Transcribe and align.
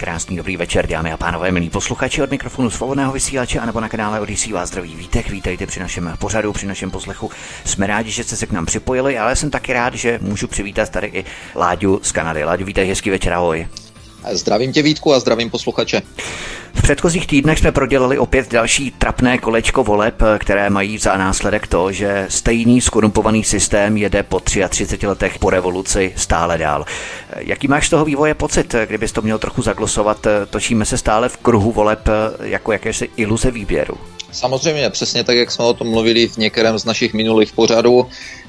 Krásný, 0.00 0.36
dobrý 0.36 0.56
večer, 0.56 0.86
dámy 0.86 1.12
a 1.12 1.16
pánové, 1.16 1.52
milí 1.52 1.70
posluchači 1.70 2.22
od 2.22 2.30
mikrofonu 2.30 2.70
svobodného 2.70 3.12
vysílače 3.12 3.58
a 3.58 3.66
nebo 3.66 3.80
na 3.80 3.88
kanále 3.88 4.20
Odisí 4.20 4.52
vás 4.52 4.68
zdraví 4.68 4.94
vítek. 4.94 5.30
Vítejte 5.30 5.66
při 5.66 5.80
našem 5.80 6.16
pořadu, 6.18 6.52
při 6.52 6.66
našem 6.66 6.90
poslechu. 6.90 7.30
Jsme 7.64 7.86
rádi, 7.86 8.10
že 8.10 8.24
jste 8.24 8.36
se 8.36 8.46
k 8.46 8.52
nám 8.52 8.66
připojili, 8.66 9.18
ale 9.18 9.36
jsem 9.36 9.50
taky 9.50 9.72
rád, 9.72 9.94
že 9.94 10.18
můžu 10.22 10.48
přivítat 10.48 10.90
tady 10.90 11.06
i 11.06 11.24
Láďu 11.54 12.00
z 12.02 12.12
Kanady. 12.12 12.44
Láďu, 12.44 12.64
vítej, 12.64 12.88
hezký 12.88 13.10
večer, 13.10 13.32
ahoj. 13.32 13.68
Zdravím 14.32 14.72
tě 14.72 14.82
Vítku 14.82 15.14
a 15.14 15.20
zdravím 15.20 15.50
posluchače. 15.50 16.02
V 16.74 16.82
předchozích 16.82 17.26
týdnech 17.26 17.58
jsme 17.58 17.72
prodělali 17.72 18.18
opět 18.18 18.52
další 18.52 18.90
trapné 18.90 19.38
kolečko 19.38 19.84
voleb, 19.84 20.14
které 20.38 20.70
mají 20.70 20.98
za 20.98 21.16
následek 21.16 21.66
to, 21.66 21.92
že 21.92 22.26
stejný 22.28 22.80
skorumpovaný 22.80 23.44
systém 23.44 23.96
jede 23.96 24.22
po 24.22 24.40
33 24.40 25.06
letech 25.06 25.38
po 25.38 25.50
revoluci 25.50 26.12
stále 26.16 26.58
dál. 26.58 26.84
Jaký 27.36 27.68
máš 27.68 27.86
z 27.86 27.90
toho 27.90 28.04
vývoje 28.04 28.34
pocit, 28.34 28.74
kdybys 28.86 29.12
to 29.12 29.22
měl 29.22 29.38
trochu 29.38 29.62
zaglosovat? 29.62 30.26
Točíme 30.50 30.84
se 30.84 30.98
stále 30.98 31.28
v 31.28 31.36
kruhu 31.36 31.72
voleb 31.72 32.08
jako 32.42 32.72
jakési 32.72 33.08
iluze 33.16 33.50
výběru. 33.50 33.94
Samozřejmě, 34.32 34.90
přesně 34.90 35.24
tak, 35.24 35.36
jak 35.36 35.50
jsme 35.50 35.64
o 35.64 35.74
tom 35.74 35.90
mluvili 35.90 36.28
v 36.28 36.36
některém 36.36 36.78
z 36.78 36.84
našich 36.84 37.14
minulých 37.14 37.52
pořadů. 37.52 38.06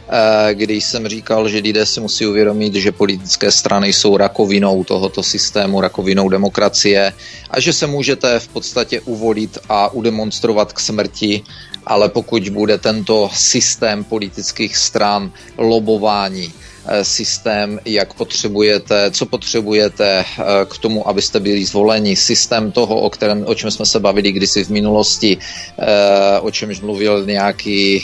Eh, 0.10 0.54
kdy 0.54 0.82
jsem 0.82 1.08
říkal, 1.08 1.50
že 1.50 1.58
lidé 1.58 1.86
si 1.86 2.00
musí 2.00 2.26
uvědomit, 2.26 2.76
že 2.76 2.92
politické 2.92 3.52
strany 3.52 3.94
jsou 3.94 4.18
rakovinou 4.18 4.84
tohoto 4.84 5.24
systému, 5.24 5.82
rakovinou 5.82 6.30
demokracie 6.30 7.14
a 7.50 7.60
že 7.60 7.74
se 7.74 7.88
můžete 7.88 8.40
v 8.40 8.48
podstatě 8.48 9.02
uvolit 9.02 9.58
a 9.70 9.94
udemonstrovat 9.94 10.74
k 10.74 10.80
smrti, 10.80 11.44
ale 11.86 12.10
pokud 12.10 12.50
bude 12.50 12.78
tento 12.78 13.30
systém 13.34 14.04
politických 14.04 14.78
stran 14.78 15.32
lobování, 15.58 16.54
systém, 17.02 17.80
jak 17.86 18.14
potřebujete, 18.14 19.12
co 19.12 19.26
potřebujete 19.26 20.20
eh, 20.20 20.44
k 20.66 20.78
tomu, 20.78 21.08
abyste 21.08 21.40
byli 21.40 21.66
zvoleni, 21.66 22.16
systém 22.16 22.72
toho, 22.72 22.96
o, 23.02 23.10
kterém, 23.10 23.44
o 23.48 23.56
čem 23.56 23.72
jsme 23.72 23.86
se 23.86 24.00
bavili 24.00 24.32
kdysi 24.32 24.64
v 24.64 24.70
minulosti, 24.70 25.38
eh, 25.38 26.40
o 26.40 26.52
čemž 26.52 26.82
mluvil 26.82 27.26
nějaký 27.26 28.04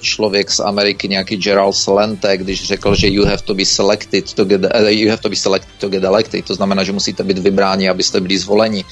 člověk 0.00 0.50
z 0.50 0.60
Ameriky, 0.60 1.08
nějaký 1.08 1.36
Gerald 1.36 1.76
Salente, 1.76 2.36
když 2.36 2.64
řekl, 2.64 2.94
že 2.94 3.08
you 3.08 3.24
have 3.24 3.42
to 3.44 3.54
be 3.54 3.64
selected 3.64 4.32
to 4.34 4.44
get, 4.44 4.60
you 4.88 5.10
have 5.10 5.22
to 5.22 5.28
be 5.28 5.36
selected 5.36 5.70
to 5.78 5.88
get 5.88 6.04
elected, 6.04 6.44
to 6.44 6.54
znamená, 6.54 6.84
že 6.84 6.92
musíte 6.92 7.24
být 7.24 7.38
vybráni, 7.38 7.88
abyste 7.88 8.20
byli 8.20 8.38
zvoleni. 8.38 8.84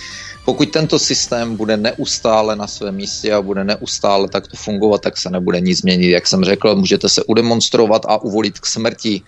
Pokud 0.46 0.70
tento 0.70 0.98
systém 0.98 1.56
bude 1.56 1.76
neustále 1.76 2.56
na 2.56 2.66
svém 2.66 2.94
místě 2.94 3.32
a 3.32 3.42
bude 3.42 3.64
neustále 3.64 4.28
takto 4.28 4.56
fungovat, 4.56 5.02
tak 5.02 5.16
se 5.16 5.30
nebude 5.30 5.60
nic 5.60 5.78
změnit. 5.78 6.10
Jak 6.10 6.26
jsem 6.26 6.44
řekl, 6.44 6.76
můžete 6.76 7.08
se 7.08 7.24
udemonstrovat 7.24 8.02
a 8.08 8.22
uvolit 8.22 8.58
k 8.58 8.66
smrti. 8.66 9.22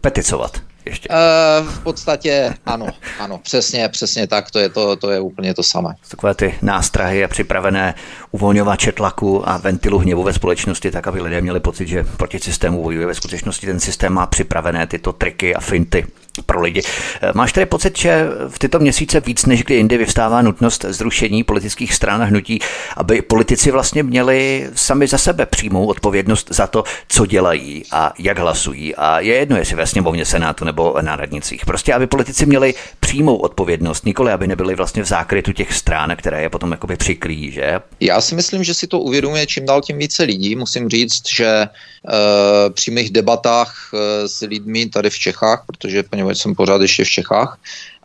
Peticovat 0.00 0.60
ještě. 0.84 1.08
Uh, 1.08 1.68
v 1.68 1.82
podstatě 1.82 2.54
ano, 2.66 2.86
ano, 3.18 3.38
přesně, 3.38 3.88
přesně 3.88 4.26
tak, 4.26 4.50
to 4.50 4.58
je, 4.58 4.68
to, 4.68 4.96
to 4.96 5.10
je 5.10 5.20
úplně 5.20 5.54
to 5.54 5.62
samé. 5.62 5.94
Takové 6.08 6.34
ty 6.34 6.58
nástrahy 6.62 7.24
a 7.24 7.28
připravené 7.28 7.94
uvolňovače 8.32 8.92
tlaku 8.92 9.48
a 9.48 9.56
ventilu 9.56 9.98
hněvu 9.98 10.22
ve 10.22 10.32
společnosti, 10.32 10.90
tak 10.90 11.06
aby 11.06 11.22
lidé 11.22 11.40
měli 11.40 11.60
pocit, 11.60 11.88
že 11.88 12.04
proti 12.16 12.38
systému 12.38 12.82
bojuje. 12.82 13.06
Ve 13.06 13.14
skutečnosti 13.14 13.66
ten 13.66 13.80
systém 13.80 14.12
má 14.12 14.26
připravené 14.26 14.86
tyto 14.86 15.12
triky 15.12 15.54
a 15.54 15.60
finty 15.60 16.06
pro 16.46 16.60
lidi. 16.60 16.82
Eh, 17.22 17.30
máš 17.34 17.52
tedy 17.52 17.66
pocit, 17.66 17.98
že 17.98 18.26
v 18.48 18.58
tyto 18.58 18.78
měsíce 18.78 19.20
víc 19.20 19.46
než 19.46 19.64
kdy 19.64 19.74
jindy 19.74 19.98
vyvstává 19.98 20.42
nutnost 20.42 20.84
zrušení 20.88 21.44
politických 21.44 21.94
stran 21.94 22.22
a 22.22 22.24
hnutí, 22.24 22.58
aby 22.96 23.22
politici 23.22 23.70
vlastně 23.70 24.02
měli 24.02 24.68
sami 24.74 25.06
za 25.06 25.18
sebe 25.18 25.46
přímou 25.46 25.86
odpovědnost 25.86 26.48
za 26.50 26.66
to, 26.66 26.84
co 27.08 27.26
dělají 27.26 27.82
a 27.92 28.12
jak 28.18 28.38
hlasují. 28.38 28.94
A 28.94 29.20
je 29.20 29.34
jedno, 29.34 29.56
jestli 29.56 29.76
ve 29.76 29.86
sněmovně 29.86 30.24
Senátu 30.24 30.64
nebo 30.64 30.96
na 31.00 31.16
radnicích. 31.16 31.66
Prostě, 31.66 31.94
aby 31.94 32.06
politici 32.06 32.46
měli 32.46 32.74
přímou 33.00 33.36
odpovědnost, 33.36 34.06
nikoli 34.06 34.32
aby 34.32 34.46
nebyli 34.46 34.74
vlastně 34.74 35.02
v 35.02 35.06
zákrytu 35.06 35.52
těch 35.52 35.72
stran, 35.72 36.16
které 36.16 36.42
je 36.42 36.48
potom 36.48 36.70
jakoby 36.70 36.96
přikrý, 36.96 37.50
že? 37.50 37.80
Já 38.00 38.20
si 38.22 38.34
myslím, 38.34 38.64
že 38.64 38.74
si 38.74 38.86
to 38.86 38.98
uvědomuje 39.00 39.46
čím 39.46 39.66
dál 39.66 39.82
tím 39.82 39.98
více 39.98 40.22
lidí. 40.22 40.56
Musím 40.56 40.88
říct, 40.88 41.22
že 41.28 41.66
uh, 41.66 42.72
při 42.74 42.90
mých 42.90 43.10
debatách 43.10 43.90
uh, 43.92 44.00
s 44.26 44.40
lidmi 44.40 44.86
tady 44.86 45.10
v 45.10 45.18
Čechách, 45.18 45.64
protože 45.66 46.02
poněvadž 46.02 46.38
jsem 46.38 46.54
pořád 46.54 46.82
ještě 46.82 47.04
v 47.04 47.10
Čechách, 47.10 47.58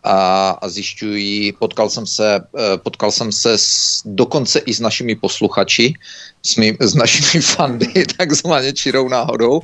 a, 0.04 0.50
a 0.50 0.68
zjišťují, 0.68 1.52
potkal 1.52 1.90
jsem 1.90 2.06
se, 2.06 2.40
uh, 2.52 2.60
potkal 2.76 3.10
jsem 3.10 3.32
se 3.32 3.58
s, 3.58 4.02
dokonce 4.04 4.58
i 4.58 4.74
s 4.74 4.80
našimi 4.80 5.14
posluchači, 5.14 5.94
s, 6.42 6.56
mý, 6.56 6.76
s 6.80 6.94
našimi 6.94 7.42
fandy, 7.54 8.04
takzvaně 8.16 8.72
čirou 8.72 9.08
náhodou, 9.08 9.60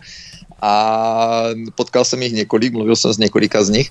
a 0.63 1.45
potkal 1.75 2.05
jsem 2.05 2.23
jich 2.23 2.33
několik, 2.33 2.73
mluvil 2.73 2.97
jsem 2.97 3.13
s 3.13 3.19
několika 3.19 3.65
z 3.65 3.69
nich. 3.69 3.91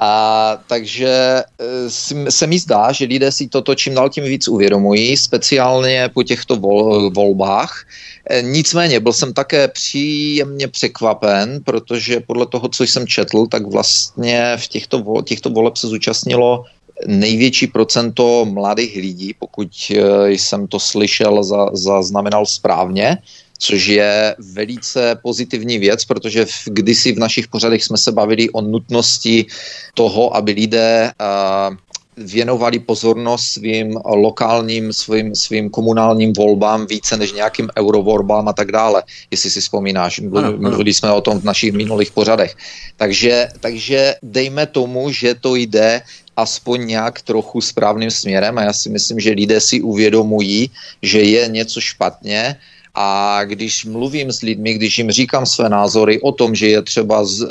A 0.00 0.56
takže 0.66 1.42
e, 1.58 2.30
se 2.30 2.46
mi 2.46 2.58
zdá, 2.58 2.92
že 2.92 3.04
lidé 3.04 3.32
si 3.32 3.48
toto 3.48 3.74
čím 3.74 3.94
dál 3.94 4.10
tím 4.10 4.24
víc 4.24 4.48
uvědomují, 4.48 5.16
speciálně 5.16 6.10
po 6.14 6.22
těchto 6.22 6.56
vol, 6.56 7.10
volbách. 7.10 7.86
E, 8.30 8.42
nicméně 8.42 9.00
byl 9.00 9.12
jsem 9.12 9.32
také 9.32 9.68
příjemně 9.68 10.68
překvapen, 10.68 11.60
protože 11.64 12.20
podle 12.20 12.46
toho, 12.46 12.68
co 12.68 12.84
jsem 12.84 13.06
četl, 13.06 13.46
tak 13.46 13.66
vlastně 13.66 14.56
v 14.56 14.68
těchto, 14.68 15.22
těchto 15.24 15.50
voleb 15.50 15.76
se 15.76 15.86
zúčastnilo 15.86 16.64
největší 17.06 17.66
procento 17.66 18.44
mladých 18.44 18.96
lidí, 18.96 19.34
pokud 19.38 19.68
e, 19.90 20.30
jsem 20.30 20.66
to 20.66 20.80
slyšel, 20.80 21.42
zaznamenal 21.72 22.46
správně 22.46 23.18
což 23.58 23.86
je 23.86 24.36
velice 24.38 25.18
pozitivní 25.22 25.78
věc, 25.78 26.04
protože 26.04 26.44
v, 26.44 26.64
kdysi 26.66 27.12
v 27.12 27.18
našich 27.18 27.48
pořadech 27.48 27.84
jsme 27.84 27.98
se 27.98 28.12
bavili 28.12 28.50
o 28.50 28.60
nutnosti 28.60 29.46
toho, 29.94 30.36
aby 30.36 30.52
lidé 30.52 31.12
uh, 31.20 31.76
věnovali 32.18 32.78
pozornost 32.78 33.44
svým 33.44 33.98
lokálním, 34.04 34.92
svým, 34.92 35.34
svým 35.34 35.70
komunálním 35.70 36.32
volbám 36.32 36.86
více 36.86 37.16
než 37.16 37.32
nějakým 37.32 37.68
eurovolbám 37.78 38.48
a 38.48 38.52
tak 38.52 38.72
dále, 38.72 39.02
jestli 39.30 39.50
si 39.50 39.60
vzpomínáš. 39.60 40.20
Mluvili 40.58 40.94
jsme 40.94 41.12
o 41.12 41.20
tom 41.20 41.40
v 41.40 41.44
našich 41.44 41.72
minulých 41.72 42.10
pořadech. 42.10 42.56
Takže, 42.96 43.48
takže 43.60 44.14
dejme 44.22 44.66
tomu, 44.66 45.10
že 45.10 45.34
to 45.34 45.54
jde 45.54 46.02
aspoň 46.36 46.86
nějak 46.86 47.22
trochu 47.22 47.60
správným 47.60 48.10
směrem 48.10 48.58
a 48.58 48.62
já 48.62 48.72
si 48.72 48.90
myslím, 48.90 49.20
že 49.20 49.30
lidé 49.30 49.60
si 49.60 49.80
uvědomují, 49.80 50.70
že 51.02 51.20
je 51.22 51.48
něco 51.48 51.80
špatně 51.80 52.56
a 52.94 53.40
když 53.44 53.84
mluvím 53.84 54.32
s 54.32 54.40
lidmi, 54.42 54.74
když 54.74 54.98
jim 54.98 55.10
říkám 55.10 55.46
své 55.46 55.68
názory 55.68 56.20
o 56.20 56.32
tom, 56.32 56.54
že 56.54 56.68
je 56.68 56.82
třeba 56.82 57.24
z, 57.24 57.42
e, 57.42 57.46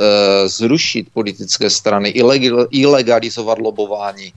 zrušit 0.49 1.07
politické 1.13 1.69
strany, 1.69 2.13
ilegalizovat 2.71 3.59
lobování, 3.59 4.33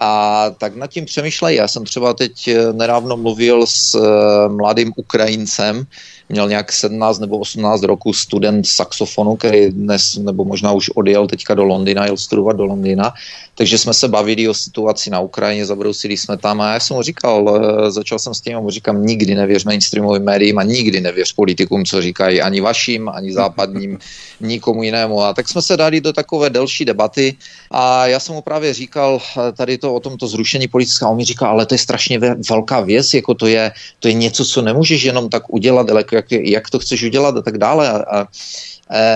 a 0.00 0.50
tak 0.58 0.76
nad 0.76 0.86
tím 0.86 1.04
přemýšlejí. 1.04 1.56
Já 1.56 1.68
jsem 1.68 1.84
třeba 1.84 2.14
teď 2.14 2.48
e, 2.48 2.72
nedávno 2.72 3.16
mluvil 3.16 3.66
s 3.66 3.94
e, 3.94 4.48
mladým 4.48 4.92
Ukrajincem, 4.96 5.86
měl 6.28 6.48
nějak 6.48 6.72
17 6.72 7.18
nebo 7.18 7.38
18 7.38 7.82
roku 7.82 8.12
student 8.12 8.66
saxofonu, 8.66 9.36
který 9.36 9.70
dnes, 9.70 10.16
nebo 10.16 10.44
možná 10.44 10.72
už 10.72 10.90
odjel 10.90 11.26
teďka 11.26 11.54
do 11.54 11.64
Londýna, 11.64 12.06
jel 12.06 12.16
studovat 12.16 12.56
do 12.56 12.64
Londýna, 12.64 13.14
takže 13.54 13.78
jsme 13.78 13.94
se 13.94 14.08
bavili 14.08 14.48
o 14.48 14.54
situaci 14.54 15.10
na 15.10 15.20
Ukrajině, 15.20 15.66
zabrousili 15.66 16.16
jsme 16.16 16.36
tam 16.36 16.60
a 16.60 16.72
já 16.72 16.80
jsem 16.80 16.96
mu 16.96 17.02
říkal, 17.02 17.38
eh, 17.48 17.90
začal 17.90 18.18
jsem 18.18 18.34
s 18.34 18.40
tím 18.40 18.56
a 18.56 18.60
mu 18.60 18.70
říkám, 18.70 19.06
nikdy 19.06 19.34
nevěř 19.34 19.64
mainstreamovým 19.64 20.22
médiím 20.22 20.58
a 20.58 20.62
nikdy 20.62 21.00
nevěř 21.00 21.32
politikům, 21.32 21.84
co 21.84 22.02
říkají 22.02 22.42
ani 22.42 22.60
vaším, 22.60 23.08
ani 23.08 23.32
západním, 23.32 23.98
nikomu 24.40 24.82
jinému. 24.82 25.22
A 25.22 25.34
tak 25.34 25.48
jsme 25.48 25.62
se 25.62 25.76
dali 25.76 26.00
do 26.00 26.12
takové 26.12 26.50
delší 26.50 26.84
debaty 26.84 27.36
a 27.70 28.06
já 28.06 28.20
jsem 28.20 28.34
mu 28.34 28.42
právě 28.42 28.74
říkal 28.74 29.20
eh, 29.22 29.52
tady 29.52 29.78
to 29.78 29.94
o 29.94 30.00
tomto 30.00 30.28
zrušení 30.28 30.68
politického, 30.68 31.10
on 31.10 31.16
mi 31.16 31.24
říkal, 31.24 31.50
ale 31.50 31.66
to 31.66 31.74
je 31.74 31.78
strašně 31.78 32.18
velká 32.50 32.80
věc, 32.80 33.14
jako 33.14 33.34
to 33.34 33.46
je, 33.46 33.72
to 34.00 34.08
je 34.08 34.14
něco, 34.14 34.44
co 34.44 34.62
nemůžeš 34.62 35.02
jenom 35.02 35.28
tak 35.28 35.54
udělat, 35.54 35.90
ale 35.90 36.04
jak, 36.12 36.32
jak 36.32 36.70
to 36.70 36.78
chceš 36.78 37.02
udělat 37.02 37.36
a 37.36 37.42
tak 37.42 37.58
dále. 37.58 37.90
A, 37.90 37.96
a 38.18 38.26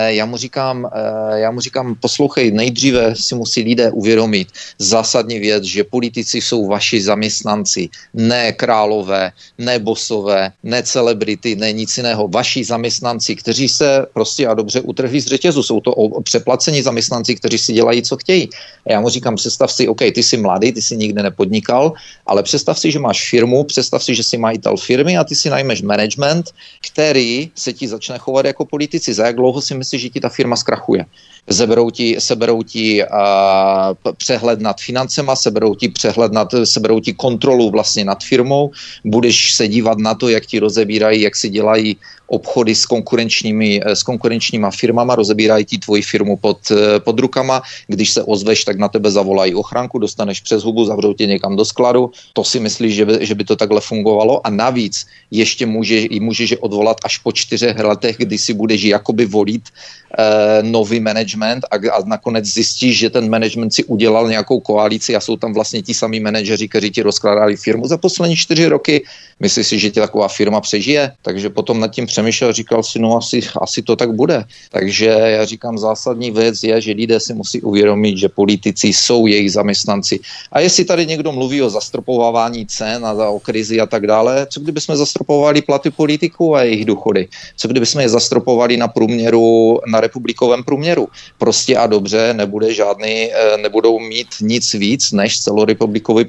já 0.07 0.25
mu 0.25 0.37
říkám, 0.37 0.89
eh, 0.91 1.39
já 1.39 1.51
mu 1.51 1.59
říkám, 1.61 1.95
poslouchej, 1.95 2.51
nejdříve 2.51 3.15
si 3.15 3.35
musí 3.35 3.61
lidé 3.61 3.91
uvědomit 3.91 4.47
zásadní 4.79 5.39
věc, 5.39 5.63
že 5.63 5.83
politici 5.83 6.41
jsou 6.41 6.67
vaši 6.67 7.01
zaměstnanci, 7.01 7.89
ne 8.13 8.51
králové, 8.53 9.31
ne 9.57 9.79
bosové, 9.79 10.51
ne 10.63 10.83
celebrity, 10.83 11.55
ne 11.55 11.71
nic 11.71 11.97
jiného. 11.97 12.27
Vaši 12.27 12.63
zaměstnanci, 12.63 13.35
kteří 13.35 13.69
se 13.69 14.05
prostě 14.13 14.47
a 14.47 14.53
dobře 14.53 14.81
utrhli 14.81 15.21
z 15.21 15.27
řetězu. 15.27 15.63
Jsou 15.63 15.79
to 15.79 15.93
přeplacení 16.23 16.81
zaměstnanci, 16.81 17.35
kteří 17.35 17.57
si 17.57 17.73
dělají, 17.73 18.01
co 18.01 18.17
chtějí. 18.17 18.49
A 18.85 18.91
já 18.91 18.99
mu 19.01 19.09
říkám, 19.09 19.35
představ 19.35 19.71
si, 19.71 19.87
OK, 19.87 19.99
ty 19.99 20.23
jsi 20.23 20.37
mladý, 20.37 20.71
ty 20.71 20.81
jsi 20.81 20.97
nikde 20.97 21.23
nepodnikal, 21.23 21.93
ale 22.25 22.43
představ 22.43 22.79
si, 22.79 22.91
že 22.91 22.99
máš 22.99 23.29
firmu, 23.29 23.63
představ 23.63 24.03
si, 24.03 24.15
že 24.15 24.23
jsi 24.23 24.37
majitel 24.37 24.77
firmy 24.77 25.17
a 25.17 25.23
ty 25.23 25.35
si 25.35 25.49
najmeš 25.49 25.81
management, 25.81 26.51
který 26.91 27.51
se 27.55 27.73
ti 27.73 27.87
začne 27.87 28.17
chovat 28.17 28.45
jako 28.45 28.65
politici. 28.65 29.13
Za 29.13 29.25
jak 29.25 29.35
dlouho 29.35 29.58
si 29.61 29.75
myslíš, 29.75 30.01
že 30.01 30.09
ti 30.09 30.19
ta 30.19 30.29
firma 30.29 30.55
zkrachuje? 30.55 31.05
Zeberou 31.49 31.89
ti, 31.89 32.15
seberou 32.19 32.63
ti 32.63 33.03
a, 33.03 33.95
přehled 34.17 34.61
nad 34.61 34.81
financema, 34.81 35.35
seberou 35.35 35.75
ti 35.75 35.89
přehled 35.89 36.31
nad, 36.31 36.47
seberou 36.63 36.99
ti 36.99 37.13
kontrolu 37.13 37.69
vlastně 37.69 38.05
nad 38.05 38.23
firmou, 38.23 38.71
budeš 39.05 39.53
se 39.53 39.67
dívat 39.67 39.97
na 39.97 40.15
to, 40.15 40.29
jak 40.29 40.45
ti 40.45 40.59
rozebírají, 40.59 41.21
jak 41.21 41.35
si 41.35 41.49
dělají 41.49 41.97
obchody 42.29 42.75
s 42.75 42.85
konkurenčními, 42.85 43.81
s 43.85 44.03
konkurenčníma 44.03 44.71
firmama, 44.71 45.15
rozebírají 45.15 45.65
ti 45.65 45.77
tvoji 45.77 46.01
firmu 46.01 46.37
pod, 46.37 46.71
pod 46.99 47.19
rukama, 47.19 47.61
když 47.87 48.09
se 48.09 48.23
ozveš, 48.23 48.63
tak 48.63 48.77
na 48.77 48.87
tebe 48.87 49.11
zavolají 49.11 49.55
ochránku, 49.55 49.99
dostaneš 49.99 50.41
přes 50.41 50.63
hubu, 50.63 50.85
zavřou 50.85 51.13
tě 51.13 51.25
někam 51.25 51.55
do 51.55 51.65
skladu, 51.65 52.11
to 52.33 52.43
si 52.43 52.59
myslíš, 52.59 52.95
že 52.95 53.05
by, 53.05 53.25
že 53.25 53.35
by 53.35 53.43
to 53.43 53.55
takhle 53.55 53.81
fungovalo? 53.81 54.47
A 54.47 54.49
navíc 54.49 55.05
ještě 55.31 55.65
může, 55.65 56.05
můžeš 56.21 56.61
odvolat 56.61 56.97
až 57.03 57.17
po 57.17 57.31
čtyřech 57.31 57.79
letech, 57.79 58.17
kdy 58.17 58.37
si 58.37 58.53
budeš 58.53 58.83
jakoby 58.83 59.25
volit 59.25 59.63
eh, 59.65 60.63
nový 60.63 60.99
management 60.99 61.38
a, 61.43 61.75
a 61.75 62.03
nakonec 62.05 62.45
zjistíš, 62.45 62.97
že 62.97 63.09
ten 63.09 63.29
management 63.29 63.73
si 63.73 63.83
udělal 63.83 64.29
nějakou 64.29 64.59
koalici 64.59 65.15
a 65.15 65.19
jsou 65.19 65.37
tam 65.37 65.53
vlastně 65.53 65.81
ti 65.81 65.93
samí 65.93 66.19
manažeři, 66.19 66.67
kteří 66.67 66.91
ti 66.91 67.01
rozkládali 67.01 67.55
firmu 67.55 67.87
za 67.87 67.97
poslední 67.97 68.35
čtyři 68.35 68.65
roky. 68.65 69.03
Myslíš 69.39 69.67
si, 69.67 69.79
že 69.79 69.89
ti 69.89 69.99
taková 69.99 70.27
firma 70.27 70.61
přežije? 70.61 71.11
Takže 71.21 71.49
potom 71.49 71.79
nad 71.79 71.87
tím 71.87 72.05
přemýšlel, 72.05 72.53
říkal 72.53 72.83
si, 72.83 72.99
no 72.99 73.17
asi, 73.17 73.41
asi 73.61 73.81
to 73.81 73.95
tak 73.95 74.11
bude. 74.11 74.43
Takže 74.71 75.05
já 75.05 75.45
říkám, 75.45 75.77
zásadní 75.77 76.31
věc 76.31 76.63
je, 76.63 76.81
že 76.81 76.91
lidé 76.91 77.19
si 77.19 77.33
musí 77.33 77.61
uvědomit, 77.61 78.17
že 78.17 78.29
politici 78.29 78.87
jsou 78.87 79.27
jejich 79.27 79.51
zaměstnanci. 79.51 80.19
A 80.51 80.59
jestli 80.59 80.85
tady 80.85 81.05
někdo 81.05 81.31
mluví 81.31 81.61
o 81.61 81.69
zastropovávání 81.69 82.65
cen 82.65 83.05
a 83.05 83.29
o 83.29 83.39
krizi 83.39 83.79
a 83.79 83.85
tak 83.85 84.07
dále, 84.07 84.47
co 84.49 84.59
kdyby 84.59 84.81
jsme 84.81 84.97
zastropovali 84.97 85.61
platy 85.61 85.89
politiků 85.91 86.55
a 86.55 86.63
jejich 86.63 86.85
důchody? 86.85 87.27
Co 87.55 87.67
kdyby 87.67 87.85
jsme 87.85 88.03
je 88.03 88.09
zastropovali 88.09 88.77
na 88.77 88.87
průměru, 88.87 89.79
na 89.87 90.01
republikovém 90.01 90.63
průměru? 90.63 91.07
Prostě 91.37 91.77
a 91.77 91.87
dobře, 91.87 92.33
nebude 92.33 92.73
žádný, 92.73 93.31
eh, 93.33 93.57
nebudou 93.57 93.99
mít 93.99 94.27
nic 94.41 94.73
víc 94.73 95.11
než 95.11 95.41
celorepublikový 95.41 96.25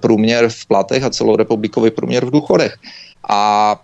průměr 0.00 0.48
v 0.48 0.66
platech 0.66 1.02
a 1.02 1.10
celorepublikový 1.10 1.90
průměr 1.90 2.24
v 2.24 2.30
důchodech. 2.30 2.74
A 3.28 3.76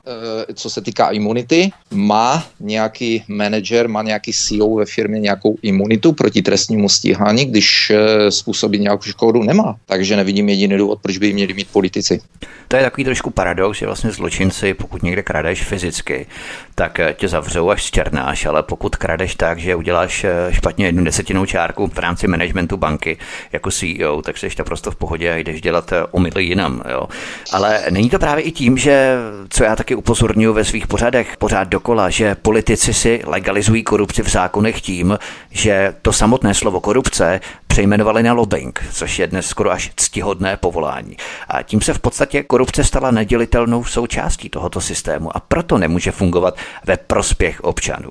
e, 0.50 0.55
co 0.55 0.70
se 0.70 0.81
týká 0.81 1.11
imunity, 1.11 1.70
má 1.90 2.46
nějaký 2.61 3.25
manager, 3.29 3.88
má 3.88 4.02
nějaký 4.02 4.32
CEO 4.32 4.75
ve 4.75 4.87
firmě 4.87 5.20
nějakou 5.20 5.56
imunitu 5.62 6.12
proti 6.12 6.43
trestnímu 6.43 6.88
stíhání, 6.88 7.44
když 7.44 7.90
e, 7.90 8.31
způsobí 8.31 8.79
nějakou 8.79 9.02
škodu? 9.02 9.43
Nemá. 9.43 9.76
Takže 9.87 10.17
nevidím 10.17 10.49
jediný 10.49 10.76
důvod, 10.76 10.99
proč 11.02 11.19
by 11.19 11.26
ji 11.26 11.32
měli 11.32 11.55
mít 11.55 11.69
politici. 11.73 12.20
To 12.69 12.76
je 12.76 12.82
takový 12.82 13.05
trošku 13.05 13.31
paradox, 13.31 13.79
že 13.79 13.87
vlastně 13.87 14.11
zločinci, 14.11 14.75
pokud 14.75 15.02
někde 15.02 15.23
kradeš 15.23 15.62
fyzicky, 15.62 16.26
tak 16.75 17.00
e, 17.00 17.14
tě 17.14 17.29
zavřou 17.29 17.70
až 17.70 17.85
zčernáš, 17.85 18.46
ale 18.46 18.62
pokud 18.62 18.96
kradeš 18.96 19.35
tak, 19.35 19.58
že 19.58 19.75
uděláš 19.75 20.25
e, 20.25 20.31
špatně 20.50 20.87
jednu 20.87 21.05
desetinou 21.05 21.46
čárku 21.46 21.87
v 21.87 21.99
rámci 21.99 22.26
managementu 22.29 22.76
banky 22.76 23.19
jako 23.52 23.70
CEO, 23.70 24.23
tak 24.23 24.38
jsi 24.38 24.49
naprosto 24.58 24.90
v 24.90 24.96
pohodě 24.96 25.32
a 25.32 25.37
jdeš 25.37 25.61
dělat 25.61 25.93
e, 25.93 26.05
omily 26.05 26.44
jinam. 26.44 26.82
Jo. 26.90 27.08
Ale 27.52 27.85
není 27.90 28.11
to 28.11 28.19
právě 28.19 28.44
i 28.44 28.50
tím, 28.50 28.79
že 28.79 29.17
co 29.49 29.65
já 29.65 29.77
taky 29.77 29.95
upozorňuji 29.95 30.55
ve 30.55 30.65
svých 30.65 30.87
pořadech 30.87 31.37
pořád 31.37 31.69
dokola, 31.69 32.11
že 32.11 32.35
politici 32.35 32.95
si 32.95 33.21
legalizují 33.27 33.83
korupci 33.83 34.23
v 34.23 34.29
zákonech 34.29 34.81
tím, 34.81 35.19
že 35.51 35.95
to 36.03 36.13
samotné 36.13 36.55
slovo 36.55 36.81
korupce 36.81 37.41
přejmenovali 37.67 38.23
na 38.23 38.33
lobbying, 38.33 38.85
což 38.93 39.19
je 39.19 39.27
dnes 39.27 39.47
skoro 39.47 39.71
až 39.71 39.91
ctihodné 39.97 40.57
povolání. 40.57 41.17
A 41.49 41.63
tím 41.63 41.81
se 41.81 41.95
v 41.95 41.99
podstatě 41.99 42.43
korupce 42.43 42.85
stala 42.85 43.11
nedělitelnou 43.11 43.85
součástí 43.85 44.49
tohoto 44.49 44.81
systému 44.81 45.37
a 45.37 45.41
proto 45.41 45.79
nemůže 45.79 46.11
fungovat 46.11 46.57
ve 46.87 46.97
prospěch 46.97 47.61
občanů. 47.61 48.11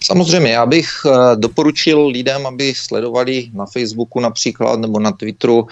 Samozřejmě, 0.00 0.52
já 0.52 0.66
bych 0.66 0.88
eh, 1.06 1.36
doporučil 1.36 2.06
lidem, 2.06 2.46
aby 2.46 2.74
sledovali 2.76 3.50
na 3.54 3.66
Facebooku 3.66 4.20
například 4.20 4.80
nebo 4.80 5.00
na 5.00 5.12
Twitteru 5.12 5.58
uh, 5.58 5.68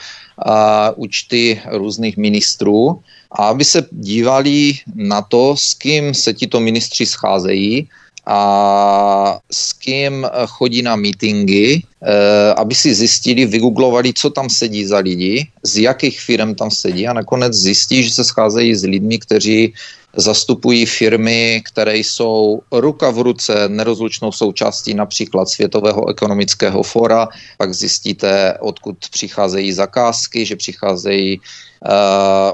účty 0.96 1.60
různých 1.70 2.16
ministrů 2.16 3.02
a 3.34 3.48
aby 3.48 3.64
se 3.64 3.86
dívali 3.90 4.72
na 4.94 5.22
to, 5.22 5.56
s 5.56 5.74
kým 5.74 6.14
se 6.14 6.34
tito 6.34 6.60
ministři 6.60 7.06
scházejí 7.06 7.88
a 8.26 9.38
s 9.52 9.72
kým 9.72 10.26
chodí 10.46 10.82
na 10.82 10.96
meetingy, 10.96 11.82
eh, 11.82 12.54
aby 12.56 12.74
si 12.74 12.94
zjistili, 12.94 13.46
vygooglovali, 13.46 14.12
co 14.14 14.30
tam 14.30 14.48
sedí 14.50 14.86
za 14.86 14.98
lidi, 14.98 15.46
z 15.62 15.78
jakých 15.78 16.20
firm 16.20 16.54
tam 16.54 16.70
sedí 16.70 17.06
a 17.06 17.12
nakonec 17.12 17.52
zjistí, 17.54 18.02
že 18.02 18.10
se 18.10 18.24
scházejí 18.24 18.74
s 18.74 18.84
lidmi, 18.84 19.18
kteří 19.18 19.74
zastupují 20.16 20.86
firmy, 20.86 21.62
které 21.64 21.98
jsou 21.98 22.62
ruka 22.72 23.10
v 23.10 23.18
ruce 23.18 23.68
nerozlučnou 23.68 24.32
součástí 24.32 24.94
například 24.94 25.48
Světového 25.48 26.08
ekonomického 26.08 26.82
fora, 26.82 27.28
pak 27.58 27.74
zjistíte, 27.74 28.58
odkud 28.60 28.96
přicházejí 29.10 29.72
zakázky, 29.72 30.46
že 30.46 30.56
přicházejí 30.56 31.40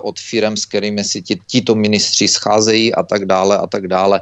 od 0.03 0.21
firm, 0.21 0.56
s 0.56 0.67
kterými 0.67 1.05
si 1.05 1.23
tito 1.47 1.75
ministři 1.75 2.29
scházejí 2.29 2.94
a 2.94 3.03
tak 3.03 3.25
dále 3.25 3.59
a 3.59 3.67
tak 3.67 3.87
dále. 3.88 4.21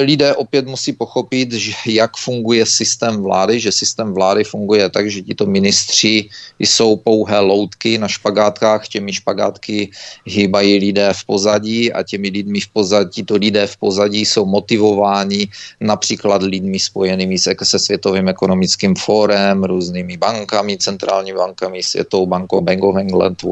Lidé 0.00 0.34
opět 0.34 0.66
musí 0.66 0.92
pochopit, 0.92 1.52
že 1.52 1.72
jak 1.86 2.16
funguje 2.16 2.66
systém 2.66 3.22
vlády, 3.22 3.60
že 3.60 3.72
systém 3.72 4.14
vlády 4.14 4.44
funguje 4.44 4.90
tak, 4.90 5.10
že 5.10 5.22
tito 5.22 5.46
ministři 5.46 6.28
jsou 6.58 6.96
pouhé 6.96 7.38
loutky 7.38 7.98
na 7.98 8.08
špagátkách, 8.08 8.88
těmi 8.88 9.12
špagátky 9.12 9.90
hýbají 10.24 10.78
lidé 10.78 11.08
v 11.12 11.24
pozadí 11.24 11.92
a 11.92 12.02
těmi 12.02 12.28
lidmi 12.28 12.60
v 12.60 12.68
pozadí, 12.68 13.10
tito 13.10 13.34
lidé 13.34 13.66
v 13.66 13.76
pozadí 13.76 14.26
jsou 14.26 14.46
motivováni 14.46 15.48
například 15.80 16.42
lidmi 16.42 16.78
spojenými 16.78 17.38
se, 17.38 17.54
se 17.62 17.78
Světovým 17.78 18.28
ekonomickým 18.28 18.94
fórem, 18.94 19.64
různými 19.64 20.16
bankami, 20.16 20.78
centrální 20.78 21.32
bankami, 21.32 21.82
Světovou 21.82 22.26
bankou, 22.26 22.60
Bank 22.60 22.84
of 22.84 22.96
England, 22.96 23.42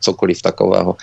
cokoliv 0.00 0.42
takového. 0.42 0.96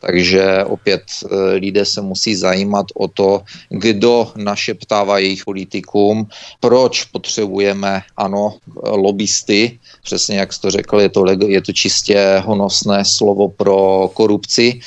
Takže 0.00 0.64
opět 0.64 1.02
eh, 1.02 1.54
lidé 1.62 1.84
se 1.84 2.00
musí 2.00 2.34
zajímat 2.34 2.86
o 2.94 3.08
to, 3.08 3.42
kdo 3.84 4.32
našeptává 4.36 5.18
jejich 5.18 5.44
politikům, 5.44 6.28
proč 6.60 7.04
potřebujeme, 7.04 8.02
ano, 8.16 8.56
lobbysty, 8.82 9.78
přesně 10.02 10.38
jak 10.38 10.52
jsi 10.52 10.60
to 10.60 10.70
řekl, 10.70 11.00
je 11.00 11.08
to, 11.08 11.24
je 11.46 11.60
to 11.60 11.72
čistě 11.72 12.42
honosné 12.44 13.04
slovo 13.04 13.48
pro 13.48 14.08
korupci, 14.14 14.80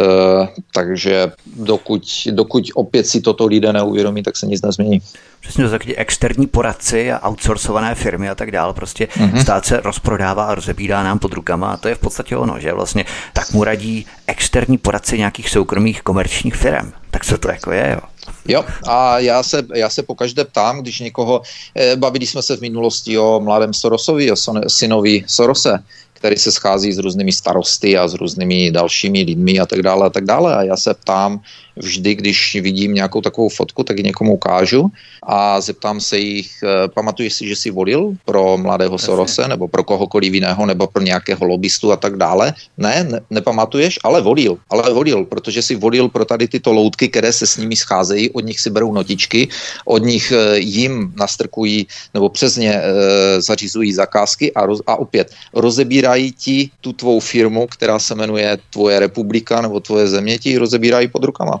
Uh, 0.00 0.46
takže 0.74 1.32
dokud, 1.56 2.02
dokud 2.30 2.64
opět 2.74 3.06
si 3.06 3.20
toto 3.20 3.46
lidé 3.46 3.72
neuvědomí, 3.72 4.22
tak 4.22 4.36
se 4.36 4.46
nic 4.46 4.62
nezmění. 4.62 5.02
Přesně 5.40 5.64
to 5.64 5.70
taky 5.70 5.96
externí 5.96 6.46
poradci 6.46 7.12
a 7.12 7.28
outsourcované 7.28 7.94
firmy 7.94 8.28
a 8.28 8.34
tak 8.34 8.50
dále. 8.50 8.74
Prostě 8.74 9.04
uh-huh. 9.04 9.40
stát 9.40 9.66
se 9.66 9.80
rozprodává 9.80 10.44
a 10.44 10.54
rozebírá 10.54 11.02
nám 11.02 11.18
pod 11.18 11.32
rukama 11.32 11.72
a 11.72 11.76
to 11.76 11.88
je 11.88 11.94
v 11.94 11.98
podstatě 11.98 12.36
ono, 12.36 12.60
že 12.60 12.72
vlastně 12.72 13.04
tak 13.32 13.52
mu 13.52 13.64
radí 13.64 14.06
externí 14.26 14.78
poradci 14.78 15.18
nějakých 15.18 15.50
soukromých 15.50 16.02
komerčních 16.02 16.54
firm. 16.54 16.92
Tak 17.10 17.24
co 17.24 17.38
to 17.38 17.48
jako 17.48 17.72
je, 17.72 17.90
jo? 17.94 18.08
Jo, 18.48 18.64
a 18.86 19.18
já 19.18 19.42
se, 19.42 19.66
já 19.74 19.90
se 19.90 20.02
pokaždé 20.02 20.44
ptám, 20.44 20.80
když 20.80 21.00
někoho, 21.00 21.42
eh, 21.74 21.96
bavili 21.96 22.26
jsme 22.26 22.42
se 22.42 22.56
v 22.56 22.60
minulosti 22.60 23.18
o 23.18 23.40
mladém 23.40 23.74
Sorosovi, 23.74 24.32
o 24.32 24.36
synovi 24.68 25.24
Sorose, 25.26 25.78
který 26.12 26.36
se 26.36 26.52
schází 26.52 26.92
s 26.92 26.98
různými 26.98 27.32
starosty 27.32 27.98
a 27.98 28.08
s 28.08 28.14
různými 28.14 28.70
dalšími 28.70 29.22
lidmi 29.22 29.60
a 29.60 29.66
tak 29.66 29.82
dále 29.82 30.06
a 30.06 30.10
tak 30.10 30.24
dále. 30.24 30.56
A 30.56 30.62
já 30.62 30.76
se 30.76 30.94
ptám, 30.94 31.40
vždy, 31.76 32.14
když 32.14 32.58
vidím 32.60 32.94
nějakou 32.94 33.20
takovou 33.20 33.48
fotku, 33.48 33.84
tak 33.84 33.96
ji 33.96 34.02
někomu 34.02 34.34
ukážu 34.34 34.90
a 35.22 35.60
zeptám 35.60 36.00
se 36.00 36.18
jich, 36.18 36.50
eh, 36.62 36.88
pamatuješ 36.88 37.32
si, 37.34 37.48
že 37.48 37.56
jsi 37.56 37.70
volil 37.70 38.12
pro 38.24 38.56
mladého 38.56 38.98
Sorose 38.98 39.48
nebo 39.48 39.68
pro 39.68 39.84
kohokoliv 39.84 40.34
jiného 40.34 40.66
nebo 40.66 40.86
pro 40.86 41.02
nějakého 41.02 41.46
lobbystu 41.46 41.92
a 41.92 41.96
tak 41.96 42.16
dále? 42.16 42.54
Ne, 42.78 43.06
ne, 43.10 43.20
nepamatuješ, 43.30 43.98
ale 44.04 44.20
volil, 44.20 44.58
ale 44.70 44.92
volil, 44.92 45.24
protože 45.24 45.62
si 45.62 45.74
volil 45.74 46.08
pro 46.08 46.24
tady 46.24 46.48
tyto 46.48 46.72
loutky, 46.72 47.08
které 47.08 47.32
se 47.32 47.46
s 47.46 47.56
nimi 47.56 47.76
scházejí, 47.76 48.30
od 48.30 48.44
nich 48.44 48.60
si 48.60 48.70
berou 48.70 48.92
notičky, 48.92 49.48
od 49.84 50.02
nich 50.02 50.32
eh, 50.32 50.58
jim 50.58 51.12
nastrkují 51.16 51.86
nebo 52.14 52.28
přes 52.28 52.56
ně 52.56 52.72
e, 52.74 53.40
zařizují 53.40 53.92
zakázky 53.92 54.52
a, 54.52 54.66
roz, 54.66 54.80
a 54.86 54.96
opět 54.96 55.32
rozebírají 55.54 56.32
ti 56.32 56.70
tu 56.80 56.92
tvou 56.92 57.20
firmu, 57.20 57.66
která 57.66 57.98
se 57.98 58.14
jmenuje 58.14 58.58
Tvoje 58.70 59.00
republika 59.00 59.60
nebo 59.60 59.80
Tvoje 59.80 60.08
země, 60.08 60.38
ti 60.38 60.58
rozebírají 60.58 61.08
pod 61.08 61.24
rukama. 61.24 61.60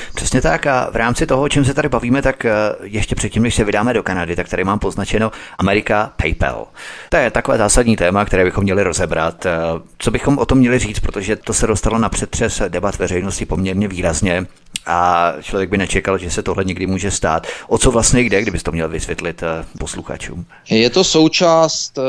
Přesně 0.15 0.41
tak 0.41 0.67
a 0.67 0.89
v 0.91 0.95
rámci 0.95 1.25
toho, 1.25 1.43
o 1.43 1.49
čem 1.49 1.65
se 1.65 1.73
tady 1.73 1.89
bavíme, 1.89 2.21
tak 2.21 2.45
eh, 2.45 2.51
ještě 2.83 3.15
předtím, 3.15 3.43
než 3.43 3.55
se 3.55 3.63
vydáme 3.63 3.93
do 3.93 4.03
Kanady, 4.03 4.35
tak 4.35 4.49
tady 4.49 4.63
mám 4.63 4.79
poznačeno 4.79 5.31
Amerika 5.57 6.13
PayPal. 6.15 6.67
To 7.09 7.17
je 7.17 7.31
takové 7.31 7.57
zásadní 7.57 7.95
téma, 7.95 8.25
které 8.25 8.43
bychom 8.43 8.63
měli 8.63 8.83
rozebrat. 8.83 9.45
Eh, 9.45 9.51
co 9.97 10.11
bychom 10.11 10.37
o 10.37 10.45
tom 10.45 10.57
měli 10.57 10.79
říct, 10.79 10.99
protože 10.99 11.35
to 11.35 11.53
se 11.53 11.67
dostalo 11.67 11.97
na 11.97 12.09
předpřes 12.09 12.61
debat 12.67 12.97
veřejnosti 12.97 13.45
poměrně 13.45 13.87
výrazně 13.87 14.45
a 14.85 15.33
člověk 15.41 15.69
by 15.69 15.77
nečekal, 15.77 16.17
že 16.17 16.31
se 16.31 16.43
tohle 16.43 16.63
někdy 16.63 16.87
může 16.87 17.11
stát. 17.11 17.47
O 17.67 17.77
co 17.77 17.91
vlastně 17.91 18.21
jde, 18.21 18.41
kdybys 18.41 18.63
to 18.63 18.71
měl 18.71 18.89
vysvětlit 18.89 19.43
eh, 19.43 19.65
posluchačům? 19.79 20.45
Je 20.69 20.89
to 20.89 21.03
součást 21.03 21.99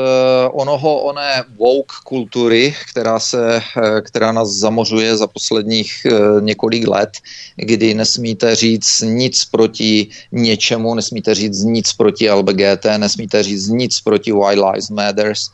onoho 0.51 0.99
oné 0.99 1.43
woke 1.57 1.95
kultury, 2.03 2.75
která, 2.91 3.19
se, 3.19 3.61
která 4.01 4.31
nás 4.31 4.49
zamořuje 4.49 5.17
za 5.17 5.27
posledních 5.27 6.07
několik 6.39 6.87
let, 6.87 7.09
kdy 7.55 7.92
nesmíte 7.93 8.55
říct 8.55 9.01
nic 9.01 9.45
proti 9.45 10.07
něčemu, 10.31 10.95
nesmíte 10.95 11.35
říct 11.35 11.63
nic 11.63 11.93
proti 11.93 12.31
LBGT, 12.31 12.85
nesmíte 12.97 13.43
říct 13.43 13.67
nic 13.67 14.01
proti 14.01 14.31
White 14.31 14.61
Lives 14.61 14.89
Matters, 14.89 15.49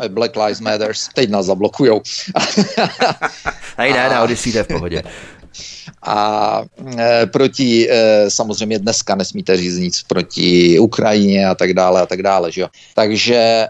uh, 0.00 0.08
Black 0.08 0.36
Lives 0.36 0.60
Matters, 0.60 1.08
teď 1.14 1.30
nás 1.30 1.46
zablokujou. 1.46 2.02
Tady 3.76 3.92
ne, 3.92 4.08
na 4.10 4.22
Odyssey 4.22 4.52
v 4.52 4.66
pohodě 4.66 5.02
a 6.02 6.62
e, 6.98 7.26
proti, 7.26 7.90
e, 7.90 8.30
samozřejmě 8.30 8.78
dneska 8.78 9.14
nesmíte 9.14 9.56
říct 9.56 9.76
nic 9.76 10.02
proti 10.02 10.78
Ukrajině 10.78 11.46
a 11.46 11.54
tak 11.54 11.74
dále 11.74 12.02
a 12.02 12.06
tak 12.06 12.22
dále, 12.22 12.52
že 12.52 12.60
jo. 12.60 12.68
Takže 12.94 13.36
e, 13.36 13.68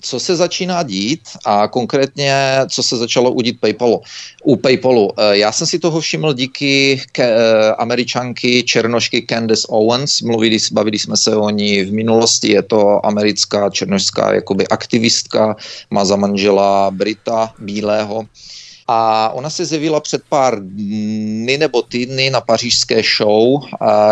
co 0.00 0.20
se 0.20 0.36
začíná 0.36 0.82
dít 0.82 1.20
a 1.44 1.68
konkrétně, 1.68 2.34
co 2.68 2.82
se 2.82 2.96
začalo 2.96 3.30
udít 3.30 3.60
PayPalu, 3.60 4.02
u 4.44 4.56
PayPalu, 4.56 5.10
já 5.30 5.52
jsem 5.52 5.66
si 5.66 5.78
toho 5.78 6.00
všiml 6.00 6.34
díky 6.34 7.02
ke, 7.12 7.34
američanky 7.78 8.62
černošky 8.62 9.22
Candace 9.22 9.66
Owens, 9.68 10.22
mluvili, 10.22 10.58
bavili 10.72 10.98
jsme 10.98 11.16
se 11.16 11.36
o 11.36 11.50
ní 11.50 11.82
v 11.82 11.92
minulosti, 11.92 12.52
je 12.52 12.62
to 12.62 13.06
americká 13.06 13.70
černošská 13.70 14.34
jakoby 14.34 14.68
aktivistka, 14.68 15.56
má 15.90 16.04
za 16.04 16.16
manžela 16.16 16.90
Brita 16.90 17.52
Bílého, 17.58 18.26
a 18.88 19.30
ona 19.34 19.50
se 19.50 19.64
zjevila 19.64 20.00
před 20.00 20.22
pár 20.28 20.58
dny 20.60 21.58
nebo 21.58 21.82
týdny 21.82 22.30
na 22.30 22.40
pařížské 22.40 23.02
show 23.16 23.62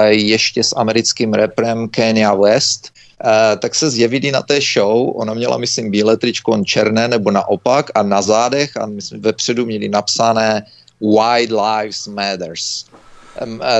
ještě 0.08 0.64
s 0.64 0.76
americkým 0.76 1.34
reprem 1.34 1.88
Kenya 1.88 2.34
West. 2.34 2.90
tak 3.58 3.74
se 3.74 3.90
zjevili 3.90 4.30
na 4.30 4.42
té 4.42 4.58
show, 4.60 5.16
ona 5.16 5.34
měla, 5.34 5.58
myslím, 5.58 5.90
bílé 5.90 6.16
tričko, 6.16 6.64
černé 6.64 7.08
nebo 7.08 7.30
naopak 7.30 7.90
a 7.94 8.02
na 8.02 8.22
zádech 8.22 8.76
a 8.76 8.86
myslím, 8.86 9.20
vepředu 9.20 9.66
měli 9.66 9.88
napsané 9.88 10.66
White 11.00 11.52
Lives 11.52 12.06
Matters. 12.06 12.84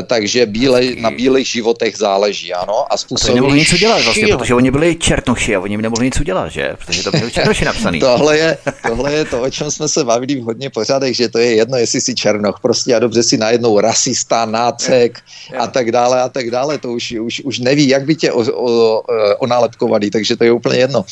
Takže 0.07 0.47
bíle, 0.47 0.83
na 0.97 1.11
bílých 1.11 1.47
životech 1.47 1.97
záleží, 1.97 2.53
ano. 2.53 2.93
A 2.93 2.97
způsobili 2.97 3.35
nemohli 3.35 3.59
nic 3.59 3.73
udělat 3.73 4.03
vlastně, 4.03 4.37
protože 4.37 4.55
oni 4.55 4.71
byli 4.71 4.97
černoši 4.97 5.57
a 5.57 5.61
oni 5.61 5.77
nemohli 5.77 6.05
nic 6.05 6.21
udělat, 6.21 6.49
že? 6.49 6.75
Protože 6.79 7.03
to 7.03 7.11
byli 7.11 7.31
černoši 7.31 7.65
napsaný. 7.65 8.01
tohle, 8.01 8.39
je, 8.39 8.59
tohle 8.87 9.13
je 9.13 9.25
to, 9.25 9.43
o 9.43 9.51
čem 9.51 9.71
jsme 9.71 9.89
se 9.89 10.05
bavili 10.05 10.35
v 10.35 10.45
hodně 10.45 10.71
pořadech, 10.71 11.17
že 11.17 11.29
to 11.29 11.39
je 11.39 11.55
jedno, 11.55 11.79
jestli 11.79 12.01
si 12.01 12.15
černoch, 12.15 12.61
prostě 12.61 12.95
a 12.95 12.99
dobře 12.99 13.23
si 13.23 13.37
najednou 13.37 13.81
rasista, 13.81 14.45
nácek 14.45 15.21
a 15.59 15.67
tak 15.67 15.93
dále 15.93 16.23
a 16.23 16.29
tak 16.29 16.51
dále, 16.51 16.79
to 16.79 16.93
už, 16.93 17.13
už, 17.13 17.41
už 17.41 17.59
neví, 17.59 17.89
jak 17.89 18.05
by 18.05 18.17
tě 18.17 18.33
o, 18.33 18.43
o, 18.53 19.03
onálepkovali, 19.39 20.11
takže 20.11 20.37
to 20.37 20.45
je 20.45 20.53
úplně 20.53 20.79
jedno. 20.79 21.05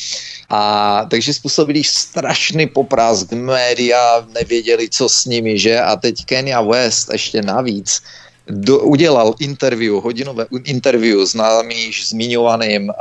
A 0.49 1.05
takže 1.09 1.33
způsobili 1.33 1.83
strašný 1.83 2.67
poprask, 2.67 3.31
média 3.31 4.25
nevěděli, 4.33 4.89
co 4.89 5.09
s 5.09 5.25
nimi, 5.25 5.59
že? 5.59 5.79
A 5.79 5.95
teď 5.95 6.25
Kenya 6.25 6.61
West 6.61 7.09
ještě 7.11 7.41
navíc 7.41 8.01
do, 8.49 8.79
udělal 8.79 9.33
interview, 9.39 9.93
hodinové 9.93 10.45
interview 10.63 11.25
s 11.25 11.33
námi 11.33 11.75
již 11.75 12.09
zmiňovaným 12.09 12.89
uh, 12.89 12.95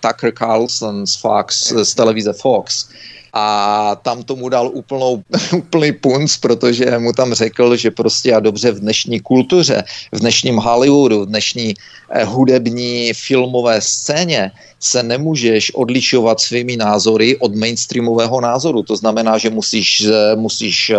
Tucker 0.00 0.32
Carlson 0.38 1.06
z 1.06 1.16
Fox, 1.16 1.72
z 1.72 1.94
televize 1.94 2.32
Fox 2.32 2.88
a 3.36 3.96
tam 4.02 4.22
tomu 4.22 4.48
dal 4.48 4.70
úplnou, 4.72 5.22
úplný 5.52 5.92
punc, 5.92 6.36
protože 6.36 6.98
mu 6.98 7.12
tam 7.12 7.34
řekl, 7.34 7.76
že 7.76 7.90
prostě 7.90 8.34
a 8.34 8.40
dobře 8.40 8.72
v 8.72 8.80
dnešní 8.80 9.20
kultuře, 9.20 9.84
v 10.12 10.20
dnešním 10.20 10.56
Hollywoodu, 10.56 11.22
v 11.22 11.26
dnešní 11.26 11.74
eh, 12.10 12.24
hudební 12.24 13.12
filmové 13.14 13.80
scéně 13.80 14.50
se 14.80 15.02
nemůžeš 15.02 15.74
odlišovat 15.74 16.40
svými 16.40 16.76
názory 16.76 17.36
od 17.36 17.54
mainstreamového 17.54 18.40
názoru. 18.40 18.82
To 18.82 18.96
znamená, 18.96 19.38
že 19.38 19.50
musíš, 19.50 20.08
eh, 20.08 20.36
musíš 20.36 20.90
eh, 20.90 20.96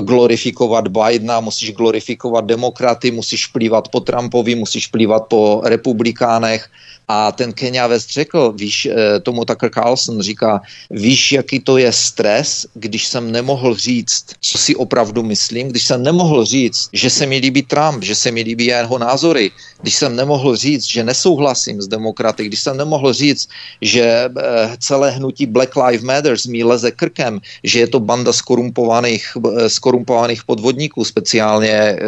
glorifikovat 0.00 0.88
Bidena, 0.88 1.40
musíš 1.40 1.72
glorifikovat 1.72 2.44
demokraty, 2.44 3.10
musíš 3.10 3.46
plývat 3.46 3.88
po 3.88 4.00
Trumpovi, 4.00 4.54
musíš 4.54 4.86
plývat 4.86 5.26
po 5.28 5.62
republikánech, 5.64 6.70
a 7.08 7.32
ten 7.32 7.52
Kenya 7.52 7.86
West 7.86 8.10
řekl, 8.10 8.52
víš, 8.52 8.86
eh, 8.86 9.20
tomu 9.20 9.44
Tucker 9.44 9.70
Carlson 9.70 10.20
říká, 10.20 10.60
víš, 10.90 11.32
jaký 11.32 11.60
to 11.60 11.78
je 11.78 11.92
stres, 11.92 12.66
když 12.74 13.06
jsem 13.06 13.32
nemohl 13.32 13.74
říct, 13.74 14.24
co 14.40 14.58
si 14.58 14.76
opravdu 14.76 15.22
myslím, 15.22 15.68
když 15.68 15.84
jsem 15.84 16.02
nemohl 16.02 16.44
říct, 16.44 16.88
že 16.92 17.10
se 17.10 17.26
mi 17.26 17.38
líbí 17.38 17.62
Trump, 17.62 18.02
že 18.02 18.14
se 18.14 18.30
mi 18.30 18.42
líbí 18.42 18.66
jeho 18.66 18.98
názory, 18.98 19.50
když 19.82 19.94
jsem 19.94 20.16
nemohl 20.16 20.56
říct, 20.56 20.84
že 20.84 21.04
nesouhlasím 21.04 21.82
s 21.82 21.88
demokraty, 21.88 22.44
když 22.44 22.60
jsem 22.60 22.76
nemohl 22.76 23.12
říct, 23.12 23.48
že 23.80 24.02
eh, 24.02 24.70
celé 24.78 25.10
hnutí 25.10 25.46
Black 25.46 25.76
Lives 25.76 26.02
Matter 26.02 26.36
mi 26.48 26.64
leze 26.64 26.90
krkem, 26.90 27.40
že 27.64 27.80
je 27.80 27.86
to 27.86 28.00
banda 28.00 28.32
skorumpovaných, 28.32 29.26
eh, 29.36 29.70
skorumpovaných 29.70 30.44
podvodníků, 30.44 31.04
speciálně 31.04 31.98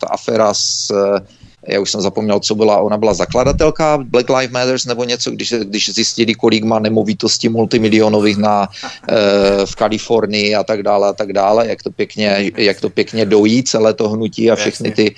ta 0.00 0.06
aféra 0.06 0.54
s 0.54 0.92
já 1.66 1.80
už 1.80 1.90
jsem 1.90 2.00
zapomněl, 2.00 2.40
co 2.40 2.54
byla, 2.54 2.78
ona 2.78 2.96
byla 2.96 3.14
zakladatelka 3.14 3.98
Black 4.02 4.30
Lives 4.30 4.50
Matters 4.50 4.84
nebo 4.86 5.04
něco, 5.04 5.30
když, 5.30 5.52
když 5.52 5.94
zjistili, 5.94 6.34
kolik 6.34 6.64
má 6.64 6.78
nemovitosti 6.78 7.48
multimilionových 7.48 8.36
na, 8.36 8.68
e, 9.08 9.66
v 9.66 9.76
Kalifornii 9.76 10.54
a 10.54 10.64
tak 10.64 10.82
dále 10.82 11.08
a 11.08 11.12
tak 11.12 11.32
dále, 11.32 11.68
jak 11.68 11.82
to 11.82 11.90
pěkně, 11.90 12.50
jak 12.56 12.80
to 12.80 12.90
pěkně 12.90 13.26
dojí 13.26 13.62
celé 13.62 13.94
to 13.94 14.08
hnutí 14.08 14.50
a 14.50 14.56
všechny 14.56 14.90
ty 14.90 15.14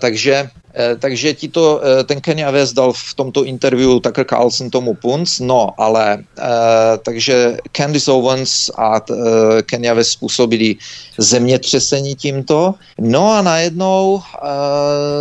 takže 0.00 0.50
Eh, 0.74 0.96
takže 0.96 1.34
ti 1.34 1.48
to, 1.48 1.82
eh, 1.82 2.04
ten 2.04 2.20
Kenya 2.22 2.50
West 2.50 2.78
dal 2.78 2.94
v 2.94 3.14
tomto 3.18 3.42
interview 3.42 3.98
Tucker 3.98 4.22
Carlson 4.22 4.70
tomu 4.70 4.94
punc, 4.94 5.42
no 5.42 5.74
ale 5.74 6.22
eh, 6.22 6.94
takže 7.02 7.58
Candice 7.74 8.12
Owens 8.12 8.70
a 8.78 9.02
Kenya 9.66 9.94
West 9.94 10.10
způsobili 10.10 10.76
zemětřesení 11.18 12.14
tímto, 12.14 12.74
no 12.98 13.32
a 13.32 13.42
najednou 13.42 14.22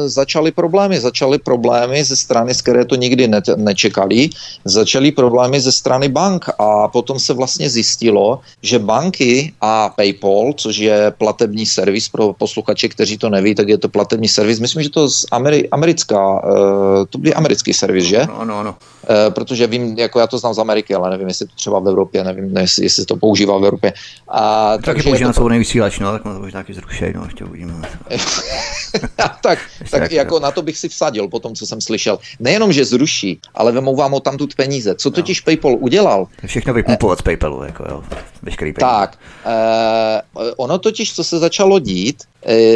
začaly 0.06 0.52
problémy, 0.52 1.00
začaly 1.00 1.38
problémy 1.40 2.04
ze 2.04 2.16
strany, 2.16 2.54
z 2.54 2.62
které 2.62 2.86
to 2.86 2.96
nikdy 2.96 3.28
ne, 3.28 3.42
nečekali, 3.56 4.30
začaly 4.66 5.12
problémy 5.12 5.60
ze 5.60 5.72
strany 5.72 6.10
bank 6.10 6.46
a 6.60 6.88
potom 6.88 7.20
se 7.20 7.34
vlastně 7.34 7.70
zjistilo, 7.70 8.40
že 8.62 8.80
banky 8.80 9.54
a 9.62 9.90
PayPal, 9.90 10.54
což 10.56 10.78
je 10.78 11.12
platební 11.18 11.66
servis 11.66 12.10
pro 12.10 12.34
posluchače, 12.34 12.88
kteří 12.88 13.18
to 13.18 13.30
neví, 13.30 13.56
tak 13.56 13.70
je 13.70 13.78
to 13.78 13.90
platební 13.90 14.28
servis, 14.30 14.60
myslím, 14.60 14.84
že 14.84 14.90
to 14.90 15.10
z 15.10 15.26
Ameri- 15.32 15.68
americká, 15.72 16.44
uh, 16.44 17.06
to 17.10 17.18
byl 17.18 17.34
americký 17.36 17.74
servis, 17.74 18.04
že? 18.04 18.28
No, 18.28 18.46
no, 18.46 18.64
no. 18.64 18.76
Uh, 19.10 19.34
protože 19.34 19.68
vím, 19.68 19.98
jako 19.98 20.20
já 20.20 20.28
to 20.28 20.38
znám 20.38 20.54
z 20.54 20.60
Ameriky, 20.60 20.96
ale 20.96 21.10
nevím, 21.10 21.28
jestli 21.28 21.48
to 21.48 21.56
třeba 21.56 21.80
v 21.80 21.88
Evropě, 21.88 22.24
nevím, 22.24 22.58
jestli, 22.58 22.86
jestli 22.86 23.06
to 23.06 23.16
používá 23.16 23.58
v 23.58 23.64
Evropě. 23.64 23.94
A, 24.28 24.72
taky 24.72 24.86
takže 24.86 25.04
používá 25.04 25.30
to... 25.30 25.34
svobodný 25.34 25.58
vysílač, 25.58 26.00
no, 26.00 26.12
tak 26.12 26.24
to 26.24 26.30
možná 26.30 26.60
taky 26.60 26.74
zrušej, 26.74 27.14
no, 27.16 27.24
ještě 27.26 27.46
uvidíme. 27.46 27.74
tak, 29.42 29.60
tak 29.92 30.12
jako 30.12 30.40
na 30.40 30.52
to 30.52 30.62
bych 30.62 30.78
si 30.78 30.90
vsadil 30.90 31.28
po 31.28 31.40
tom, 31.40 31.56
co 31.56 31.68
jsem 31.68 31.82
slyšel. 31.82 32.20
Nejenom, 32.40 32.74
že 32.74 32.86
zruší, 32.86 33.40
ale 33.56 33.72
vemou 33.72 33.96
vám 33.96 34.14
o 34.14 34.20
tamtud 34.20 34.56
peníze. 34.56 34.96
Co 34.96 35.12
totiž 35.12 35.42
no. 35.42 35.46
PayPal 35.46 35.76
udělal? 35.80 36.28
Všechno 36.46 36.74
vypumpovat 36.74 37.20
z 37.20 37.22
PayPalu, 37.22 37.64
jako 37.64 37.86
jo, 37.90 38.04
veškerý 38.42 38.74
peníze. 38.74 38.92
Tak, 38.92 39.18
uh, 39.46 40.44
ono 40.58 40.78
totiž, 40.78 41.16
co 41.16 41.24
se 41.24 41.40
začalo 41.40 41.80
dít, 41.80 42.24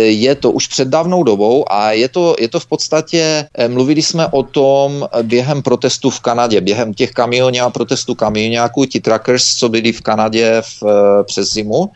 je 0.05 0.35
to 0.35 0.51
už 0.51 0.67
před 0.67 0.87
dávnou 0.87 1.23
dobou 1.23 1.65
a 1.71 1.91
je 1.91 2.09
to, 2.09 2.35
je 2.39 2.47
to 2.47 2.59
v 2.59 2.65
podstatě, 2.65 3.47
eh, 3.53 3.67
mluvili 3.67 4.01
jsme 4.01 4.27
o 4.27 4.43
tom 4.43 5.07
během 5.23 5.61
protestu 5.61 6.09
v 6.09 6.19
Kanadě, 6.19 6.61
během 6.61 6.93
těch 6.93 7.11
kamioně 7.11 7.61
a 7.61 7.69
protestu 7.69 8.15
kamionáků, 8.15 8.85
ti 8.85 8.99
trackers, 8.99 9.55
co 9.55 9.69
byli 9.69 9.91
v 9.91 10.01
Kanadě 10.01 10.61
v, 10.61 10.83
eh, 10.83 11.23
přes 11.23 11.53
zimu, 11.53 11.89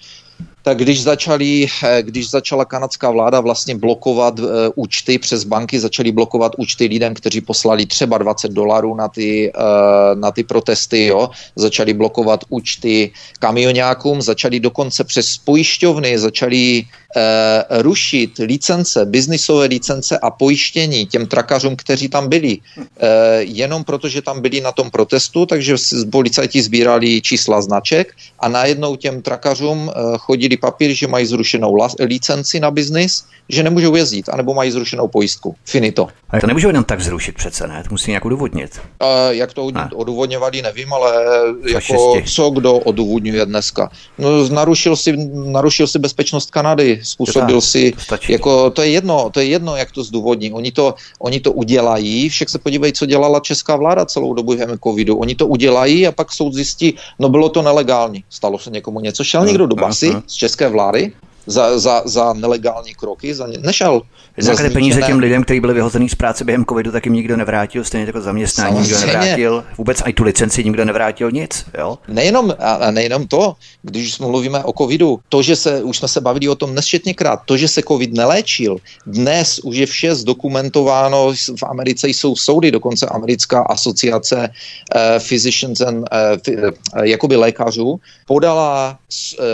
tak 0.67 0.77
když, 0.83 1.03
začali, 1.03 1.63
eh, 1.63 2.03
když 2.03 2.29
začala 2.29 2.65
kanadská 2.65 3.11
vláda 3.11 3.39
vlastně 3.39 3.75
blokovat 3.75 4.39
uh, 4.39 4.47
účty 4.75 5.15
přes 5.15 5.47
banky, 5.47 5.79
začali 5.79 6.11
blokovat 6.11 6.59
účty 6.59 6.91
lidem, 6.91 7.13
kteří 7.15 7.41
poslali 7.41 7.85
třeba 7.85 8.17
20 8.17 8.51
dolarů 8.51 8.95
na 8.95 9.07
ty, 9.07 9.47
uh, 9.55 10.19
na 10.19 10.31
ty 10.31 10.43
protesty, 10.43 11.05
jo, 11.05 11.29
začali 11.55 11.93
blokovat 11.93 12.43
účty 12.49 13.11
kamionákům, 13.39 14.21
začali 14.21 14.59
dokonce 14.59 15.03
přes 15.03 15.37
pojišťovny, 15.37 16.19
začali 16.19 16.83
rušit 17.81 18.37
licence, 18.37 19.05
biznisové 19.05 19.65
licence 19.65 20.19
a 20.19 20.29
pojištění 20.29 21.05
těm 21.05 21.25
trakařům, 21.25 21.75
kteří 21.75 22.09
tam 22.09 22.29
byli. 22.29 22.57
Jenom 23.39 23.83
proto, 23.83 24.09
že 24.09 24.21
tam 24.21 24.41
byli 24.41 24.61
na 24.61 24.71
tom 24.71 24.91
protestu, 24.91 25.45
takže 25.45 25.75
policajti 26.11 26.61
sbírali 26.61 27.21
čísla 27.21 27.61
značek 27.61 28.13
a 28.39 28.47
najednou 28.47 28.95
těm 28.95 29.21
trakařům 29.21 29.91
chodili 30.17 30.56
papír, 30.57 30.93
že 30.93 31.07
mají 31.07 31.25
zrušenou 31.25 31.77
licenci 31.99 32.59
na 32.59 32.71
biznis, 32.71 33.25
že 33.49 33.63
nemůžou 33.63 33.95
jezdit, 33.95 34.29
anebo 34.29 34.53
mají 34.53 34.71
zrušenou 34.71 35.07
pojistku. 35.07 35.55
Finito. 35.65 36.07
A 36.29 36.39
to 36.39 36.47
nemůžou 36.47 36.67
jenom 36.67 36.83
tak 36.83 37.01
zrušit 37.01 37.35
přece, 37.35 37.67
ne? 37.67 37.83
To 37.83 37.89
musí 37.91 38.11
nějak 38.11 38.25
odůvodnit. 38.25 38.81
Uh, 39.01 39.07
jak 39.29 39.53
to 39.53 39.71
ne. 39.71 39.89
odůvodňovali, 39.95 40.61
nevím, 40.61 40.93
ale 40.93 41.13
jako, 41.71 42.21
co 42.25 42.49
kdo 42.49 42.73
odůvodňuje 42.73 43.45
dneska? 43.45 43.89
No, 44.17 44.49
narušil 44.49 44.95
si, 44.95 45.17
narušil 45.33 45.87
si 45.87 45.99
bezpečnost 45.99 46.51
Kanady, 46.51 46.99
způsobil 47.03 47.61
si, 47.61 47.93
to, 48.09 48.17
jako, 48.29 48.69
to 48.69 48.81
je 48.81 48.89
jedno, 48.89 49.29
to 49.29 49.39
je 49.39 49.45
jedno, 49.45 49.75
jak 49.75 49.91
to 49.91 50.03
zdůvodní. 50.03 50.53
Oni 50.53 50.71
to, 50.71 50.95
oni 51.19 51.39
to 51.39 51.51
udělají, 51.51 52.29
však 52.29 52.49
se 52.49 52.59
podívej, 52.59 52.93
co 52.93 53.05
dělala 53.05 53.39
česká 53.39 53.75
vláda 53.75 54.05
celou 54.05 54.33
dobu 54.33 54.53
během 54.53 54.79
covidu. 54.83 55.17
Oni 55.17 55.35
to 55.35 55.47
udělají 55.47 56.07
a 56.07 56.11
pak 56.11 56.31
soud 56.31 56.53
zjistí, 56.53 56.95
no 57.19 57.29
bylo 57.29 57.49
to 57.49 57.61
nelegální. 57.61 58.23
Stalo 58.29 58.59
se 58.59 58.69
někomu 58.69 58.99
něco, 58.99 59.23
šel 59.23 59.45
někdo 59.45 59.67
do 59.67 59.75
basy 59.75 60.15
z 60.27 60.35
české 60.47 60.69
vlády 60.69 61.11
za, 61.47 61.79
za, 61.79 62.01
za 62.05 62.33
nelegální 62.33 62.95
kroky, 62.95 63.35
za 63.35 63.47
ně, 63.47 63.57
nešel. 63.57 64.01
Za 64.37 64.55
peníze 64.73 65.01
těm 65.01 65.19
lidem, 65.19 65.43
kteří 65.43 65.59
byli 65.59 65.73
vyhozený 65.73 66.09
z 66.09 66.15
práce 66.15 66.43
během 66.43 66.65
covidu, 66.65 66.91
tak 66.91 67.05
jim 67.05 67.13
nikdo 67.13 67.37
nevrátil, 67.37 67.83
stejně 67.83 68.05
jako 68.05 68.21
zaměstnání 68.21 68.75
Samozřejmě. 68.75 68.95
nikdo 68.95 69.19
nevrátil, 69.19 69.63
vůbec 69.77 70.03
i 70.05 70.13
tu 70.13 70.23
licenci 70.23 70.63
nikdo 70.63 70.85
nevrátil 70.85 71.31
nic. 71.31 71.65
Jo? 71.77 71.97
Nejenom, 72.07 72.55
a 72.59 72.91
nejenom 72.91 73.27
to, 73.27 73.55
když 73.81 74.19
mluvíme 74.19 74.63
o 74.63 74.73
covidu, 74.73 75.19
to, 75.29 75.41
že 75.41 75.55
se, 75.55 75.83
už 75.83 75.97
jsme 75.97 76.07
se 76.07 76.21
bavili 76.21 76.49
o 76.49 76.55
tom 76.55 76.75
nesčetněkrát, 76.75 77.39
to, 77.45 77.57
že 77.57 77.67
se 77.67 77.81
covid 77.87 78.13
neléčil, 78.13 78.77
dnes 79.05 79.59
už 79.59 79.75
je 79.75 79.85
vše 79.85 80.15
zdokumentováno, 80.15 81.33
v 81.33 81.63
Americe 81.63 82.07
jsou 82.07 82.35
soudy, 82.35 82.71
dokonce 82.71 83.05
americká 83.05 83.61
asociace 83.61 84.37
uh, 84.37 85.01
physicians 85.19 85.81
and, 85.81 85.97
uh, 85.97 86.03
uh, 86.53 86.71
jakoby 87.01 87.35
lékařů 87.35 87.99
podala 88.25 88.99
uh, 89.39 89.45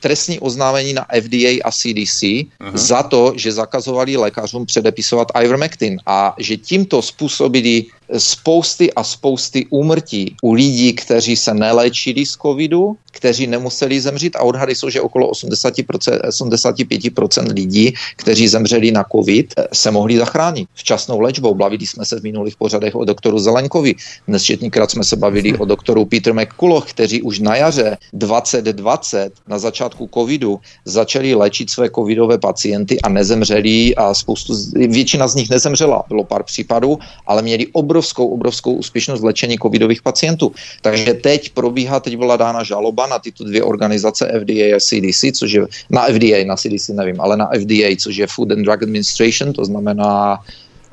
trestní 0.00 0.40
oznámení 0.40 0.92
na 0.92 1.06
FDA 1.20 1.60
a 1.64 1.70
CDC 1.72 2.22
uh-huh. 2.22 2.74
za 2.74 3.02
to, 3.02 3.32
že 3.36 3.52
zakazovali 3.52 4.16
lékařům 4.16 4.66
předepisovat 4.66 5.28
ivermectin 5.42 5.98
a 6.06 6.34
že 6.38 6.56
tímto 6.56 7.02
způsobili 7.02 7.84
spousty 8.18 8.92
a 8.92 9.04
spousty 9.04 9.66
úmrtí 9.70 10.36
u 10.42 10.52
lidí, 10.52 10.92
kteří 10.92 11.36
se 11.36 11.54
neléčili 11.54 12.26
z 12.26 12.36
covidu, 12.36 12.96
kteří 13.16 13.46
nemuseli 13.46 14.00
zemřít 14.00 14.36
a 14.36 14.42
odhady 14.42 14.74
jsou, 14.74 14.90
že 14.90 15.00
okolo 15.00 15.30
80%, 15.30 16.20
85% 16.20 17.52
lidí, 17.54 17.94
kteří 18.16 18.48
zemřeli 18.48 18.90
na 18.90 19.04
covid, 19.12 19.54
se 19.72 19.90
mohli 19.90 20.16
zachránit 20.16 20.68
včasnou 20.74 21.20
léčbou. 21.20 21.54
Bavili 21.54 21.86
jsme 21.86 22.04
se 22.04 22.20
v 22.20 22.22
minulých 22.22 22.56
pořadech 22.56 22.94
o 22.94 23.04
doktoru 23.04 23.38
Zelenkovi. 23.38 23.94
Nesčetněkrát 24.26 24.90
jsme 24.90 25.04
se 25.04 25.16
bavili 25.16 25.58
o 25.58 25.64
doktoru 25.64 26.04
Peter 26.04 26.34
McCulloch, 26.34 26.90
kteří 26.90 27.22
už 27.22 27.38
na 27.38 27.56
jaře 27.56 27.96
2020 28.12 29.32
na 29.48 29.58
začátku 29.58 30.10
covidu 30.14 30.60
začali 30.84 31.34
léčit 31.34 31.70
své 31.70 31.90
covidové 31.90 32.38
pacienty 32.38 33.00
a 33.00 33.08
nezemřeli 33.08 33.94
a 33.96 34.14
spoustu, 34.14 34.54
většina 34.74 35.28
z 35.28 35.34
nich 35.34 35.50
nezemřela. 35.50 36.04
Bylo 36.08 36.24
pár 36.24 36.42
případů, 36.42 36.98
ale 37.26 37.42
měli 37.42 37.66
obrovské 37.72 37.95
obrovskou, 37.96 38.28
obrovskou 38.28 38.72
úspěšnost 38.72 39.22
léčení 39.22 39.58
covidových 39.58 40.02
pacientů. 40.02 40.52
Takže 40.82 41.14
teď 41.14 41.50
probíhá, 41.50 42.00
teď 42.00 42.16
byla 42.16 42.36
dána 42.36 42.62
žaloba 42.62 43.06
na 43.06 43.18
tyto 43.18 43.44
dvě 43.44 43.62
organizace 43.62 44.28
FDA 44.40 44.76
a 44.76 44.80
CDC, 44.80 45.38
což 45.38 45.52
je 45.52 45.66
na 45.90 46.04
FDA, 46.04 46.44
na 46.44 46.56
CDC 46.56 46.88
nevím, 46.88 47.20
ale 47.20 47.36
na 47.36 47.48
FDA, 47.56 47.96
což 47.98 48.16
je 48.16 48.26
Food 48.26 48.52
and 48.52 48.62
Drug 48.62 48.82
Administration, 48.82 49.52
to 49.52 49.64
znamená 49.64 50.38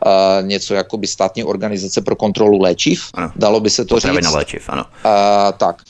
Uh, 0.04 0.48
něco 0.48 0.74
jako 0.74 0.98
by 0.98 1.08
státní 1.08 1.44
organizace 1.44 2.02
pro 2.02 2.16
kontrolu 2.16 2.60
léčiv, 2.62 3.08
ano. 3.14 3.32
dalo 3.36 3.60
by 3.60 3.70
se 3.70 3.86
to 3.86 3.96
Potravina 3.96 4.30
říct. 4.30 4.36
léčiv, 4.36 4.70
ano. 4.70 4.84
Uh, 4.84 5.52
tak 5.58 5.82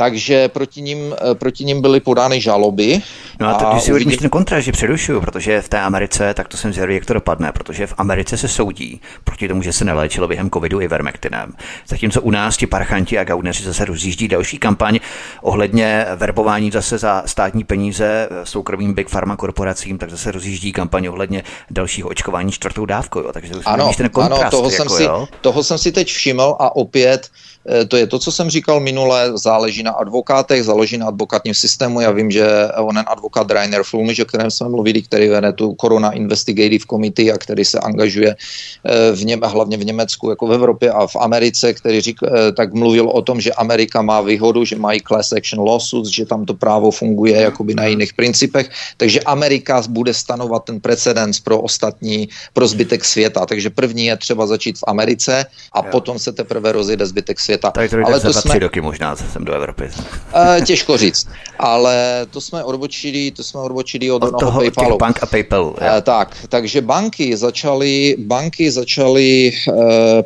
takže 0.00 0.48
proti 0.48 0.82
ním, 0.82 1.14
eh, 1.30 1.34
proti 1.34 1.64
ním 1.64 1.80
byly 1.80 2.00
podány 2.00 2.40
žaloby. 2.40 3.02
No 3.40 3.46
a, 3.46 3.52
a 3.52 3.72
když 3.72 3.82
si 3.82 3.92
uvidím... 3.92 4.18
ten 4.18 4.30
kontrast, 4.30 4.64
že 4.64 4.72
přerušuju, 4.72 5.20
protože 5.20 5.62
v 5.62 5.68
té 5.68 5.80
Americe, 5.80 6.34
tak 6.34 6.48
to 6.48 6.56
jsem 6.56 6.72
zvědavý, 6.72 6.94
jak 6.94 7.06
to 7.06 7.14
dopadne, 7.14 7.52
protože 7.52 7.86
v 7.86 7.94
Americe 7.98 8.36
se 8.36 8.48
soudí 8.48 9.00
proti 9.24 9.48
tomu, 9.48 9.62
že 9.62 9.72
se 9.72 9.84
neléčilo 9.84 10.28
během 10.28 10.50
covidu 10.50 10.80
i 10.80 10.88
vermektinem. 10.88 11.52
Zatímco 11.88 12.22
u 12.22 12.30
nás 12.30 12.56
ti 12.56 12.66
parchanti 12.66 13.18
a 13.18 13.24
gaudneři 13.24 13.64
zase 13.64 13.84
rozjíždí 13.84 14.28
další 14.28 14.58
kampaň 14.58 14.98
ohledně 15.42 16.06
verbování 16.16 16.70
zase 16.70 16.98
za 16.98 17.22
státní 17.26 17.64
peníze 17.64 18.28
soukromým 18.44 18.94
big 18.94 19.10
pharma 19.10 19.36
korporacím, 19.36 19.98
tak 19.98 20.10
zase 20.10 20.32
rozjíždí 20.32 20.72
kampaň 20.72 21.06
ohledně 21.06 21.42
dalšího 21.70 22.08
očkování 22.08 22.52
čtvrtou 22.52 22.86
dávkou. 22.86 23.22
Takže 23.32 23.54
ano, 23.64 23.92
ten 23.96 24.08
kontrast, 24.08 24.42
ano 24.42 24.50
toho, 24.50 24.70
jako, 24.70 24.76
jsem 24.76 24.88
si, 24.88 25.08
toho 25.40 25.62
jsem 25.62 25.78
si 25.78 25.92
teď 25.92 26.08
všiml 26.08 26.56
a 26.58 26.76
opět 26.76 27.28
Eh, 27.59 27.59
to 27.88 27.96
je 27.96 28.06
to, 28.06 28.18
co 28.18 28.32
jsem 28.32 28.50
říkal 28.50 28.80
minule, 28.80 29.32
záleží 29.34 29.82
na 29.82 29.92
advokátech, 29.92 30.64
záleží 30.64 30.98
na 30.98 31.06
advokátním 31.06 31.54
systému. 31.54 32.00
Já 32.00 32.10
vím, 32.10 32.30
že 32.30 32.44
onen 32.80 33.04
advokát 33.06 33.50
Rainer 33.50 33.82
Flumich, 33.82 34.20
o 34.22 34.24
kterém 34.24 34.50
jsme 34.50 34.68
mluvili, 34.68 35.02
který 35.02 35.28
vede 35.28 35.52
tu 35.52 35.76
Corona 35.80 36.10
Investigative 36.10 36.84
Committee 36.90 37.32
a 37.32 37.38
který 37.38 37.64
se 37.64 37.78
angažuje 37.78 38.36
eh, 38.36 39.12
v 39.12 39.24
něm, 39.24 39.40
hlavně 39.44 39.76
v 39.76 39.84
Německu, 39.84 40.30
jako 40.30 40.46
v 40.46 40.52
Evropě 40.52 40.90
a 40.90 41.06
v 41.06 41.16
Americe, 41.16 41.72
který 41.72 42.00
řík, 42.00 42.18
eh, 42.24 42.52
tak 42.52 42.72
mluvil 42.72 43.08
o 43.08 43.22
tom, 43.22 43.40
že 43.40 43.52
Amerika 43.52 44.02
má 44.02 44.20
výhodu, 44.20 44.64
že 44.64 44.76
mají 44.76 45.00
class 45.00 45.32
action 45.32 45.60
lawsuits, 45.60 46.10
že 46.10 46.26
tam 46.26 46.44
to 46.44 46.54
právo 46.54 46.90
funguje 46.90 47.36
jakoby 47.36 47.74
na 47.74 47.84
jiných 47.84 48.14
principech, 48.14 48.70
takže 48.96 49.20
Amerika 49.20 49.82
bude 49.88 50.14
stanovat 50.14 50.64
ten 50.64 50.80
precedens 50.80 51.40
pro 51.40 51.60
ostatní, 51.60 52.28
pro 52.52 52.66
zbytek 52.66 53.04
světa. 53.04 53.46
Takže 53.46 53.70
první 53.70 54.06
je 54.06 54.16
třeba 54.16 54.46
začít 54.46 54.78
v 54.78 54.84
Americe 54.86 55.46
a 55.72 55.82
potom 55.82 56.18
se 56.18 56.32
teprve 56.32 56.72
rozjede 56.72 57.06
zbytek 57.06 57.40
světa 57.40 57.49
světa. 57.50 57.70
Tak 57.70 57.90
to 57.90 57.96
ale 58.04 58.20
to 58.20 58.32
za 58.32 58.40
jsme... 58.40 58.50
tři 58.50 58.58
roky 58.58 58.80
možná 58.80 59.16
jsem 59.16 59.44
do 59.44 59.52
Evropy. 59.52 59.84
Uh, 59.84 60.64
těžko 60.64 60.96
říct, 60.96 61.26
ale 61.58 62.26
to 62.30 62.40
jsme 62.40 62.64
odbočili, 62.64 63.30
to 63.30 63.42
jsme 63.42 63.60
odbočili 63.60 64.10
od, 64.10 64.22
od 64.22 64.40
toho, 64.40 64.60
PayPalu. 64.60 64.98
bank 64.98 65.22
a 65.22 65.26
PayPal. 65.26 65.64
Uh, 65.64 65.74
tak, 66.02 66.36
takže 66.48 66.80
banky 66.80 67.36
začaly, 67.36 68.16
banky 68.18 68.70
začaly 68.70 69.52
uh, 69.68 69.74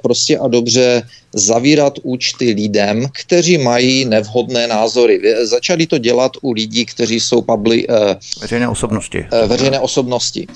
prostě 0.03 0.39
a 0.39 0.49
dobře 0.49 1.03
zavírat 1.33 1.99
účty 2.03 2.53
lidem, 2.53 3.07
kteří 3.13 3.59
mají 3.59 4.05
nevhodné 4.05 4.67
názory. 4.67 5.21
Začali 5.43 5.87
to 5.87 5.99
dělat 5.99 6.33
u 6.43 6.53
lidí, 6.53 6.87
kteří 6.87 7.21
jsou 7.21 7.43
publi, 7.43 7.87
uh, 7.87 7.97
veřejné 8.41 8.69
osobnosti. 8.69 9.27
Veřejné 9.47 9.81
osobnosti. 9.81 10.47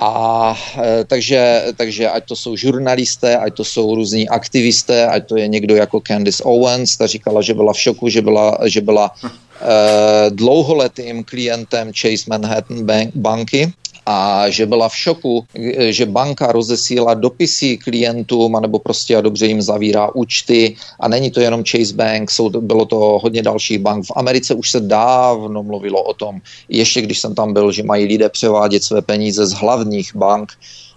A 0.00 0.54
e, 0.78 1.04
takže, 1.04 1.64
takže 1.76 2.08
ať 2.08 2.24
to 2.24 2.36
jsou 2.36 2.56
žurnalisté, 2.56 3.36
ať 3.36 3.54
to 3.54 3.64
jsou 3.64 3.94
různí 3.94 4.28
aktivisté, 4.28 5.06
ať 5.06 5.26
to 5.26 5.36
je 5.36 5.48
někdo 5.48 5.76
jako 5.76 6.00
Candice 6.00 6.42
Owens, 6.42 6.96
ta 6.96 7.06
říkala, 7.06 7.42
že 7.42 7.54
byla 7.54 7.72
v 7.72 7.80
šoku, 7.80 8.08
že 8.08 8.22
byla, 8.22 8.58
že 8.66 8.80
byla 8.80 9.10
e, 9.10 10.30
dlouholetým 10.30 11.24
klientem 11.24 11.92
Chase 11.92 12.24
Manhattan 12.28 12.84
bank, 12.84 13.10
banky 13.14 13.72
a 14.08 14.48
že 14.48 14.66
byla 14.66 14.88
v 14.88 14.96
šoku, 14.96 15.44
že 15.88 16.06
banka 16.06 16.52
rozesílá 16.52 17.14
dopisy 17.14 17.76
klientům, 17.76 18.56
anebo 18.56 18.78
prostě 18.78 19.16
a 19.16 19.20
dobře 19.20 19.46
jim 19.46 19.62
zavírá 19.62 20.14
účty 20.14 20.76
a 21.00 21.08
není 21.08 21.30
to 21.30 21.40
jenom 21.40 21.64
Chase 21.64 21.94
Bank, 21.94 22.30
jsou, 22.30 22.50
bylo 22.50 22.84
to 22.84 22.96
hodně 23.22 23.42
dalších 23.42 23.78
bank. 23.78 24.06
V 24.06 24.12
Americe 24.16 24.54
už 24.54 24.70
se 24.70 24.80
dávno 24.80 25.62
mluvilo 25.62 26.02
o 26.02 26.14
tom, 26.14 26.40
ještě 26.68 27.00
když 27.02 27.18
jsem 27.18 27.34
tam 27.34 27.52
byl, 27.52 27.72
že 27.72 27.82
mají 27.82 28.06
lidé 28.06 28.28
převádět 28.28 28.84
své 28.84 29.02
peníze 29.02 29.46
z 29.46 29.52
hlavních 29.52 30.16
bank 30.16 30.52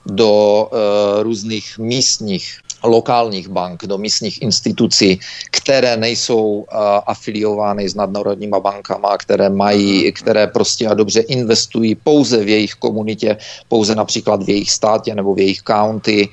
do 0.05 0.67
uh, 0.71 1.23
různých 1.23 1.77
místních 1.77 2.59
lokálních 2.83 3.47
bank, 3.49 3.85
do 3.85 3.97
místních 3.97 4.41
institucí, 4.41 5.19
které 5.51 5.97
nejsou 5.97 6.45
uh, 6.45 6.65
afiliovány 7.05 7.89
s 7.89 7.95
nadnárodníma 7.95 8.59
bankama, 8.59 9.17
které 9.17 9.49
mají, 9.49 10.11
které 10.11 10.47
prostě 10.47 10.87
a 10.87 10.93
dobře 10.93 11.19
investují 11.19 11.95
pouze 11.95 12.43
v 12.43 12.49
jejich 12.49 12.73
komunitě, 12.73 13.37
pouze 13.67 13.95
například 13.95 14.43
v 14.43 14.49
jejich 14.49 14.71
státě 14.71 15.15
nebo 15.15 15.33
v 15.33 15.39
jejich 15.39 15.61
county, 15.61 16.29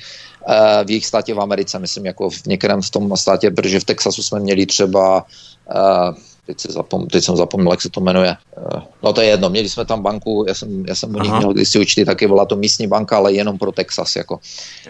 uh, 0.49 0.55
v 0.85 0.91
jejich 0.91 1.07
státě 1.07 1.35
v 1.35 1.41
Americe, 1.41 1.79
myslím, 1.79 2.07
jako 2.07 2.31
v 2.31 2.47
některém 2.47 2.83
v 2.83 2.91
tom 2.91 3.17
státě, 3.17 3.51
protože 3.51 3.81
v 3.81 3.85
Texasu 3.85 4.23
jsme 4.23 4.41
měli 4.41 4.67
třeba 4.67 5.25
uh, 5.25 6.15
teď, 6.49 6.61
si 6.61 6.73
zapom, 6.73 7.07
teď 7.07 7.25
jsem 7.25 7.37
zapomněl, 7.37 7.73
jak 7.73 7.83
se 7.83 7.91
to 7.91 8.01
jmenuje. 8.01 8.37
Eh, 8.57 8.81
no 9.03 9.13
to 9.13 9.21
je 9.21 9.29
jedno, 9.29 9.51
měli 9.51 9.69
jsme 9.69 9.85
tam 9.85 10.03
banku, 10.03 10.45
já 10.49 10.55
jsem, 10.55 10.85
já 10.87 10.95
jsem 10.95 11.15
u 11.15 11.21
nich 11.21 11.33
měl 11.33 11.53
když 11.53 11.69
si 11.69 11.79
účty, 11.79 12.05
taky 12.05 12.27
byla 12.27 12.45
to 12.45 12.57
místní 12.57 12.87
banka, 12.87 13.17
ale 13.17 13.33
jenom 13.33 13.59
pro 13.59 13.73
Texas. 13.73 14.17
Jako. 14.17 14.41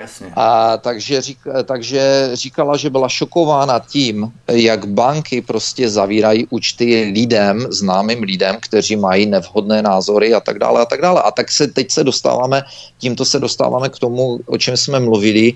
Jasně. 0.00 0.32
A 0.36 0.76
takže, 0.76 1.20
řík, 1.20 1.38
takže 1.64 2.30
říkala, 2.32 2.76
že 2.76 2.90
byla 2.90 3.08
šokována 3.08 3.78
tím, 3.78 4.32
jak 4.46 4.86
banky 4.86 5.42
prostě 5.42 5.90
zavírají 5.90 6.46
účty 6.50 7.10
lidem, 7.14 7.66
známým 7.70 8.22
lidem, 8.22 8.56
kteří 8.60 8.96
mají 8.96 9.26
nevhodné 9.26 9.82
názory 9.82 10.34
a 10.34 10.40
tak 10.40 10.58
dále 10.58 10.82
a 10.82 10.84
tak 10.84 11.02
dále. 11.02 11.22
A 11.22 11.30
tak 11.30 11.50
se 11.50 11.66
teď 11.66 11.90
se 11.90 12.04
dostáváme, 12.04 12.62
tímto 12.98 13.24
se 13.24 13.38
dostáváme 13.38 13.88
k 13.88 13.98
tomu, 13.98 14.40
o 14.46 14.58
čem 14.58 14.76
jsme 14.76 15.00
mluvili, 15.00 15.54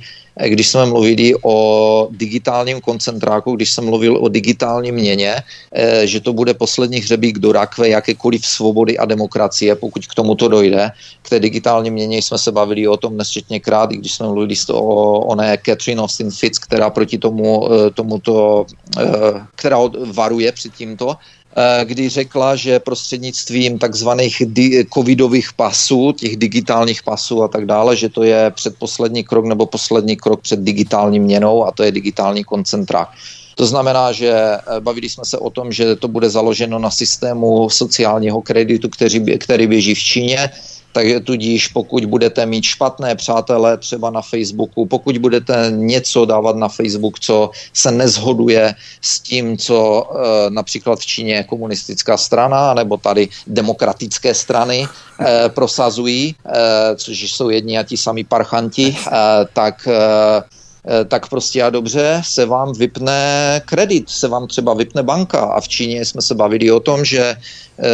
když 0.49 0.69
jsme 0.69 0.87
mluvili 0.87 1.35
o 1.43 2.09
digitálním 2.11 2.81
koncentráku, 2.81 3.57
když 3.57 3.71
jsem 3.71 3.85
mluvil 3.85 4.17
o 4.17 4.29
digitální 4.29 4.93
měně, 4.93 5.37
eh, 5.73 6.07
že 6.07 6.21
to 6.21 6.33
bude 6.33 6.55
poslední 6.55 6.99
hřebík 6.99 7.39
do 7.39 7.53
rakve 7.53 7.89
jakékoliv 7.89 8.47
svobody 8.47 8.99
a 8.99 9.05
demokracie, 9.05 9.75
pokud 9.77 10.07
k 10.07 10.15
tomuto 10.15 10.49
dojde. 10.49 10.91
K 11.23 11.29
té 11.29 11.41
digitální 11.41 11.91
měně 11.91 12.23
jsme 12.23 12.39
se 12.39 12.53
bavili 12.53 12.89
o 12.89 12.97
tom 12.97 13.17
nesčetněkrát, 13.17 13.93
i 13.93 13.97
když 13.97 14.15
jsme 14.15 14.27
mluvili 14.27 14.55
o 14.73 15.21
oné 15.21 15.59
Catherine 15.67 16.03
Austin 16.03 16.31
Fitz, 16.31 16.59
která 16.59 16.91
proti 16.91 17.19
tomu, 17.19 17.69
eh, 17.73 17.91
tomuto, 17.91 18.67
která 19.55 19.79
varuje 20.13 20.53
před 20.53 20.73
tímto, 20.75 21.17
Eh, 21.17 21.42
kdy 21.85 22.09
řekla, 22.09 22.57
že 22.57 22.81
prostřednictvím 22.81 23.79
takzvaných 23.79 24.43
di- 24.47 24.87
covidových 24.95 25.53
pasů, 25.53 26.13
těch 26.13 26.37
digitálních 26.37 27.03
pasů 27.03 27.43
a 27.43 27.49
tak 27.49 27.67
dále, 27.67 27.97
že 27.97 28.09
to 28.09 28.23
je 28.23 28.51
předposlední 28.51 29.25
krok 29.25 29.45
nebo 29.45 29.67
poslední 29.67 30.17
krok 30.17 30.41
před 30.41 30.61
digitální 30.61 31.21
měnou 31.21 31.65
a 31.65 31.73
to 31.73 31.83
je 31.83 31.93
digitální 31.93 32.45
koncentrák. 32.45 33.09
To 33.55 33.67
znamená, 33.67 34.13
že 34.13 34.33
eh, 34.33 34.81
bavili 34.81 35.09
jsme 35.09 35.25
se 35.25 35.39
o 35.39 35.51
tom, 35.51 35.73
že 35.73 35.97
to 35.97 36.09
bude 36.09 36.31
založeno 36.31 36.79
na 36.79 36.91
systému 36.91 37.71
sociálního 37.71 38.43
kreditu, 38.43 38.89
který, 38.89 39.39
který 39.39 39.67
běží 39.67 39.95
v 39.95 39.99
Číně, 39.99 40.51
takže 40.93 41.21
tudíž 41.21 41.69
pokud 41.69 42.05
budete 42.05 42.47
mít 42.47 42.65
špatné 42.65 43.15
přátelé 43.15 43.77
třeba 43.77 44.11
na 44.11 44.23
Facebooku, 44.23 44.87
pokud 44.87 45.19
budete 45.19 45.67
něco 45.71 46.25
dávat 46.25 46.57
na 46.57 46.69
Facebook, 46.69 47.21
co 47.21 47.51
se 47.73 47.91
nezhoduje 47.91 48.75
s 49.01 49.21
tím, 49.21 49.59
co 49.59 50.11
e, 50.11 50.51
například 50.51 50.99
v 50.99 51.07
Číně 51.07 51.45
komunistická 51.45 52.17
strana, 52.17 52.75
nebo 52.75 52.97
tady 52.97 53.29
demokratické 53.47 54.35
strany 54.35 54.87
e, 54.87 55.49
prosazují, 55.49 56.35
e, 56.47 56.97
což 56.97 57.23
jsou 57.23 57.51
jedni 57.51 57.79
a 57.79 57.83
ti 57.83 57.97
sami 57.97 58.25
parchanti, 58.25 58.97
e, 58.97 59.11
tak 59.53 59.89
e, 59.89 60.62
tak 61.09 61.29
prostě 61.29 61.63
a 61.63 61.71
dobře 61.71 62.23
se 62.25 62.47
vám 62.47 62.73
vypne 62.73 63.61
kredit, 63.65 64.11
se 64.11 64.29
vám 64.29 64.47
třeba 64.47 64.75
vypne 64.75 65.03
banka. 65.03 65.41
A 65.41 65.61
v 65.61 65.69
Číně 65.69 66.05
jsme 66.05 66.23
se 66.23 66.35
bavili 66.35 66.71
o 66.71 66.81
tom, 66.81 67.05
že, 67.05 67.37
eh, 67.79 67.87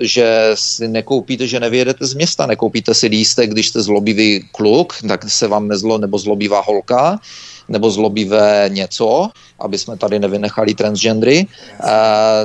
že 0.00 0.50
si 0.54 0.88
nekoupíte, 0.88 1.46
že 1.46 1.60
nevyjedete 1.60 2.06
z 2.06 2.14
města, 2.14 2.46
nekoupíte 2.46 2.94
si 2.94 3.06
lístek, 3.06 3.50
když 3.50 3.68
jste 3.68 3.82
zlobivý 3.82 4.48
kluk, 4.52 4.94
tak 5.08 5.30
se 5.30 5.48
vám 5.48 5.68
nezlo, 5.68 5.98
nebo 5.98 6.18
zlobivá 6.18 6.60
holka, 6.66 7.20
nebo 7.68 7.90
zlobivé 7.90 8.70
něco, 8.72 9.30
aby 9.60 9.78
jsme 9.78 9.96
tady 9.96 10.18
nevynechali 10.18 10.74
transgendry, 10.74 11.46
eh, 11.46 11.86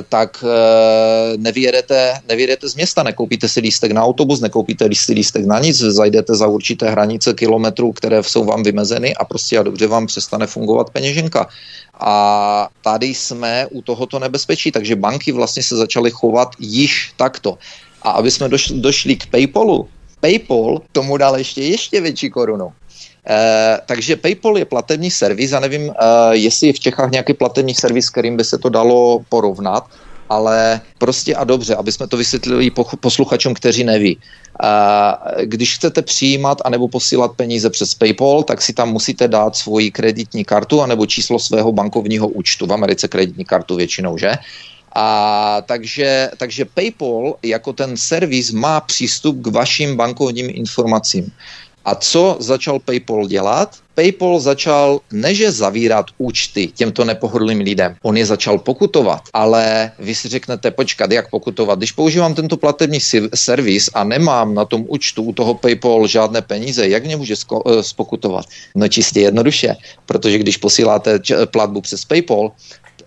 tak 0.08 0.44
eh, 0.44 1.36
nevyjedete, 1.36 2.14
nevyjedete 2.28 2.68
z 2.68 2.74
města, 2.74 3.02
nekoupíte 3.02 3.48
si 3.48 3.60
lístek 3.60 3.92
na 3.92 4.04
autobus, 4.04 4.40
nekoupíte 4.40 4.88
si 4.92 5.12
lístek 5.12 5.46
na 5.46 5.58
nic, 5.58 5.76
zajdete 5.76 6.34
za 6.34 6.46
určité 6.46 6.90
hranice 6.90 7.34
kilometrů, 7.34 7.92
které 7.92 8.22
jsou 8.22 8.44
vám 8.44 8.62
vymezeny 8.62 9.14
a 9.14 9.24
prostě 9.24 9.58
a 9.58 9.62
dobře 9.62 9.86
vám 9.86 10.06
přestane 10.06 10.46
fungovat 10.46 10.90
peněženka. 10.90 11.48
A 12.00 12.68
tady 12.82 13.06
jsme 13.06 13.66
u 13.70 13.82
tohoto 13.82 14.18
nebezpečí, 14.18 14.70
takže 14.70 14.96
banky 14.96 15.32
vlastně 15.32 15.62
se 15.62 15.76
začaly 15.76 16.10
chovat 16.10 16.48
již 16.58 17.12
takto. 17.16 17.58
A 18.02 18.10
aby 18.10 18.30
jsme 18.30 18.48
došli, 18.48 18.80
došli 18.80 19.16
k 19.16 19.26
PayPalu, 19.26 19.88
PayPal 20.20 20.82
tomu 20.92 21.16
dal 21.16 21.38
ještě 21.38 21.62
ještě 21.62 22.00
větší 22.00 22.30
korunu. 22.30 22.72
Eh, 23.28 23.78
takže 23.86 24.16
PayPal 24.16 24.58
je 24.58 24.64
platební 24.64 25.10
servis, 25.10 25.50
já 25.50 25.60
nevím, 25.60 25.82
uh, 25.88 25.94
jestli 26.30 26.66
je 26.66 26.72
v 26.72 26.80
Čechách 26.80 27.10
nějaký 27.10 27.34
platební 27.34 27.74
servis, 27.74 28.10
kterým 28.10 28.36
by 28.36 28.44
se 28.44 28.58
to 28.58 28.68
dalo 28.68 29.20
porovnat, 29.28 29.84
ale 30.28 30.80
prostě 30.98 31.34
a 31.34 31.44
dobře, 31.44 31.74
aby 31.76 31.92
jsme 31.92 32.06
to 32.08 32.16
vysvětlili 32.16 32.70
posluchačům, 33.00 33.54
kteří 33.54 33.84
neví. 33.84 34.16
Uh, 34.16 35.44
když 35.44 35.74
chcete 35.74 36.02
přijímat 36.02 36.58
anebo 36.64 36.88
posílat 36.88 37.32
peníze 37.36 37.70
přes 37.70 37.94
PayPal, 37.94 38.42
tak 38.42 38.62
si 38.62 38.72
tam 38.72 38.92
musíte 38.92 39.28
dát 39.28 39.56
svoji 39.56 39.90
kreditní 39.90 40.44
kartu 40.44 40.82
anebo 40.82 41.06
číslo 41.06 41.38
svého 41.38 41.72
bankovního 41.72 42.28
účtu. 42.28 42.66
V 42.66 42.72
Americe 42.72 43.08
kreditní 43.08 43.44
kartu 43.44 43.76
většinou, 43.76 44.18
že? 44.18 44.32
A 44.94 45.60
takže, 45.66 46.30
takže 46.36 46.64
PayPal 46.64 47.36
jako 47.42 47.72
ten 47.72 47.96
servis 47.96 48.50
má 48.50 48.80
přístup 48.80 49.40
k 49.40 49.46
vašim 49.46 49.96
bankovním 49.96 50.50
informacím. 50.50 51.32
A 51.84 51.94
co 51.94 52.36
začal 52.40 52.78
PayPal 52.78 53.26
dělat? 53.26 53.76
PayPal 53.94 54.40
začal 54.40 55.00
neže 55.12 55.52
zavírat 55.52 56.06
účty 56.18 56.66
těmto 56.66 57.04
nepohodlným 57.04 57.60
lidem, 57.60 57.96
on 58.02 58.16
je 58.16 58.26
začal 58.26 58.58
pokutovat, 58.58 59.22
ale 59.32 59.92
vy 59.98 60.14
si 60.14 60.28
řeknete, 60.28 60.70
počkat, 60.70 61.10
jak 61.12 61.30
pokutovat? 61.30 61.78
Když 61.78 61.92
používám 61.92 62.34
tento 62.34 62.56
platební 62.56 63.00
servis 63.34 63.90
a 63.94 64.04
nemám 64.04 64.54
na 64.54 64.64
tom 64.64 64.84
účtu 64.88 65.22
u 65.22 65.32
toho 65.32 65.54
PayPal 65.54 66.06
žádné 66.06 66.42
peníze, 66.42 66.88
jak 66.88 67.04
mě 67.04 67.16
může 67.16 67.34
eh, 67.34 67.82
spokutovat? 67.82 68.46
No 68.74 68.88
čistě 68.88 69.20
jednoduše, 69.20 69.76
protože 70.06 70.38
když 70.38 70.56
posíláte 70.56 71.18
platbu 71.50 71.80
přes 71.80 72.04
PayPal, 72.04 72.52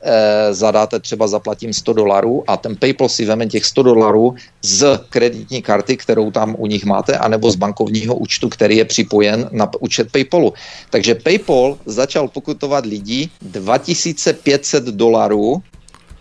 eh, 0.04 0.54
zadáte 0.54 1.00
třeba 1.00 1.28
zaplatím 1.28 1.74
100 1.74 1.94
dolarů 1.94 2.44
a 2.48 2.58
ten 2.58 2.76
PayPal 2.76 3.10
si 3.10 3.26
veme 3.26 3.48
těch 3.48 3.66
100 3.66 3.84
dolarů 3.84 4.36
z 4.62 5.00
kreditní 5.10 5.62
karty, 5.62 5.98
kterou 5.98 6.32
tam 6.32 6.56
u 6.58 6.68
nich 6.68 6.86
máte, 6.86 7.18
anebo 7.18 7.52
z 7.52 7.56
bankovního 7.56 8.16
účtu, 8.16 8.50
který 8.50 8.78
je 8.78 8.86
připojen 8.86 9.50
na 9.52 9.72
účet 9.80 10.12
PayPalu. 10.12 10.54
Takže 10.90 11.16
PayPal 11.16 11.78
začal 11.86 12.28
pokutovat 12.28 12.86
lidi 12.86 13.30
2500 13.42 14.84
dolarů 14.84 15.64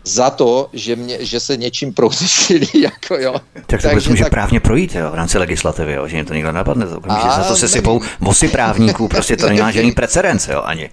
za 0.05 0.31
to, 0.31 0.69
že, 0.73 0.97
mě, 0.97 1.25
že 1.25 1.41
se 1.41 1.57
něčím 1.57 1.95
prohřešili. 1.95 2.67
Jako, 2.81 3.15
jo. 3.15 3.33
Tak 3.67 3.83
to 3.83 3.89
Takže 3.89 4.11
může 4.11 4.23
tak... 4.23 4.31
právně 4.31 4.61
projít 4.61 4.95
jo, 4.95 5.11
v 5.11 5.15
rámci 5.15 5.39
legislativy, 5.39 5.93
jo, 5.93 6.09
že 6.09 6.17
jim 6.17 6.27
to 6.27 6.35
nikdo 6.35 6.53
napadne. 6.53 6.87
To, 6.87 7.01
že 7.09 7.37
za 7.37 7.45
to 7.49 7.57
se 7.57 7.69
sypou 7.69 8.01
vosy 8.21 8.49
právníků, 8.49 9.09
prostě 9.09 9.37
to 9.37 9.49
nemá 9.49 9.71
žádný 9.71 9.93
precedens 9.93 10.49
jo, 10.49 10.63
ani. 10.65 10.91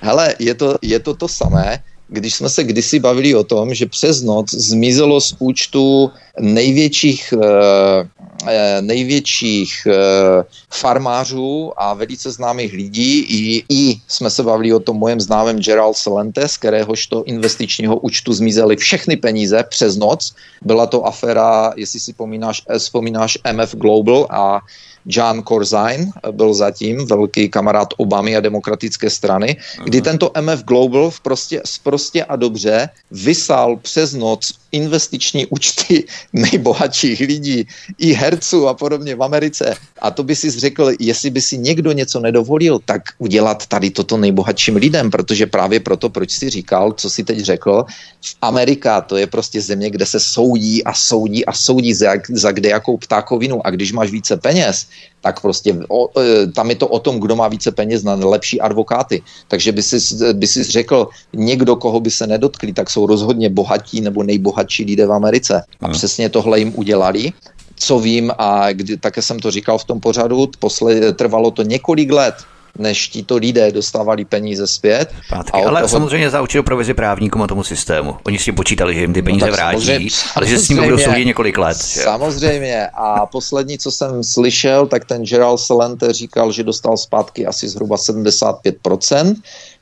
Hele, 0.00 0.34
je 0.38 0.54
to, 0.54 0.78
je 0.82 0.98
to 0.98 1.14
to 1.14 1.28
samé 1.28 1.78
když 2.08 2.34
jsme 2.34 2.48
se 2.48 2.64
kdysi 2.64 2.98
bavili 2.98 3.34
o 3.34 3.44
tom, 3.44 3.74
že 3.74 3.86
přes 3.86 4.22
noc 4.22 4.54
zmizelo 4.54 5.20
z 5.20 5.34
účtu 5.38 6.10
největších, 6.40 7.34
eh, 7.42 8.08
eh, 8.46 8.82
největších 8.82 9.86
eh, 9.86 10.44
farmářů 10.70 11.72
a 11.76 11.94
velice 11.94 12.30
známých 12.30 12.72
lidí. 12.72 13.18
I, 13.20 13.64
I 13.68 14.00
jsme 14.08 14.30
se 14.30 14.42
bavili 14.42 14.72
o 14.72 14.80
tom 14.80 14.96
mojem 14.96 15.20
známém 15.20 15.58
Gerald 15.58 15.96
Celente, 15.96 16.48
z 16.48 16.56
kteréhož 16.56 17.06
to 17.06 17.24
investičního 17.24 17.96
účtu 17.96 18.32
zmizely 18.32 18.76
všechny 18.76 19.16
peníze 19.16 19.64
přes 19.68 19.96
noc. 19.96 20.34
Byla 20.62 20.86
to 20.86 21.06
aféra, 21.06 21.72
jestli 21.76 22.00
si 22.00 22.12
pomínáš, 22.12 22.62
vzpomínáš 22.78 23.38
MF 23.52 23.74
Global 23.74 24.26
a 24.30 24.60
John 25.08 25.42
Corzine 25.48 26.12
byl 26.30 26.54
zatím 26.54 27.06
velký 27.06 27.48
kamarád 27.48 27.88
Obamy 27.96 28.36
a 28.36 28.40
demokratické 28.40 29.10
strany, 29.10 29.56
kdy 29.84 30.02
tento 30.02 30.30
MF 30.40 30.64
Global 30.64 31.10
v 31.10 31.20
prostě, 31.20 31.62
prostě 31.82 32.24
a 32.24 32.36
dobře 32.36 32.88
vysal 33.10 33.76
přes 33.76 34.14
noc 34.14 34.52
investiční 34.72 35.46
účty 35.46 36.04
nejbohatších 36.32 37.20
lidí, 37.20 37.66
i 37.98 38.12
herců 38.12 38.68
a 38.68 38.74
podobně 38.74 39.14
v 39.14 39.22
Americe. 39.22 39.74
A 39.98 40.10
to 40.10 40.22
by 40.22 40.36
si 40.36 40.50
řekl, 40.50 40.92
jestli 41.00 41.30
by 41.30 41.40
si 41.40 41.58
někdo 41.58 41.92
něco 41.92 42.20
nedovolil, 42.20 42.78
tak 42.84 43.02
udělat 43.18 43.66
tady 43.66 43.90
toto 43.90 44.16
nejbohatším 44.16 44.76
lidem, 44.76 45.10
protože 45.10 45.46
právě 45.46 45.80
proto, 45.80 46.10
proč 46.10 46.30
si 46.30 46.50
říkal, 46.50 46.92
co 46.92 47.10
si 47.10 47.24
teď 47.24 47.38
řekl, 47.40 47.84
v 48.20 48.36
Amerika 48.42 49.00
to 49.00 49.16
je 49.16 49.26
prostě 49.26 49.60
země, 49.60 49.90
kde 49.90 50.06
se 50.06 50.20
soudí 50.20 50.84
a 50.84 50.94
soudí 50.94 51.46
a 51.46 51.52
soudí 51.52 51.94
za, 51.94 52.12
za 52.28 52.52
kde 52.52 52.68
jakou 52.68 52.96
ptákovinu 52.96 53.66
a 53.66 53.70
když 53.70 53.92
máš 53.92 54.10
více 54.10 54.36
peněz, 54.36 54.86
tak 55.20 55.40
prostě 55.40 55.78
o, 55.88 56.20
e, 56.20 56.46
tam 56.46 56.70
je 56.70 56.76
to 56.76 56.88
o 56.88 56.98
tom, 56.98 57.20
kdo 57.20 57.36
má 57.36 57.48
více 57.48 57.72
peněz 57.72 58.02
na 58.02 58.14
lepší 58.14 58.60
advokáty. 58.60 59.22
Takže 59.48 59.72
by 59.72 59.82
si, 59.82 59.98
by 60.32 60.46
si 60.46 60.64
řekl, 60.64 61.08
někdo, 61.32 61.76
koho 61.76 62.00
by 62.00 62.10
se 62.10 62.26
nedotkli, 62.26 62.72
tak 62.72 62.90
jsou 62.90 63.06
rozhodně 63.06 63.50
bohatí 63.50 64.00
nebo 64.00 64.22
nejbohatší 64.22 64.84
lidé 64.84 65.06
v 65.06 65.12
Americe. 65.12 65.62
A 65.80 65.86
hmm. 65.86 65.94
přesně 65.94 66.28
tohle 66.28 66.58
jim 66.58 66.72
udělali 66.76 67.32
co 67.78 67.98
vím 67.98 68.32
a 68.38 68.72
kdy, 68.72 68.96
také 68.96 69.22
jsem 69.22 69.38
to 69.38 69.50
říkal 69.50 69.78
v 69.78 69.84
tom 69.84 70.00
pořadu, 70.00 70.50
posle, 70.58 71.12
trvalo 71.12 71.50
to 71.50 71.62
několik 71.62 72.12
let, 72.12 72.34
než 72.78 73.08
tito 73.08 73.36
lidé 73.36 73.72
dostávali 73.72 74.24
peníze 74.24 74.66
zpět. 74.66 75.12
Pátky, 75.30 75.52
ale 75.52 75.80
toho... 75.80 75.88
samozřejmě 75.88 76.30
za 76.30 76.42
určitou 76.42 76.62
provizi 76.62 76.94
právníkům 76.94 77.42
a 77.42 77.46
tomu 77.46 77.62
systému. 77.62 78.16
Oni 78.26 78.38
si 78.38 78.52
počítali, 78.52 78.94
že 78.94 79.00
jim 79.00 79.12
ty 79.12 79.22
no 79.22 79.24
peníze 79.24 79.46
no, 79.46 79.52
vrátí, 79.52 79.80
samozřejmě, 79.80 80.10
ale 80.34 80.46
že 80.46 80.58
s 80.58 80.68
nimi 80.68 80.82
budou 80.82 80.98
soudit 80.98 81.24
několik 81.24 81.58
let. 81.58 81.76
Samozřejmě. 81.76 82.86
A 82.94 83.26
poslední, 83.26 83.78
co 83.78 83.90
jsem 83.90 84.24
slyšel, 84.24 84.86
tak 84.86 85.04
ten 85.04 85.24
Gerald 85.24 85.60
Salente 85.60 86.12
říkal, 86.12 86.52
že 86.52 86.64
dostal 86.64 86.96
zpátky 86.96 87.46
asi 87.46 87.68
zhruba 87.68 87.96
75%, 87.96 89.34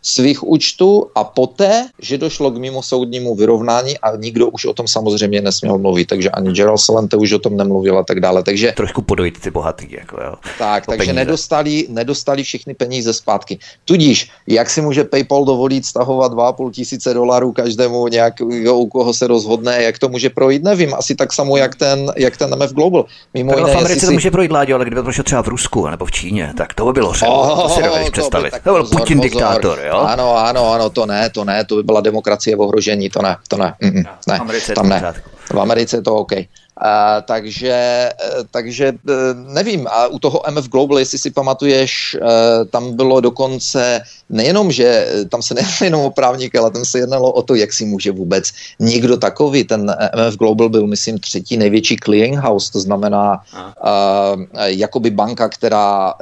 svých 0.07 0.47
účtů 0.47 1.07
a 1.14 1.25
poté, 1.25 1.88
že 1.99 2.19
došlo 2.19 2.51
k 2.51 2.57
mimosoudnímu 2.57 3.35
vyrovnání 3.35 3.99
a 3.99 4.16
nikdo 4.16 4.49
už 4.49 4.64
o 4.64 4.73
tom 4.73 4.88
samozřejmě 4.88 5.40
nesměl 5.40 5.79
mluvit, 5.79 6.05
takže 6.05 6.31
ani 6.31 6.53
Gerald 6.53 6.81
Salente 6.81 7.16
už 7.16 7.33
o 7.33 7.38
tom 7.38 7.57
nemluvil 7.57 7.99
a 7.99 8.05
tak 8.05 8.21
dále. 8.21 8.42
Takže, 8.42 8.73
Trošku 8.77 9.03
podojit 9.03 9.40
ty 9.40 9.51
bohatý. 9.51 9.87
Jako, 9.90 10.23
jo, 10.23 10.35
tak, 10.59 10.87
takže 10.87 11.12
nedostali, 11.12 11.87
nedostali 11.88 12.42
všechny 12.42 12.75
peníze 12.75 13.12
zpátky. 13.12 13.59
Tudíž, 13.85 14.31
jak 14.47 14.71
si 14.71 14.81
může 14.81 15.05
PayPal 15.05 15.45
dovolit 15.45 15.87
stahovat 15.87 16.33
2,5 16.33 16.71
tisíce 16.71 17.14
dolarů 17.14 17.53
každému 17.53 18.09
nějakého, 18.09 18.79
u 18.79 18.87
koho 18.87 19.14
se 19.14 19.27
rozhodne, 19.27 19.83
jak 19.83 19.99
to 19.99 20.09
může 20.09 20.31
projít, 20.31 20.62
nevím. 20.62 20.95
Asi 20.95 21.14
tak 21.14 21.33
samo, 21.33 21.57
jak 21.57 21.75
ten, 21.75 22.12
jak 22.16 22.37
ten 22.37 22.55
MF 22.55 22.73
Global. 22.73 23.05
Mimo 23.35 23.59
jiné, 23.59 23.73
v 23.73 23.77
Americe 23.77 24.07
to 24.07 24.12
může 24.12 24.31
projít, 24.31 24.51
Láďo, 24.51 24.75
ale 24.75 24.85
kdyby 24.85 24.97
to 24.97 25.03
prošlo 25.03 25.25
třeba 25.25 25.42
v 25.42 25.49
Rusku 25.49 25.87
nebo 25.87 26.05
v 26.05 26.11
Číně, 26.11 26.53
tak 26.57 26.75
to 26.75 26.87
by 26.87 26.92
bylo 26.92 27.12
řevo. 27.12 27.33
Oh, 27.33 27.62
to 27.62 27.69
si 27.69 27.83
dovedeš 27.83 28.11
představit. 28.11 28.51
To, 28.51 28.57
by, 28.57 28.62
to 28.62 28.73
byl 28.73 28.83
pozor, 28.83 29.01
Putin 29.01 29.19
pozor. 29.19 29.31
diktátor, 29.31 29.81
jo? 29.87 29.96
Ano, 30.01 30.37
ano, 30.37 30.73
ano, 30.73 30.91
to 30.91 31.07
ne, 31.07 31.31
to 31.31 31.45
ne, 31.45 31.65
to 31.65 31.77
by 31.77 31.83
byla 31.83 32.01
demokracie 32.01 32.57
v 32.57 32.61
ohrožení, 32.61 33.11
to 33.11 33.23
ne, 33.23 33.37
to 33.49 33.57
ne, 33.57 33.75
mm, 33.81 33.91
mm, 33.91 34.05
ne, 34.29 34.41
tam 34.75 34.89
ne. 34.89 35.15
V 35.53 35.61
Americe 35.61 35.97
je 35.97 36.03
to 36.03 36.15
OK. 36.15 36.33
Uh, 36.77 37.25
takže, 37.25 38.11
uh, 38.13 38.45
takže 38.51 38.93
uh, 38.93 39.55
nevím, 39.55 39.87
a 39.87 40.07
u 40.07 40.19
toho 40.19 40.43
MF 40.51 40.69
Global, 40.69 40.99
jestli 40.99 41.19
si 41.19 41.31
pamatuješ, 41.31 42.17
uh, 42.21 42.29
tam 42.69 42.97
bylo 42.97 43.21
dokonce 43.21 44.01
nejenom, 44.31 44.73
že 44.73 45.09
tam 45.29 45.43
se 45.43 45.55
nejednalo 45.81 46.05
o 46.05 46.11
právníky, 46.11 46.59
ale 46.59 46.71
tam 46.71 46.85
se 46.85 46.99
jednalo 46.99 47.33
o 47.33 47.43
to, 47.43 47.55
jak 47.55 47.73
si 47.73 47.85
může 47.85 48.13
vůbec 48.13 48.53
někdo 48.81 49.17
takový, 49.17 49.65
ten 49.65 49.97
MF 50.17 50.37
Global 50.37 50.69
byl, 50.69 50.87
myslím, 50.87 51.19
třetí 51.19 51.57
největší 51.57 51.97
clearinghouse, 52.05 52.73
to 52.73 52.81
znamená 52.81 53.41
uh, 53.57 54.43
jakoby 54.65 55.11
banka, 55.11 55.49
která 55.49 56.15
uh, 56.15 56.21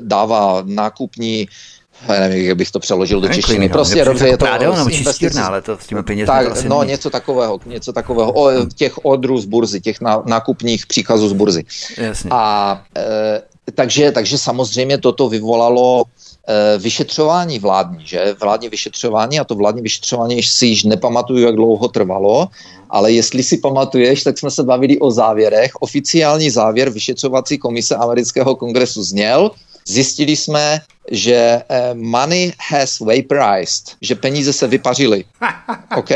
dává 0.00 0.62
nákupní 0.66 1.48
já 2.08 2.20
nevím, 2.20 2.46
jak 2.46 2.56
bych 2.56 2.70
to 2.70 2.80
přeložil 2.80 3.20
do 3.20 3.28
češtiny. 3.28 3.68
Prostě 3.68 4.04
dobře, 4.04 4.26
je 4.26 4.36
to 4.36 4.44
prádelna, 4.44 4.78
nebo 4.78 4.90
čistírna, 4.90 5.46
ale 5.46 5.62
to 5.62 5.78
s 5.80 5.86
těmi 5.86 6.02
penězi 6.02 6.26
tak, 6.26 6.50
asi 6.50 6.68
No, 6.68 6.78
není. 6.78 6.90
něco 6.90 7.10
takového, 7.10 7.60
něco 7.66 7.92
takového. 7.92 8.32
O, 8.32 8.50
těch 8.74 9.04
odrů 9.04 9.38
z 9.38 9.44
burzy, 9.44 9.80
těch 9.80 9.96
nákupních 10.24 10.86
příkazů 10.86 11.28
z 11.28 11.32
burzy. 11.32 11.64
Jasně. 11.98 12.30
A 12.32 12.82
e, 12.96 13.42
takže, 13.74 14.12
takže 14.12 14.38
samozřejmě 14.38 14.98
toto 14.98 15.28
vyvolalo 15.28 16.04
e, 16.48 16.78
vyšetřování 16.78 17.58
vládní, 17.58 18.06
že? 18.06 18.34
Vládní 18.40 18.68
vyšetřování 18.68 19.40
a 19.40 19.44
to 19.44 19.54
vládní 19.54 19.82
vyšetřování 19.82 20.42
si 20.42 20.66
již 20.66 20.84
nepamatuju, 20.84 21.46
jak 21.46 21.54
dlouho 21.54 21.88
trvalo, 21.88 22.48
ale 22.90 23.12
jestli 23.12 23.42
si 23.42 23.58
pamatuješ, 23.58 24.22
tak 24.22 24.38
jsme 24.38 24.50
se 24.50 24.62
bavili 24.62 24.98
o 24.98 25.10
závěrech. 25.10 25.70
Oficiální 25.80 26.50
závěr 26.50 26.90
vyšetřovací 26.90 27.58
komise 27.58 27.96
amerického 27.96 28.56
kongresu 28.56 29.02
zněl, 29.02 29.50
Zjistili 29.86 30.36
jsme, 30.36 30.80
že 31.10 31.34
eh, 31.34 31.94
money 31.94 32.52
has 32.70 33.00
vaporized, 33.00 33.96
že 34.00 34.14
peníze 34.14 34.52
se 34.52 34.66
vypařily. 34.66 35.24
OK? 35.96 36.10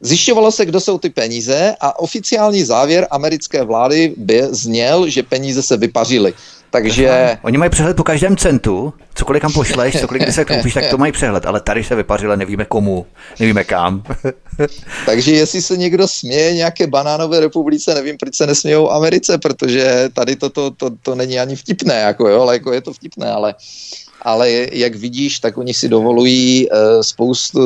Zjišťovalo 0.00 0.52
se, 0.52 0.66
kdo 0.66 0.80
jsou 0.80 0.98
ty 0.98 1.10
peníze 1.10 1.74
a 1.80 1.98
oficiální 1.98 2.64
závěr 2.64 3.06
americké 3.10 3.64
vlády 3.64 4.14
by 4.16 4.42
zněl, 4.50 5.08
že 5.08 5.22
peníze 5.22 5.62
se 5.62 5.76
vypařily. 5.76 6.34
Takže... 6.74 7.38
Oni 7.42 7.58
mají 7.58 7.70
přehled 7.70 7.96
po 7.96 8.02
každém 8.02 8.36
centu, 8.36 8.92
cokoliv 9.14 9.42
kam 9.42 9.52
pošleš, 9.52 10.00
cokoliv 10.00 10.34
se 10.34 10.44
koupíš, 10.44 10.74
tak 10.74 10.90
to 10.90 10.98
mají 10.98 11.12
přehled, 11.12 11.46
ale 11.46 11.60
tady 11.60 11.84
se 11.84 11.94
vypařilo, 11.94 12.36
nevíme 12.36 12.64
komu, 12.64 13.06
nevíme 13.40 13.64
kam. 13.64 14.02
Takže 15.06 15.32
jestli 15.32 15.62
se 15.62 15.76
někdo 15.76 16.08
směje 16.08 16.54
nějaké 16.54 16.86
banánové 16.86 17.40
republice, 17.40 17.94
nevím, 17.94 18.16
proč 18.16 18.34
se 18.34 18.46
nesmějou 18.46 18.90
Americe, 18.90 19.38
protože 19.38 20.08
tady 20.12 20.36
to, 20.36 20.50
to, 20.50 20.70
to, 20.70 20.90
to 21.02 21.14
není 21.14 21.38
ani 21.38 21.56
vtipné, 21.56 21.94
jako 21.94 22.28
jo, 22.28 22.42
ale 22.42 22.54
jako 22.54 22.72
je 22.72 22.80
to 22.80 22.92
vtipné, 22.92 23.30
ale 23.30 23.54
ale 24.24 24.50
jak 24.72 24.94
vidíš, 24.94 25.38
tak 25.38 25.58
oni 25.58 25.74
si 25.74 25.88
dovolují 25.88 26.68
eh, 26.72 27.02
spoustu 27.02 27.60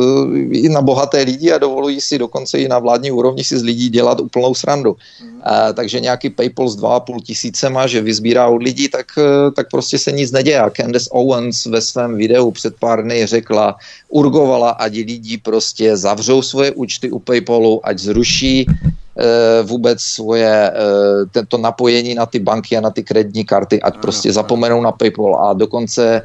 i 0.50 0.68
na 0.68 0.82
bohaté 0.82 1.22
lidi 1.22 1.52
a 1.52 1.58
dovolují 1.58 2.00
si 2.00 2.18
dokonce 2.18 2.58
i 2.58 2.68
na 2.68 2.78
vládní 2.78 3.10
úrovni 3.10 3.44
si 3.44 3.58
z 3.58 3.62
lidí 3.62 3.88
dělat 3.88 4.20
úplnou 4.20 4.54
srandu. 4.54 4.96
Mm. 5.22 5.37
Takže 5.74 6.00
nějaký 6.00 6.30
PayPal 6.30 6.68
s 6.68 6.76
2,5 6.76 7.20
tisícema, 7.20 7.86
že 7.86 8.02
vyzbírá 8.02 8.48
od 8.48 8.62
lidí, 8.62 8.88
tak, 8.88 9.06
eh, 9.18 9.50
tak 9.50 9.70
prostě 9.70 9.98
se 9.98 10.12
nic 10.12 10.32
neděje. 10.32 10.60
Candace 10.76 11.10
Owens 11.12 11.66
ve 11.66 11.80
svém 11.80 12.16
videu 12.16 12.50
před 12.50 12.76
pár 12.76 13.02
dny 13.02 13.26
řekla, 13.26 13.76
urgovala, 14.08 14.70
ať 14.70 14.92
lidi 14.92 15.38
prostě 15.38 15.96
zavřou 15.96 16.42
svoje 16.42 16.72
účty 16.72 17.10
u 17.10 17.18
PayPalu, 17.18 17.80
ať 17.86 17.98
zruší 17.98 18.66
Eh, 19.18 19.62
vůbec 19.62 20.02
svoje 20.02 20.70
eh, 20.70 20.74
tento 21.30 21.58
napojení 21.58 22.14
na 22.14 22.26
ty 22.26 22.38
banky 22.38 22.76
a 22.76 22.80
na 22.80 22.90
ty 22.90 23.02
kreditní 23.02 23.44
karty, 23.44 23.82
ať 23.82 23.98
prostě 23.98 24.32
zapomenou 24.32 24.82
na 24.82 24.92
PayPal 24.92 25.36
a 25.36 25.52
dokonce 25.52 26.22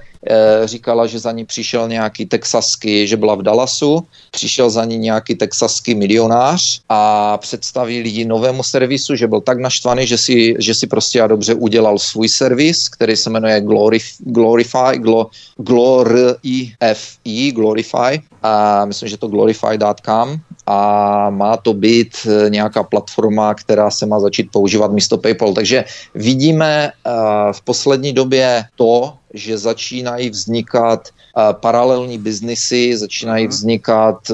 říkala, 0.66 1.08
že 1.08 1.20
za 1.20 1.32
ní 1.32 1.46
přišel 1.46 1.88
nějaký 1.88 2.26
texasky, 2.26 3.08
že 3.08 3.18
byla 3.18 3.36
v 3.36 3.42
Dallasu, 3.42 4.08
přišel 4.32 4.70
za 4.70 4.86
ní 4.86 4.98
nějaký 4.98 5.36
texasky 5.36 5.96
milionář 5.96 6.82
a 6.90 7.38
představili 7.38 8.10
ji 8.10 8.26
novému 8.26 8.64
servisu, 8.64 9.13
že 9.18 9.28
byl 9.28 9.42
tak 9.42 9.60
naštvaný, 9.60 10.08
že 10.08 10.18
si, 10.18 10.56
že 10.60 10.74
si 10.74 10.88
prostě 10.88 11.22
a 11.22 11.28
dobře 11.28 11.54
udělal 11.54 12.00
svůj 12.00 12.30
servis, 12.30 12.90
který 12.90 13.16
se 13.16 13.30
jmenuje 13.30 13.62
Glorif, 13.62 14.06
Glorify, 14.20 14.98
Glo, 14.98 15.28
Glorify, 15.58 17.52
Glorify 17.52 18.22
a 18.44 18.86
myslím, 18.86 19.10
že 19.10 19.18
to 19.18 19.28
glorify.com 19.28 20.40
a 20.68 21.30
má 21.30 21.58
to 21.58 21.74
být 21.74 22.28
eh, 22.28 22.50
nějaká 22.50 22.84
platforma, 22.84 23.54
která 23.54 23.92
se 23.92 24.06
má 24.06 24.20
začít 24.20 24.52
používat 24.52 24.92
místo 24.92 25.18
PayPal. 25.18 25.54
Takže 25.54 25.86
vidíme 26.16 26.92
eh, 26.92 27.12
v 27.52 27.62
poslední 27.62 28.14
době 28.14 28.64
to, 28.76 29.14
že 29.34 29.58
začínají 29.58 30.30
vznikat 30.30 31.10
paralelní 31.52 32.18
biznisy, 32.18 32.98
začínají 32.98 33.44
mhm. 33.46 33.52
vznikat 33.52 34.30
e, 34.30 34.34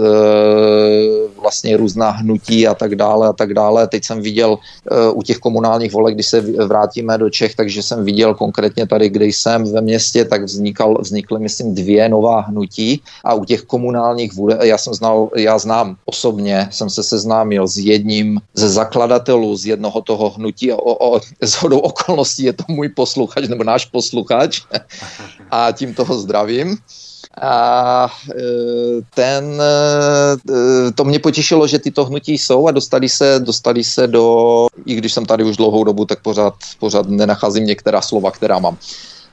vlastně 1.42 1.78
různá 1.78 2.10
hnutí 2.10 2.68
a 2.68 2.76
tak 2.76 2.96
dále 2.96 3.28
a 3.28 3.34
tak 3.34 3.54
dále. 3.54 3.88
Teď 3.88 4.06
jsem 4.06 4.22
viděl 4.22 4.58
e, 4.92 5.12
u 5.12 5.24
těch 5.24 5.38
komunálních 5.38 5.94
volek, 5.94 6.14
když 6.14 6.26
se 6.26 6.42
vrátíme 6.42 7.18
do 7.18 7.30
Čech, 7.30 7.56
takže 7.56 7.84
jsem 7.84 8.06
viděl 8.06 8.36
konkrétně 8.36 8.88
tady, 8.88 9.10
kde 9.10 9.26
jsem 9.26 9.64
ve 9.64 9.82
městě, 9.82 10.26
tak 10.26 10.44
vznikal, 10.44 10.98
vznikly, 11.00 11.40
myslím, 11.40 11.76
dvě 11.76 12.10
nová 12.10 12.40
hnutí 12.42 13.02
a 13.24 13.34
u 13.34 13.46
těch 13.46 13.62
komunálních 13.62 14.34
volek, 14.34 14.60
já 14.64 14.78
jsem 14.78 14.94
znal, 14.94 15.30
já 15.36 15.58
znám 15.58 15.96
osobně, 16.06 16.68
jsem 16.72 16.90
se 16.90 17.04
seznámil 17.04 17.68
s 17.68 17.78
jedním 17.78 18.42
ze 18.54 18.70
zakladatelů 18.70 19.56
z 19.56 19.66
jednoho 19.66 20.02
toho 20.02 20.30
hnutí, 20.30 20.72
o, 20.72 21.16
o, 21.16 21.20
z 21.42 21.54
hodou 21.54 21.80
okolností 21.80 22.44
je 22.44 22.54
to 22.54 22.64
můj 22.68 22.90
posluchač, 22.90 23.48
nebo 23.48 23.64
náš 23.64 23.86
posluchač 23.86 24.62
a 25.52 25.72
tím 25.72 25.94
toho 25.94 26.20
zdravím. 26.20 26.78
A 27.42 28.10
e, 28.32 28.42
ten, 29.16 29.62
e, 29.62 30.92
to 30.92 31.04
mě 31.04 31.20
potěšilo, 31.20 31.68
že 31.68 31.80
tyto 31.80 32.06
hnutí 32.06 32.38
jsou 32.38 32.68
a 32.68 32.72
dostali 32.72 33.10
se, 33.10 33.40
dostali 33.40 33.84
se 33.84 34.08
do, 34.08 34.68
i 34.86 34.96
když 34.96 35.14
jsem 35.14 35.26
tady 35.26 35.44
už 35.44 35.58
dlouhou 35.58 35.84
dobu, 35.84 36.06
tak 36.06 36.22
pořád, 36.22 36.54
pořád 36.80 37.10
nenacházím 37.10 37.66
některá 37.66 38.02
slova, 38.02 38.32
která 38.32 38.60
mám. 38.60 38.78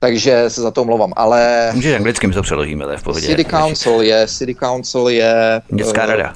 Takže 0.01 0.45
se 0.49 0.61
za 0.61 0.71
to 0.71 0.83
omlouvám, 0.83 1.13
ale... 1.17 1.71
Můžeš 1.75 1.95
anglicky, 1.95 2.27
my 2.27 2.35
to 2.35 2.43
přeložíme, 2.43 2.85
to 2.85 2.91
je 2.91 2.99
v 2.99 3.03
pohodě. 3.03 3.27
City 3.27 3.45
Council 3.45 4.01
je, 4.01 4.27
City 4.29 4.55
Council 4.55 5.09
je... 5.09 5.63
Městská 5.71 6.07
rada. 6.07 6.35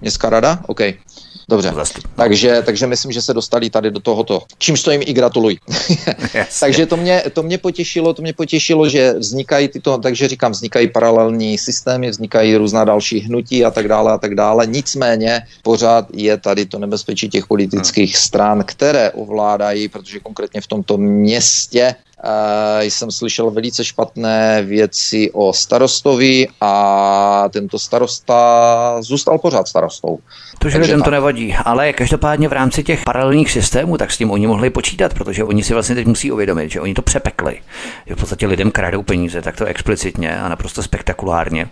Městská 0.00 0.30
rada? 0.30 0.58
OK. 0.66 0.80
Dobře, 1.48 1.72
takže, 2.14 2.62
takže 2.66 2.86
myslím, 2.86 3.12
že 3.12 3.22
se 3.22 3.34
dostali 3.34 3.70
tady 3.70 3.90
do 3.90 4.00
tohoto, 4.00 4.42
čímž 4.58 4.82
to 4.82 4.90
jim 4.90 5.02
i 5.04 5.12
gratuluji. 5.12 5.56
takže 6.60 6.86
to 6.86 6.96
mě, 6.96 7.22
to 7.32 7.42
mě 7.42 7.58
potěšilo, 7.58 8.14
to 8.14 8.22
mě 8.22 8.32
potěšilo, 8.32 8.88
že 8.88 9.12
vznikají 9.12 9.68
tyto, 9.68 9.98
takže 9.98 10.28
říkám, 10.28 10.52
vznikají 10.52 10.88
paralelní 10.88 11.58
systémy, 11.58 12.10
vznikají 12.10 12.56
různá 12.56 12.84
další 12.84 13.20
hnutí 13.20 13.64
a 13.64 13.70
tak 13.70 13.88
dále 13.88 14.12
a 14.12 14.18
tak 14.18 14.34
dále. 14.34 14.66
Nicméně 14.66 15.42
pořád 15.62 16.06
je 16.12 16.36
tady 16.36 16.66
to 16.66 16.78
nebezpečí 16.78 17.28
těch 17.28 17.46
politických 17.46 18.14
hmm. 18.14 18.20
stran, 18.20 18.64
které 18.64 19.10
ovládají, 19.10 19.88
protože 19.88 20.20
konkrétně 20.20 20.60
v 20.60 20.66
tomto 20.66 20.96
městě 20.96 21.94
jsem 22.80 23.10
slyšel 23.10 23.50
velice 23.50 23.84
špatné 23.84 24.62
věci 24.62 25.30
o 25.32 25.52
starostovi 25.52 26.48
a 26.60 27.48
tento 27.52 27.78
starosta 27.78 28.96
zůstal 29.02 29.38
pořád 29.38 29.68
starostou. 29.68 30.18
To, 30.58 30.68
že 30.68 30.78
lidem 30.78 31.02
to 31.02 31.10
nevadí, 31.10 31.56
ale 31.64 31.92
každopádně 31.92 32.48
v 32.48 32.52
rámci 32.52 32.84
těch 32.84 33.04
paralelních 33.04 33.50
systémů, 33.50 33.96
tak 33.96 34.10
s 34.10 34.16
tím 34.16 34.30
oni 34.30 34.46
mohli 34.46 34.70
počítat, 34.70 35.14
protože 35.14 35.44
oni 35.44 35.64
si 35.64 35.74
vlastně 35.74 35.94
teď 35.94 36.06
musí 36.06 36.32
uvědomit, 36.32 36.70
že 36.70 36.80
oni 36.80 36.94
to 36.94 37.02
přepekli, 37.02 37.60
že 38.06 38.14
v 38.14 38.18
podstatě 38.18 38.46
lidem 38.46 38.70
kradou 38.70 39.02
peníze, 39.02 39.42
tak 39.42 39.56
to 39.56 39.64
explicitně 39.64 40.40
a 40.40 40.48
naprosto 40.48 40.82
spektakulárně. 40.82 41.68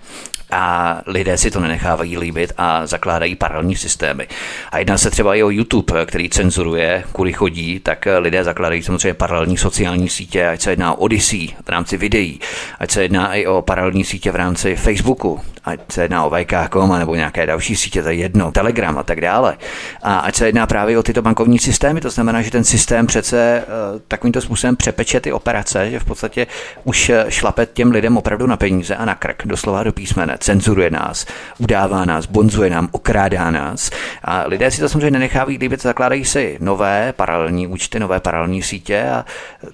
A 0.51 1.01
lidé 1.07 1.39
si 1.39 1.51
to 1.51 1.61
nenechávají 1.61 2.19
líbit 2.19 2.53
a 2.59 2.87
zakládají 2.87 3.35
paralelní 3.35 3.77
systémy. 3.77 4.29
A 4.73 4.79
jedná 4.79 4.99
se 4.99 5.11
třeba 5.11 5.35
i 5.35 5.43
o 5.43 5.51
YouTube, 5.51 6.07
který 6.07 6.31
cenzuruje, 6.31 7.05
kudy 7.13 7.33
chodí, 7.33 7.81
tak 7.81 8.09
lidé 8.19 8.45
zakládají 8.45 8.83
samozřejmě 8.83 9.15
paralelní 9.15 9.57
sociální 9.57 10.09
sítě, 10.09 10.49
ať 10.49 10.61
se 10.61 10.71
jedná 10.71 10.93
o 10.93 10.97
Odyssey 10.97 11.49
v 11.65 11.69
rámci 11.69 11.97
videí, 11.97 12.41
ať 12.79 12.91
se 12.91 13.03
jedná 13.03 13.35
i 13.35 13.47
o 13.47 13.63
paralelní 13.63 14.05
sítě 14.05 14.31
v 14.31 14.37
rámci 14.37 14.77
Facebooku, 14.77 15.41
ať 15.65 15.81
se 15.93 16.03
jedná 16.03 16.25
o 16.25 16.31
VK.com 16.31 16.99
nebo 16.99 17.15
nějaké 17.15 17.47
další 17.47 17.77
sítě, 17.77 18.03
to 18.03 18.09
je 18.09 18.15
jedno, 18.15 18.53
Telegram 18.53 18.99
a 18.99 19.03
tak 19.03 19.21
dále. 19.21 19.57
A 20.03 20.19
ať 20.19 20.35
se 20.35 20.47
jedná 20.47 20.67
právě 20.67 20.99
o 20.99 21.03
tyto 21.03 21.23
bankovní 21.23 21.59
systémy, 21.59 22.01
to 22.01 22.11
znamená, 22.11 22.43
že 22.43 22.51
ten 22.51 22.65
systém 22.65 23.07
přece 23.07 23.65
uh, 23.67 24.01
takovýmto 24.09 24.41
způsobem 24.41 24.77
přepeče 24.77 25.21
ty 25.21 25.33
operace, 25.33 25.91
že 25.91 25.99
v 25.99 26.05
podstatě 26.05 26.47
už 26.85 27.09
eh, 27.09 27.25
šlape 27.29 27.67
těm 27.67 27.91
lidem 27.91 28.17
opravdu 28.17 28.47
na 28.47 28.57
peníze 28.57 28.97
a 28.97 29.05
na 29.05 29.15
krk, 29.15 29.43
doslova 29.47 29.83
do 29.83 29.93
písmene, 29.93 30.36
cenzuruje 30.39 30.91
nás, 30.91 31.27
udává 31.59 32.05
nás, 32.05 32.27
bonzuje 32.27 32.71
nám, 32.71 32.89
okrádá 32.93 33.51
nás. 33.51 33.91
A 34.25 34.45
lidé 34.47 34.71
si 34.71 34.81
to 34.81 34.89
samozřejmě 34.89 35.11
nenechávají 35.11 35.59
líbit, 35.59 35.83
zakládají 35.83 36.25
si 36.25 36.59
nové 36.61 37.13
paralelní 37.13 37.67
účty, 37.67 38.01
nové 38.01 38.21
paralelní 38.21 38.63
sítě 38.63 39.09
a 39.09 39.25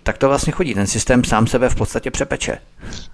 tak 0.02 0.18
to 0.18 0.28
vlastně 0.28 0.52
chodí. 0.52 0.74
Ten 0.74 0.86
systém 0.86 1.24
sám 1.24 1.46
sebe 1.46 1.68
v 1.68 1.74
podstatě 1.74 2.10
přepeče. 2.10 2.58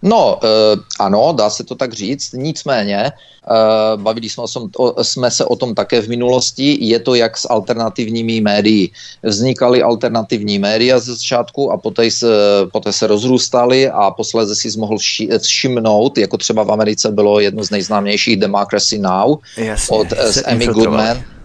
No, 0.03 0.39
uh, 0.43 0.81
ano, 0.99 1.33
dá 1.37 1.51
se 1.51 1.65
to 1.65 1.75
tak 1.75 1.93
říct, 1.93 2.33
nicméně 2.33 3.13
uh, 3.51 4.03
bavili 4.03 4.29
jsme, 4.29 4.45
o, 4.79 5.05
jsme 5.05 5.31
se 5.31 5.45
o 5.45 5.57
tom 5.57 5.75
také 5.75 6.01
v 6.01 6.09
minulosti, 6.09 6.79
je 6.81 6.99
to 6.99 7.15
jak 7.15 7.39
s 7.39 7.51
alternativními 7.51 8.41
médií. 8.41 8.93
Vznikaly 9.23 9.83
alternativní 9.83 10.59
média 10.59 10.99
ze 10.99 11.15
začátku 11.15 11.73
a 11.73 11.77
poté 11.77 12.11
se, 12.11 12.27
poté 12.73 12.93
se 12.93 13.07
rozrůstaly 13.07 13.91
a 13.91 14.11
posléze 14.11 14.55
si 14.55 14.79
mohl 14.79 14.97
všimnout, 15.39 16.19
jako 16.19 16.37
třeba 16.37 16.63
v 16.63 16.73
Americe 16.73 17.11
bylo 17.11 17.41
jedno 17.41 17.65
z 17.65 17.71
nejznámějších 17.71 18.37
Democracy 18.37 18.99
Now! 18.99 19.37
Jasně, 19.57 19.97
od 19.99 20.13
s 20.13 20.45
Amy 20.47 20.67
Goodman 20.67 21.17
hmm. 21.17 21.38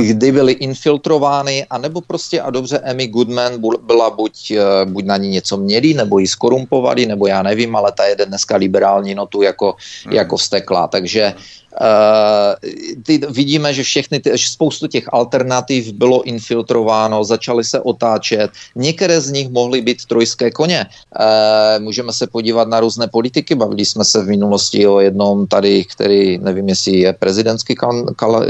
Kdy 0.00 0.32
byly 0.32 0.52
infiltrovány, 0.52 1.66
anebo 1.70 2.00
prostě 2.00 2.40
a 2.40 2.50
dobře 2.50 2.80
Emmy 2.82 3.06
Goodman 3.06 3.52
byla 3.82 4.10
buď, 4.10 4.50
eh, 4.50 4.84
buď 4.84 5.04
na 5.04 5.16
ní 5.16 5.28
něco 5.28 5.56
měli, 5.56 5.94
nebo 5.94 6.18
ji 6.18 6.26
skorumpovali, 6.26 7.06
nebo 7.06 7.26
já 7.26 7.42
nevím, 7.42 7.76
ale 7.76 7.92
ta 7.92 8.04
jede 8.04 8.26
dneska 8.26 8.56
liberální 8.56 9.14
notu 9.14 9.42
jako, 9.42 9.74
hmm. 10.04 10.14
jako 10.14 10.36
vstekla. 10.36 10.88
Takže 10.88 11.34
Uh, 11.70 12.58
ty, 13.02 13.18
vidíme, 13.30 13.74
že 13.74 13.82
všechny 13.82 14.20
ty, 14.20 14.30
že 14.34 14.50
spoustu 14.50 14.86
těch 14.86 15.04
alternativ 15.12 15.92
bylo 15.92 16.22
infiltrováno, 16.22 17.24
začaly 17.24 17.64
se 17.64 17.80
otáčet. 17.80 18.50
Některé 18.74 19.20
z 19.20 19.30
nich 19.30 19.48
mohly 19.50 19.80
být 19.80 20.04
trojské 20.04 20.50
koně. 20.50 20.86
Uh, 20.86 21.82
můžeme 21.82 22.12
se 22.12 22.26
podívat 22.26 22.68
na 22.68 22.80
různé 22.80 23.08
politiky. 23.08 23.54
Bavili 23.54 23.84
jsme 23.84 24.04
se 24.04 24.22
v 24.22 24.28
minulosti 24.28 24.86
o 24.86 25.00
jednom 25.00 25.46
tady, 25.46 25.84
který 25.84 26.38
nevím, 26.38 26.68
jestli 26.68 26.92
je 27.06 27.12
prezidentský 27.12 27.74
kan, 27.74 28.06
kal, 28.16 28.44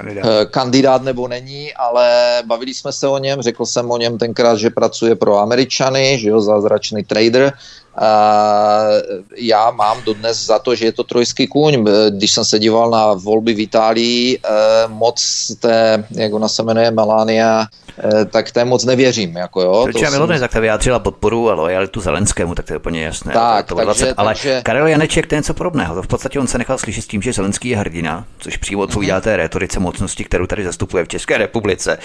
kandidát. 0.00 0.24
Eh, 0.26 0.46
kandidát 0.46 1.02
nebo 1.02 1.28
není, 1.28 1.74
ale 1.74 2.08
bavili 2.46 2.74
jsme 2.74 2.92
se 2.92 3.08
o 3.08 3.18
něm, 3.18 3.42
řekl 3.42 3.66
jsem 3.66 3.90
o 3.90 3.96
něm 3.96 4.18
tenkrát, 4.18 4.56
že 4.56 4.70
pracuje 4.70 5.14
pro 5.14 5.38
Američany, 5.38 6.18
že 6.18 6.28
jo, 6.28 6.40
zázračný 6.40 7.04
trader, 7.04 7.52
já 9.36 9.70
mám 9.70 10.02
dodnes 10.02 10.46
za 10.46 10.58
to, 10.58 10.74
že 10.74 10.84
je 10.84 10.92
to 10.92 11.04
trojský 11.04 11.46
kůň. 11.46 11.86
Když 12.10 12.30
jsem 12.30 12.44
se 12.44 12.58
díval 12.58 12.90
na 12.90 13.14
volby 13.14 13.54
v 13.54 13.60
Itálii, 13.60 14.38
eh, 14.38 14.50
moc 14.88 15.20
té, 15.60 16.04
jak 16.10 16.32
ona 16.32 16.48
se 16.48 16.62
jmenuje, 16.62 16.90
Melania, 16.90 17.66
eh, 17.98 18.24
tak 18.24 18.50
té 18.50 18.64
moc 18.64 18.84
nevěřím. 18.84 19.36
Jako 19.36 19.62
jo, 19.62 19.80
Proč 19.82 20.02
já 20.02 20.10
jsem... 20.10 20.40
tak 20.40 20.54
vyjádřila 20.54 20.98
podporu 20.98 21.50
a 21.50 21.54
lojalitu 21.54 22.00
Zelenskému, 22.00 22.54
tak 22.54 22.66
to 22.66 22.72
je 22.72 22.76
úplně 22.76 23.04
jasné. 23.04 23.32
Tak, 23.32 23.66
to, 23.66 23.74
to 23.74 23.86
takže, 23.86 24.04
20, 24.04 24.14
ale 24.16 24.28
takže... 24.28 24.62
Karel 24.64 24.86
Janeček, 24.86 25.32
je 25.32 25.38
něco 25.38 25.54
podobného. 25.54 25.94
To 25.94 26.02
v 26.02 26.06
podstatě 26.06 26.40
on 26.40 26.46
se 26.46 26.58
nechal 26.58 26.78
slyšet 26.78 27.02
s 27.02 27.06
tím, 27.06 27.22
že 27.22 27.32
Zelenský 27.32 27.68
je 27.68 27.76
hrdina, 27.76 28.24
což 28.38 28.56
přímo 28.56 28.82
odpovídá 28.82 29.18
mm-hmm. 29.18 29.22
té 29.22 29.36
retorice 29.36 29.80
mocnosti, 29.80 30.24
kterou 30.24 30.46
tady 30.46 30.64
zastupuje 30.64 31.04
v 31.04 31.08
České 31.08 31.38
republice 31.38 31.98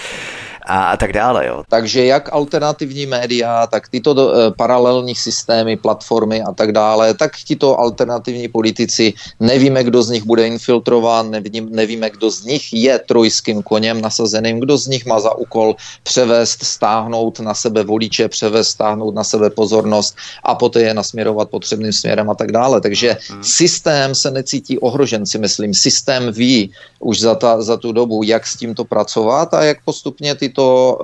a, 0.66 0.84
a 0.84 0.96
tak 0.96 1.12
dále. 1.12 1.46
Jo. 1.46 1.64
Takže 1.68 2.04
jak 2.04 2.32
alternativní 2.32 3.06
média, 3.06 3.66
tak 3.66 3.88
tyto 3.88 4.14
do, 4.14 4.34
e, 4.34 4.50
paralelní 4.50 5.14
systémy, 5.14 5.75
platformy 5.76 6.42
a 6.42 6.52
tak 6.52 6.72
dále, 6.72 7.14
tak 7.14 7.36
tito 7.36 7.80
alternativní 7.80 8.48
politici, 8.48 9.12
nevíme, 9.40 9.84
kdo 9.84 10.02
z 10.02 10.10
nich 10.10 10.24
bude 10.24 10.46
infiltrován, 10.46 11.30
nevím, 11.30 11.68
nevíme, 11.70 12.10
kdo 12.10 12.30
z 12.30 12.44
nich 12.44 12.72
je 12.72 12.98
trojským 12.98 13.62
koněm 13.62 14.00
nasazeným, 14.00 14.60
kdo 14.60 14.78
z 14.78 14.86
nich 14.86 15.06
má 15.06 15.20
za 15.20 15.34
úkol 15.34 15.76
převést, 16.02 16.64
stáhnout 16.64 17.40
na 17.40 17.54
sebe 17.54 17.84
voliče, 17.84 18.28
převést, 18.28 18.68
stáhnout 18.68 19.14
na 19.14 19.24
sebe 19.24 19.50
pozornost 19.50 20.16
a 20.44 20.54
poté 20.54 20.82
je 20.82 20.94
nasměrovat 20.94 21.50
potřebným 21.50 21.92
směrem 21.92 22.30
a 22.30 22.34
tak 22.34 22.52
dále. 22.52 22.80
Takže 22.80 23.16
hmm. 23.30 23.44
systém 23.44 24.14
se 24.14 24.30
necítí 24.30 24.78
ohrožen, 24.78 25.26
si 25.26 25.38
myslím. 25.38 25.74
Systém 25.74 26.32
ví 26.32 26.72
už 26.98 27.20
za, 27.20 27.34
ta, 27.34 27.62
za 27.62 27.76
tu 27.76 27.92
dobu, 27.92 28.22
jak 28.22 28.46
s 28.46 28.56
tímto 28.56 28.84
pracovat 28.84 29.54
a 29.54 29.64
jak 29.64 29.84
postupně 29.84 30.34
ty 30.34 30.46
tyto 30.46 30.98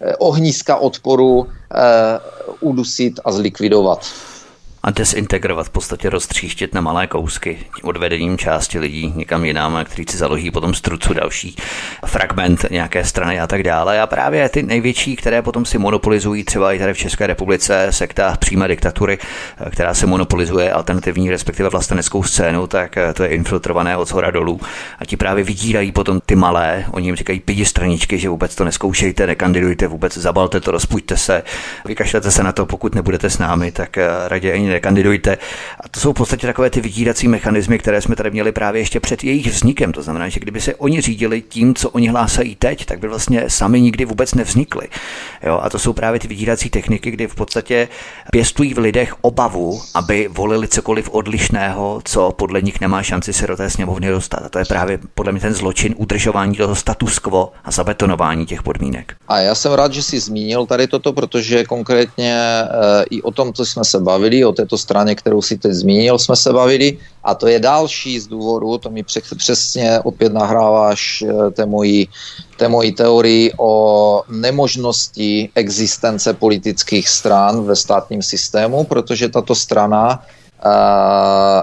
eh, 0.00 0.16
ohniska 0.18 0.76
odporu 0.76 1.46
eh, 1.48 1.57
udusit 2.60 3.20
a 3.24 3.32
zlikvidovat 3.32 4.04
a 4.82 4.90
desintegrovat, 4.90 5.66
v 5.66 5.70
podstatě 5.70 6.10
roztříštit 6.10 6.74
na 6.74 6.80
malé 6.80 7.06
kousky 7.06 7.58
odvedením 7.82 8.38
části 8.38 8.78
lidí 8.78 9.12
někam 9.16 9.44
jinam, 9.44 9.84
kteří 9.84 10.04
si 10.10 10.16
založí 10.16 10.50
potom 10.50 10.74
strucu 10.74 11.14
další 11.14 11.56
fragment 12.06 12.64
nějaké 12.70 13.04
strany 13.04 13.40
a 13.40 13.46
tak 13.46 13.62
dále. 13.62 14.00
A 14.00 14.06
právě 14.06 14.48
ty 14.48 14.62
největší, 14.62 15.16
které 15.16 15.42
potom 15.42 15.64
si 15.64 15.78
monopolizují 15.78 16.44
třeba 16.44 16.72
i 16.72 16.78
tady 16.78 16.94
v 16.94 16.98
České 16.98 17.26
republice, 17.26 17.86
sekta 17.90 18.36
přímé 18.38 18.68
diktatury, 18.68 19.18
která 19.70 19.94
se 19.94 20.06
monopolizuje 20.06 20.72
alternativní, 20.72 21.30
respektive 21.30 21.68
vlasteneckou 21.68 22.22
scénu, 22.22 22.66
tak 22.66 22.98
to 23.14 23.22
je 23.22 23.28
infiltrované 23.28 23.96
od 23.96 24.08
zhora 24.08 24.30
dolů. 24.30 24.60
A 24.98 25.04
ti 25.04 25.16
právě 25.16 25.44
vydírají 25.44 25.92
potom 25.92 26.20
ty 26.26 26.36
malé, 26.36 26.84
oni 26.90 27.08
jim 27.08 27.16
říkají 27.16 27.40
pidi 27.40 27.64
straničky, 27.64 28.18
že 28.18 28.28
vůbec 28.28 28.54
to 28.54 28.64
neskoušejte, 28.64 29.26
nekandidujte, 29.26 29.86
vůbec 29.86 30.16
zabalte 30.16 30.60
to, 30.60 30.70
rozpuďte 30.70 31.16
se, 31.16 31.42
vykašlete 31.84 32.30
se 32.30 32.42
na 32.42 32.52
to, 32.52 32.66
pokud 32.66 32.94
nebudete 32.94 33.30
s 33.30 33.38
námi, 33.38 33.72
tak 33.72 33.98
raději 34.28 34.67
nekandidujte. 34.68 35.38
A 35.80 35.88
to 35.88 36.00
jsou 36.00 36.12
v 36.12 36.16
podstatě 36.16 36.46
takové 36.46 36.70
ty 36.70 36.80
vydírací 36.80 37.28
mechanismy, 37.28 37.78
které 37.78 38.00
jsme 38.00 38.16
tady 38.16 38.30
měli 38.30 38.52
právě 38.52 38.80
ještě 38.80 39.00
před 39.00 39.24
jejich 39.24 39.46
vznikem. 39.46 39.92
To 39.92 40.02
znamená, 40.02 40.28
že 40.28 40.40
kdyby 40.40 40.60
se 40.60 40.74
oni 40.74 41.00
řídili 41.00 41.42
tím, 41.42 41.74
co 41.74 41.90
oni 41.90 42.08
hlásají 42.08 42.56
teď, 42.56 42.84
tak 42.84 42.98
by 42.98 43.08
vlastně 43.08 43.44
sami 43.48 43.80
nikdy 43.80 44.04
vůbec 44.04 44.34
nevznikli. 44.34 44.88
Jo? 45.42 45.60
A 45.62 45.70
to 45.70 45.78
jsou 45.78 45.92
právě 45.92 46.20
ty 46.20 46.28
vydírací 46.28 46.70
techniky, 46.70 47.10
kdy 47.10 47.26
v 47.26 47.34
podstatě 47.34 47.88
pěstují 48.30 48.74
v 48.74 48.78
lidech 48.78 49.14
obavu, 49.20 49.80
aby 49.94 50.28
volili 50.32 50.68
cokoliv 50.68 51.08
odlišného, 51.10 52.00
co 52.04 52.32
podle 52.32 52.62
nich 52.62 52.80
nemá 52.80 53.02
šanci 53.02 53.32
se 53.32 53.46
do 53.46 53.56
té 53.56 53.70
sněmovny 53.70 54.08
dostat. 54.08 54.42
A 54.44 54.48
to 54.48 54.58
je 54.58 54.64
právě 54.64 54.98
podle 55.14 55.32
mě 55.32 55.40
ten 55.40 55.54
zločin 55.54 55.94
udržování 55.96 56.54
toho 56.54 56.74
status 56.74 57.18
quo 57.18 57.52
a 57.64 57.70
zabetonování 57.70 58.46
těch 58.46 58.62
podmínek. 58.62 59.14
A 59.28 59.38
já 59.38 59.54
jsem 59.54 59.72
rád, 59.72 59.92
že 59.92 60.02
jsi 60.02 60.20
zmínil 60.20 60.66
tady 60.66 60.86
toto, 60.86 61.12
protože 61.12 61.64
konkrétně 61.64 62.34
e, 62.34 62.66
i 63.10 63.22
o 63.22 63.30
tom, 63.30 63.52
co 63.52 63.66
jsme 63.66 63.84
se 63.84 64.00
bavili, 64.00 64.44
o 64.44 64.52
této 64.58 64.78
straně, 64.78 65.14
kterou 65.14 65.42
si 65.42 65.54
teď 65.58 65.72
zmínil, 65.72 66.18
jsme 66.18 66.36
se 66.36 66.50
bavili. 66.52 66.98
A 67.24 67.34
to 67.34 67.46
je 67.46 67.62
další 67.62 68.18
z 68.20 68.26
důvodů, 68.26 68.78
to 68.78 68.90
mi 68.90 69.06
přesně 69.36 70.00
opět 70.02 70.32
nahráváš 70.34 71.22
eh, 71.22 71.50
té 71.54 71.66
mojí, 71.66 72.08
té 72.58 72.66
mojí 72.68 72.92
teorii 72.92 73.54
o 73.58 73.72
nemožnosti 74.26 75.54
existence 75.54 76.26
politických 76.34 77.08
stran 77.08 77.64
ve 77.64 77.76
státním 77.76 78.22
systému, 78.22 78.84
protože 78.84 79.28
tato 79.28 79.54
strana 79.54 80.18
uh, 80.58 81.62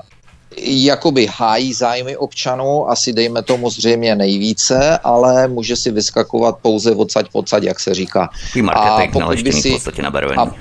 jakoby 0.57 1.27
hájí 1.31 1.73
zájmy 1.73 2.17
občanů, 2.17 2.89
asi 2.89 3.13
dejme 3.13 3.43
tomu 3.43 3.69
zřejmě 3.69 4.15
nejvíce, 4.15 4.97
ale 5.03 5.47
může 5.47 5.75
si 5.75 5.91
vyskakovat 5.91 6.57
pouze 6.61 6.91
odsaď 6.91 7.29
podsaď, 7.31 7.63
jak 7.63 7.79
se 7.79 7.93
říká. 7.93 8.29
A 8.73 9.07
pokud 9.11 9.41
by 9.41 9.53
si, 9.53 9.77
a, 10.37 10.51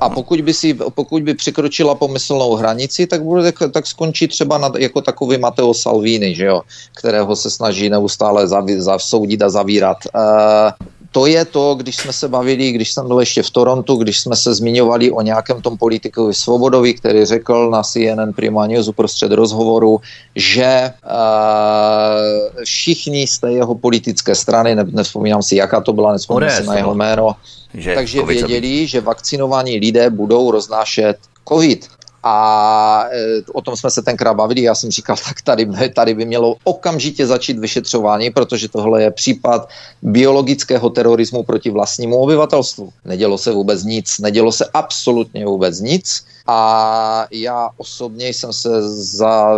a 0.00 0.08
pokud 0.08 0.40
by 0.40 0.54
si, 0.54 0.74
pokud 0.74 1.22
by 1.22 1.34
překročila 1.34 1.94
pomyslnou 1.94 2.54
hranici, 2.54 3.06
tak 3.06 3.22
bude 3.22 3.52
tak 3.52 3.86
skončí 3.86 4.28
třeba 4.28 4.58
nad, 4.58 4.76
jako 4.78 5.00
takový 5.00 5.38
Matteo 5.38 5.74
Salvini, 5.74 6.34
že 6.34 6.44
jo, 6.44 6.62
kterého 6.96 7.36
se 7.36 7.50
snaží 7.50 7.88
neustále 7.90 8.48
zaví, 8.48 8.80
zavsoudit 8.80 9.42
a 9.42 9.50
zavírat. 9.50 9.96
Uh, 10.14 10.99
to 11.12 11.26
je 11.26 11.44
to, 11.44 11.74
když 11.74 11.96
jsme 11.96 12.12
se 12.12 12.28
bavili, 12.28 12.72
když 12.72 12.92
jsem 12.92 13.08
byl 13.08 13.20
ještě 13.20 13.42
v 13.42 13.50
Torontu, 13.50 13.96
když 13.96 14.20
jsme 14.20 14.36
se 14.36 14.54
zmiňovali 14.54 15.10
o 15.10 15.20
nějakém 15.20 15.62
tom 15.62 15.78
politikovi 15.78 16.34
Svobodovi, 16.34 16.94
který 16.94 17.24
řekl 17.24 17.70
na 17.70 17.82
CNN 17.82 18.32
Prima 18.36 18.66
News 18.66 18.88
uprostřed 18.88 19.32
rozhovoru, 19.32 20.00
že 20.36 20.92
uh, 21.04 22.62
všichni 22.64 23.26
z 23.26 23.38
té 23.38 23.52
jeho 23.52 23.74
politické 23.74 24.34
strany, 24.34 24.74
ne, 24.74 24.84
nevzpomínám 24.84 25.42
si, 25.42 25.56
jaká 25.56 25.80
to 25.80 25.92
byla, 25.92 26.12
nevzpomínám 26.12 26.56
si 26.56 26.66
na 26.66 26.76
jeho 26.76 26.94
jméno, 26.94 27.36
že 27.74 27.94
takže 27.94 28.22
věděli, 28.22 28.86
že 28.86 29.00
vakcinovaní 29.00 29.78
lidé 29.78 30.10
budou 30.10 30.50
roznášet 30.50 31.18
COVID. 31.48 31.88
A 32.22 33.04
e, 33.12 33.42
o 33.52 33.60
tom 33.60 33.76
jsme 33.76 33.90
se 33.90 34.02
tenkrát 34.02 34.34
bavili, 34.34 34.62
já 34.62 34.74
jsem 34.74 34.90
říkal, 34.90 35.16
tak 35.28 35.42
tady, 35.42 35.68
tady 35.94 36.14
by 36.14 36.24
mělo 36.24 36.56
okamžitě 36.64 37.26
začít 37.26 37.58
vyšetřování, 37.58 38.30
protože 38.30 38.68
tohle 38.68 39.02
je 39.02 39.10
případ 39.10 39.68
biologického 40.02 40.90
terorismu 40.90 41.42
proti 41.42 41.70
vlastnímu 41.70 42.16
obyvatelstvu. 42.16 42.92
Nedělo 43.04 43.38
se 43.38 43.52
vůbec 43.52 43.84
nic, 43.84 44.18
nedělo 44.18 44.52
se 44.52 44.64
absolutně 44.74 45.46
vůbec 45.46 45.80
nic 45.80 46.24
a 46.46 47.26
já 47.30 47.70
osobně 47.76 48.28
jsem 48.28 48.52
se 48.52 48.68
za 48.92 49.56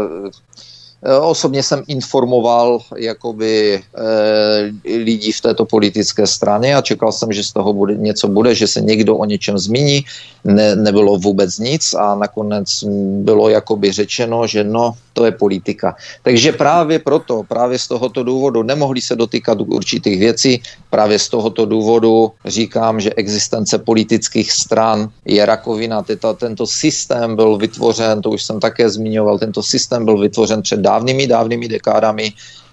Eh, 1.05 1.19
osobně 1.19 1.63
jsem 1.63 1.83
informoval 1.87 2.79
jakoby 2.97 3.75
e, 3.75 4.99
lidí 4.99 5.33
v 5.33 5.41
této 5.41 5.67
politické 5.67 6.27
straně 6.27 6.77
a 6.77 6.83
čekal 6.83 7.13
jsem, 7.13 7.33
že 7.33 7.45
z 7.45 7.53
toho 7.53 7.73
bude, 7.73 7.95
něco 7.95 8.29
bude, 8.29 8.55
že 8.55 8.69
se 8.69 8.81
někdo 8.81 9.17
o 9.17 9.25
něčem 9.25 9.59
zmíní. 9.59 10.05
Ne, 10.45 10.77
nebylo 10.77 11.19
vůbec 11.19 11.59
nic 11.59 11.95
a 11.95 12.15
nakonec 12.15 12.85
bylo 13.23 13.49
jakoby 13.49 13.93
řečeno, 13.93 14.47
že 14.47 14.65
no, 14.65 14.95
to 15.13 15.25
je 15.25 15.33
politika. 15.33 15.95
Takže 16.23 16.53
právě 16.53 16.99
proto, 16.99 17.43
právě 17.49 17.79
z 17.79 17.89
tohoto 17.89 18.25
důvodu 18.25 18.63
nemohli 18.63 19.01
se 19.01 19.17
dotýkat 19.17 19.61
určitých 19.61 20.19
věcí, 20.19 20.63
právě 20.91 21.19
z 21.19 21.29
tohoto 21.29 21.67
důvodu 21.67 22.33
říkám, 22.45 23.01
že 23.01 23.15
existence 23.15 23.79
politických 23.79 24.53
stran 24.53 25.09
je 25.25 25.47
rakovina. 25.47 26.03
Teta, 26.03 26.33
tento 26.33 26.67
systém 26.67 27.37
byl 27.37 27.57
vytvořen, 27.57 28.23
to 28.23 28.31
už 28.31 28.43
jsem 28.43 28.61
také 28.61 28.91
zmiňoval, 28.91 29.39
tento 29.39 29.63
systém 29.63 30.05
byl 30.05 30.19
vytvořen 30.19 30.63
před 30.63 30.81
dávnými, 30.81 31.27
dávnými 31.27 31.69
dekádami 31.69 32.33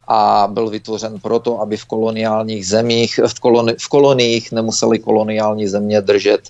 a 0.09 0.47
byl 0.51 0.69
vytvořen 0.69 1.19
proto, 1.21 1.61
aby 1.61 1.77
v 1.77 1.85
koloniálních 1.85 2.67
zemích, 2.67 3.19
v, 3.27 3.39
koloni, 3.39 3.73
v 3.79 3.87
koloniích 3.87 4.51
nemuseli 4.51 4.99
koloniální 4.99 5.67
země 5.67 6.01
držet 6.01 6.41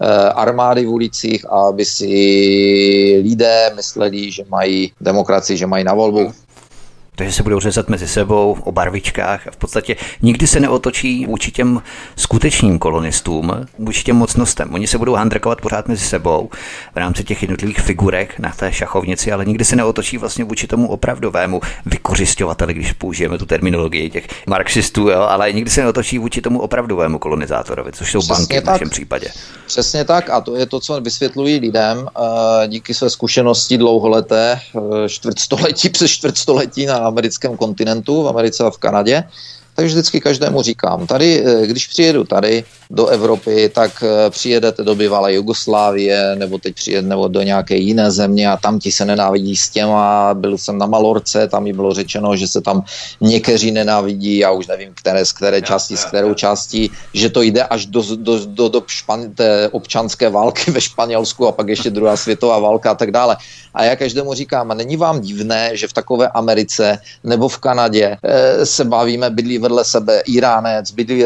eh, 0.00 0.06
armády 0.28 0.84
v 0.86 0.90
ulicích 0.90 1.44
a 1.44 1.68
aby 1.68 1.84
si 1.84 2.08
lidé 3.24 3.72
mysleli, 3.76 4.32
že 4.32 4.44
mají 4.48 4.92
demokracii, 5.00 5.56
že 5.56 5.66
mají 5.66 5.84
na 5.84 5.94
volbu 5.94 6.32
takže 7.16 7.32
se 7.32 7.42
budou 7.42 7.60
řezat 7.60 7.88
mezi 7.88 8.08
sebou 8.08 8.56
o 8.64 8.72
barvičkách 8.72 9.46
a 9.46 9.50
v 9.50 9.56
podstatě 9.56 9.96
nikdy 10.22 10.46
se 10.46 10.60
neotočí 10.60 11.26
vůči 11.26 11.50
těm 11.50 11.82
skutečným 12.16 12.78
kolonistům, 12.78 13.66
vůči 13.78 14.04
těm 14.04 14.16
mocnostem. 14.16 14.74
Oni 14.74 14.86
se 14.86 14.98
budou 14.98 15.14
handrakovat 15.14 15.60
pořád 15.60 15.88
mezi 15.88 16.04
sebou 16.04 16.50
v 16.94 16.96
rámci 16.96 17.24
těch 17.24 17.42
jednotlivých 17.42 17.80
figurek 17.80 18.38
na 18.38 18.50
té 18.50 18.72
šachovnici, 18.72 19.32
ale 19.32 19.44
nikdy 19.44 19.64
se 19.64 19.76
neotočí 19.76 20.18
vlastně 20.18 20.44
vůči 20.44 20.66
tomu 20.66 20.88
opravdovému 20.88 21.60
vykořišťovateli, 21.86 22.74
když 22.74 22.92
použijeme 22.92 23.38
tu 23.38 23.46
terminologii 23.46 24.10
těch 24.10 24.26
marxistů, 24.46 25.08
jo, 25.08 25.20
ale 25.20 25.52
nikdy 25.52 25.70
se 25.70 25.80
neotočí 25.80 26.18
vůči 26.18 26.40
tomu 26.40 26.60
opravdovému 26.60 27.18
kolonizátorovi, 27.18 27.92
což 27.92 28.10
jsou 28.10 28.18
Přesně 28.18 28.34
banky 28.34 28.54
tak. 28.54 28.64
v 28.64 28.66
našem 28.66 28.90
případě. 28.90 29.28
Přesně 29.66 30.04
tak 30.04 30.30
a 30.30 30.40
to 30.40 30.56
je 30.56 30.66
to, 30.66 30.80
co 30.80 31.00
vysvětlují 31.00 31.58
lidem 31.58 32.08
eh, 32.16 32.68
díky 32.68 32.94
své 32.94 33.10
zkušenosti 33.10 33.78
dlouholeté, 33.78 34.60
eh, 34.76 35.08
čtvrtstoletí 35.08 35.88
přes 35.96 36.10
čtvrtstoletí 36.10 36.86
na 36.86 37.01
americkém 37.06 37.56
kontinentu, 37.56 38.22
v 38.22 38.28
Americe 38.28 38.64
a 38.64 38.70
v 38.70 38.78
Kanadě, 38.78 39.24
takže 39.74 39.94
vždycky 39.94 40.20
každému 40.20 40.62
říkám, 40.62 41.06
tady, 41.06 41.44
eh, 41.44 41.66
když 41.66 41.86
přijedu 41.86 42.24
tady 42.24 42.64
do 42.92 43.06
Evropy, 43.06 43.68
tak 43.68 44.04
eh, 44.04 44.30
přijedete 44.30 44.82
do 44.82 44.94
bývalé 44.94 45.34
Jugoslávie, 45.34 46.36
nebo 46.36 46.58
teď 46.58 46.74
přijedete 46.74 47.08
nebo 47.08 47.28
do 47.28 47.42
nějaké 47.42 47.76
jiné 47.76 48.10
země 48.10 48.50
a 48.50 48.56
tam 48.56 48.78
ti 48.78 48.92
se 48.92 49.04
nenávidí 49.04 49.56
s 49.56 49.70
těma. 49.70 50.34
Byl 50.34 50.58
jsem 50.58 50.78
na 50.78 50.86
Malorce, 50.86 51.48
tam 51.48 51.64
mi 51.64 51.72
bylo 51.72 51.94
řečeno, 51.94 52.36
že 52.36 52.48
se 52.48 52.60
tam 52.60 52.84
někteří 53.20 53.70
nenávidí, 53.70 54.38
já 54.38 54.50
už 54.50 54.66
nevím, 54.66 54.92
které, 54.94 55.24
z 55.24 55.32
které 55.32 55.62
části, 55.62 55.96
z 55.96 56.04
kterou 56.04 56.34
části, 56.34 56.90
že 57.14 57.30
to 57.30 57.42
jde 57.42 57.64
až 57.64 57.86
do, 57.86 58.02
do, 58.16 58.46
do, 58.46 58.68
do 58.68 58.82
špan, 58.86 59.32
té 59.34 59.68
občanské 59.68 60.28
války 60.28 60.70
ve 60.70 60.80
Španělsku 60.80 61.46
a 61.46 61.52
pak 61.52 61.68
ještě 61.68 61.90
druhá 61.90 62.16
světová 62.16 62.58
válka 62.58 62.90
a 62.90 62.94
tak 62.94 63.10
dále. 63.10 63.36
A 63.74 63.84
já 63.84 63.96
každému 63.96 64.34
říkám, 64.34 64.70
a 64.70 64.74
není 64.74 64.96
vám 64.96 65.20
divné, 65.20 65.76
že 65.76 65.88
v 65.88 65.92
takové 65.92 66.28
Americe 66.28 66.98
nebo 67.24 67.48
v 67.48 67.58
Kanadě 67.58 68.16
e, 68.22 68.66
se 68.66 68.84
bavíme, 68.84 69.30
bydlí 69.30 69.58
vedle 69.58 69.84
sebe 69.84 70.20
Iránec, 70.26 70.90
bydlí 70.90 71.24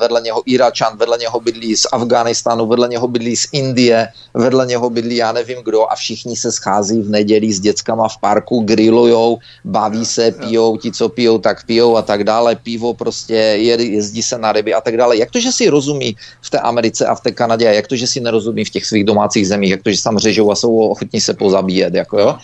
vedle 0.00 0.20
něho 0.20 0.42
Iračan, 0.46 0.97
vedle 0.98 1.18
něho 1.18 1.40
bydlí 1.40 1.76
z 1.76 1.86
Afghánistánu, 1.92 2.66
vedle 2.66 2.88
něho 2.88 3.08
bydlí 3.08 3.36
z 3.36 3.48
Indie, 3.52 4.08
vedle 4.34 4.66
něho 4.66 4.90
bydlí 4.90 5.16
já 5.16 5.32
nevím 5.32 5.58
kdo 5.64 5.92
a 5.92 5.94
všichni 5.94 6.36
se 6.36 6.52
schází 6.52 7.02
v 7.02 7.10
neděli 7.10 7.52
s 7.52 7.60
dětskama 7.60 8.08
v 8.08 8.18
parku, 8.18 8.60
grillujou, 8.60 9.38
baví 9.64 10.06
se, 10.06 10.32
pijou, 10.32 10.76
ti, 10.76 10.92
co 10.92 11.08
pijou, 11.08 11.38
tak 11.38 11.66
pijou 11.66 11.96
a 11.96 12.02
tak 12.02 12.24
dále, 12.24 12.56
pivo 12.56 12.94
prostě, 12.94 13.34
jezdí 13.34 14.22
se 14.22 14.38
na 14.38 14.52
ryby 14.52 14.74
a 14.74 14.80
tak 14.80 14.96
dále. 14.96 15.16
Jak 15.16 15.30
to, 15.30 15.40
že 15.40 15.52
si 15.52 15.70
rozumí 15.70 16.16
v 16.42 16.50
té 16.50 16.58
Americe 16.58 17.06
a 17.06 17.14
v 17.14 17.20
té 17.20 17.30
Kanadě 17.30 17.68
a 17.68 17.72
jak 17.72 17.86
to, 17.86 17.96
že 17.96 18.06
si 18.06 18.20
nerozumí 18.20 18.64
v 18.64 18.70
těch 18.70 18.86
svých 18.86 19.04
domácích 19.04 19.48
zemích, 19.48 19.70
jak 19.70 19.82
to, 19.82 19.90
že 19.90 20.02
tam 20.02 20.18
řežou 20.18 20.50
a 20.50 20.54
jsou 20.54 20.78
ochotní 20.78 21.20
se 21.20 21.34
pozabíjet, 21.34 21.94
jako 21.94 22.18
jo? 22.18 22.38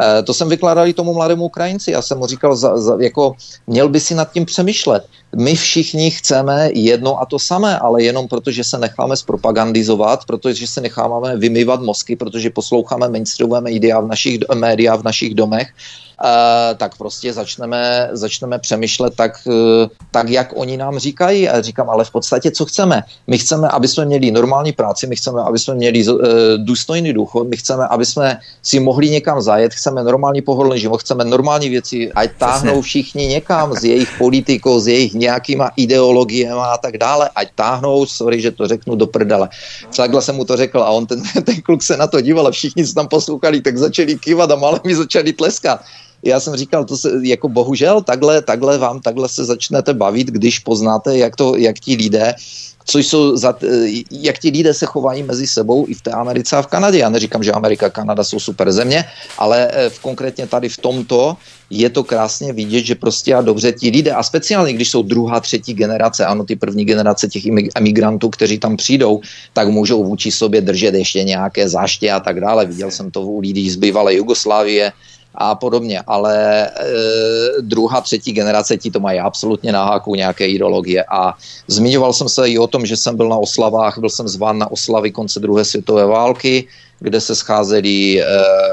Eh, 0.00 0.22
to 0.22 0.34
jsem 0.34 0.48
vykládal 0.48 0.86
i 0.86 0.92
tomu 0.92 1.14
mladému 1.14 1.44
Ukrajinci. 1.44 1.90
Já 1.90 2.02
jsem 2.02 2.18
mu 2.18 2.26
říkal, 2.26 2.56
za, 2.56 2.76
za, 2.76 2.96
jako 3.00 3.34
měl 3.66 3.88
by 3.88 4.00
si 4.00 4.14
nad 4.14 4.32
tím 4.32 4.44
přemýšlet. 4.44 5.06
My 5.36 5.54
všichni 5.54 6.10
chceme 6.10 6.70
jedno 6.72 7.20
a 7.20 7.26
to 7.26 7.38
samé, 7.38 7.78
ale 7.78 8.02
jenom 8.02 8.28
proto, 8.28 8.50
že 8.50 8.64
se 8.64 8.78
necháme 8.78 9.16
zpropagandizovat, 9.16 10.24
protože 10.24 10.66
se 10.66 10.80
necháme 10.80 11.36
vymývat 11.36 11.80
mozky, 11.80 12.16
protože 12.16 12.50
posloucháme 12.50 13.08
mainstreamové 13.08 13.60
média 13.60 14.00
v 14.00 14.06
našich, 14.06 14.38
média 14.54 14.96
v 14.96 15.02
našich 15.02 15.34
domech, 15.34 15.68
tak 16.76 16.96
prostě 16.96 17.32
začneme, 17.32 18.08
začneme 18.12 18.58
přemýšlet 18.58 19.14
tak, 19.16 19.32
e, 19.46 19.88
tak, 20.10 20.28
jak 20.28 20.52
oni 20.54 20.76
nám 20.76 20.98
říkají. 20.98 21.48
A 21.48 21.62
říkám, 21.62 21.90
ale 21.90 22.04
v 22.04 22.10
podstatě, 22.10 22.50
co 22.50 22.64
chceme? 22.64 23.02
My 23.26 23.38
chceme, 23.38 23.68
aby 23.68 23.88
jsme 23.88 24.04
měli 24.04 24.30
normální 24.30 24.72
práci, 24.72 25.06
my 25.06 25.16
chceme, 25.16 25.42
aby 25.42 25.58
jsme 25.58 25.74
měli 25.74 26.00
e, 26.00 26.12
důstojný 26.56 27.12
důchod, 27.12 27.48
my 27.48 27.56
chceme, 27.56 27.86
aby 27.86 28.06
jsme 28.06 28.38
si 28.62 28.80
mohli 28.80 29.10
někam 29.10 29.42
zajet, 29.42 29.74
chceme 29.74 30.04
normální 30.04 30.42
pohodlný 30.42 30.80
život, 30.80 30.98
chceme 30.98 31.24
normální 31.24 31.68
věci, 31.68 32.12
ať 32.12 32.30
táhnou 32.38 32.82
všichni 32.82 33.26
někam 33.26 33.76
s 33.76 33.84
jejich 33.84 34.08
politikou, 34.18 34.80
s 34.80 34.86
jejich 34.86 35.14
nějakýma 35.14 35.70
ideologiemi 35.76 36.60
a 36.64 36.76
tak 36.76 36.98
dále, 36.98 37.30
ať 37.34 37.48
táhnou, 37.54 38.06
sorry, 38.06 38.40
že 38.40 38.50
to 38.50 38.68
řeknu 38.68 38.96
do 38.96 39.06
prdele. 39.06 39.48
Takhle 39.96 40.22
jsem 40.22 40.36
mu 40.36 40.44
to 40.44 40.56
řekl 40.56 40.82
a 40.82 40.90
on 40.90 41.06
ten, 41.06 41.22
ten 41.44 41.62
kluk 41.62 41.82
se 41.82 41.96
na 41.96 42.06
to 42.06 42.20
díval 42.20 42.46
a 42.46 42.50
všichni 42.50 42.86
se 42.86 42.94
tam 42.94 43.08
poslouchali, 43.08 43.60
tak 43.60 43.78
začali 43.78 44.18
kývat 44.18 44.50
a 44.50 44.56
malé 44.56 44.80
mi 44.84 44.94
začali 44.94 45.32
tleskat 45.32 45.80
já 46.26 46.40
jsem 46.40 46.56
říkal, 46.56 46.84
to 46.84 46.96
se, 46.96 47.10
jako 47.22 47.48
bohužel 47.48 48.02
takhle, 48.02 48.42
takhle 48.42 48.78
vám, 48.78 49.00
takhle 49.00 49.28
se 49.28 49.44
začnete 49.44 49.94
bavit, 49.94 50.26
když 50.26 50.58
poznáte, 50.58 51.18
jak, 51.18 51.36
to, 51.36 51.56
jak 51.56 51.78
ti 51.78 51.96
lidé 51.96 52.34
co 52.86 52.98
jsou 52.98 53.36
za, 53.36 53.54
jak 54.10 54.38
ti 54.38 54.50
lidé 54.50 54.74
se 54.74 54.86
chovají 54.86 55.22
mezi 55.22 55.46
sebou 55.46 55.86
i 55.88 55.94
v 55.94 56.02
té 56.02 56.10
Americe 56.10 56.56
a 56.56 56.62
v 56.62 56.66
Kanadě. 56.66 56.98
Já 56.98 57.08
neříkám, 57.08 57.42
že 57.42 57.52
Amerika 57.52 57.86
a 57.86 57.90
Kanada 57.90 58.24
jsou 58.24 58.40
super 58.40 58.72
země, 58.72 59.04
ale 59.38 59.70
eh, 59.72 59.90
v, 59.90 59.98
konkrétně 59.98 60.46
tady 60.46 60.68
v 60.68 60.78
tomto 60.78 61.36
je 61.70 61.90
to 61.90 62.04
krásně 62.04 62.52
vidět, 62.52 62.84
že 62.84 62.94
prostě 62.94 63.34
a 63.34 63.42
dobře 63.42 63.72
ti 63.72 63.90
lidé, 63.90 64.12
a 64.12 64.22
speciálně 64.22 64.72
když 64.72 64.90
jsou 64.90 65.02
druhá, 65.02 65.40
třetí 65.40 65.74
generace, 65.74 66.26
ano, 66.26 66.44
ty 66.44 66.56
první 66.56 66.84
generace 66.84 67.28
těch 67.28 67.42
emigrantů, 67.74 68.30
kteří 68.30 68.58
tam 68.58 68.76
přijdou, 68.76 69.20
tak 69.52 69.68
můžou 69.68 70.04
vůči 70.04 70.30
sobě 70.30 70.60
držet 70.60 70.94
ještě 70.94 71.24
nějaké 71.24 71.68
záště 71.68 72.12
a 72.12 72.20
tak 72.20 72.40
dále. 72.40 72.66
Viděl 72.66 72.90
jsem 72.90 73.10
to 73.10 73.22
u 73.22 73.40
lidí 73.40 73.70
z 73.70 73.76
bývalé 73.76 74.14
Jugoslávie, 74.14 74.92
a 75.36 75.54
podobně. 75.54 76.00
Ale 76.06 76.66
e, 76.66 76.70
druhá, 77.60 78.00
třetí 78.00 78.32
generace 78.32 78.76
ti 78.76 78.90
to 78.90 79.00
mají 79.00 79.20
absolutně 79.20 79.72
na 79.72 79.84
háku 79.84 80.14
nějaké 80.14 80.48
ideologie. 80.48 81.04
A 81.04 81.34
zmiňoval 81.66 82.12
jsem 82.12 82.28
se 82.28 82.48
i 82.48 82.58
o 82.58 82.66
tom, 82.66 82.86
že 82.86 82.96
jsem 82.96 83.16
byl 83.16 83.28
na 83.28 83.36
oslavách, 83.36 83.98
byl 83.98 84.10
jsem 84.10 84.28
zván 84.28 84.58
na 84.58 84.70
oslavy 84.70 85.10
konce 85.12 85.40
druhé 85.40 85.64
světové 85.64 86.06
války, 86.06 86.64
kde 87.00 87.20
se 87.20 87.34
scházeli 87.34 88.22
e, 88.22 88.24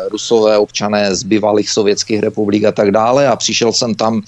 rusové 0.09 0.57
občané 0.57 1.15
z 1.15 1.23
bývalých 1.23 1.69
sovětských 1.69 2.19
republik 2.19 2.63
a 2.63 2.71
tak 2.71 2.91
dále 2.91 3.27
a 3.27 3.35
přišel 3.35 3.73
jsem 3.73 3.95
tam 3.95 4.21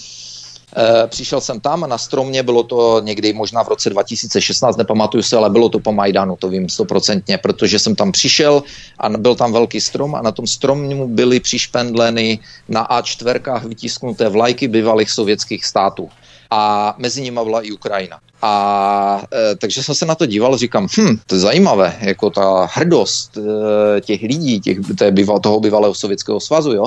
přišel 1.07 1.41
jsem 1.41 1.59
tam, 1.59 1.89
na 1.89 1.97
stromě 1.97 2.43
bylo 2.43 2.63
to 2.63 3.01
někdy 3.03 3.33
možná 3.33 3.63
v 3.63 3.67
roce 3.67 3.89
2016, 3.89 4.77
nepamatuju 4.77 5.23
se, 5.23 5.37
ale 5.37 5.49
bylo 5.49 5.69
to 5.69 5.79
po 5.79 5.91
Majdanu, 5.91 6.35
to 6.35 6.49
vím 6.49 6.69
stoprocentně, 6.69 7.37
protože 7.37 7.79
jsem 7.79 7.95
tam 7.95 8.11
přišel 8.11 8.63
a 8.99 9.09
byl 9.09 9.35
tam 9.35 9.53
velký 9.53 9.81
strom 9.81 10.15
a 10.15 10.21
na 10.21 10.31
tom 10.31 10.47
stromu 10.47 11.07
byly 11.07 11.39
přišpendleny 11.39 12.39
na 12.69 12.87
A4 12.87 13.67
vytisknuté 13.67 14.29
vlajky 14.29 14.67
bývalých 14.67 15.11
sovětských 15.11 15.65
států 15.65 16.09
a 16.55 16.95
mezi 16.97 17.21
nimi 17.21 17.39
byla 17.43 17.61
i 17.61 17.71
Ukrajina. 17.71 18.19
A 18.41 19.21
e, 19.33 19.55
takže 19.55 19.83
jsem 19.83 19.95
se 19.95 20.05
na 20.05 20.15
to 20.15 20.25
díval, 20.25 20.57
říkám, 20.57 20.87
hm, 20.97 21.17
to 21.27 21.35
je 21.35 21.41
zajímavé, 21.41 21.97
jako 22.01 22.29
ta 22.29 22.67
hrdost 22.71 23.37
e, 23.37 24.01
těch 24.01 24.21
lidí, 24.21 24.59
těch, 24.59 24.77
té 24.97 25.11
býval, 25.11 25.39
toho 25.39 25.59
bývalého 25.59 25.95
sovětského 25.95 26.39
svazu, 26.39 26.71
jo, 26.71 26.85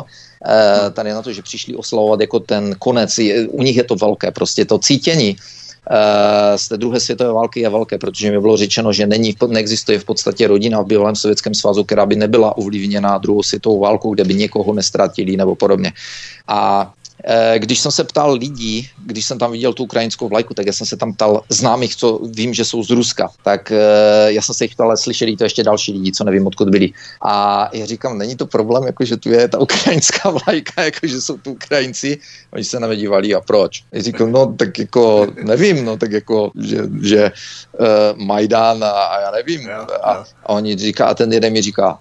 e, 0.48 0.90
tady 0.90 1.12
na 1.12 1.22
to, 1.22 1.32
že 1.32 1.42
přišli 1.42 1.76
oslavovat 1.76 2.20
jako 2.20 2.40
ten 2.40 2.76
konec, 2.78 3.18
je, 3.18 3.48
u 3.48 3.62
nich 3.62 3.76
je 3.76 3.84
to 3.84 3.96
velké, 3.96 4.30
prostě 4.30 4.64
to 4.64 4.78
cítění, 4.78 5.36
e, 5.36 6.58
z 6.58 6.68
té 6.68 6.76
druhé 6.76 7.00
světové 7.00 7.32
války 7.32 7.60
je 7.60 7.68
velké, 7.68 7.98
protože 7.98 8.30
mi 8.30 8.40
bylo 8.40 8.56
řečeno, 8.56 8.92
že 8.92 9.06
není, 9.06 9.36
neexistuje 9.48 9.98
v 9.98 10.04
podstatě 10.04 10.48
rodina 10.48 10.80
v 10.80 10.86
bývalém 10.86 11.16
sovětském 11.16 11.54
svazu, 11.54 11.84
která 11.84 12.06
by 12.06 12.16
nebyla 12.16 12.56
ovlivněna 12.56 13.18
druhou 13.18 13.42
světovou 13.42 13.80
válkou, 13.80 14.14
kde 14.14 14.24
by 14.24 14.34
někoho 14.34 14.72
nestratili 14.72 15.36
nebo 15.36 15.54
podobně. 15.54 15.92
A 16.48 16.92
když 17.58 17.80
jsem 17.80 17.92
se 17.92 18.04
ptal 18.04 18.32
lidí, 18.32 18.88
když 19.06 19.26
jsem 19.26 19.38
tam 19.38 19.52
viděl 19.52 19.72
tu 19.72 19.84
ukrajinskou 19.84 20.28
vlajku, 20.28 20.54
tak 20.54 20.66
já 20.66 20.72
jsem 20.72 20.86
se 20.86 20.96
tam 20.96 21.12
ptal 21.14 21.42
známých, 21.48 21.96
co 21.96 22.20
vím, 22.30 22.54
že 22.54 22.64
jsou 22.64 22.82
z 22.82 22.90
Ruska, 22.90 23.30
tak 23.42 23.72
eh, 23.72 24.32
já 24.32 24.42
jsem 24.42 24.54
se 24.54 24.64
jich 24.64 24.74
ptal, 24.74 24.96
slyšeli 24.96 25.36
to 25.36 25.44
ještě 25.44 25.64
další 25.64 25.92
lidi, 25.92 26.12
co 26.12 26.24
nevím, 26.24 26.46
odkud 26.46 26.68
byli. 26.68 26.90
A 27.22 27.68
já 27.72 27.86
říkám, 27.86 28.18
není 28.18 28.36
to 28.36 28.46
problém, 28.46 28.84
jako 28.86 29.04
že 29.04 29.16
tu 29.16 29.28
je 29.28 29.48
ta 29.48 29.58
ukrajinská 29.58 30.30
vlajka, 30.46 30.82
jako 30.82 31.06
že 31.06 31.20
jsou 31.20 31.36
tu 31.38 31.52
Ukrajinci. 31.52 32.18
Oni 32.52 32.64
se 32.64 32.80
na 32.80 32.86
mě 32.86 32.96
dívali 32.96 33.34
a 33.34 33.40
proč? 33.40 33.82
Já 33.92 34.02
říkám, 34.02 34.32
no 34.32 34.54
tak 34.56 34.78
jako 34.78 35.26
nevím, 35.44 35.84
no 35.84 35.96
tak 35.96 36.12
jako, 36.12 36.50
že, 36.60 36.78
že 37.02 37.32
uh, 37.80 38.18
Majdan 38.24 38.84
a, 38.84 38.90
a 38.90 39.20
já 39.20 39.30
nevím. 39.30 39.70
A, 40.02 40.24
a 40.44 40.48
oni 40.48 40.76
říká, 40.76 41.06
a 41.06 41.14
ten 41.14 41.32
jeden 41.32 41.52
mi 41.52 41.62
říká, 41.62 41.98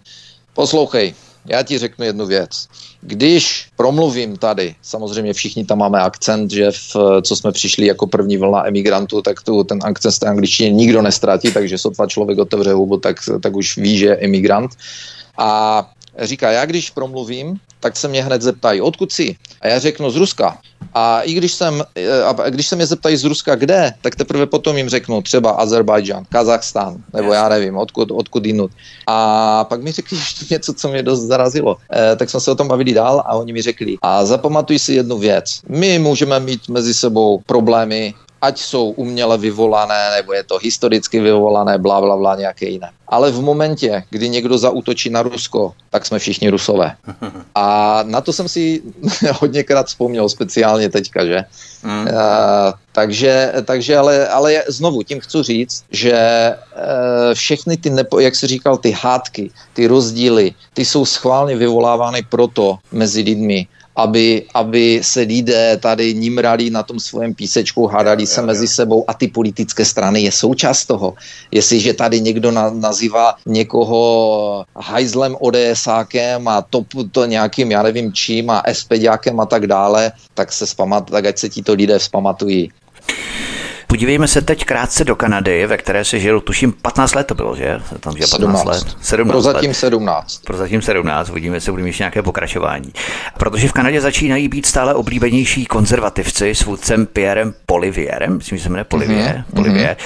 poslouchej, 0.54 1.14
já 1.48 1.64
ti 1.64 1.78
řeknu 1.78 2.06
jednu 2.06 2.26
věc. 2.26 2.68
Když 3.02 3.68
promluvím 3.76 4.38
tady, 4.38 4.76
samozřejmě 4.82 5.34
všichni 5.34 5.66
tam 5.66 5.78
máme 5.78 6.00
akcent, 6.00 6.52
že 6.52 6.72
v, 6.72 6.96
co 7.22 7.36
jsme 7.36 7.52
přišli 7.52 7.86
jako 7.86 8.08
první 8.08 8.38
vlna 8.38 8.68
emigrantů, 8.68 9.22
tak 9.22 9.42
tu, 9.42 9.64
ten 9.64 9.80
akcent 9.84 10.14
z 10.14 10.20
té 10.20 10.28
angličtiny 10.28 10.72
nikdo 10.72 11.02
nestratí, 11.02 11.52
takže 11.52 11.78
sotva 11.78 12.08
člověk 12.08 12.40
otevře 12.40 12.74
hubu, 12.74 12.98
tak, 12.98 13.18
tak 13.42 13.56
už 13.56 13.78
ví, 13.78 13.98
že 13.98 14.06
je 14.06 14.18
emigrant. 14.18 14.72
A 15.38 15.90
říká, 16.20 16.52
já 16.52 16.66
když 16.66 16.90
promluvím, 16.90 17.60
tak 17.80 17.98
se 17.98 18.08
mě 18.08 18.24
hned 18.24 18.42
zeptají, 18.42 18.82
odkud 18.82 19.12
jsi? 19.12 19.36
A 19.62 19.68
já 19.68 19.80
řeknu 19.80 20.12
z 20.12 20.16
Ruska. 20.16 20.58
A 20.94 21.22
i 21.22 21.34
když, 21.34 21.54
jsem, 21.54 21.84
e, 21.96 22.24
a 22.24 22.50
když 22.50 22.68
se 22.68 22.76
mě 22.76 22.86
zeptají 22.86 23.18
z 23.18 23.24
Ruska 23.24 23.56
kde, 23.56 23.94
tak 24.02 24.16
teprve 24.16 24.46
potom 24.46 24.78
jim 24.78 24.90
řeknu 24.90 25.22
třeba 25.22 25.52
Azerbajdžán, 25.52 26.26
Kazachstán, 26.30 27.04
nebo 27.14 27.34
já 27.34 27.50
nevím, 27.50 27.78
odkud, 27.78 28.12
odkud 28.12 28.46
jinut. 28.46 28.72
A 29.08 29.64
pak 29.64 29.84
mi 29.84 29.92
řekli 29.92 30.18
ještě 30.18 30.46
něco, 30.54 30.74
co 30.74 30.90
mě 30.90 31.04
dost 31.04 31.22
zarazilo. 31.22 31.78
E, 31.94 32.16
tak 32.16 32.30
jsme 32.30 32.40
se 32.40 32.52
o 32.52 32.56
tom 32.56 32.68
bavili 32.68 32.94
dál 32.94 33.24
a 33.26 33.36
oni 33.36 33.54
mi 33.54 33.62
řekli, 33.62 33.98
a 34.02 34.26
zapamatuj 34.26 34.80
si 34.80 34.94
jednu 34.94 35.18
věc. 35.18 35.62
My 35.70 36.00
můžeme 36.00 36.40
mít 36.40 36.70
mezi 36.70 36.94
sebou 36.94 37.42
problémy, 37.46 38.14
ať 38.42 38.60
jsou 38.60 38.90
uměle 38.90 39.38
vyvolané, 39.38 40.12
nebo 40.16 40.34
je 40.34 40.44
to 40.44 40.58
historicky 40.58 41.20
vyvolané, 41.20 41.78
bla, 41.78 42.02
bla, 42.02 42.18
bla, 42.18 42.36
nějaké 42.36 42.66
jiné. 42.66 42.90
Ale 43.08 43.32
v 43.32 43.42
momentě, 43.42 44.04
kdy 44.10 44.30
někdo 44.30 44.58
zautočí 44.58 45.10
na 45.10 45.22
Rusko, 45.22 45.74
tak 45.90 46.06
jsme 46.06 46.20
všichni 46.20 46.50
Rusové. 46.50 46.96
A 47.56 48.00
na 48.04 48.22
to 48.22 48.34
jsem 48.34 48.48
si 48.50 48.82
hodněkrát 49.40 49.88
vzpomněl, 49.88 50.30
speciálně 50.30 50.90
teďka, 50.90 51.26
že? 51.26 51.44
Mm. 51.84 52.02
Uh, 52.02 52.08
takže, 52.92 53.54
takže 53.66 53.98
ale, 53.98 54.28
ale 54.28 54.64
znovu 54.68 55.04
tím 55.04 55.20
chci 55.20 55.44
říct, 55.44 55.84
že 55.92 56.14
uh, 56.56 57.34
všechny 57.34 57.78
ty, 57.78 57.90
nepo, 57.90 58.20
jak 58.20 58.36
se 58.36 58.48
říkal, 58.48 58.78
ty 58.78 58.92
hádky, 58.92 59.52
ty 59.74 59.88
rozdíly, 59.88 60.54
ty 60.74 60.86
jsou 60.86 61.06
schválně 61.06 61.56
vyvolávány 61.56 62.26
proto 62.30 62.78
mezi 62.92 63.22
lidmi, 63.22 63.68
aby, 63.98 64.46
aby 64.54 65.00
se 65.04 65.22
lidé 65.22 65.78
tady 65.78 66.14
nimrali 66.14 66.70
na 66.70 66.84
tom 66.84 67.00
svém 67.00 67.34
písečku, 67.34 67.88
hádali 67.88 68.28
se 68.28 68.42
mezi 68.42 68.68
sebou 68.68 69.06
a 69.08 69.14
ty 69.14 69.28
politické 69.28 69.86
strany 69.86 70.22
je 70.22 70.32
součást 70.32 70.86
toho. 70.86 71.14
Jestliže 71.52 71.94
tady 71.94 72.22
někdo 72.22 72.52
na, 72.52 72.70
nazývá 72.70 73.36
někoho 73.46 74.66
hajzlem 74.76 75.36
ODSákem 75.40 76.48
a 76.48 76.62
to, 76.62 76.86
to 77.12 77.26
nějakým, 77.26 77.72
já 77.72 77.84
nevím 77.84 78.14
čím 78.14 78.50
a 78.50 78.64
SPďákem 78.74 79.40
a 79.40 79.46
tak 79.46 79.68
dále, 79.68 80.12
tak 80.34 80.54
se 80.54 80.68
spamat, 80.68 81.10
tak 81.10 81.26
ať 81.26 81.38
se 81.38 81.50
títo 81.50 81.74
lidé 81.74 82.00
vzpamatují. 82.00 82.72
Podívejme 83.88 84.28
se 84.28 84.42
teď 84.42 84.66
krátce 84.66 85.06
do 85.06 85.16
Kanady, 85.16 85.66
ve 85.68 85.78
které 85.78 86.06
se 86.06 86.20
žilo, 86.20 86.42
tuším, 86.42 86.72
15 86.72 87.16
let 87.16 87.28
to 87.28 87.36
bylo, 87.36 87.56
že? 87.56 87.80
Tam, 88.00 88.14
že 88.18 88.24
15 88.32 88.32
17. 88.32 88.66
let. 88.66 88.98
17 89.02 89.32
Prozatím 89.32 89.70
let. 89.70 89.74
17. 89.74 90.42
Prozatím 90.46 90.82
17, 90.82 91.30
uvidíme, 91.30 91.62
se 91.62 91.72
budeme 91.72 91.90
ještě 91.90 92.04
nějaké 92.04 92.22
pokračování. 92.22 92.94
Protože 93.38 93.68
v 93.68 93.74
Kanadě 93.74 94.02
začínají 94.02 94.48
být 94.48 94.66
stále 94.66 94.94
oblíbenější 94.94 95.66
konzervativci 95.66 96.56
s 96.56 96.66
vůdcem 96.66 97.06
Pierrem 97.06 97.54
Polivierem, 97.66 98.38
myslím, 98.38 98.58
že 98.58 98.64
se 98.64 98.70
jmenuje 98.70 98.84
Polivier. 98.84 99.36
Mm-hmm. 99.36 99.56
Polivier. 99.56 99.98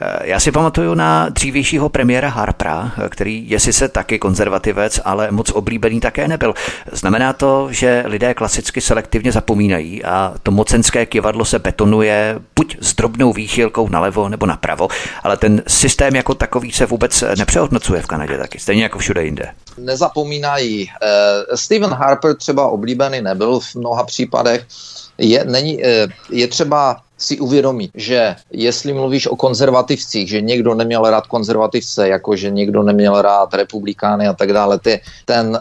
Mm-hmm. 0.00 0.24
Já 0.24 0.40
si 0.40 0.52
pamatuju 0.52 0.94
na 0.94 1.28
dřívějšího 1.28 1.88
premiéra 1.88 2.28
Harpera, 2.28 2.92
který 3.08 3.50
je 3.50 3.60
sice 3.60 3.88
taky 3.88 4.18
konzervativec, 4.18 5.00
ale 5.04 5.30
moc 5.30 5.50
oblíbený 5.50 6.00
také 6.00 6.28
nebyl. 6.28 6.54
Znamená 6.92 7.32
to, 7.32 7.68
že 7.70 8.04
lidé 8.06 8.34
klasicky 8.34 8.80
selektivně 8.80 9.32
zapomínají 9.32 10.04
a 10.04 10.34
to 10.42 10.50
mocenské 10.50 11.06
kivadlo 11.06 11.44
se 11.44 11.58
betonuje 11.58 12.38
buď 12.56 12.76
s 12.80 12.94
drobnou 12.94 13.23
jednou 13.24 13.32
výchylkou 13.32 13.88
nalevo 13.88 14.28
nebo 14.28 14.46
napravo, 14.46 14.88
ale 15.22 15.36
ten 15.36 15.62
systém 15.66 16.16
jako 16.16 16.34
takový 16.34 16.72
se 16.72 16.86
vůbec 16.86 17.24
nepřehodnocuje 17.38 18.02
v 18.02 18.06
Kanadě 18.06 18.38
taky, 18.38 18.58
stejně 18.58 18.82
jako 18.82 18.98
všude 18.98 19.24
jinde. 19.24 19.48
Nezapomínají. 19.78 20.84
Uh, 20.84 21.56
Stephen 21.56 21.90
Harper 21.90 22.36
třeba 22.36 22.68
oblíbený 22.68 23.20
nebyl 23.20 23.60
v 23.60 23.74
mnoha 23.74 24.04
případech. 24.04 24.66
Je, 25.18 25.44
není, 25.44 25.76
uh, 25.76 26.10
je 26.30 26.48
třeba 26.48 26.96
si 27.18 27.40
uvědomit, 27.40 27.90
že 27.94 28.36
jestli 28.50 28.92
mluvíš 28.92 29.26
o 29.26 29.36
konzervativcích, 29.36 30.28
že 30.28 30.40
někdo 30.40 30.74
neměl 30.74 31.10
rád 31.10 31.26
konzervativce, 31.26 32.08
jako 32.08 32.36
že 32.36 32.50
někdo 32.50 32.82
neměl 32.82 33.22
rád 33.22 33.54
republikány 33.54 34.28
a 34.28 34.32
tak 34.32 34.52
dále, 34.52 34.78
ty, 34.78 35.00
ten 35.24 35.60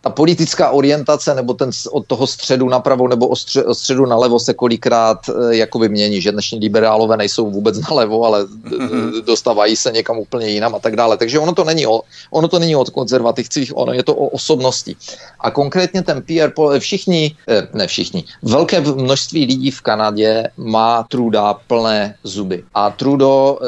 ta 0.00 0.10
politická 0.10 0.70
orientace 0.70 1.34
nebo 1.34 1.54
ten 1.54 1.70
od 1.90 2.06
toho 2.06 2.26
středu 2.26 2.68
napravo 2.68 3.08
nebo 3.08 3.28
od 3.28 3.38
středu 3.72 4.06
nalevo 4.06 4.40
se 4.40 4.54
kolikrát 4.54 5.18
jakoby 5.50 5.88
mění, 5.88 6.20
že 6.20 6.32
dnešní 6.32 6.58
liberálové 6.58 7.16
nejsou 7.16 7.50
vůbec 7.50 7.78
nalevo, 7.90 8.24
ale 8.24 8.44
mm-hmm. 8.44 9.24
dostávají 9.24 9.76
se 9.76 9.92
někam 9.92 10.18
úplně 10.18 10.48
jinam 10.48 10.74
a 10.74 10.78
tak 10.78 10.96
dále. 10.96 11.16
Takže 11.16 11.38
ono 11.38 11.54
to 11.54 11.64
není 11.64 11.86
o, 11.86 12.00
ono 12.30 12.48
to 12.48 12.58
není 12.58 12.76
o 12.76 12.84
konzervativcích, 12.84 13.76
ono 13.76 13.92
je 13.92 14.02
to 14.02 14.14
o 14.14 14.28
osobnosti. 14.28 14.96
A 15.40 15.50
konkrétně 15.50 16.02
ten 16.02 16.22
Pierre 16.22 16.52
Paul, 16.52 16.78
všichni, 16.78 17.36
e, 17.48 17.68
ne 17.74 17.86
všichni, 17.86 18.24
velké 18.42 18.80
množství 18.80 19.46
lidí 19.46 19.70
v 19.70 19.80
Kanadě 19.80 20.44
má 20.56 21.02
Truda 21.02 21.54
plné 21.54 22.14
zuby. 22.24 22.64
A 22.74 22.90
Trudo 22.90 23.58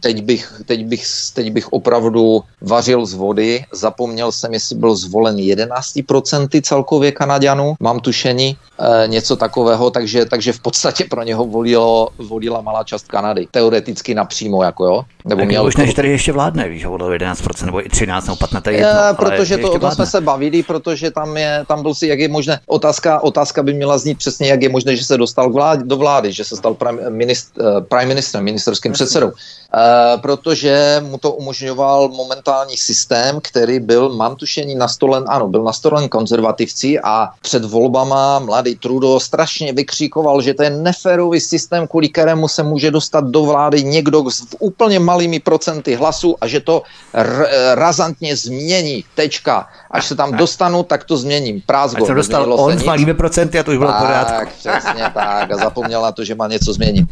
teď 0.00 0.22
bych, 0.22 0.62
teď, 0.66 0.84
bych, 0.84 1.04
teď 1.34 1.52
bych 1.52 1.72
opravdu 1.72 2.42
vařil 2.60 3.06
z 3.06 3.14
vody. 3.14 3.64
Zapomněl 3.72 4.32
jsem, 4.32 4.52
jestli 4.52 4.76
byl 4.76 4.94
zvolen 4.96 5.36
11% 5.36 6.60
celkově 6.62 7.12
Kanaďanů, 7.12 7.74
mám 7.80 8.00
tušení, 8.00 8.56
e, 9.04 9.08
něco 9.08 9.36
takového, 9.36 9.90
takže, 9.90 10.24
takže 10.24 10.52
v 10.52 10.60
podstatě 10.60 11.04
pro 11.04 11.22
něho 11.22 11.44
volilo, 11.44 12.08
volila 12.18 12.60
malá 12.60 12.84
část 12.84 13.08
Kanady. 13.08 13.46
Teoreticky 13.50 14.14
napřímo, 14.14 14.62
jako 14.62 14.84
jo. 14.84 15.02
Nebo 15.24 15.44
měl 15.44 15.62
možná, 15.62 15.84
že 15.84 15.94
tady 15.94 16.08
ještě 16.08 16.32
vládne, 16.32 16.68
víš, 16.68 16.84
volilo 16.84 17.10
11% 17.10 17.66
nebo 17.66 17.86
i 17.86 17.88
13 17.88 18.26
nebo 18.26 18.36
15, 18.36 18.62
to 18.64 18.70
je 18.70 18.76
jedno, 18.76 19.00
e, 19.10 19.14
Protože 19.14 19.58
to, 19.58 19.72
o 19.72 19.78
tom 19.78 19.90
jsme 19.90 20.06
se 20.06 20.20
bavili, 20.20 20.62
protože 20.62 21.10
tam, 21.10 21.36
je, 21.36 21.64
tam 21.68 21.82
byl 21.82 21.94
si, 21.94 22.06
jak 22.06 22.18
je 22.18 22.28
možné, 22.28 22.60
otázka, 22.66 23.20
otázka 23.20 23.62
by 23.62 23.74
měla 23.74 23.98
znít 23.98 24.18
přesně, 24.18 24.48
jak 24.48 24.62
je 24.62 24.68
možné, 24.68 24.96
že 24.96 25.04
se 25.04 25.16
dostal 25.16 25.52
vlád, 25.52 25.80
do 25.80 25.96
vlády, 25.96 26.32
že 26.32 26.44
se 26.44 26.56
stal 26.56 26.74
prime, 26.74 27.10
minist, 27.10 27.58
uh, 27.58 27.80
prime 27.80 28.06
ministrem, 28.06 28.44
ministerským 28.44 28.92
předsedou. 28.92 29.32
Eh, 29.74 29.89
protože 30.22 31.02
mu 31.04 31.18
to 31.18 31.32
umožňoval 31.32 32.08
momentální 32.08 32.76
systém, 32.76 33.40
který 33.42 33.80
byl, 33.80 34.08
mám 34.08 34.36
tušení, 34.36 34.74
nastolen, 34.74 35.24
ano, 35.26 35.48
byl 35.48 35.62
nastolen 35.62 36.08
konzervativci 36.08 37.00
a 37.00 37.28
před 37.42 37.64
volbama 37.64 38.38
mladý 38.38 38.76
Trudo 38.76 39.20
strašně 39.20 39.72
vykříkoval, 39.72 40.40
že 40.42 40.54
to 40.54 40.62
je 40.62 40.70
neférový 40.70 41.40
systém, 41.40 41.86
kvůli 41.86 42.08
kterému 42.08 42.48
se 42.48 42.62
může 42.62 42.90
dostat 42.90 43.24
do 43.24 43.42
vlády 43.42 43.84
někdo 43.84 44.30
s 44.30 44.46
úplně 44.58 45.00
malými 45.00 45.40
procenty 45.40 45.94
hlasů 45.94 46.36
a 46.40 46.46
že 46.46 46.60
to 46.60 46.82
r- 47.14 47.48
razantně 47.74 48.36
změní. 48.36 49.04
Tečka. 49.14 49.68
Až 49.90 50.06
se 50.06 50.14
tam 50.16 50.36
dostanu, 50.36 50.82
tak 50.82 51.04
to 51.04 51.16
změním. 51.16 51.62
Prázgo. 51.66 52.04
Ať 52.04 52.10
dostal 52.10 52.52
on 52.52 52.78
s 52.78 52.84
malými 52.84 53.14
procenty 53.14 53.58
a 53.58 53.62
to 53.62 53.70
už 53.70 53.78
bylo 53.78 53.92
tak, 53.92 54.00
pořádku. 54.00 54.50
přesně 54.58 55.04
tak. 55.14 55.50
A 55.50 55.56
zapomněl 55.56 56.02
na 56.02 56.12
to, 56.12 56.24
že 56.24 56.34
má 56.34 56.48
něco 56.48 56.72
změnit. 56.72 57.08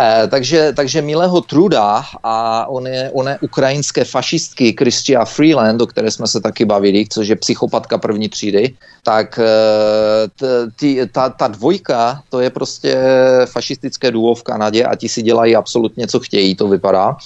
Eh, 0.00 0.28
takže, 0.30 0.72
takže 0.76 1.02
milého 1.02 1.40
Truda 1.40 2.04
a 2.22 2.66
je 2.86 3.10
one 3.10 3.38
ukrajinské 3.40 4.04
fašistky 4.04 4.74
Christia 4.78 5.24
Freeland, 5.24 5.82
o 5.82 5.86
které 5.86 6.10
jsme 6.10 6.26
se 6.26 6.40
taky 6.40 6.64
bavili, 6.64 7.06
což 7.10 7.28
je 7.28 7.36
psychopatka 7.36 7.98
první 7.98 8.28
třídy, 8.28 8.74
tak 9.02 9.38
eh, 9.42 10.28
t, 10.28 10.70
t, 10.76 11.06
ta, 11.06 11.28
ta 11.28 11.48
dvojka, 11.48 12.22
to 12.28 12.40
je 12.40 12.50
prostě 12.50 12.96
fašistické 13.46 14.10
duo 14.10 14.34
v 14.34 14.42
Kanadě 14.42 14.84
a 14.84 14.94
ti 14.94 15.08
si 15.08 15.22
dělají 15.22 15.56
absolutně, 15.56 16.06
co 16.06 16.20
chtějí, 16.20 16.54
to 16.54 16.68
vypadá. 16.68 17.16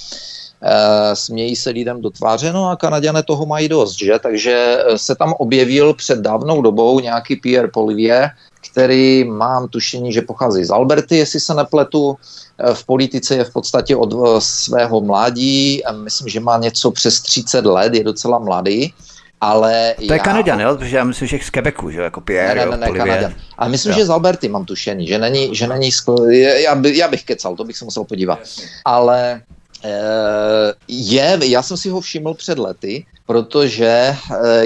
E, 0.63 1.17
smějí 1.17 1.57
se 1.57 1.71
lidem 1.71 2.01
do 2.01 2.11
tváře, 2.11 2.53
no 2.53 2.71
a 2.71 2.77
Kanaděné 2.77 3.23
toho 3.23 3.47
mají 3.47 3.69
dost, 3.69 3.99
že? 3.99 4.19
Takže 4.23 4.79
se 4.97 5.15
tam 5.15 5.35
objevil 5.39 5.95
před 5.95 6.19
dávnou 6.19 6.63
dobou 6.63 7.01
nějaký 7.01 7.37
Pierre 7.37 7.69
Polivier, 7.69 8.31
který 8.73 9.25
mám 9.25 9.69
tušení, 9.69 10.13
že 10.13 10.23
pochází 10.23 10.65
z 10.65 10.71
Alberty, 10.71 11.17
jestli 11.17 11.41
se 11.41 11.55
nepletu, 11.55 12.17
Eh, 12.59 12.75
v 12.75 12.85
politice 12.85 13.37
je 13.37 13.45
v 13.45 13.53
podstatě 13.53 13.97
od 13.97 14.13
eh, 14.13 14.41
svého 14.41 15.01
mládí, 15.01 15.83
myslím, 15.93 16.29
že 16.29 16.41
má 16.41 16.59
něco 16.59 16.91
přes 16.91 17.21
30 17.21 17.67
let, 17.67 17.95
je 17.95 18.05
docela 18.05 18.39
mladý. 18.39 18.95
Ale 19.41 19.95
to 19.97 20.13
je 20.13 20.19
já... 20.19 20.19
Kanaděn, 20.19 20.61
jo? 20.61 20.77
Protože 20.77 20.97
já 20.97 21.05
myslím, 21.05 21.29
že 21.29 21.39
z 21.43 21.51
Quebecu, 21.51 21.91
že 21.91 22.01
jako 22.01 22.21
Pierre, 22.21 22.67
ne, 22.67 22.77
ne, 22.77 22.93
ne, 22.93 23.05
ne 23.05 23.35
A 23.59 23.69
myslím, 23.69 23.93
jo. 23.93 23.99
že 23.99 24.07
z 24.07 24.11
Alberty 24.11 24.49
mám 24.49 24.65
tušení, 24.65 25.07
že 25.07 25.19
není, 25.19 25.57
že 25.57 25.67
není 25.67 25.93
skl... 25.93 26.31
já, 26.33 26.75
by, 26.75 26.97
já 26.97 27.09
bych 27.09 27.25
kecal, 27.25 27.57
to 27.57 27.65
bych 27.65 27.77
se 27.77 27.85
musel 27.85 28.05
podívat. 28.05 28.39
Ale 28.85 29.43
eh, 29.85 30.73
je, 30.89 31.39
já 31.43 31.63
jsem 31.63 31.77
si 31.77 31.89
ho 31.89 32.01
všiml 32.01 32.35
před 32.35 32.59
lety, 32.59 33.07
protože 33.27 33.87
eh, 33.87 34.17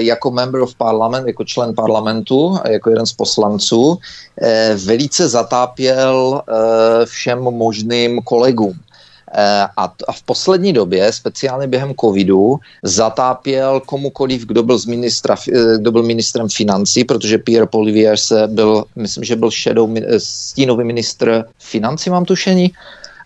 jako 0.01 0.31
member 0.31 0.61
of 0.61 0.75
parliament, 0.75 1.27
jako 1.27 1.43
člen 1.43 1.75
parlamentu, 1.75 2.57
jako 2.69 2.89
jeden 2.89 3.05
z 3.05 3.13
poslanců, 3.13 3.97
eh, 4.41 4.75
velice 4.85 5.29
zatápěl 5.29 6.41
eh, 6.41 7.05
všem 7.05 7.39
možným 7.39 8.21
kolegům. 8.21 8.73
A, 9.77 9.93
v 10.11 10.23
poslední 10.23 10.73
době, 10.73 11.13
speciálně 11.13 11.67
během 11.67 11.93
covidu, 11.99 12.55
zatápěl 12.83 13.79
komukoliv, 13.79 14.45
kdo 14.45 14.63
byl, 14.63 14.77
z 14.77 14.85
ministra, 14.85 15.35
kdo 15.77 15.91
byl 15.91 16.03
ministrem 16.03 16.49
financí, 16.49 17.03
protože 17.03 17.37
Pierre 17.37 17.67
Polivier 17.67 18.17
se 18.17 18.47
byl, 18.47 18.85
myslím, 18.95 19.23
že 19.23 19.35
byl 19.35 19.51
shadow, 19.51 19.89
stínový 20.17 20.83
ministr 20.83 21.45
financí, 21.59 22.09
mám 22.09 22.25
tušení, 22.25 22.71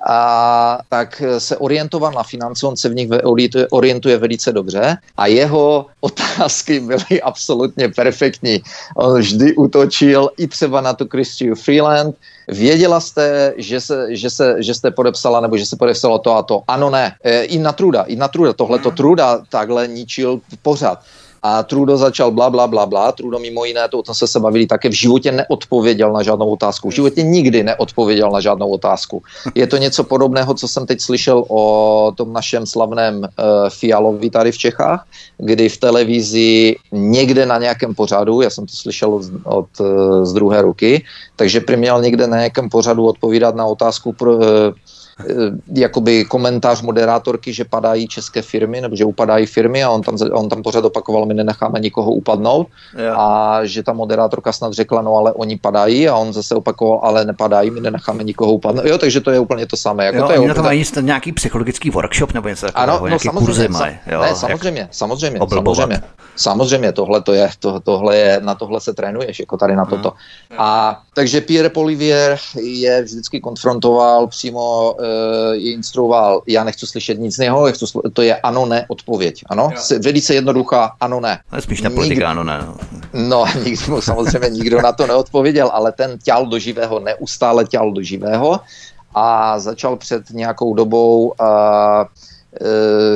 a 0.08 0.80
tak 0.89 1.24
se 1.38 1.58
orientoval 1.58 2.12
na 2.12 2.24
finance, 2.24 2.68
on 2.68 2.78
se 2.78 2.89
v 2.89 2.95
nich 2.95 3.10
orientuje, 3.72 4.18
velice 4.18 4.52
dobře 4.52 4.97
a 5.18 5.28
jeho 5.28 5.86
otázky 5.99 6.80
byly 6.80 7.22
absolutně 7.22 7.89
perfektní. 7.89 8.64
On 8.95 9.20
vždy 9.20 9.56
utočil 9.56 10.30
i 10.38 10.47
třeba 10.47 10.82
na 10.82 10.93
tu 10.93 11.08
Christian 11.08 11.56
Freeland, 11.56 12.16
Věděla 12.52 12.99
jste, 12.99 13.54
že, 13.58 13.82
se, 13.82 14.08
že, 14.10 14.30
se, 14.30 14.56
že 14.64 14.74
jste 14.74 14.91
podepsala 14.91 15.41
nebo 15.41 15.58
že 15.58 15.66
se 15.66 15.76
podepsalo 15.76 16.20
to 16.20 16.36
a 16.36 16.43
to? 16.43 16.64
Ano, 16.68 16.89
ne. 16.89 17.16
E, 17.24 17.43
I 17.43 17.60
na 17.60 17.72
Truda, 17.72 18.02
i 18.02 18.16
na 18.16 18.28
Truda. 18.28 18.54
Tohle 18.54 18.80
to 18.80 18.91
Truda 18.91 19.41
takhle 19.49 19.88
ničil 19.88 20.41
pořád. 20.62 20.99
A 21.44 21.64
Trudo 21.64 21.98
začal 21.98 22.32
bla, 22.32 22.50
bla, 22.50 22.68
bla, 22.68 22.86
bla. 22.86 23.12
Trudo 23.12 23.39
mimo 23.39 23.66
jiné, 23.66 23.88
to 23.89 24.00
o 24.00 24.04
tom 24.04 24.16
se 24.16 24.28
se 24.28 24.39
bavili 24.39 24.66
také, 24.68 24.89
v 24.89 24.94
životě 24.94 25.32
neodpověděl 25.32 26.14
na 26.14 26.24
žádnou 26.24 26.50
otázku. 26.50 26.89
V 26.89 26.94
životě 26.94 27.24
nikdy 27.24 27.64
neodpověděl 27.64 28.32
na 28.32 28.39
žádnou 28.39 28.70
otázku. 28.70 29.24
Je 29.56 29.68
to 29.68 29.78
něco 29.78 30.04
podobného, 30.04 30.54
co 30.54 30.68
jsem 30.68 30.86
teď 30.86 31.02
slyšel 31.02 31.46
o 31.48 32.14
tom 32.16 32.34
našem 32.34 32.66
slavném 32.66 33.18
uh, 33.20 33.26
Fialovi 33.70 34.30
tady 34.30 34.52
v 34.52 34.58
Čechách, 34.58 35.06
kdy 35.38 35.70
v 35.70 35.78
televizi 35.78 36.76
někde 36.92 37.46
na 37.46 37.58
nějakém 37.58 37.96
pořadu, 37.96 38.42
já 38.42 38.50
jsem 38.50 38.66
to 38.66 38.74
slyšel 38.76 39.14
od, 39.14 39.24
od 39.44 39.70
uh, 39.80 40.26
z 40.26 40.34
druhé 40.34 40.62
ruky, 40.62 41.06
takže 41.36 41.62
měl 41.76 42.02
někde 42.02 42.28
na 42.28 42.38
nějakém 42.38 42.70
pořadu 42.70 43.06
odpovídat 43.06 43.56
na 43.56 43.66
otázku 43.66 44.14
pro, 44.14 44.36
uh, 44.36 44.44
Eh, 44.44 44.74
jakoby 45.74 46.26
komentář 46.26 46.82
moderátorky, 46.82 47.53
že 47.53 47.66
padají 47.66 48.07
české 48.07 48.41
firmy, 48.41 48.82
nebo 48.82 48.95
že 48.95 49.05
upadají 49.05 49.45
firmy 49.45 49.84
a 49.84 49.89
on 49.89 50.01
tam, 50.01 50.18
on 50.32 50.49
tam 50.49 50.64
pořád 50.64 50.86
opakoval, 50.86 51.26
my 51.26 51.34
nenecháme 51.34 51.80
nikoho 51.80 52.12
upadnout 52.12 52.68
jo. 52.97 53.14
a 53.18 53.59
že 53.64 53.84
ta 53.84 53.93
moderátorka 53.93 54.51
snad 54.51 54.74
řekla, 54.74 55.01
no 55.01 55.16
ale 55.16 55.34
oni 55.34 55.57
padají 55.57 56.09
a 56.09 56.16
on 56.16 56.34
zase 56.34 56.55
opakoval, 56.55 56.99
ale 57.03 57.26
nepadají, 57.26 57.72
my 57.72 57.80
nenecháme 57.80 58.24
nikoho 58.24 58.53
upadnout. 58.53 58.86
Jo, 58.86 58.97
takže 58.97 59.22
to 59.22 59.32
je 59.32 59.39
úplně 59.39 59.66
to 59.66 59.78
samé. 59.78 60.05
Jako 60.05 60.18
jo, 60.18 60.26
to 60.26 60.32
je 60.32 60.39
úplně... 60.39 60.53
to 60.53 60.64
mají 60.64 60.86
nějaký 61.01 61.32
psychologický 61.32 61.89
workshop 61.89 62.34
nebo 62.34 62.47
něco 62.47 62.66
takového, 62.66 62.97
ano, 62.97 63.07
no, 63.09 63.20
samozřejmě, 63.20 63.45
kurzy 63.45 63.68
mají. 63.68 63.95
Jo, 64.12 64.22
ne, 64.22 64.36
samozřejmě, 64.36 64.88
samozřejmě, 64.91 65.39
samozřejmě, 65.39 66.01
samozřejmě, 66.36 66.91
tohle 66.91 67.22
to 67.22 67.34
je, 67.34 67.49
to, 67.59 67.80
tohle 67.80 68.18
je, 68.18 68.39
na 68.43 68.55
tohle 68.55 68.82
se 68.82 68.93
trénuješ, 68.93 69.39
jako 69.39 69.57
tady 69.57 69.76
na 69.76 69.86
toto. 69.86 70.14
Hmm. 70.49 70.59
A 70.62 71.01
takže 71.14 71.41
Pierre 71.41 71.70
Polivier 71.70 72.38
je 72.62 73.03
vždycky 73.03 73.39
konfrontoval 73.39 74.28
přímo 74.28 74.95
je 75.52 75.74
instruoval, 75.74 76.41
já 76.47 76.64
nechci 76.64 76.88
slyšet 76.88 77.20
nic 77.20 77.36
z 77.36 77.38
něho, 77.38 77.72
chci 77.72 77.86
to 78.14 78.22
je 78.22 78.36
ano, 78.36 78.66
ne, 78.66 78.86
odpověď. 78.88 79.43
Ano, 79.49 79.70
jo. 79.91 79.99
velice 80.04 80.34
jednoduchá, 80.34 80.95
ano, 80.99 81.20
ne. 81.20 81.39
Ale 81.52 81.62
spíš 81.62 81.82
na 81.82 81.89
politika, 81.89 82.30
ano, 82.30 82.43
ne. 82.43 82.60
No, 82.66 82.76
no 83.14 83.45
nikdy 83.66 83.91
mu 83.91 84.02
samozřejmě 84.02 84.49
nikdo 84.49 84.82
na 84.82 84.91
to 84.91 85.08
neodpověděl, 85.08 85.70
ale 85.74 85.91
ten 85.91 86.18
těl 86.24 86.45
do 86.45 86.60
živého 86.60 86.99
neustále 86.99 87.66
těl 87.66 87.91
do 87.91 88.02
živého 88.02 88.60
a 89.16 89.60
začal 89.60 89.95
před 89.95 90.30
nějakou 90.30 90.74
dobou 90.74 91.28
uh, 91.28 91.45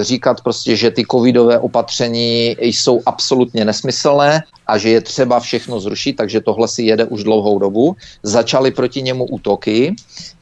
říkat 0.01 0.41
prostě, 0.41 0.75
že 0.75 0.91
ty 0.91 1.03
covidové 1.11 1.59
opatření 1.59 2.55
jsou 2.59 3.01
absolutně 3.05 3.65
nesmyslné 3.65 4.43
a 4.67 4.77
že 4.77 4.89
je 4.89 5.01
třeba 5.01 5.39
všechno 5.39 5.79
zrušit, 5.79 6.13
takže 6.13 6.41
tohle 6.41 6.67
si 6.67 6.83
jede 6.83 7.05
už 7.05 7.23
dlouhou 7.23 7.59
dobu. 7.59 7.95
Začaly 8.23 8.71
proti 8.71 9.01
němu 9.01 9.25
útoky, 9.25 9.95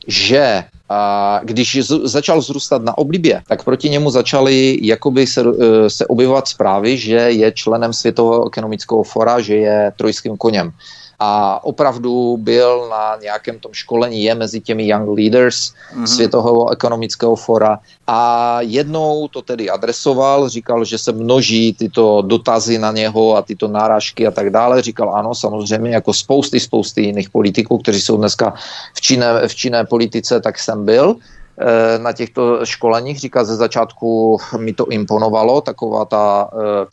že 0.07 0.63
a 0.89 1.39
když 1.43 1.79
začal 2.03 2.41
zrůstat 2.41 2.83
na 2.83 2.97
oblibě, 2.97 3.41
tak 3.47 3.63
proti 3.63 3.89
němu 3.89 4.09
začaly 4.09 4.79
jakoby 4.81 5.27
se, 5.27 5.41
e, 5.41 5.89
se 5.89 6.07
objevovat 6.07 6.47
zprávy, 6.47 6.97
že 6.97 7.15
je 7.15 7.51
členem 7.51 7.93
Světového 7.93 8.47
ekonomického 8.47 9.03
fora, 9.03 9.41
že 9.41 9.55
je 9.55 9.91
trojským 9.97 10.37
koněm 10.37 10.71
a 11.19 11.63
opravdu 11.63 12.37
byl 12.37 12.87
na 12.89 13.17
nějakém 13.21 13.59
tom 13.59 13.73
školení, 13.73 14.23
je 14.23 14.35
mezi 14.35 14.59
těmi 14.61 14.87
young 14.87 15.17
leaders 15.17 15.73
mm-hmm. 15.95 16.05
Světového 16.05 16.71
ekonomického 16.71 17.35
fora 17.35 17.79
a 18.07 18.57
jednou 18.61 19.27
to 19.27 19.41
tedy 19.41 19.69
adresoval, 19.69 20.49
říkal, 20.49 20.85
že 20.85 20.97
se 20.97 21.11
množí 21.11 21.73
tyto 21.73 22.21
dotazy 22.21 22.77
na 22.77 22.91
něho 22.91 23.35
a 23.35 23.41
tyto 23.41 23.67
náražky 23.67 24.27
a 24.27 24.31
tak 24.31 24.49
dále. 24.49 24.81
Říkal 24.81 25.15
ano, 25.15 25.35
samozřejmě, 25.35 25.91
jako 25.91 26.13
spousty, 26.13 26.59
spousty 26.59 27.01
jiných 27.01 27.29
politiků, 27.29 27.77
kteří 27.77 28.01
jsou 28.01 28.17
dneska 28.17 28.53
v 28.93 29.01
činné, 29.01 29.47
v 29.47 29.55
činné 29.55 29.85
politice, 29.85 30.41
tak 30.41 30.59
jsem 30.59 30.85
byl 30.85 31.15
eh, 31.15 31.99
na 31.99 32.11
těchto 32.11 32.65
školeních. 32.65 33.19
Říká, 33.19 33.43
ze 33.43 33.55
začátku 33.55 34.37
mi 34.59 34.73
to 34.73 34.85
imponovalo, 34.85 35.61
taková 35.61 36.05
ta 36.05 36.49
Eh, 36.53 36.85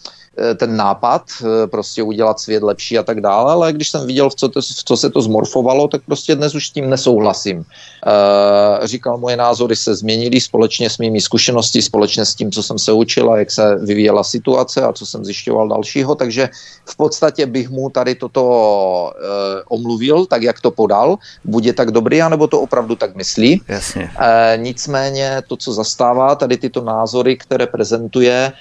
ten 0.55 0.77
nápad 0.77 1.23
eh, 1.43 1.67
prostě 1.67 2.03
udělat 2.03 2.41
svět 2.41 2.63
lepší 2.63 2.99
a 2.99 3.03
tak 3.03 3.21
dále, 3.21 3.53
ale 3.53 3.73
když 3.73 3.91
jsem 3.91 4.07
viděl, 4.07 4.31
v 4.31 4.35
co, 4.35 4.49
to, 4.49 4.61
v 4.61 4.85
co 4.85 4.97
se 4.97 5.11
to 5.11 5.23
zmorfovalo, 5.23 5.89
tak 5.89 6.03
prostě 6.07 6.35
dnes 6.35 6.55
už 6.55 6.67
s 6.67 6.71
tím 6.71 6.91
nesouhlasím. 6.91 7.65
E, 8.07 8.87
říkal, 8.87 9.19
moje 9.19 9.37
názory 9.37 9.77
se 9.77 9.95
změnily 9.95 10.41
společně 10.41 10.91
s 10.91 10.99
mými 10.99 11.21
zkušenosti, 11.21 11.83
společně 11.83 12.25
s 12.25 12.35
tím, 12.35 12.53
co 12.53 12.63
jsem 12.63 12.79
se 12.79 12.93
učil 12.93 13.33
a 13.33 13.39
jak 13.39 13.51
se 13.51 13.77
vyvíjela 13.77 14.25
situace 14.25 14.83
a 14.83 14.93
co 14.93 15.07
jsem 15.07 15.25
zjišťoval 15.25 15.69
dalšího, 15.69 16.15
takže 16.15 16.49
v 16.85 16.97
podstatě 16.97 17.47
bych 17.47 17.71
mu 17.71 17.91
tady 17.91 18.15
toto 18.15 18.43
e, 19.13 19.63
omluvil, 19.69 20.27
tak 20.27 20.43
jak 20.43 20.61
to 20.61 20.71
podal, 20.71 21.19
bude 21.45 21.73
tak 21.73 21.91
dobrý, 21.91 22.23
anebo 22.23 22.47
to 22.47 22.61
opravdu 22.61 22.97
tak 22.97 23.17
myslí. 23.17 23.63
Jasně. 23.69 24.11
E, 24.21 24.57
nicméně 24.57 25.43
to, 25.47 25.57
co 25.57 25.73
zastává, 25.73 26.35
tady 26.35 26.57
tyto 26.57 26.81
názory, 26.81 27.37
které 27.37 27.67
prezentuje, 27.67 28.53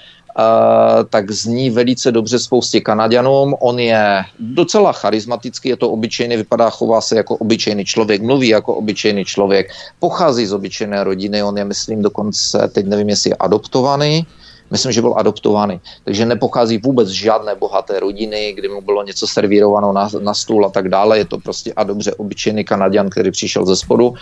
tak 1.10 1.30
zní 1.30 1.70
velice 1.70 2.12
dobře 2.12 2.38
spoustě 2.38 2.80
Kanaďanům. 2.80 3.56
On 3.60 3.78
je 3.78 4.22
docela 4.38 4.92
charismatický, 4.92 5.68
je 5.68 5.76
to 5.76 5.90
obyčejný, 5.90 6.36
vypadá, 6.36 6.70
chová 6.70 7.00
se 7.00 7.16
jako 7.16 7.36
obyčejný 7.36 7.84
člověk, 7.84 8.22
mluví 8.22 8.48
jako 8.48 8.74
obyčejný 8.74 9.24
člověk, 9.24 9.70
pochází 9.98 10.46
z 10.46 10.52
obyčejné 10.52 11.04
rodiny, 11.04 11.42
on 11.42 11.58
je, 11.58 11.64
myslím, 11.64 12.02
dokonce, 12.02 12.70
teď 12.72 12.86
nevím, 12.86 13.08
jestli 13.08 13.30
je 13.30 13.36
adoptovaný, 13.36 14.26
myslím, 14.70 14.92
že 14.92 15.00
byl 15.00 15.14
adoptovaný, 15.16 15.80
takže 16.04 16.26
nepochází 16.26 16.78
vůbec 16.78 17.08
z 17.08 17.12
žádné 17.12 17.54
bohaté 17.54 18.00
rodiny, 18.00 18.52
kdy 18.56 18.68
mu 18.68 18.80
bylo 18.80 19.02
něco 19.02 19.26
servírováno 19.26 19.92
na, 19.92 20.08
na 20.20 20.34
stůl 20.34 20.66
a 20.66 20.70
tak 20.70 20.88
dále, 20.88 21.18
je 21.18 21.24
to 21.24 21.38
prostě 21.38 21.72
a 21.72 21.84
dobře 21.84 22.14
obyčejný 22.14 22.64
Kanaďan, 22.64 23.10
který 23.10 23.30
přišel 23.30 23.66
ze 23.66 23.76
spodu 23.76 24.14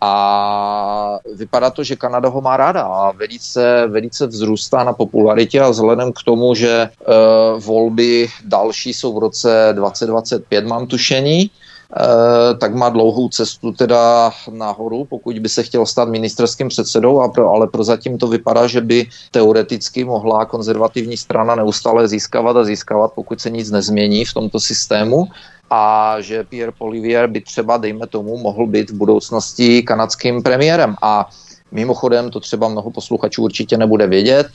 a 0.00 1.18
vypadá 1.34 1.70
to, 1.70 1.84
že 1.84 1.96
Kanada 1.96 2.28
ho 2.28 2.40
má 2.40 2.56
ráda 2.56 2.82
a 2.82 3.12
velice, 3.12 3.86
velice 3.86 4.26
vzrůstá 4.26 4.84
na 4.84 4.92
popularitě 4.92 5.60
a 5.60 5.68
vzhledem 5.68 6.12
k 6.12 6.22
tomu, 6.24 6.54
že 6.54 6.88
uh, 6.88 7.60
volby 7.60 8.28
další 8.44 8.94
jsou 8.94 9.14
v 9.14 9.18
roce 9.18 9.68
2025, 9.72 10.66
mám 10.66 10.86
tušení, 10.86 11.50
Uh, 11.90 12.58
tak 12.58 12.74
má 12.74 12.88
dlouhou 12.88 13.28
cestu 13.28 13.72
teda 13.72 14.30
nahoru, 14.50 15.04
pokud 15.04 15.38
by 15.38 15.48
se 15.48 15.62
chtěl 15.62 15.86
stát 15.86 16.08
ministerským 16.08 16.68
předsedou, 16.68 17.20
a 17.20 17.28
pro, 17.28 17.50
ale 17.50 17.66
prozatím 17.66 18.18
to 18.18 18.28
vypadá, 18.28 18.66
že 18.66 18.80
by 18.80 19.06
teoreticky 19.30 20.04
mohla 20.04 20.44
konzervativní 20.44 21.16
strana 21.16 21.54
neustále 21.54 22.08
získávat 22.08 22.56
a 22.56 22.64
získávat, 22.64 23.12
pokud 23.14 23.40
se 23.40 23.50
nic 23.50 23.70
nezmění 23.70 24.24
v 24.24 24.34
tomto 24.34 24.60
systému 24.60 25.26
a 25.70 26.16
že 26.20 26.44
Pierre 26.44 26.72
Polivier 26.78 27.26
by 27.26 27.40
třeba, 27.40 27.76
dejme 27.76 28.06
tomu, 28.06 28.38
mohl 28.38 28.66
být 28.66 28.90
v 28.90 28.94
budoucnosti 28.94 29.82
kanadským 29.82 30.42
premiérem. 30.42 30.96
A 31.02 31.28
mimochodem, 31.72 32.30
to 32.30 32.40
třeba 32.40 32.68
mnoho 32.68 32.90
posluchačů 32.90 33.42
určitě 33.42 33.76
nebude 33.76 34.06
vědět, 34.06 34.46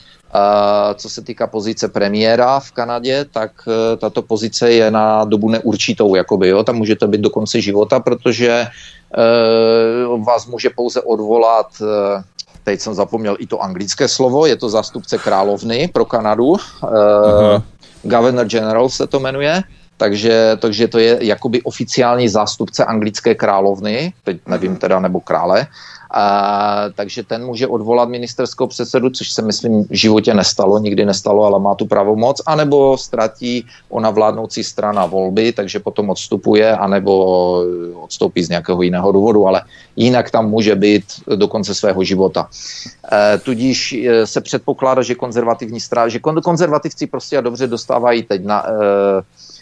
co 0.94 1.10
se 1.10 1.22
týká 1.22 1.46
pozice 1.46 1.88
premiéra 1.88 2.60
v 2.60 2.72
Kanadě, 2.72 3.24
tak 3.32 3.50
e, 3.68 3.96
tato 3.96 4.22
pozice 4.22 4.72
je 4.72 4.90
na 4.90 5.24
dobu 5.24 5.50
neurčitou, 5.50 6.14
jakoby, 6.14 6.48
jo? 6.48 6.64
tam 6.64 6.76
můžete 6.76 7.06
být 7.06 7.20
do 7.20 7.30
konce 7.30 7.60
života, 7.60 8.00
protože 8.00 8.50
e, 8.50 8.66
vás 10.26 10.46
může 10.46 10.70
pouze 10.70 11.00
odvolat 11.00 11.66
teď 12.64 12.80
jsem 12.80 12.94
zapomněl 12.94 13.36
i 13.38 13.46
to 13.46 13.62
anglické 13.62 14.08
slovo, 14.08 14.46
je 14.46 14.56
to 14.56 14.68
zástupce 14.68 15.18
královny 15.18 15.88
pro 15.92 16.04
Kanadu, 16.04 16.58
uh-huh. 16.82 17.62
Governor 18.02 18.46
General 18.46 18.88
se 18.88 19.06
to 19.06 19.20
jmenuje, 19.20 19.62
takže, 19.96 20.56
takže 20.60 20.88
to 20.88 20.98
je 20.98 21.18
jakoby 21.20 21.62
oficiální 21.62 22.28
zástupce 22.28 22.84
anglické 22.84 23.34
královny, 23.34 24.12
teď 24.24 24.36
nevím 24.46 24.76
teda, 24.76 25.00
nebo 25.00 25.20
krále, 25.20 25.66
A, 26.10 26.84
takže 26.94 27.22
ten 27.22 27.44
může 27.44 27.66
odvolat 27.66 28.08
ministerského 28.08 28.66
předsedu, 28.66 29.10
což 29.10 29.30
se 29.30 29.42
myslím 29.42 29.84
v 29.84 29.94
životě 29.96 30.34
nestalo, 30.34 30.78
nikdy 30.78 31.04
nestalo, 31.04 31.44
ale 31.44 31.58
má 31.60 31.74
tu 31.74 31.86
pravomoc, 31.86 32.42
anebo 32.46 32.98
ztratí 32.98 33.66
ona 33.90 34.10
vládnoucí 34.10 34.64
strana 34.64 35.06
volby, 35.06 35.52
takže 35.52 35.82
potom 35.82 36.10
odstupuje, 36.10 36.76
anebo 36.76 37.12
odstoupí 38.00 38.42
z 38.42 38.48
nějakého 38.48 38.82
jiného 38.82 39.12
důvodu, 39.12 39.46
ale 39.46 39.62
jinak 39.96 40.30
tam 40.30 40.48
může 40.48 40.74
být 40.74 41.04
do 41.36 41.48
konce 41.48 41.74
svého 41.74 42.04
života. 42.04 42.48
E, 43.12 43.38
tudíž 43.38 43.92
e, 43.92 44.26
se 44.26 44.40
předpokládá, 44.40 45.02
že 45.02 45.14
konzervativní 45.14 45.80
strana, 45.80 46.08
že 46.08 46.22
konzervativci 46.22 47.06
prostě 47.06 47.38
a 47.38 47.40
dobře 47.40 47.66
dostávají 47.66 48.22
teď 48.22 48.44
na, 48.44 48.66
e, 48.66 48.72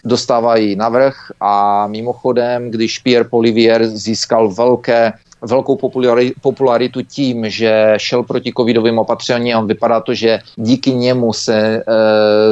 dostávají 0.05 0.77
navrh 0.77 1.17
a 1.41 1.87
mimochodem, 1.87 2.71
když 2.71 2.99
Pierre 2.99 3.29
Polivier 3.29 3.87
získal 3.87 4.49
velké 4.49 5.13
velkou 5.47 5.79
popularitu 6.41 7.03
tím, 7.03 7.51
že 7.51 7.95
šel 7.97 8.23
proti 8.23 8.53
covidovým 8.57 8.99
opatřením 8.99 9.57
a 9.57 9.61
vypadá 9.61 10.01
to, 10.01 10.15
že 10.15 10.39
díky 10.57 10.91
němu 10.91 11.33
se 11.33 11.59
e, 11.59 11.83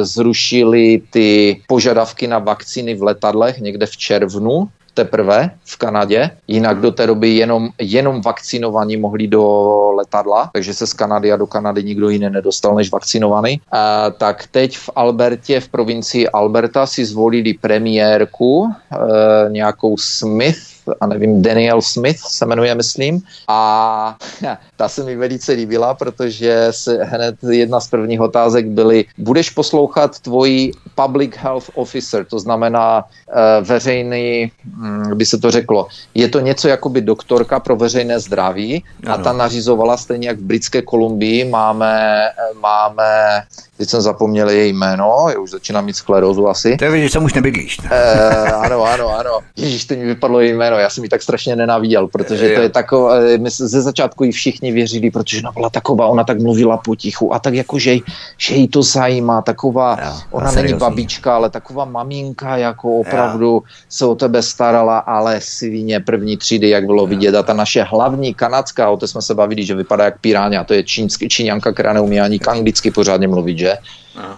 zrušily 0.05 1.01
ty 1.09 1.61
požadavky 1.67 2.27
na 2.27 2.39
vakcíny 2.39 2.95
v 2.95 3.03
letadlech 3.03 3.59
někde 3.59 3.85
v 3.85 3.97
červnu 3.97 4.67
teprve 4.93 5.51
v 5.65 5.77
Kanadě, 5.77 6.29
jinak 6.47 6.81
do 6.81 6.91
té 6.91 7.07
doby 7.07 7.29
jenom, 7.29 7.69
jenom 7.79 8.21
vakcinovaní 8.21 8.97
mohli 8.97 9.27
do 9.27 9.43
letadla, 9.91 10.49
takže 10.53 10.73
se 10.73 10.87
z 10.87 10.93
Kanady 10.93 11.31
a 11.31 11.37
do 11.37 11.47
Kanady 11.47 11.83
nikdo 11.83 12.09
jiný 12.09 12.29
nedostal 12.29 12.75
než 12.75 12.91
vakcinovaný. 12.91 13.61
A, 13.71 14.09
tak 14.09 14.47
teď 14.51 14.77
v 14.77 14.89
Albertě, 14.95 15.59
v 15.59 15.67
provincii 15.67 16.29
Alberta 16.29 16.85
si 16.85 17.05
zvolili 17.05 17.53
premiérku, 17.53 18.67
e, 18.67 19.49
nějakou 19.49 19.97
Smith, 19.97 20.72
a 21.01 21.07
nevím, 21.07 21.41
Daniel 21.41 21.81
Smith 21.81 22.19
se 22.19 22.45
jmenuje, 22.45 22.75
myslím. 22.75 23.21
A 23.47 24.15
ta 24.77 24.89
se 24.89 25.03
mi 25.03 25.15
velice 25.15 25.51
líbila, 25.51 25.93
protože 25.93 26.67
se 26.71 27.03
hned 27.03 27.35
jedna 27.49 27.79
z 27.79 27.87
prvních 27.87 28.21
otázek 28.21 28.67
byly, 28.67 29.05
budeš 29.17 29.49
poslouchat 29.49 30.19
tvoji 30.19 30.71
public 30.95 31.35
health 31.35 31.69
officer, 31.75 32.25
to 32.25 32.39
znamená 32.39 33.03
uh, 33.03 33.67
veřejný, 33.67 34.51
hm, 34.65 35.17
by 35.17 35.25
se 35.25 35.37
to 35.37 35.51
řeklo, 35.51 35.87
je 36.15 36.29
to 36.29 36.39
něco 36.39 36.67
jako 36.67 36.89
by 36.89 37.01
doktorka 37.01 37.59
pro 37.59 37.75
veřejné 37.75 38.19
zdraví? 38.19 38.83
A 39.07 39.17
ta 39.17 39.33
nařizovala 39.33 39.97
stejně 39.97 40.27
jak 40.27 40.37
v 40.37 40.43
britské 40.43 40.81
Kolumbii 40.81 41.45
máme, 41.45 42.21
máme 42.59 43.43
Teď 43.83 43.89
jsem 43.89 44.01
zapomněl 44.01 44.49
její 44.49 44.73
jméno, 44.73 45.27
já 45.33 45.39
už 45.39 45.49
začínám 45.49 45.85
mít 45.85 45.95
sklerózu 45.95 46.47
asi. 46.47 46.77
To 46.77 46.85
je, 46.85 47.01
že 47.01 47.09
jsem 47.09 47.23
už 47.23 47.33
nebydlíš. 47.33 47.77
E, 47.91 48.51
ano, 48.51 48.83
ano, 48.83 49.19
ano. 49.19 49.39
Ježíš, 49.57 49.85
to 49.85 49.93
mi 49.93 50.05
vypadlo 50.05 50.39
její 50.39 50.53
jméno, 50.53 50.77
já 50.77 50.89
jsem 50.89 51.03
ji 51.03 51.09
tak 51.09 51.21
strašně 51.21 51.55
nenáviděl, 51.55 52.07
protože 52.07 52.55
to 52.55 52.61
je 52.61 52.69
takové, 52.69 53.37
my 53.37 53.49
ze 53.49 53.81
začátku 53.81 54.23
ji 54.23 54.31
všichni 54.31 54.71
věřili, 54.71 55.11
protože 55.11 55.39
ona 55.39 55.51
byla 55.51 55.69
taková, 55.69 56.07
ona 56.07 56.23
tak 56.23 56.39
mluvila 56.39 56.77
potichu 56.77 57.33
a 57.33 57.39
tak 57.39 57.53
jako, 57.53 57.79
že, 57.79 57.95
že 58.37 58.55
jí 58.55 58.67
to 58.67 58.83
zajímá, 58.83 59.41
taková, 59.41 59.97
jo, 60.05 60.11
ona 60.31 60.51
není 60.51 60.73
babička, 60.73 61.35
ale 61.35 61.49
taková 61.49 61.85
maminka, 61.85 62.57
jako 62.57 62.99
opravdu 62.99 63.45
jo. 63.45 63.61
se 63.89 64.05
o 64.05 64.15
tebe 64.15 64.41
starala, 64.41 64.97
ale 64.97 65.41
svině 65.41 65.99
první 65.99 66.37
třídy, 66.37 66.69
jak 66.69 66.85
bylo 66.85 67.03
jo. 67.03 67.07
vidět. 67.07 67.35
A 67.35 67.43
ta 67.43 67.53
naše 67.53 67.83
hlavní 67.83 68.33
kanadská, 68.33 68.89
o 68.89 68.97
té 68.97 69.07
jsme 69.07 69.21
se 69.21 69.35
bavili, 69.35 69.65
že 69.65 69.75
vypadá 69.75 70.05
jak 70.05 70.19
piráňa, 70.19 70.63
to 70.63 70.73
je 70.73 70.83
čínský, 70.83 71.29
číňanka, 71.29 71.71
která 71.71 71.93
neumí 71.93 72.19
ani 72.19 72.39
anglicky 72.39 72.91
pořádně 72.91 73.27
mluvit, 73.27 73.59
že? 73.59 73.72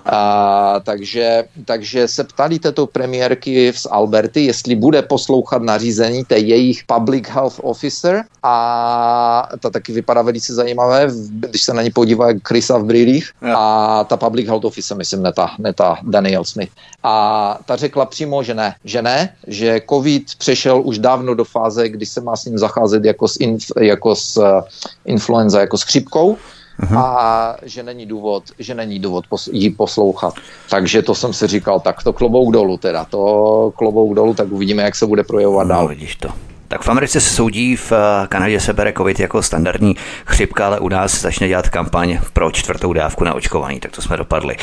A, 0.05 0.79
takže, 0.83 1.43
takže 1.65 2.07
se 2.07 2.23
ptali 2.23 2.59
této 2.59 2.87
premiérky 2.87 3.73
z 3.73 3.87
Alberty, 3.91 4.45
jestli 4.45 4.75
bude 4.75 5.01
poslouchat 5.01 5.61
nařízení 5.61 6.25
té 6.25 6.37
jejich 6.37 6.83
public 6.83 7.27
health 7.29 7.59
officer. 7.63 8.23
A 8.43 9.49
ta 9.59 9.69
taky 9.69 9.93
vypadá 9.93 10.21
velice 10.21 10.53
zajímavé, 10.53 11.07
když 11.29 11.63
se 11.63 11.73
na 11.73 11.81
ní 11.81 11.91
podívá 11.91 12.27
Chrisa 12.47 12.77
v 12.77 12.85
brýlích 12.85 13.31
a 13.55 14.03
ta 14.03 14.17
public 14.17 14.47
health 14.47 14.65
officer, 14.65 14.97
myslím, 14.97 15.23
ne 15.23 15.33
ta, 15.33 15.51
ne 15.57 15.73
ta 15.73 15.97
Daniel 16.03 16.43
Smith. 16.43 16.71
A 17.03 17.57
ta 17.65 17.75
řekla 17.75 18.05
přímo, 18.05 18.43
že 18.43 18.53
ne, 18.53 18.75
že 18.83 19.01
ne, 19.01 19.35
že 19.47 19.81
covid 19.89 20.35
přešel 20.37 20.81
už 20.81 20.99
dávno 20.99 21.35
do 21.35 21.43
fáze, 21.43 21.89
kdy 21.89 22.05
se 22.05 22.21
má 22.21 22.35
s 22.35 22.45
ním 22.45 22.57
zacházet 22.57 23.05
jako 23.05 23.27
s, 23.27 23.37
inf, 23.39 23.65
jako 23.81 24.15
s 24.15 24.37
uh, 24.37 24.61
influenza, 25.05 25.59
jako 25.59 25.77
s 25.77 25.83
chřipkou 25.83 26.37
uh-huh. 26.79 26.97
a 26.97 27.57
že 27.63 27.83
není 27.83 28.05
důvod, 28.05 28.43
že 28.59 28.73
není 28.75 28.99
důvod 28.99 29.27
pos, 29.27 29.49
jí 29.51 29.69
poslouchat. 29.69 30.33
Takže 30.69 31.01
to 31.01 31.15
jsem 31.15 31.33
si 31.33 31.47
říkal, 31.47 31.79
tak 31.79 32.03
to 32.03 32.13
klobouk 32.13 32.53
dolů 32.53 32.77
teda, 32.77 33.05
to 33.05 33.73
klobouk 33.75 34.13
dolů, 34.13 34.33
tak 34.33 34.51
uvidíme, 34.51 34.83
jak 34.83 34.95
se 34.95 35.05
bude 35.05 35.23
projevovat 35.23 35.67
no, 35.67 35.75
dál. 35.75 35.87
Vidíš 35.87 36.15
to. 36.15 36.29
Tak 36.75 36.83
v 36.83 36.89
Americe 36.89 37.21
se 37.21 37.29
soudí, 37.29 37.75
v 37.75 37.91
eh, 37.91 38.27
Kanadě 38.27 38.59
se 38.59 38.73
bere 38.73 38.93
COVID 38.93 39.19
jako 39.19 39.41
standardní 39.41 39.95
chřipka, 40.25 40.65
ale 40.65 40.79
u 40.79 40.89
nás 40.89 41.21
začne 41.21 41.47
dělat 41.47 41.69
kampaň 41.69 42.19
pro 42.33 42.51
čtvrtou 42.51 42.93
dávku 42.93 43.23
na 43.23 43.33
očkování, 43.33 43.79
tak 43.79 43.91
to 43.91 44.01
jsme 44.01 44.17
dopadli. 44.17 44.55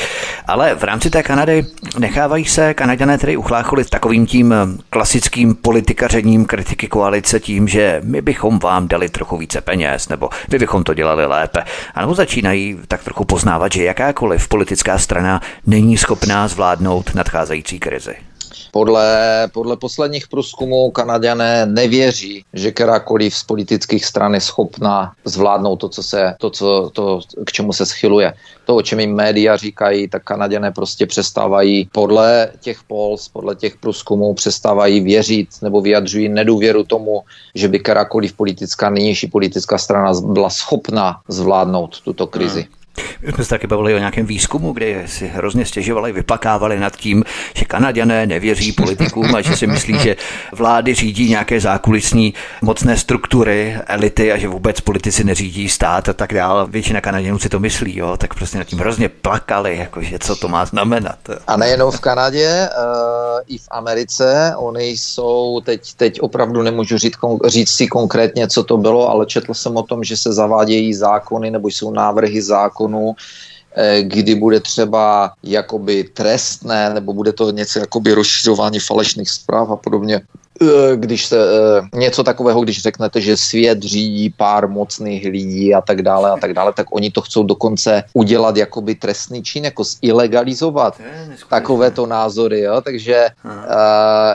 Ale 0.47 0.75
v 0.75 0.85
rámci 0.85 1.11
té 1.11 1.23
Kanady 1.23 1.67
nechávají 1.99 2.45
se 2.45 2.75
Kanaděné 2.75 3.19
tedy 3.19 3.37
uchlácholit 3.37 3.91
takovým 3.91 4.27
tím 4.27 4.53
eh, 4.53 4.57
klasickým 4.91 5.55
politikařením 5.55 6.45
kritiky 6.45 6.89
koalice 6.89 7.41
tím, 7.41 7.69
že 7.69 8.01
my 8.05 8.23
bychom 8.23 8.59
vám 8.59 8.89
dali 8.89 9.09
trochu 9.09 9.37
více 9.37 9.61
peněz, 9.61 10.09
nebo 10.09 10.29
my 10.51 10.59
bychom 10.59 10.85
to 10.85 10.95
dělali 10.95 11.27
lépe. 11.27 11.65
A 11.95 12.01
nebo 12.01 12.15
začínají 12.15 12.79
tak 12.89 13.05
trochu 13.05 13.25
poznávat, 13.25 13.73
že 13.73 13.85
jakákoliv 13.85 14.49
politická 14.49 14.99
strana 14.99 15.41
není 15.67 15.99
schopná 15.99 16.49
zvládnout 16.49 17.15
nadcházející 17.15 17.81
krizi. 17.81 18.15
Podle, 18.75 19.49
podle 19.53 19.77
posledních 19.77 20.29
průzkumů 20.29 20.91
Kanaděné 20.91 21.66
nevěří, 21.66 22.45
že 22.53 22.73
kterákoliv 22.73 23.35
z 23.35 23.45
politických 23.45 24.05
stran 24.05 24.35
je 24.35 24.41
schopná 24.41 25.12
zvládnout 25.25 25.77
to, 25.77 25.89
co 25.89 26.03
se, 26.03 26.35
to, 26.39 26.51
co, 26.51 26.91
to, 26.93 27.20
k 27.47 27.53
čemu 27.53 27.73
se 27.73 27.87
schyluje. 27.87 28.35
To, 28.64 28.77
o 28.77 28.83
čem 28.83 29.01
jim 29.01 29.14
média 29.14 29.57
říkají, 29.57 30.09
tak 30.09 30.25
Kanaděné 30.25 30.73
prostě 30.73 31.07
přestávají 31.07 31.89
podle 31.93 32.53
těch 32.61 32.83
pols, 32.83 33.29
podle 33.29 33.55
těch 33.55 33.77
průzkumů 33.77 34.35
přestávají 34.35 35.01
věřit 35.01 35.49
nebo 35.62 35.81
vyjadřují 35.81 36.29
nedůvěru 36.29 36.85
tomu, 36.85 37.23
že 37.55 37.68
by 37.68 37.79
kterákoliv 37.79 38.33
politická, 38.33 38.91
nynější 38.91 39.27
politická 39.27 39.79
strana 39.79 40.12
byla 40.25 40.51
schopna 40.51 41.20
zvládnout 41.29 42.01
tuto 42.01 42.27
krizi. 42.27 42.62
Hmm. 42.62 42.82
My 43.22 43.32
jsme 43.32 43.45
se 43.45 43.51
taky 43.51 43.66
bavili 43.66 43.95
o 43.95 43.99
nějakém 43.99 44.26
výzkumu, 44.26 44.72
kde 44.72 45.03
si 45.07 45.28
hrozně 45.28 45.66
stěžovali, 45.66 46.12
vyplakávali 46.12 46.80
nad 46.80 46.97
tím, 46.97 47.24
že 47.55 47.64
Kanaděné 47.64 48.26
nevěří 48.26 48.72
politikům 48.72 49.34
a 49.34 49.40
že 49.40 49.57
si 49.57 49.66
myslí, 49.66 49.99
že 49.99 50.16
vlády 50.53 50.95
řídí 50.95 51.28
nějaké 51.30 51.61
zákulisní 51.61 52.34
mocné 52.62 52.97
struktury, 52.97 53.76
elity 53.86 54.32
a 54.32 54.38
že 54.38 54.49
vůbec 54.49 54.80
politici 54.80 55.24
neřídí 55.24 55.68
stát 55.68 56.09
a 56.09 56.12
tak 56.12 56.34
dále. 56.34 56.66
Většina 56.66 57.01
Kanaděnů 57.01 57.38
si 57.38 57.49
to 57.49 57.61
myslí, 57.61 57.97
jo, 57.97 58.16
tak 58.16 58.34
prostě 58.34 58.59
nad 58.59 58.64
tím 58.64 58.78
hrozně 58.78 59.09
plakali, 59.09 59.76
jakože 59.76 60.18
co 60.18 60.36
to 60.36 60.49
má 60.49 60.64
znamenat. 60.64 61.18
A 61.47 61.57
nejenom 61.57 61.90
v 61.90 62.01
Kanadě, 62.01 62.68
uh, 62.78 63.40
i 63.47 63.59
v 63.59 63.68
Americe, 63.70 64.55
oni 64.57 64.84
jsou, 64.84 65.61
teď, 65.64 65.95
teď 65.97 66.20
opravdu 66.20 66.62
nemůžu 66.62 66.99
říct, 66.99 67.16
říct 67.47 67.70
si 67.70 67.86
konkrétně, 67.86 68.49
co 68.49 68.64
to 68.64 68.76
bylo, 68.76 69.11
ale 69.11 69.26
četl 69.26 69.55
jsem 69.55 69.76
o 69.76 69.82
tom, 69.82 70.05
že 70.05 70.16
se 70.16 70.32
zavádějí 70.32 70.95
zákony 70.95 71.51
nebo 71.51 71.68
jsou 71.68 71.90
návrhy 71.90 72.43
zákonů 72.43 72.82
zákonu, 72.83 73.14
eh, 73.76 74.03
kdy 74.03 74.35
bude 74.35 74.61
třeba 74.61 75.33
jakoby 75.43 76.05
trestné, 76.05 76.95
nebo 76.95 77.12
bude 77.12 77.33
to 77.33 77.51
něco 77.51 77.78
jakoby 77.78 78.12
rozšiřování 78.12 78.78
falešných 78.78 79.30
zpráv 79.30 79.70
a 79.70 79.76
podobně. 79.76 80.20
Eh, 80.62 80.97
když 80.97 81.26
se 81.26 81.39
eh, 81.41 81.99
něco 81.99 82.22
takového, 82.22 82.61
když 82.61 82.83
řeknete, 82.83 83.20
že 83.20 83.37
svět 83.37 83.83
řídí 83.83 84.30
pár 84.37 84.68
mocných 84.68 85.24
lidí 85.24 85.74
a 85.74 85.80
tak 85.80 86.03
dále 86.03 86.30
a 86.30 86.37
tak 86.37 86.55
dále, 86.55 86.72
tak 86.76 86.87
oni 86.93 87.11
to 87.11 87.20
chcou 87.20 87.43
dokonce 87.43 88.05
udělat 88.14 88.57
jakoby 88.57 88.95
trestný 88.95 89.43
čin, 89.43 89.64
jako 89.64 89.85
zilegalizovat 89.85 91.01
takovéto 91.49 92.07
názory, 92.07 92.61
jo? 92.61 92.80
takže 92.85 93.28
uh, 93.45 93.51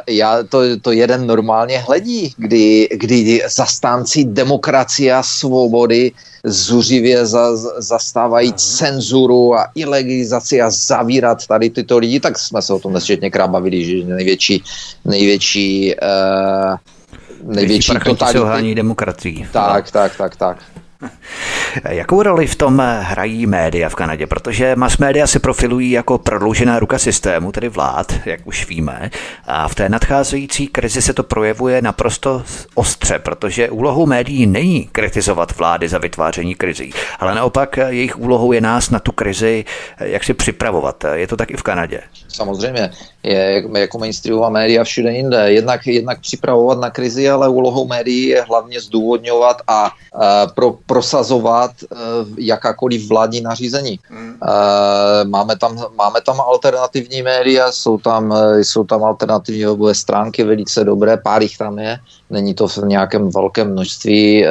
já 0.09 0.43
to, 0.43 0.59
to 0.81 0.91
jeden 0.91 1.27
normálně 1.27 1.79
hledí, 1.79 2.33
kdy, 2.37 2.89
kdy 2.91 3.41
zastánci 3.47 4.25
demokracie 4.25 5.13
a 5.13 5.23
svobody 5.23 6.11
zuřivě 6.47 7.25
za, 7.25 7.55
zastávají 7.77 8.53
cenzuru 8.53 9.55
a 9.55 9.67
ilegalizaci 9.75 10.61
a 10.61 10.69
zavírat 10.69 11.47
tady 11.47 11.69
tyto 11.69 11.97
lidi, 11.97 12.19
tak 12.19 12.39
jsme 12.39 12.61
se 12.61 12.73
o 12.73 12.79
tom 12.79 12.93
nesčetně 12.93 13.31
krát 13.31 13.47
bavili, 13.47 13.85
že 13.85 14.05
největší, 14.05 14.63
největší 15.05 15.95
uh, 15.95 17.53
největší 17.53 17.91
totalitní 18.05 18.75
demokracií. 18.75 19.47
Tak, 19.51 19.91
tak, 19.91 20.17
tak, 20.17 20.35
tak. 20.35 20.57
Jakou 21.89 22.23
roli 22.23 22.47
v 22.47 22.55
tom 22.55 22.83
hrají 22.99 23.45
média 23.45 23.89
v 23.89 23.95
Kanadě? 23.95 24.27
Protože 24.27 24.75
mass 24.75 24.97
média 24.97 25.27
se 25.27 25.39
profilují 25.39 25.91
jako 25.91 26.17
prodloužená 26.17 26.79
ruka 26.79 26.99
systému, 26.99 27.51
tedy 27.51 27.69
vlád, 27.69 28.13
jak 28.25 28.47
už 28.47 28.67
víme. 28.67 29.11
A 29.45 29.67
v 29.67 29.75
té 29.75 29.89
nadcházející 29.89 30.67
krizi 30.67 31.01
se 31.01 31.13
to 31.13 31.23
projevuje 31.23 31.81
naprosto 31.81 32.43
ostře, 32.75 33.19
protože 33.19 33.69
úlohou 33.69 34.05
médií 34.05 34.45
není 34.45 34.89
kritizovat 34.91 35.57
vlády 35.57 35.89
za 35.89 35.97
vytváření 35.97 36.55
krizí, 36.55 36.93
ale 37.19 37.35
naopak 37.35 37.77
jejich 37.77 38.19
úlohou 38.19 38.51
je 38.51 38.61
nás 38.61 38.89
na 38.89 38.99
tu 38.99 39.11
krizi 39.11 39.65
jak 39.99 40.23
si 40.23 40.33
připravovat. 40.33 41.05
Je 41.13 41.27
to 41.27 41.37
tak 41.37 41.51
i 41.51 41.57
v 41.57 41.63
Kanadě? 41.63 42.01
Samozřejmě. 42.27 42.91
je 43.23 43.63
jako 43.73 43.97
mainstreamová 43.97 44.49
média 44.49 44.83
všude 44.83 45.11
jinde. 45.11 45.51
Jednak, 45.51 45.87
jednak 45.87 46.21
připravovat 46.21 46.79
na 46.79 46.89
krizi, 46.89 47.29
ale 47.29 47.49
úlohou 47.49 47.87
médií 47.87 48.27
je 48.27 48.41
hlavně 48.41 48.81
zdůvodňovat 48.81 49.57
a 49.67 49.91
uh, 50.15 50.21
pro, 50.55 50.75
prosazovat 50.85 51.71
uh, 51.91 51.97
jakákoliv 52.37 53.09
vládní 53.09 53.41
nařízení. 53.41 53.99
Uh, 54.11 55.29
máme, 55.29 55.55
tam, 55.55 55.85
máme 55.95 56.21
tam 56.21 56.41
alternativní 56.41 57.21
média, 57.21 57.71
jsou 57.71 57.97
tam, 57.97 58.31
uh, 58.31 58.57
jsou 58.57 58.83
tam 58.83 59.03
alternativní 59.03 59.65
webové 59.65 59.95
stránky 59.95 60.43
velice 60.43 60.83
dobré, 60.83 61.17
pár 61.17 61.41
jich 61.41 61.57
tam 61.57 61.79
je, 61.79 61.99
není 62.29 62.53
to 62.53 62.67
v 62.67 62.77
nějakém 62.77 63.29
velkém 63.29 63.71
množství, 63.71 64.45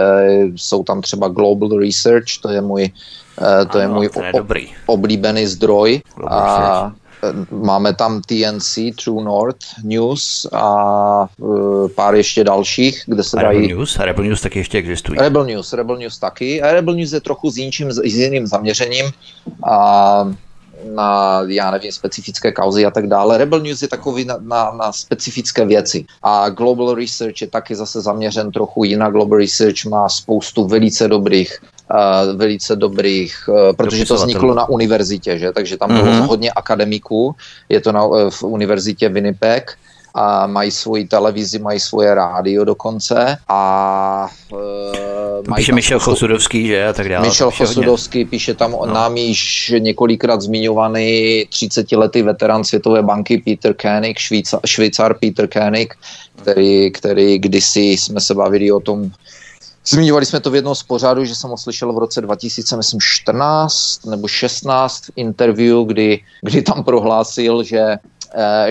jsou 0.56 0.84
tam 0.84 1.02
třeba 1.02 1.28
Global 1.28 1.78
Research, 1.78 2.24
to 2.42 2.48
je 2.48 2.60
můj 2.60 2.90
to 3.70 3.78
ano, 3.78 3.80
je 3.80 3.88
můj 3.88 4.08
je 4.24 4.32
dobrý. 4.32 4.68
oblíbený 4.86 5.46
zdroj. 5.46 6.00
Global 6.16 6.38
a 6.38 6.58
Research 6.58 7.05
Máme 7.50 7.94
tam 7.94 8.22
TNC, 8.22 8.78
True 9.04 9.24
North 9.24 9.66
News 9.82 10.46
a 10.52 11.28
uh, 11.38 11.88
pár 11.88 12.14
ještě 12.14 12.44
dalších, 12.44 13.02
kde 13.06 13.22
se 13.22 13.36
a 13.36 13.42
dají... 13.42 13.60
Rebel 13.60 13.76
News? 13.76 13.98
A 13.98 14.04
Rebel 14.04 14.24
News 14.24 14.40
taky 14.40 14.58
ještě 14.58 14.78
existují. 14.78 15.18
Rebel 15.18 15.46
News, 15.46 15.72
Rebel 15.72 15.96
News 15.96 16.18
taky. 16.18 16.62
A 16.62 16.72
Rebel 16.72 16.94
News 16.94 17.12
je 17.12 17.20
trochu 17.20 17.50
s, 17.50 17.56
jinčím, 17.56 17.92
s 17.92 18.00
jiným 18.04 18.46
zaměřením 18.46 19.06
a 19.70 20.32
na, 20.94 21.40
já 21.46 21.70
nevím, 21.70 21.92
specifické 21.92 22.52
kauzy 22.52 22.86
a 22.86 22.90
tak 22.90 23.06
dále. 23.06 23.38
Rebel 23.38 23.60
News 23.60 23.82
je 23.82 23.88
takový 23.88 24.24
na, 24.24 24.36
na, 24.40 24.70
na 24.70 24.92
specifické 24.92 25.64
věci. 25.64 26.04
A 26.22 26.48
Global 26.48 26.94
Research 26.94 27.40
je 27.40 27.46
taky 27.46 27.74
zase 27.74 28.00
zaměřen 28.00 28.50
trochu 28.50 28.84
jinak. 28.84 29.12
Global 29.12 29.38
Research 29.38 29.84
má 29.84 30.08
spoustu 30.08 30.66
velice 30.66 31.08
dobrých 31.08 31.58
uh, 31.90 32.36
velice 32.36 32.76
dobrých, 32.76 33.48
uh, 33.48 33.72
protože 33.76 34.04
to 34.04 34.14
vzniklo 34.14 34.54
na 34.54 34.68
univerzitě, 34.68 35.38
že? 35.38 35.52
takže 35.52 35.76
tam 35.76 35.88
bylo 35.88 36.04
mm-hmm. 36.04 36.26
hodně 36.26 36.50
akademiků, 36.50 37.34
je 37.68 37.80
to 37.80 37.92
na, 37.92 38.04
uh, 38.04 38.30
v 38.30 38.42
univerzitě 38.42 39.08
Winnipeg 39.08 39.78
a 40.18 40.46
mají 40.46 40.70
svoji 40.70 41.04
televizi, 41.04 41.58
mají 41.58 41.80
svoje 41.80 42.14
rádio 42.14 42.64
dokonce 42.64 43.36
a 43.48 44.28
uh, 44.52 44.58
mají 45.48 45.62
píše 45.62 45.72
Michal 45.72 46.00
Chosudovský, 46.00 46.66
že 46.66 46.88
a 46.88 46.92
tak 46.92 47.08
dále. 47.08 47.28
Michal 47.28 47.50
Chosudovský 47.50 48.24
píše 48.24 48.54
tam 48.54 48.70
no. 48.70 48.86
nám 48.86 49.16
již 49.16 49.72
několikrát 49.78 50.40
zmiňovaný 50.40 51.44
30 51.50 51.92
letý 51.92 52.22
veterán 52.22 52.64
Světové 52.64 53.02
banky 53.02 53.38
Peter 53.38 53.74
Koenig, 53.74 54.18
Švýcar, 54.18 54.60
Švýcar 54.66 55.14
Peter 55.18 55.48
Koenig, 55.48 55.94
který, 56.42 56.90
který 56.90 57.38
kdysi 57.38 57.80
jsme 57.80 58.20
se 58.20 58.34
bavili 58.34 58.72
o 58.72 58.80
tom, 58.80 59.10
Zmiňovali 59.88 60.26
jsme 60.26 60.40
to 60.40 60.50
v 60.50 60.54
jednom 60.54 60.74
z 60.74 60.82
pořádů, 60.82 61.24
že 61.24 61.34
jsem 61.34 61.50
ho 61.50 61.56
slyšel 61.56 61.92
v 61.92 61.98
roce 61.98 62.20
2014 62.20 64.06
nebo 64.06 64.28
16 64.28 65.06
v 65.06 65.10
interview, 65.16 65.84
kdy, 65.86 66.20
kdy 66.42 66.62
tam 66.62 66.84
prohlásil, 66.84 67.62
že 67.62 67.96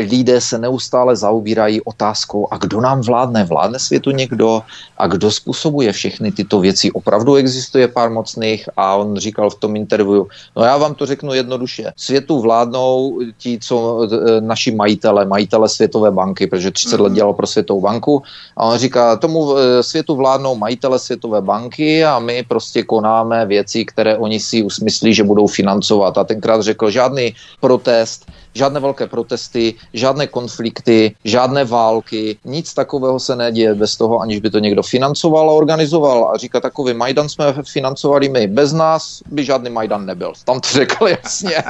lidé 0.10 0.42
se 0.42 0.58
neustále 0.58 1.16
zaobírají 1.16 1.82
otázkou, 1.82 2.48
a 2.52 2.58
kdo 2.58 2.82
nám 2.82 3.02
vládne? 3.02 3.44
Vládne 3.44 3.80
světu 3.80 4.12
někdo? 4.12 4.62
A 4.98 5.08
kdo 5.08 5.32
způsobuje 5.32 5.92
všechny 5.92 6.32
tyto 6.32 6.60
věci? 6.60 6.92
Opravdu 6.92 7.36
existuje 7.36 7.88
pár 7.88 8.10
mocných? 8.10 8.70
A 8.78 8.96
on 8.96 9.18
říkal 9.18 9.50
v 9.50 9.56
tom 9.56 9.76
interview, 9.76 10.24
no 10.56 10.64
já 10.64 10.78
vám 10.78 10.96
to 10.96 11.06
řeknu 11.06 11.34
jednoduše. 11.34 11.92
Světu 11.98 12.40
vládnou 12.40 13.20
ti, 13.38 13.60
co 13.62 14.08
eh, 14.12 14.42
naši 14.42 14.72
majitele, 14.72 15.26
majitele 15.26 15.70
Světové 15.70 16.12
banky, 16.12 16.48
protože 16.48 16.72
30 16.72 17.00
let 17.00 17.10
mhm. 17.10 17.16
dělal 17.16 17.34
pro 17.34 17.48
Světovou 17.48 17.82
banku. 17.82 18.24
A 18.58 18.64
on 18.66 18.78
říká, 18.78 19.16
tomu 19.16 19.58
eh, 19.58 19.84
světu 19.84 20.16
vládnou 20.16 20.56
majitele 20.56 21.00
Světové 21.00 21.42
banky 21.42 22.06
a 22.06 22.20
my 22.20 22.44
prostě 22.44 22.84
konáme 22.84 23.46
věci, 23.46 23.86
které 23.86 24.18
oni 24.18 24.40
si 24.40 24.64
usmyslí, 24.64 25.14
že 25.14 25.24
budou 25.24 25.48
financovat. 25.48 26.18
A 26.18 26.24
tenkrát 26.24 26.62
řekl, 26.62 26.90
žádný 26.90 27.34
protest, 27.60 28.26
žádné 28.56 28.80
velké 28.80 29.08
protesty, 29.08 29.74
žádné 29.94 30.28
konflikty, 30.28 31.16
žádné 31.24 31.66
války, 31.66 32.38
nic 32.46 32.74
takového 32.74 33.20
se 33.20 33.36
neděje 33.36 33.76
bez 33.76 33.98
toho, 33.98 34.20
aniž 34.20 34.40
by 34.40 34.50
to 34.50 34.60
někdo 34.60 34.84
financoval 34.84 35.50
a 35.50 35.54
organizoval. 35.54 36.32
A 36.34 36.38
říká 36.38 36.60
takový 36.60 36.94
Majdan 36.94 37.30
jsme 37.30 37.54
financovali 37.64 38.30
my, 38.30 38.48
bez 38.48 38.74
nás 38.74 39.22
by 39.32 39.46
žádný 39.46 39.70
Majdan 39.70 40.06
nebyl. 40.06 40.34
Tam 40.46 40.60
to 40.60 40.68
řekl 40.68 41.08
jasně. 41.08 41.64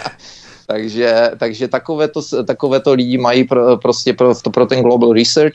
takže, 0.66 1.30
takže 1.38 1.68
takovéto, 1.68 2.44
takovéto 2.44 2.92
lidi 2.92 3.18
mají 3.18 3.44
pro, 3.44 3.76
prostě 3.76 4.12
pro, 4.12 4.34
pro 4.52 4.66
ten 4.66 4.82
global 4.82 5.12
research 5.12 5.54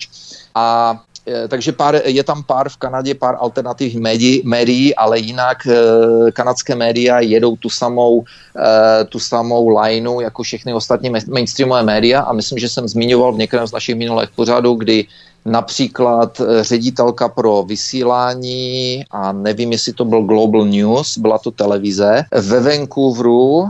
a 0.55 0.99
takže 1.47 1.71
pár, 1.71 2.01
je 2.05 2.23
tam 2.23 2.43
pár 2.43 2.69
v 2.69 2.77
Kanadě, 2.77 3.15
pár 3.15 3.35
alternativních 3.39 3.97
médií, 3.97 4.41
médií, 4.45 4.95
ale 4.95 5.19
jinak 5.19 5.67
eh, 5.67 6.31
kanadské 6.31 6.75
média 6.75 7.19
jedou 7.19 7.55
tu 7.55 7.69
samou, 7.69 8.23
eh, 8.57 9.05
tu 9.05 9.19
samou 9.19 9.69
lineu 9.69 10.21
jako 10.21 10.43
všechny 10.43 10.73
ostatní 10.73 11.09
mainstreamové 11.09 11.83
média 11.83 12.21
a 12.21 12.33
myslím, 12.33 12.59
že 12.59 12.69
jsem 12.69 12.87
zmiňoval 12.87 13.33
v 13.33 13.37
některém 13.37 13.67
z 13.67 13.71
našich 13.71 13.95
minulých 13.95 14.29
pořadů, 14.35 14.73
kdy 14.73 15.05
například 15.45 16.41
ředitelka 16.61 17.29
pro 17.29 17.63
vysílání 17.63 19.05
a 19.11 19.31
nevím, 19.31 19.71
jestli 19.71 19.93
to 19.93 20.05
byl 20.05 20.21
Global 20.21 20.65
News, 20.65 21.17
byla 21.17 21.37
to 21.37 21.51
televize, 21.51 22.23
ve 22.31 22.59
Vancouveru 22.59 23.69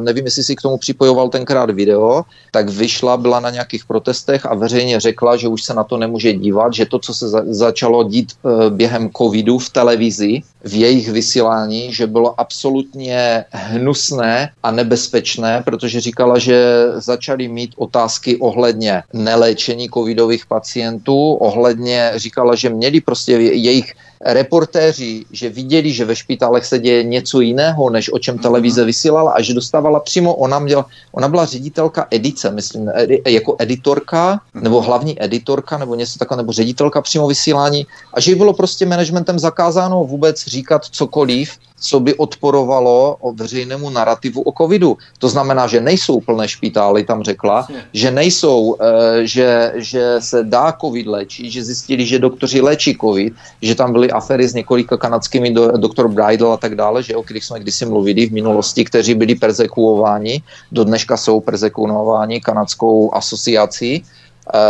nevím, 0.00 0.24
jestli 0.24 0.42
si 0.42 0.56
k 0.56 0.62
tomu 0.62 0.76
připojoval 0.76 1.28
tenkrát 1.28 1.70
video, 1.70 2.22
tak 2.50 2.68
vyšla, 2.68 3.16
byla 3.16 3.40
na 3.40 3.50
nějakých 3.50 3.84
protestech 3.84 4.46
a 4.46 4.54
veřejně 4.54 5.00
řekla, 5.00 5.36
že 5.36 5.48
už 5.48 5.62
se 5.62 5.74
na 5.74 5.84
to 5.84 5.98
nemůže 5.98 6.32
dívat, 6.32 6.74
že 6.74 6.86
to, 6.86 6.98
co 6.98 7.14
se 7.14 7.28
za, 7.28 7.42
začalo 7.46 8.04
dít 8.04 8.32
e, 8.32 8.70
během 8.70 9.10
covidu 9.10 9.58
v 9.58 9.70
televizi, 9.70 10.40
v 10.64 10.74
jejich 10.74 11.08
vysílání, 11.08 11.92
že 11.92 12.06
bylo 12.06 12.40
absolutně 12.40 13.44
hnusné 13.50 14.50
a 14.62 14.70
nebezpečné, 14.70 15.62
protože 15.64 16.00
říkala, 16.00 16.38
že 16.38 16.86
začali 16.94 17.48
mít 17.48 17.70
otázky 17.76 18.36
ohledně 18.36 19.02
neléčení 19.12 19.88
covidových 19.94 20.46
pacientů, 20.46 21.34
ohledně, 21.34 22.12
říkala, 22.16 22.54
že 22.54 22.68
měli 22.68 23.00
prostě 23.00 23.32
jejich 23.32 23.94
reportéři, 24.24 25.24
že 25.30 25.48
viděli, 25.48 25.92
že 25.92 26.04
ve 26.04 26.16
špitálech 26.16 26.66
se 26.66 26.78
děje 26.78 27.02
něco 27.02 27.40
jiného, 27.40 27.90
než 27.90 28.12
o 28.12 28.18
čem 28.18 28.38
televize 28.38 28.80
mhm. 28.80 28.86
vysílala 28.86 29.32
a 29.32 29.42
že 29.42 29.54
dostávala 29.72 30.00
přímo, 30.00 30.34
ona, 30.34 30.58
měla, 30.58 30.86
ona 31.12 31.28
byla 31.28 31.44
ředitelka 31.44 32.06
edice, 32.10 32.50
myslím, 32.50 32.90
edi, 32.94 33.22
jako 33.26 33.56
editorka, 33.58 34.40
nebo 34.54 34.80
hlavní 34.80 35.22
editorka, 35.24 35.78
nebo 35.78 35.94
něco 35.94 36.18
takového, 36.18 36.42
nebo 36.42 36.52
ředitelka 36.52 37.00
přímo 37.00 37.28
vysílání 37.28 37.86
a 38.14 38.20
že 38.20 38.32
jí 38.32 38.38
bylo 38.38 38.52
prostě 38.52 38.86
managementem 38.86 39.38
zakázáno 39.38 40.04
vůbec 40.04 40.44
říkat 40.46 40.84
cokoliv, 40.84 41.58
co 41.82 42.00
by 42.00 42.14
odporovalo 42.14 43.16
o 43.20 43.32
veřejnému 43.32 43.90
narrativu 43.90 44.42
o 44.42 44.52
covidu. 44.52 44.96
To 45.18 45.28
znamená, 45.28 45.66
že 45.66 45.80
nejsou 45.80 46.20
plné 46.20 46.48
špitály, 46.48 47.04
tam 47.04 47.22
řekla, 47.22 47.66
že 47.92 48.10
nejsou, 48.10 48.76
eh, 48.78 49.26
že, 49.26 49.72
že 49.76 50.16
se 50.18 50.42
dá 50.42 50.72
covid 50.80 51.06
léčit, 51.06 51.50
že 51.50 51.64
zjistili, 51.64 52.06
že 52.06 52.22
doktoři 52.22 52.60
léčí 52.60 52.94
covid, 52.94 53.34
že 53.62 53.74
tam 53.74 53.92
byly 53.92 54.10
afery 54.10 54.48
s 54.48 54.54
několika 54.54 54.96
kanadskými, 54.96 55.50
do, 55.50 55.74
doktor 55.74 56.08
Bridle 56.08 56.54
a 56.54 56.56
tak 56.56 56.78
dále, 56.78 57.02
že 57.02 57.16
o 57.16 57.22
kterých 57.22 57.44
jsme 57.44 57.60
kdysi 57.60 57.86
mluvili 57.86 58.26
v 58.26 58.32
minulosti, 58.32 58.84
kteří 58.84 59.14
byli 59.14 59.34
persekuováni, 59.34 60.42
do 60.72 60.84
dneška 60.84 61.16
jsou 61.16 61.40
persekuováni 61.40 62.40
kanadskou 62.40 63.10
asociací 63.14 63.98
eh, 63.98 64.60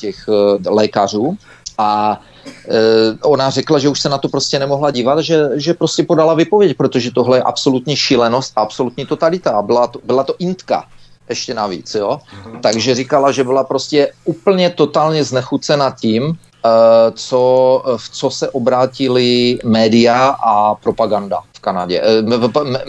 těch 0.00 0.16
eh, 0.28 0.68
lékařů. 0.68 1.36
A 1.78 2.20
ona 3.22 3.50
řekla, 3.50 3.78
že 3.78 3.88
už 3.88 4.00
se 4.00 4.08
na 4.08 4.18
to 4.18 4.28
prostě 4.28 4.58
nemohla 4.58 4.90
dívat, 4.90 5.20
že, 5.20 5.48
že 5.54 5.74
prostě 5.74 6.02
podala 6.02 6.34
vypověď, 6.34 6.76
protože 6.76 7.10
tohle 7.10 7.38
je 7.38 7.42
absolutní 7.42 7.96
šílenost, 7.96 8.52
absolutní 8.56 9.06
totalita. 9.06 9.62
Byla 9.62 9.86
to, 9.86 10.00
byla 10.04 10.24
to 10.24 10.34
intka 10.38 10.84
ještě 11.28 11.54
navíc, 11.54 11.94
jo. 11.94 12.20
Mhm. 12.44 12.60
Takže 12.60 12.94
říkala, 12.94 13.32
že 13.32 13.44
byla 13.44 13.64
prostě 13.64 14.12
úplně 14.24 14.70
totálně 14.70 15.24
znechucena 15.24 15.90
tím, 15.90 16.22
eh, 16.32 16.68
co, 17.14 17.42
v 17.96 18.10
co 18.10 18.30
se 18.30 18.50
obrátili 18.50 19.58
média 19.64 20.28
a 20.28 20.74
propaganda 20.74 21.40
v 21.52 21.60
Kanadě. 21.60 22.02
Eh, 22.02 22.22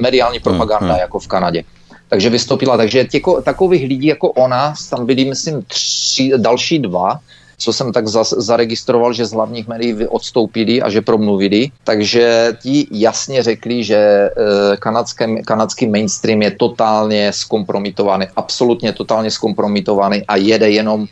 mediální 0.01 0.39
propaganda 0.39 0.93
hmm. 0.93 0.99
jako 0.99 1.19
v 1.19 1.27
Kanadě. 1.27 1.63
Takže 2.09 2.29
vystoupila. 2.29 2.77
Takže 2.77 3.05
těko, 3.05 3.41
takových 3.41 3.89
lidí 3.89 4.07
jako 4.07 4.31
ona, 4.31 4.73
tam 4.89 5.05
byli, 5.05 5.25
myslím, 5.25 5.63
tři, 5.67 6.31
další 6.37 6.79
dva, 6.79 7.19
co 7.63 7.73
jsem 7.73 7.91
tak 7.91 8.07
zas, 8.07 8.33
zaregistroval, 8.37 9.13
že 9.13 9.25
z 9.25 9.31
hlavních 9.31 9.67
médií 9.67 10.07
odstoupili 10.07 10.81
a 10.81 10.89
že 10.89 11.01
promluvili. 11.01 11.71
Takže 11.83 12.57
ti 12.61 12.87
jasně 12.91 13.43
řekli, 13.43 13.83
že 13.83 13.95
e, 13.95 14.29
kanadské, 14.79 15.41
kanadský 15.41 15.87
mainstream 15.87 16.41
je 16.41 16.51
totálně 16.51 17.31
zkompromitovaný, 17.33 18.27
absolutně 18.35 18.91
totálně 18.93 19.31
zkompromitovaný 19.31 20.27
a 20.27 20.35
jede 20.35 20.69
jenom 20.69 21.07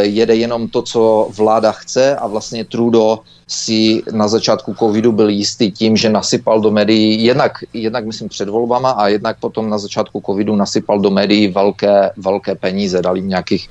jede 0.00 0.34
jenom 0.34 0.68
to, 0.68 0.82
co 0.82 1.28
vláda 1.36 1.72
chce 1.72 2.16
a 2.16 2.26
vlastně 2.26 2.64
Trudeau 2.64 3.18
si 3.48 4.02
na 4.12 4.28
začátku 4.28 4.74
covidu 4.74 5.12
byl 5.12 5.28
jistý 5.28 5.72
tím, 5.72 5.96
že 5.96 6.08
nasypal 6.08 6.60
do 6.60 6.70
médií, 6.70 7.24
jednak, 7.24 7.52
jednak 7.72 8.06
myslím 8.06 8.28
před 8.28 8.48
volbama 8.48 8.90
a 8.90 9.08
jednak 9.08 9.38
potom 9.38 9.70
na 9.70 9.78
začátku 9.78 10.22
covidu 10.26 10.56
nasypal 10.56 11.00
do 11.00 11.10
médií 11.10 11.48
velké, 11.48 12.10
velké 12.16 12.54
peníze, 12.54 13.02
dal 13.02 13.16
jim 13.16 13.28
nějakých, 13.28 13.70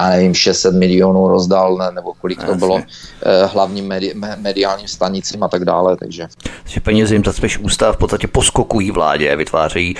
já 0.00 0.08
nevím, 0.08 0.34
600 0.34 0.74
milionů 0.74 1.28
rozdal, 1.28 1.76
ne, 1.76 1.90
nebo 1.94 2.14
kolik 2.20 2.44
to 2.44 2.54
bylo 2.54 2.78
eh, 2.78 3.46
hlavním 3.46 3.86
medi, 3.86 4.14
mediálním 4.36 4.88
stanicím 4.88 5.42
a 5.42 5.48
tak 5.48 5.64
dále, 5.64 5.96
takže. 5.96 6.26
Že 6.64 6.80
peníze 6.80 7.14
jim 7.14 7.22
tak 7.22 7.34
spíš 7.34 7.58
ústav 7.58 7.94
v 7.94 7.98
podstatě 7.98 8.28
poskokují 8.28 8.90
vládě, 8.90 9.36
vytvářejí 9.36 9.94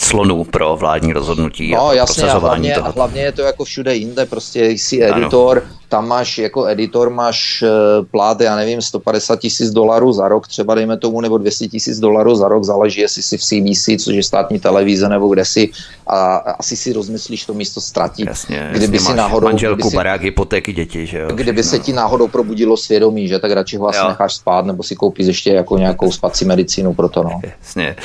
slonů 0.00 0.44
pro 0.44 0.76
vládní 0.76 1.12
rozhodnutí 1.12 1.70
no, 1.70 1.88
a 1.88 1.94
jasně, 1.94 2.24
a 2.24 2.38
hlavně, 2.38 2.74
toho. 2.74 2.92
hlavně 2.92 3.22
je 3.22 3.32
to 3.32 3.42
jako 3.42 3.64
všude 3.64 3.94
jinde, 3.94 4.26
prostě 4.26 4.64
jsi 4.66 5.04
editor, 5.04 5.58
ano. 5.58 5.76
Tam 5.92 6.08
máš 6.08 6.38
jako 6.38 6.66
editor, 6.66 7.10
máš 7.10 7.62
uh, 7.62 8.06
plát, 8.06 8.40
já 8.40 8.56
nevím, 8.56 8.82
150 8.82 9.38
tisíc 9.38 9.70
dolarů 9.70 10.12
za 10.12 10.28
rok, 10.28 10.48
třeba 10.48 10.74
dejme 10.74 10.96
tomu, 10.96 11.20
nebo 11.20 11.38
200 11.38 11.68
tisíc 11.68 11.98
dolarů 11.98 12.34
za 12.34 12.48
rok, 12.48 12.64
záleží, 12.64 13.00
jestli 13.00 13.22
jsi 13.22 13.38
v 13.38 13.42
CBC, 13.42 14.04
což 14.04 14.14
je 14.14 14.22
státní 14.22 14.60
televize, 14.60 15.08
nebo 15.08 15.28
kde 15.28 15.44
si, 15.44 15.70
a 16.06 16.36
asi 16.36 16.76
si 16.76 16.92
rozmyslíš 16.92 17.44
to 17.44 17.54
místo 17.54 17.80
ztratit. 17.80 18.28
Jasně, 18.28 18.70
kdyby 18.72 18.98
si 18.98 19.14
náhodou, 19.14 19.46
manželku, 19.46 19.76
kdyby 19.76 19.90
si, 19.90 19.96
barák, 19.96 20.22
hypotéky, 20.22 20.72
děti, 20.72 21.06
že 21.06 21.18
jo? 21.18 21.28
Kdyby 21.34 21.62
se 21.62 21.78
ti 21.78 21.92
náhodou 21.92 22.28
probudilo 22.28 22.76
svědomí, 22.76 23.28
že 23.28 23.38
tak 23.38 23.52
radši 23.52 23.76
ho 23.76 23.88
asi 23.88 23.98
jo. 23.98 24.08
necháš 24.08 24.34
spát, 24.34 24.64
nebo 24.64 24.82
si 24.82 24.96
koupíš 24.96 25.26
ještě 25.26 25.50
jako 25.52 25.78
nějakou 25.78 26.12
spací 26.12 26.44
medicínu 26.44 26.94
pro 26.94 27.08
to, 27.08 27.22
no. 27.22 27.40
Jasně. 27.60 27.96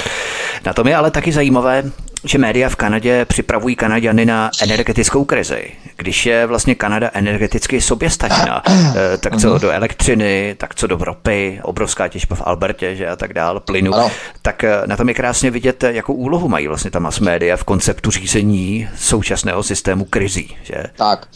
Na 0.66 0.74
tom 0.74 0.88
je 0.88 0.96
ale 0.96 1.12
taky 1.12 1.32
zajímavé, 1.32 1.92
že 2.24 2.38
média 2.38 2.70
v 2.70 2.76
Kanadě 2.76 3.26
připravují 3.26 3.76
Kanaďany 3.76 4.26
na 4.26 4.52
energetickou 4.62 5.26
krizi. 5.26 5.72
Když 5.96 6.26
je 6.26 6.46
vlastně 6.46 6.76
Kanada 6.76 7.10
energeticky 7.14 7.82
soběstačná, 7.82 8.64
eh, 8.68 9.18
tak 9.18 9.38
co 9.38 9.58
do 9.58 9.70
elektřiny, 9.72 10.56
tak 10.58 10.76
co 10.76 10.88
do 10.88 10.98
ropy, 10.98 11.60
obrovská 11.64 12.08
těžba 12.08 12.36
v 12.36 12.42
Albertě 12.46 12.96
že 12.96 13.08
a 13.08 13.16
tak 13.16 13.34
dále, 13.34 13.60
plynu, 13.60 13.96
ano. 13.96 14.12
tak 14.42 14.64
eh, 14.64 14.82
na 14.86 14.98
tom 14.98 15.10
je 15.10 15.16
krásně 15.16 15.52
vidět, 15.52 15.84
jakou 15.84 16.14
úlohu 16.14 16.48
mají 16.50 16.68
vlastně 16.68 16.92
ta 16.92 17.00
mass 17.00 17.20
média 17.20 17.58
v 17.58 17.64
konceptu 17.64 18.12
řízení 18.12 18.90
současného 18.98 19.64
systému 19.64 20.06
krizí. 20.06 20.58
Že? 20.64 20.84
Tak. 20.96 21.28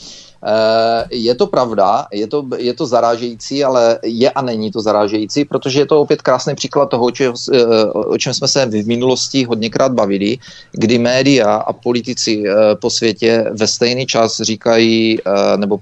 Eh, 0.42 1.06
je 1.12 1.36
to 1.36 1.48
pravda, 1.48 2.08
je 2.12 2.28
to, 2.28 2.46
je 2.58 2.74
to 2.74 2.86
zarážející, 2.86 3.64
ale 3.64 4.00
je 4.04 4.30
a 4.30 4.42
není 4.42 4.72
to 4.72 4.82
zarážející, 4.82 5.46
protože 5.46 5.80
je 5.80 5.86
to 5.86 6.02
opět 6.02 6.22
krásný 6.22 6.56
příklad 6.56 6.90
toho, 6.90 7.12
či, 7.12 7.26
eh, 7.26 7.86
o 7.94 8.18
čem 8.18 8.34
jsme 8.34 8.48
se 8.48 8.66
v 8.66 8.88
minulosti 8.88 9.44
hodněkrát 9.44 9.94
bavili, 9.94 10.38
kdy 10.72 10.98
média 10.98 11.56
a 11.56 11.74
politici 11.74 12.42
eh, 12.42 12.76
po 12.76 12.90
světě 12.90 13.46
ve 13.54 13.68
stejný 13.68 14.06
čas 14.06 14.42
říkají 14.42 15.20
nebo 15.56 15.80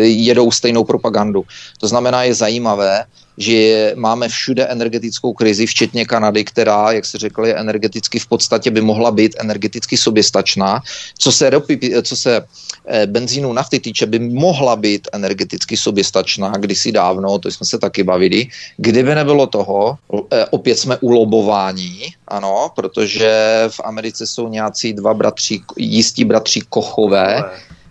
jedou 0.00 0.50
stejnou 0.50 0.84
propagandu. 0.84 1.44
To 1.80 1.88
znamená, 1.88 2.22
je 2.22 2.34
zajímavé, 2.34 3.04
že 3.38 3.92
máme 3.96 4.28
všude 4.28 4.66
energetickou 4.66 5.32
krizi, 5.32 5.66
včetně 5.66 6.04
Kanady, 6.04 6.44
která, 6.44 6.92
jak 6.92 7.04
se 7.04 7.18
řekl, 7.18 7.46
je 7.46 7.54
energeticky 7.54 8.18
v 8.18 8.26
podstatě 8.26 8.70
by 8.70 8.80
mohla 8.80 9.10
být 9.10 9.36
energeticky 9.38 9.96
soběstačná. 9.96 10.82
Co 11.18 11.32
se, 11.32 11.50
ropy, 11.50 12.02
co 12.02 12.16
se 12.16 12.44
eh, 12.86 13.06
benzínu 13.06 13.52
nafty 13.52 13.80
týče, 13.80 14.06
by 14.06 14.18
mohla 14.18 14.76
být 14.76 15.08
energeticky 15.12 15.76
soběstačná 15.76 16.52
kdysi 16.58 16.92
dávno, 16.92 17.38
to 17.38 17.48
jsme 17.48 17.66
se 17.66 17.78
taky 17.78 18.02
bavili. 18.02 18.48
Kdyby 18.76 19.14
nebylo 19.14 19.46
toho, 19.46 19.98
eh, 20.32 20.46
opět 20.50 20.78
jsme 20.78 20.96
ulobování, 20.96 22.14
ano, 22.28 22.70
protože 22.76 23.64
v 23.68 23.80
Americe 23.84 24.26
jsou 24.26 24.48
nějací 24.48 24.92
dva 24.92 25.14
bratři, 25.14 25.60
jistí 25.76 26.24
bratři 26.24 26.60
Kochové, 26.68 27.44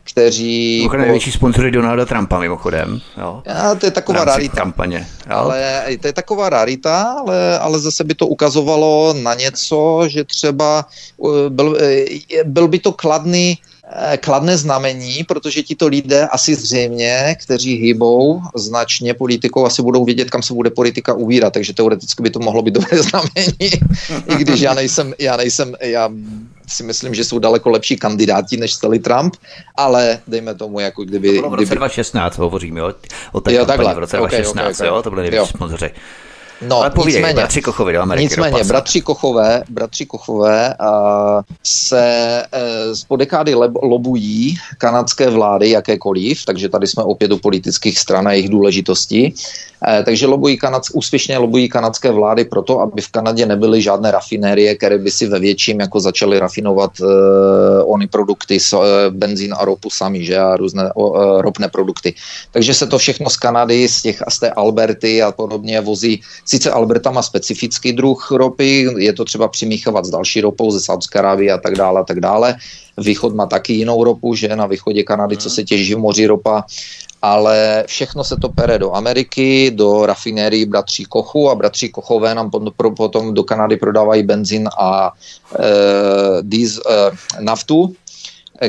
kteří... 0.05 0.77
Mimochodem 0.77 1.05
největší 1.05 1.31
sponzory 1.31 1.71
Donalda 1.71 2.05
Trumpa 2.05 2.39
mimochodem. 2.39 3.01
Jo. 3.17 3.41
Já, 3.45 3.75
to 3.75 3.85
je 3.85 3.91
taková 3.91 4.25
rarita. 4.25 4.55
Kampaně. 4.55 5.07
Jo. 5.29 5.35
Ale 5.35 5.83
to 6.01 6.07
je 6.07 6.13
taková 6.13 6.49
rarita, 6.49 7.15
ale, 7.19 7.59
ale 7.59 7.79
zase 7.79 8.03
by 8.03 8.13
to 8.13 8.27
ukazovalo 8.27 9.13
na 9.13 9.33
něco, 9.33 10.03
že 10.07 10.23
třeba 10.23 10.85
byl, 11.49 11.77
eh, 11.81 12.43
byl 12.43 12.67
by 12.67 12.79
to 12.79 12.91
kladný 12.91 13.57
eh, 14.11 14.17
kladné 14.17 14.57
znamení, 14.57 15.23
protože 15.23 15.63
tito 15.63 15.87
lidé 15.87 16.27
asi 16.27 16.55
zřejmě, 16.55 17.35
kteří 17.43 17.75
hýbou 17.75 18.41
značně 18.55 19.13
politikou, 19.13 19.65
asi 19.65 19.81
budou 19.81 20.05
vědět, 20.05 20.29
kam 20.29 20.41
se 20.41 20.53
bude 20.53 20.69
politika 20.69 21.13
uvírat, 21.13 21.53
takže 21.53 21.73
teoreticky 21.73 22.23
by 22.23 22.29
to 22.29 22.39
mohlo 22.39 22.61
být 22.61 22.73
dobré 22.73 22.97
znamení, 23.03 23.71
i 24.25 24.35
když 24.35 24.61
já 24.61 24.73
nejsem, 24.73 25.13
já 25.19 25.37
nejsem, 25.37 25.75
já 25.81 26.09
si 26.67 26.83
myslím, 26.83 27.15
že 27.15 27.23
jsou 27.23 27.39
daleko 27.39 27.69
lepší 27.69 27.95
kandidáti 27.95 28.57
než 28.57 28.77
celý 28.77 28.99
Trump, 28.99 29.35
ale 29.75 30.19
dejme 30.27 30.55
tomu, 30.55 30.79
jako 30.79 31.03
kdyby... 31.03 31.27
To 31.27 31.33
bylo 31.33 31.49
v 31.49 31.53
roce 31.53 31.65
kdyby... 31.65 31.75
2016, 31.75 32.37
hovoříme 32.37 32.83
o, 32.83 32.93
o 33.31 33.41
té 33.41 33.53
jo, 33.53 33.65
takhle. 33.65 33.93
v 33.93 33.97
roce 33.97 34.19
okay, 34.19 34.41
2016, 34.41 34.75
okay, 34.75 34.87
okay. 34.87 34.87
jo, 34.87 35.03
to 35.03 35.09
byly 35.09 35.21
největší 35.21 35.49
sponzoři. 35.49 35.91
No, 36.61 36.77
Ale 36.77 36.89
povídej, 36.89 37.21
nicméně, 37.21 37.33
bratři 37.33 37.61
Kochové 37.61 37.93
do 37.93 38.01
Ameriky. 38.01 38.23
Nicméně, 38.23 38.57
do 38.57 38.65
bratři 38.65 39.01
Kochové, 39.01 39.63
bratři 39.69 40.05
Kochové 40.05 40.75
uh, 40.81 41.41
se 41.63 42.43
uh, 42.53 42.93
z 42.93 43.03
podekády 43.03 43.53
lobují 43.83 44.57
kanadské 44.77 45.29
vlády 45.29 45.69
jakékoliv, 45.69 46.45
takže 46.45 46.69
tady 46.69 46.87
jsme 46.87 47.03
opět 47.03 47.31
u 47.31 47.37
politických 47.37 47.99
stran 47.99 48.27
a 48.27 48.31
jejich 48.31 48.49
důležitosti. 48.49 49.33
Uh, 49.85 50.05
takže 50.05 50.27
lobují 50.27 50.57
kanadsk, 50.57 50.95
úspěšně 50.95 51.37
lobují 51.37 51.69
kanadské 51.69 52.11
vlády 52.11 52.45
proto, 52.45 52.79
aby 52.79 53.01
v 53.01 53.11
Kanadě 53.11 53.45
nebyly 53.45 53.81
žádné 53.81 54.11
rafinérie, 54.11 54.75
které 54.75 54.97
by 54.97 55.11
si 55.11 55.27
ve 55.27 55.39
větším 55.39 55.79
jako 55.79 55.99
začaly 55.99 56.39
rafinovat 56.39 56.91
uh, 56.99 57.07
ony 57.93 58.07
produkty, 58.07 58.57
uh, 58.73 58.79
benzín 59.09 59.53
a 59.57 59.65
ropu 59.65 59.89
sami, 59.89 60.25
že 60.25 60.37
a 60.37 60.55
různé 60.55 60.93
uh, 60.95 61.41
ropné 61.41 61.69
produkty. 61.69 62.13
Takže 62.51 62.73
se 62.73 62.87
to 62.87 62.97
všechno 62.97 63.29
z 63.29 63.37
Kanady, 63.37 63.87
z 63.87 64.01
těch 64.01 64.23
z 64.29 64.39
té 64.39 64.49
Alberty 64.49 65.21
a 65.21 65.31
podobně 65.31 65.81
vozí 65.81 66.21
Sice 66.45 66.71
Alberta 66.71 67.11
má 67.11 67.21
specifický 67.21 67.93
druh 67.93 68.31
ropy, 68.31 68.87
je 68.97 69.13
to 69.13 69.25
třeba 69.25 69.47
přimíchávat 69.47 70.05
s 70.05 70.09
další 70.09 70.41
ropou 70.41 70.71
ze 70.71 70.79
Saudské 70.79 71.19
Arábie 71.19 71.51
a 71.51 71.57
tak 71.57 71.75
dále 71.75 72.01
a 72.01 72.03
tak 72.03 72.19
dále. 72.19 72.55
Východ 72.97 73.35
má 73.35 73.45
taky 73.45 73.73
jinou 73.73 74.03
ropu, 74.03 74.35
že 74.35 74.55
na 74.55 74.65
východě 74.65 75.03
Kanady, 75.03 75.37
co 75.37 75.49
se 75.49 75.63
těží 75.63 75.95
v 75.95 75.97
moři 75.97 76.25
ropa, 76.25 76.63
ale 77.21 77.83
všechno 77.87 78.23
se 78.23 78.37
to 78.37 78.49
pere 78.49 78.79
do 78.79 78.95
Ameriky, 78.95 79.71
do 79.71 80.05
rafinérií 80.05 80.65
bratří 80.65 81.05
Kochu 81.05 81.49
a 81.49 81.55
bratří 81.55 81.89
Kochové 81.89 82.35
nám 82.35 82.49
potom 82.97 83.33
do 83.33 83.43
Kanady 83.43 83.77
prodávají 83.77 84.23
benzín 84.23 84.69
a 84.79 85.11
e, 85.59 85.63
diz, 86.41 86.77
e, 86.77 87.11
naftu, 87.39 87.95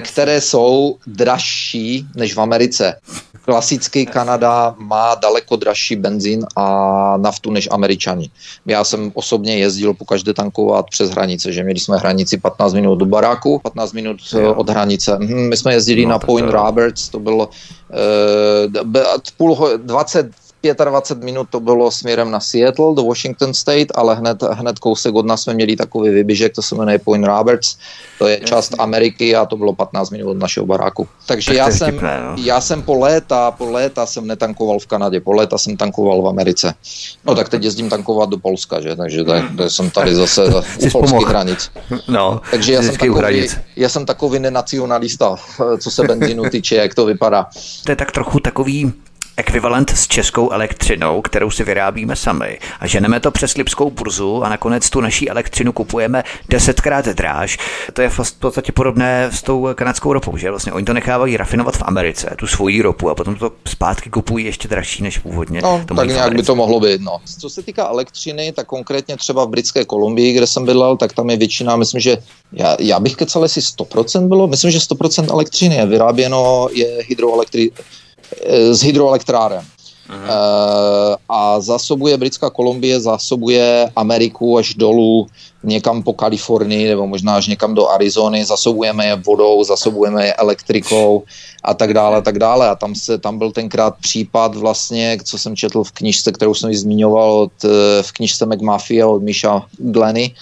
které 0.00 0.40
jsou 0.40 0.96
dražší 1.06 2.06
než 2.16 2.34
v 2.34 2.40
Americe. 2.40 3.00
Klasický 3.44 4.06
Kanada 4.06 4.74
má 4.78 5.14
daleko 5.14 5.56
dražší 5.56 5.96
benzín 5.96 6.46
a 6.56 7.16
naftu 7.16 7.50
než 7.50 7.68
Američani. 7.70 8.30
Já 8.66 8.84
jsem 8.84 9.10
osobně 9.14 9.58
jezdil 9.58 9.94
po 9.94 10.04
každé 10.04 10.34
tankovat 10.34 10.86
přes 10.90 11.10
hranice, 11.10 11.52
že 11.52 11.62
měli 11.62 11.80
jsme 11.80 11.96
hranici 11.96 12.38
15 12.38 12.74
minut 12.74 12.96
do 12.96 13.06
baráku, 13.06 13.58
15 13.58 13.92
minut 13.92 14.16
jo. 14.32 14.54
od 14.54 14.70
hranice. 14.70 15.18
Hm, 15.20 15.48
my 15.48 15.56
jsme 15.56 15.72
jezdili 15.72 16.02
no, 16.02 16.10
na 16.10 16.18
Point 16.18 16.46
to... 16.46 16.52
Roberts, 16.52 17.08
to 17.08 17.18
bylo 17.18 17.46
uh, 17.46 17.52
půl, 19.36 19.68
20 19.76 20.30
25 20.62 21.24
minut 21.24 21.46
to 21.50 21.60
bylo 21.60 21.90
směrem 21.90 22.30
na 22.30 22.40
Seattle 22.40 22.94
do 22.94 23.02
Washington 23.02 23.54
State, 23.54 23.92
ale 23.94 24.14
hned, 24.14 24.42
hned 24.42 24.78
kousek 24.78 25.14
od 25.14 25.26
nás 25.26 25.42
jsme 25.42 25.54
měli 25.54 25.76
takový 25.76 26.10
vyběžek, 26.10 26.54
to 26.54 26.62
se 26.62 26.74
jmenuje 26.74 26.98
Point 26.98 27.26
Roberts, 27.26 27.76
to 28.18 28.28
je 28.28 28.40
část 28.40 28.74
Ameriky 28.78 29.36
a 29.36 29.46
to 29.46 29.56
bylo 29.56 29.72
15 29.72 30.10
minut 30.10 30.30
od 30.30 30.36
našeho 30.36 30.66
baráku. 30.66 31.08
Takže 31.26 31.54
já 31.54 31.70
jsem, 31.70 31.88
vtipné, 31.88 32.20
no. 32.26 32.42
já 32.42 32.60
jsem 32.60 32.82
po 32.82 32.94
léta, 32.94 33.50
po 33.50 33.70
léta 33.70 34.06
jsem 34.06 34.26
netankoval 34.26 34.78
v 34.78 34.86
Kanadě, 34.86 35.20
po 35.20 35.32
léta 35.32 35.58
jsem 35.58 35.76
tankoval 35.76 36.22
v 36.22 36.28
Americe. 36.28 36.74
No 37.24 37.34
tak 37.34 37.48
teď 37.48 37.64
jezdím 37.64 37.90
tankovat 37.90 38.28
do 38.28 38.38
Polska, 38.38 38.80
že? 38.80 38.96
takže 38.96 39.24
tak, 39.24 39.44
jsem 39.68 39.90
tady 39.90 40.14
zase 40.14 40.44
u 40.86 40.90
polských 40.90 41.28
hranic. 41.28 41.70
No, 42.08 42.40
takže 42.50 42.72
já 42.72 42.82
jsem, 42.82 42.96
takový, 42.96 43.48
já 43.76 43.88
jsem 43.88 44.06
takový 44.06 44.38
nenacionalista, 44.38 45.36
co 45.80 45.90
se 45.90 46.02
benzínu 46.02 46.42
týče, 46.50 46.76
jak 46.76 46.94
to 46.94 47.06
vypadá. 47.06 47.46
To 47.84 47.92
je 47.92 47.96
tak 47.96 48.12
trochu 48.12 48.40
takový 48.40 48.92
ekvivalent 49.36 49.90
s 49.90 50.06
českou 50.06 50.50
elektřinou, 50.50 51.22
kterou 51.22 51.50
si 51.50 51.64
vyrábíme 51.64 52.16
sami 52.16 52.58
a 52.80 52.86
ženeme 52.86 53.20
to 53.20 53.30
přes 53.30 53.54
Lipskou 53.54 53.90
burzu 53.90 54.44
a 54.44 54.48
nakonec 54.48 54.90
tu 54.90 55.00
naší 55.00 55.30
elektřinu 55.30 55.72
kupujeme 55.72 56.24
desetkrát 56.48 57.06
dráž. 57.06 57.58
To 57.92 58.02
je 58.02 58.08
v 58.08 58.32
podstatě 58.38 58.72
podobné 58.72 59.30
s 59.32 59.42
tou 59.42 59.68
kanadskou 59.74 60.12
ropou, 60.12 60.36
že 60.36 60.50
vlastně 60.50 60.72
oni 60.72 60.84
to 60.84 60.92
nechávají 60.92 61.36
rafinovat 61.36 61.76
v 61.76 61.82
Americe, 61.82 62.36
tu 62.38 62.46
svoji 62.46 62.82
ropu 62.82 63.10
a 63.10 63.14
potom 63.14 63.34
to 63.34 63.52
zpátky 63.66 64.10
kupují 64.10 64.44
ještě 64.44 64.68
dražší 64.68 65.02
než 65.02 65.18
původně. 65.18 65.60
No, 65.62 65.82
to 65.88 65.94
tak 65.94 66.08
nějak 66.08 66.34
by 66.34 66.42
to 66.42 66.54
mohlo 66.54 66.80
být. 66.80 67.00
No. 67.00 67.18
Co 67.38 67.50
se 67.50 67.62
týká 67.62 67.88
elektřiny, 67.88 68.52
tak 68.52 68.66
konkrétně 68.66 69.16
třeba 69.16 69.44
v 69.44 69.48
britské 69.48 69.84
Kolumbii, 69.84 70.32
kde 70.32 70.46
jsem 70.46 70.64
bydlel, 70.64 70.96
tak 70.96 71.12
tam 71.12 71.30
je 71.30 71.36
většina, 71.36 71.76
myslím, 71.76 72.00
že 72.00 72.18
já, 72.52 72.76
já 72.80 73.00
bych 73.00 73.16
kecal, 73.16 73.42
jestli 73.42 73.60
100% 73.60 74.28
bylo, 74.28 74.46
myslím, 74.46 74.70
že 74.70 74.78
100% 74.78 75.32
elektřiny 75.32 75.74
je 75.74 75.86
vyráběno, 75.86 76.68
je 76.72 76.98
hydroelektri 77.08 77.70
z 78.70 78.82
hydroelektráren. 78.82 79.64
Aha. 80.08 80.24
Eh, 80.28 81.16
a 81.28 81.60
zásobuje 81.60 82.16
Britská 82.16 82.50
Kolumbie, 82.50 83.00
zásobuje 83.00 83.90
Ameriku 83.96 84.58
až 84.58 84.74
dolů 84.74 85.26
někam 85.64 86.02
po 86.02 86.12
Kalifornii 86.12 86.88
nebo 86.88 87.06
možná 87.06 87.36
až 87.36 87.46
někam 87.46 87.74
do 87.74 87.88
Arizony, 87.88 88.44
zasobujeme 88.44 89.06
je 89.06 89.16
vodou, 89.16 89.64
zasobujeme 89.64 90.26
je 90.26 90.34
elektrikou 90.34 91.22
a 91.64 91.74
tak 91.74 91.94
dále, 91.94 92.22
tak 92.22 92.38
dále. 92.38 92.68
A 92.68 92.74
tam, 92.74 92.94
se, 92.94 93.18
tam 93.18 93.38
byl 93.38 93.52
tenkrát 93.52 93.94
případ 94.00 94.54
vlastně, 94.54 95.18
co 95.24 95.38
jsem 95.38 95.56
četl 95.56 95.84
v 95.84 95.92
knižce, 95.92 96.32
kterou 96.32 96.54
jsem 96.54 96.70
ji 96.70 96.76
zmiňoval 96.76 97.32
od, 97.32 97.64
eh, 97.64 98.02
v 98.02 98.12
knižce 98.12 98.46
McMafia 98.46 99.06
od 99.06 99.22
Misha 99.22 99.66
Glenny, 99.78 100.34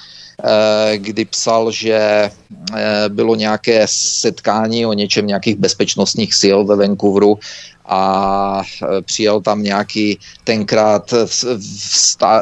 kdy 0.97 1.25
psal, 1.25 1.71
že 1.71 2.31
bylo 3.09 3.35
nějaké 3.35 3.87
setkání 3.91 4.87
o 4.87 4.93
něčem, 4.93 5.27
nějakých 5.27 5.57
bezpečnostních 5.57 6.35
sil 6.43 6.59
ve 6.65 6.77
Vancouveru 6.77 7.39
a 7.87 8.63
e, 8.63 9.03
přijel 9.03 9.41
tam 9.41 9.63
nějaký 9.63 10.19
tenkrát 10.45 11.15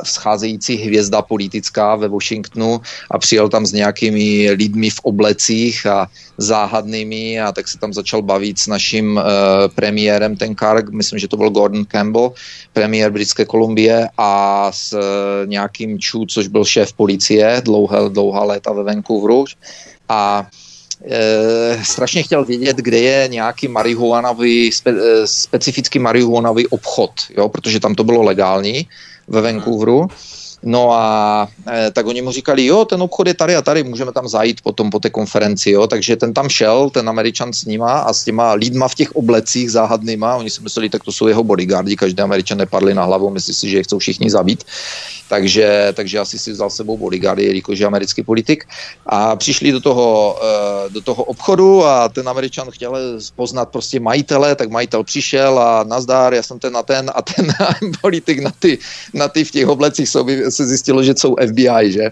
vzcházející 0.02 0.76
hvězda 0.76 1.22
politická 1.22 1.96
ve 1.96 2.08
Washingtonu 2.08 2.80
a 3.10 3.18
přijel 3.18 3.48
tam 3.48 3.66
s 3.66 3.72
nějakými 3.72 4.50
lidmi 4.50 4.90
v 4.90 5.00
oblecích 5.02 5.86
a 5.86 6.08
záhadnými 6.38 7.40
a 7.40 7.52
tak 7.52 7.68
se 7.68 7.78
tam 7.78 7.92
začal 7.92 8.22
bavit 8.22 8.58
s 8.58 8.66
naším 8.66 9.16
uh, 9.16 9.22
premiérem 9.74 10.36
tenkrát, 10.36 10.88
myslím, 10.88 11.18
že 11.18 11.28
to 11.28 11.36
byl 11.36 11.50
Gordon 11.50 11.84
Campbell, 11.84 12.32
premiér 12.72 13.10
Britské 13.10 13.44
Kolumbie 13.44 14.08
a 14.18 14.72
s 14.72 14.92
uh, 14.92 15.00
nějakým 15.46 15.98
Chu, 15.98 16.26
což 16.26 16.48
byl 16.48 16.64
šéf 16.64 16.92
policie 16.92 17.62
dlouhá, 17.64 18.08
dlouhá 18.08 18.44
léta 18.44 18.72
ve 18.72 18.82
Vancouveru 18.82 19.44
a 20.08 20.46
e, 21.04 21.84
strašně 21.84 22.22
chtěl 22.22 22.44
vědět, 22.44 22.76
kde 22.76 22.98
je 22.98 23.28
nějaký 23.28 23.68
marihuanový, 23.68 24.72
spe, 24.72 24.90
e, 24.90 25.26
specifický 25.26 25.98
marihuanový 25.98 26.66
obchod, 26.66 27.10
jo, 27.36 27.48
protože 27.48 27.80
tam 27.80 27.94
to 27.94 28.04
bylo 28.04 28.22
legální 28.22 28.88
ve 29.28 29.40
Vancouveru. 29.40 30.08
No 30.62 30.92
a 30.92 31.48
e, 31.72 31.90
tak 31.90 32.06
oni 32.06 32.22
mu 32.22 32.32
říkali, 32.32 32.66
jo, 32.66 32.84
ten 32.84 33.02
obchod 33.02 33.26
je 33.26 33.34
tady 33.34 33.56
a 33.56 33.62
tady, 33.62 33.82
můžeme 33.82 34.12
tam 34.12 34.28
zajít 34.28 34.60
potom 34.60 34.90
po 34.90 35.00
té 35.00 35.10
konferenci, 35.10 35.70
jo, 35.70 35.86
takže 35.86 36.16
ten 36.16 36.34
tam 36.34 36.48
šel, 36.48 36.90
ten 36.90 37.08
američan 37.08 37.52
s 37.52 37.64
nima 37.64 37.92
a 37.92 38.12
s 38.12 38.24
těma 38.24 38.52
lidma 38.52 38.88
v 38.88 38.94
těch 38.94 39.16
oblecích 39.16 39.70
záhadnýma, 39.70 40.36
oni 40.36 40.50
si 40.50 40.62
mysleli, 40.62 40.88
tak 40.88 41.04
to 41.04 41.12
jsou 41.12 41.26
jeho 41.26 41.44
bodyguardi, 41.44 41.96
každý 41.96 42.22
američan 42.22 42.58
nepadli 42.58 42.94
na 42.94 43.04
hlavu, 43.04 43.30
myslí 43.30 43.54
si, 43.54 43.70
že 43.70 43.76
je 43.76 43.82
chcou 43.82 43.98
všichni 43.98 44.30
zabít, 44.30 44.64
takže, 45.32 45.92
takže 45.96 46.18
asi 46.18 46.38
si 46.38 46.52
vzal 46.52 46.70
sebou 46.70 46.98
bodyguardy, 46.98 47.44
jelikož 47.44 47.78
je 47.78 47.86
americký 47.86 48.22
politik. 48.22 48.64
A 49.06 49.36
přišli 49.36 49.72
do 49.72 49.80
toho, 49.80 50.36
e, 50.44 50.90
do 50.90 51.00
toho 51.00 51.24
obchodu 51.24 51.84
a 51.84 52.08
ten 52.08 52.28
američan 52.28 52.70
chtěl 52.70 53.20
poznat 53.36 53.68
prostě 53.72 54.00
majitele, 54.00 54.54
tak 54.54 54.70
majitel 54.70 55.04
přišel 55.04 55.58
a 55.58 55.84
nazdár, 55.84 56.34
já 56.34 56.42
jsem 56.42 56.58
ten 56.58 56.72
na 56.72 56.82
ten 56.82 57.10
a 57.14 57.22
ten 57.22 57.48
politik 58.00 58.38
na 58.44 58.52
ty, 58.58 58.78
na 59.14 59.28
ty 59.28 59.44
v 59.44 59.50
těch 59.50 59.68
oblecích 59.68 60.08
jsou 60.08 60.24
se 60.52 60.66
zjistilo, 60.66 61.02
že 61.02 61.14
jsou 61.16 61.36
FBI, 61.46 61.92
že? 61.92 62.10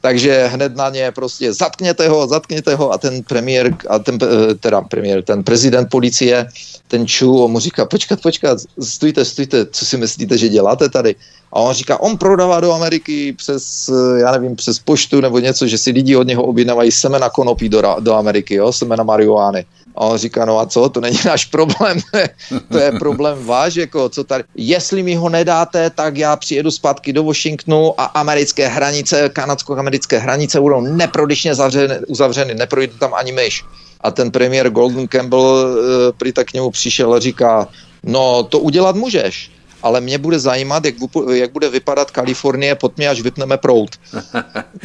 Takže 0.00 0.46
hned 0.46 0.76
na 0.76 0.90
ně 0.90 1.12
prostě 1.12 1.52
zatkněte 1.52 2.08
ho, 2.08 2.26
zatkněte 2.26 2.74
ho 2.74 2.92
a 2.92 2.98
ten 2.98 3.22
premiér, 3.22 3.76
a 3.88 3.98
ten, 3.98 4.18
eh, 4.22 4.54
teda 4.54 4.80
premiér, 4.82 5.22
ten 5.22 5.42
prezident 5.42 5.90
policie, 5.90 6.48
ten 6.88 7.06
Chu, 7.06 7.44
on 7.44 7.50
mu 7.50 7.58
říká, 7.58 7.84
počkat, 7.86 8.20
počkat, 8.20 8.58
stůjte, 8.80 9.24
stůjte, 9.24 9.66
co 9.66 9.86
si 9.86 9.96
myslíte, 9.96 10.38
že 10.38 10.48
děláte 10.48 10.88
tady? 10.88 11.14
A 11.52 11.60
on 11.60 11.74
říká, 11.74 12.00
on 12.00 12.18
prodává 12.18 12.60
do 12.60 12.72
Ameriky 12.72 13.32
přes, 13.32 13.88
eh, 13.88 14.20
já 14.20 14.32
nevím, 14.32 14.56
přes 14.56 14.78
poštu 14.78 15.20
nebo 15.20 15.38
něco, 15.38 15.66
že 15.66 15.78
si 15.78 15.90
lidi 15.90 16.16
od 16.16 16.26
něho 16.26 16.42
objednávají 16.42 16.92
semena 16.92 17.30
konopí 17.30 17.68
do, 17.68 17.82
do 18.00 18.14
Ameriky, 18.14 18.54
jo, 18.54 18.72
semena 18.72 19.04
marihuány. 19.04 19.64
A 19.96 20.00
on 20.00 20.18
říká, 20.18 20.44
no 20.44 20.58
a 20.58 20.66
co, 20.66 20.88
to 20.88 21.00
není 21.00 21.18
náš 21.24 21.44
problém, 21.44 21.98
to 22.72 22.78
je 22.78 22.92
problém 22.92 23.44
váš, 23.44 23.74
jako 23.74 24.08
co 24.08 24.24
tady. 24.24 24.44
Jestli 24.54 25.02
mi 25.02 25.14
ho 25.14 25.28
nedáte, 25.28 25.90
tak 25.90 26.16
já 26.16 26.36
přijedu 26.36 26.70
zpátky 26.70 27.12
do 27.12 27.24
Washingtonu 27.24 28.00
a 28.00 28.04
americké 28.04 28.68
hranice, 28.68 29.28
kanadsko-americké 29.28 30.18
hranice 30.18 30.60
budou 30.60 30.80
neprodyšně 30.80 31.54
zavřeny, 31.54 31.94
uzavřeny, 32.06 32.54
neprojde 32.54 32.92
tam 32.98 33.14
ani 33.14 33.32
myš. 33.32 33.64
A 34.00 34.10
ten 34.10 34.30
premiér 34.30 34.70
Golden 34.70 35.08
Campbell 35.08 35.40
uh, 35.42 35.76
prý 36.18 36.32
tak 36.32 36.46
k 36.46 36.52
němu 36.52 36.70
přišel 36.70 37.14
a 37.14 37.20
říká, 37.20 37.68
no 38.02 38.42
to 38.42 38.58
udělat 38.58 38.96
můžeš, 38.96 39.50
ale 39.82 40.00
mě 40.00 40.18
bude 40.18 40.38
zajímat, 40.38 40.84
jak, 40.84 40.94
jak 41.32 41.52
bude 41.52 41.68
vypadat 41.68 42.10
Kalifornie 42.10 42.74
pod 42.74 42.96
mě, 42.96 43.08
až 43.08 43.20
vypneme 43.20 43.56
prout. 43.58 43.90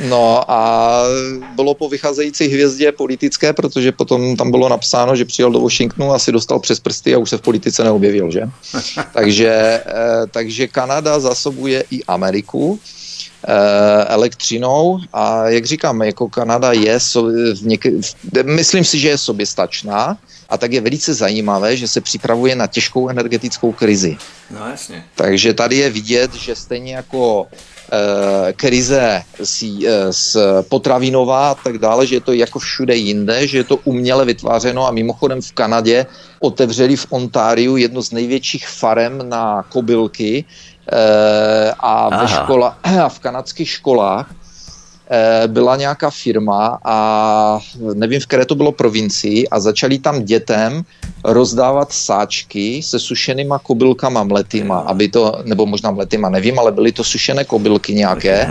No 0.09 0.51
a 0.51 1.03
bylo 1.55 1.73
po 1.73 1.89
vycházející 1.89 2.47
hvězdě 2.47 2.91
politické, 2.91 3.53
protože 3.53 3.91
potom 3.91 4.35
tam 4.35 4.51
bylo 4.51 4.69
napsáno, 4.69 5.15
že 5.15 5.25
přijel 5.25 5.51
do 5.51 5.59
Washingtonu 5.59 6.13
a 6.13 6.19
si 6.19 6.31
dostal 6.31 6.59
přes 6.59 6.79
prsty 6.79 7.15
a 7.15 7.17
už 7.17 7.29
se 7.29 7.37
v 7.37 7.41
politice 7.41 7.83
neobjevil, 7.83 8.31
že? 8.31 8.41
takže, 9.13 9.49
eh, 9.85 10.27
takže 10.31 10.67
Kanada 10.67 11.19
zasobuje 11.19 11.83
i 11.91 12.03
Ameriku 12.03 12.79
eh, 13.47 14.05
elektřinou 14.05 14.99
a 15.13 15.49
jak 15.49 15.65
říkám, 15.65 16.01
jako 16.01 16.29
Kanada 16.29 16.71
je, 16.71 16.99
v 16.99 17.63
něk- 17.65 18.15
myslím 18.43 18.83
si, 18.83 18.99
že 18.99 19.09
je 19.09 19.17
soběstačná, 19.17 20.17
a 20.49 20.57
tak 20.57 20.71
je 20.71 20.81
velice 20.81 21.13
zajímavé, 21.13 21.77
že 21.77 21.87
se 21.87 22.01
připravuje 22.01 22.55
na 22.55 22.67
těžkou 22.67 23.09
energetickou 23.09 23.71
krizi. 23.71 24.17
No 24.51 24.67
jasně. 24.69 25.05
Takže 25.15 25.53
tady 25.53 25.75
je 25.75 25.89
vidět, 25.89 26.33
že 26.33 26.55
stejně 26.55 26.95
jako 26.95 27.47
e, 27.91 28.53
krize 28.53 29.21
s, 29.43 29.63
e, 29.63 30.13
s 30.13 30.63
potravinová 30.69 31.51
a 31.51 31.55
tak 31.55 31.77
dále, 31.77 32.07
že 32.07 32.15
je 32.15 32.21
to 32.21 32.33
jako 32.33 32.59
všude 32.59 32.95
jinde, 32.95 33.47
že 33.47 33.57
je 33.57 33.63
to 33.63 33.77
uměle 33.77 34.25
vytvářeno 34.25 34.87
a 34.87 34.91
mimochodem 34.91 35.41
v 35.41 35.51
Kanadě 35.51 36.05
otevřeli 36.39 36.95
v 36.95 37.07
Ontáriu 37.09 37.77
jednu 37.77 38.01
z 38.01 38.11
největších 38.11 38.67
farem 38.67 39.29
na 39.29 39.63
kobylky 39.69 40.45
e, 40.91 41.71
a, 41.79 42.21
ve 42.21 42.27
škola, 42.27 42.77
a 43.03 43.09
v 43.09 43.19
kanadských 43.19 43.69
školách 43.69 44.46
byla 45.47 45.75
nějaká 45.75 46.09
firma 46.09 46.79
a 46.83 47.59
nevím, 47.93 48.19
v 48.19 48.25
které 48.25 48.45
to 48.45 48.55
bylo 48.55 48.71
provincii 48.71 49.47
a 49.47 49.59
začali 49.59 49.99
tam 49.99 50.23
dětem 50.23 50.83
rozdávat 51.23 51.93
sáčky 51.93 52.81
se 52.83 52.99
sušenýma 52.99 53.59
kobylkama 53.59 54.23
mletýma, 54.23 54.79
aby 54.79 55.07
to, 55.07 55.41
nebo 55.43 55.65
možná 55.65 55.91
mletýma, 55.91 56.29
nevím, 56.29 56.59
ale 56.59 56.71
byly 56.71 56.91
to 56.91 57.03
sušené 57.03 57.43
kobylky 57.43 57.93
nějaké. 57.93 58.49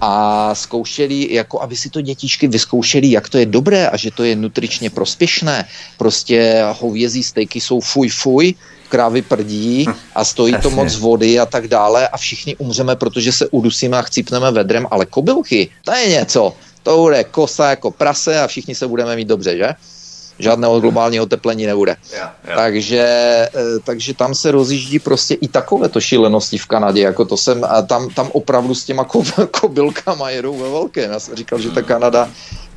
A 0.00 0.54
zkoušeli, 0.54 1.34
jako 1.34 1.60
aby 1.62 1.76
si 1.76 1.90
to 1.90 2.00
dětičky 2.00 2.48
vyzkoušeli, 2.48 3.10
jak 3.10 3.28
to 3.28 3.38
je 3.38 3.46
dobré 3.46 3.88
a 3.88 3.96
že 3.96 4.10
to 4.10 4.24
je 4.24 4.36
nutričně 4.36 4.90
prospěšné. 4.90 5.64
Prostě 5.98 6.64
hovězí 6.80 7.22
stejky 7.22 7.60
jsou 7.60 7.80
fuj 7.80 8.08
fuj, 8.08 8.54
krávy 8.88 9.22
prdí 9.22 9.86
a 10.14 10.24
stojí 10.24 10.54
to 10.62 10.70
moc 10.70 10.96
vody 10.96 11.40
a 11.40 11.46
tak 11.46 11.68
dále 11.68 12.08
a 12.08 12.16
všichni 12.16 12.56
umřeme, 12.56 12.96
protože 12.96 13.32
se 13.32 13.48
udusíme 13.48 13.98
a 13.98 14.02
chcípneme 14.02 14.50
vedrem, 14.50 14.86
ale 14.90 15.06
kobylky, 15.06 15.70
to 15.84 15.92
je 15.92 16.08
něco. 16.08 16.54
To 16.82 16.96
bude 16.96 17.24
kosa 17.24 17.70
jako 17.70 17.90
prase 17.90 18.40
a 18.40 18.46
všichni 18.46 18.74
se 18.74 18.86
budeme 18.86 19.16
mít 19.16 19.28
dobře, 19.28 19.56
že? 19.56 19.74
žádného 20.38 20.80
globálního 20.80 21.26
teplení 21.26 21.66
nebude. 21.66 21.96
Yeah, 22.12 22.34
yeah. 22.44 22.56
Takže, 22.56 23.02
eh, 23.54 23.78
takže 23.84 24.14
tam 24.14 24.34
se 24.34 24.50
rozjíždí 24.50 24.98
prostě 24.98 25.34
i 25.34 25.48
takovéto 25.48 26.00
šílenosti 26.00 26.58
v 26.58 26.66
Kanadě, 26.66 27.02
jako 27.02 27.24
to 27.24 27.36
jsem, 27.36 27.64
a 27.64 27.82
tam, 27.82 28.10
tam 28.10 28.28
opravdu 28.32 28.74
s 28.74 28.84
těma 28.84 29.06
kobylkama 29.60 30.30
jedou 30.30 30.56
ve 30.56 30.70
velkém. 30.70 31.10
Já 31.10 31.20
jsem 31.20 31.36
říkal, 31.36 31.58
že 31.58 31.70
ta 31.70 31.82
Kanada, 31.82 32.28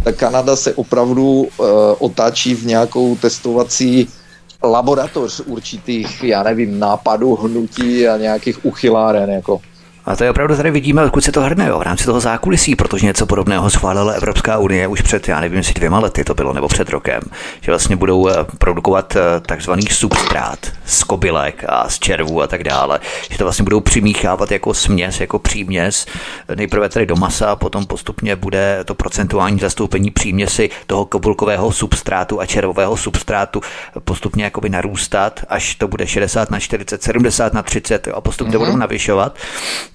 ta 0.04 0.12
Kanada 0.12 0.56
se 0.56 0.74
opravdu 0.74 1.24
uh, 1.24 1.68
otáčí 2.00 2.56
v 2.56 2.66
nějakou 2.66 3.16
testovací 3.16 4.08
laboratoř 4.64 5.42
určitých, 5.46 6.24
já 6.24 6.44
nevím, 6.44 6.80
nápadů, 6.80 7.36
hnutí 7.36 8.08
a 8.08 8.18
nějakých 8.18 8.66
uchyláren, 8.66 9.30
jako. 9.30 9.62
A 10.06 10.16
to 10.16 10.24
je 10.24 10.30
opravdu 10.30 10.56
tady 10.56 10.72
vidíme, 10.72 11.04
odkud 11.04 11.24
se 11.24 11.32
to 11.32 11.42
hrne 11.42 11.68
jo, 11.68 11.80
v 11.80 11.82
rámci 11.82 12.06
toho 12.06 12.20
zákulisí, 12.20 12.76
protože 12.76 13.06
něco 13.06 13.26
podobného 13.26 13.70
schválila 13.70 14.14
Evropská 14.14 14.58
unie 14.58 14.88
už 14.88 15.02
před, 15.02 15.28
já 15.28 15.40
nevím, 15.40 15.58
jestli 15.58 15.74
dvěma 15.74 16.00
lety 16.00 16.24
to 16.24 16.34
bylo, 16.34 16.54
nebo 16.54 16.68
před 16.68 16.90
rokem, 16.90 17.22
že 17.62 17.72
vlastně 17.72 17.96
budou 17.96 18.28
eh, 18.28 18.34
produkovat 18.58 19.16
eh, 19.16 19.40
takzvaný 19.40 19.84
substrát 19.92 20.60
z 20.86 21.04
kobylek 21.04 21.64
a 21.68 21.90
z 21.90 22.00
červů 22.00 22.42
a 22.42 22.48
tak 22.48 22.64
dále, 22.64 23.00
že 23.32 23.38
to 23.38 23.44
vlastně 23.44 23.64
budou 23.64 23.80
přimíchávat 23.80 24.52
jako 24.52 24.74
směs, 24.74 25.20
jako 25.20 25.40
příměs, 25.40 26.06
nejprve 26.56 26.90
tady 26.90 27.06
do 27.06 27.16
masa 27.16 27.52
a 27.52 27.56
potom 27.56 27.86
postupně 27.86 28.36
bude 28.36 28.80
to 28.86 28.96
procentuální 28.96 29.60
zastoupení 29.60 30.12
příměsi 30.12 30.70
toho 30.88 31.06
kobylkového 31.06 31.72
substrátu 31.72 32.42
a 32.42 32.46
červového 32.46 32.98
substrátu 32.98 33.62
postupně 34.04 34.44
jakoby 34.44 34.70
narůstat, 34.70 35.40
až 35.50 35.76
to 35.76 35.88
bude 35.88 36.08
60 36.08 36.52
na 36.52 36.60
40, 36.60 37.04
70 37.04 37.54
na 37.54 37.64
30 37.64 38.08
a 38.14 38.22
postupně 38.22 38.56
mm-hmm. 38.56 38.60
budou 38.60 38.78
navyšovat. 38.78 39.36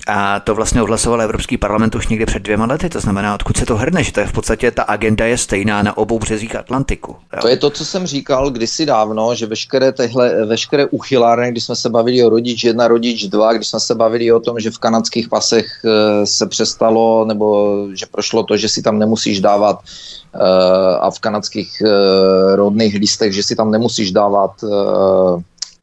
A 0.06 0.40
to 0.40 0.54
vlastně 0.54 0.82
odhlasoval 0.82 1.22
Evropský 1.22 1.56
parlament 1.56 1.94
už 1.94 2.08
někdy 2.08 2.26
před 2.26 2.42
dvěma 2.42 2.66
lety. 2.66 2.88
To 2.88 3.00
znamená, 3.00 3.34
odkud 3.34 3.56
se 3.56 3.66
to 3.66 3.76
hrne, 3.76 4.04
že 4.04 4.12
to 4.12 4.20
je 4.20 4.26
v 4.26 4.32
podstatě 4.32 4.70
ta 4.70 4.82
agenda 4.82 5.26
je 5.26 5.38
stejná 5.38 5.82
na 5.82 5.96
obou 5.96 6.18
březích 6.18 6.56
Atlantiku. 6.56 7.16
Jo? 7.32 7.38
To 7.42 7.48
je 7.48 7.56
to, 7.56 7.70
co 7.70 7.84
jsem 7.84 8.06
říkal 8.06 8.50
kdysi 8.50 8.86
dávno, 8.86 9.34
že 9.34 9.46
veškeré, 9.46 9.92
tehle, 9.92 10.46
veškeré 10.46 10.85
uchylárny, 10.86 11.50
když 11.50 11.64
jsme 11.64 11.76
se 11.76 11.90
bavili 11.90 12.24
o 12.24 12.28
rodič 12.28 12.64
jedna, 12.64 12.88
rodič 12.88 13.26
dva, 13.26 13.52
když 13.52 13.68
jsme 13.68 13.80
se 13.80 13.94
bavili 13.94 14.32
o 14.32 14.40
tom, 14.40 14.60
že 14.60 14.70
v 14.70 14.78
kanadských 14.78 15.28
pasech 15.28 15.66
eh, 15.84 16.26
se 16.26 16.46
přestalo, 16.46 17.24
nebo 17.24 17.76
že 17.92 18.06
prošlo 18.06 18.42
to, 18.42 18.56
že 18.56 18.68
si 18.68 18.82
tam 18.82 18.98
nemusíš 18.98 19.40
dávat 19.40 19.80
eh, 20.34 20.38
a 21.00 21.10
v 21.10 21.20
kanadských 21.20 21.82
eh, 21.84 22.56
rodných 22.56 22.94
listech, 22.94 23.32
že 23.32 23.42
si 23.42 23.56
tam 23.56 23.70
nemusíš 23.70 24.12
dávat 24.12 24.64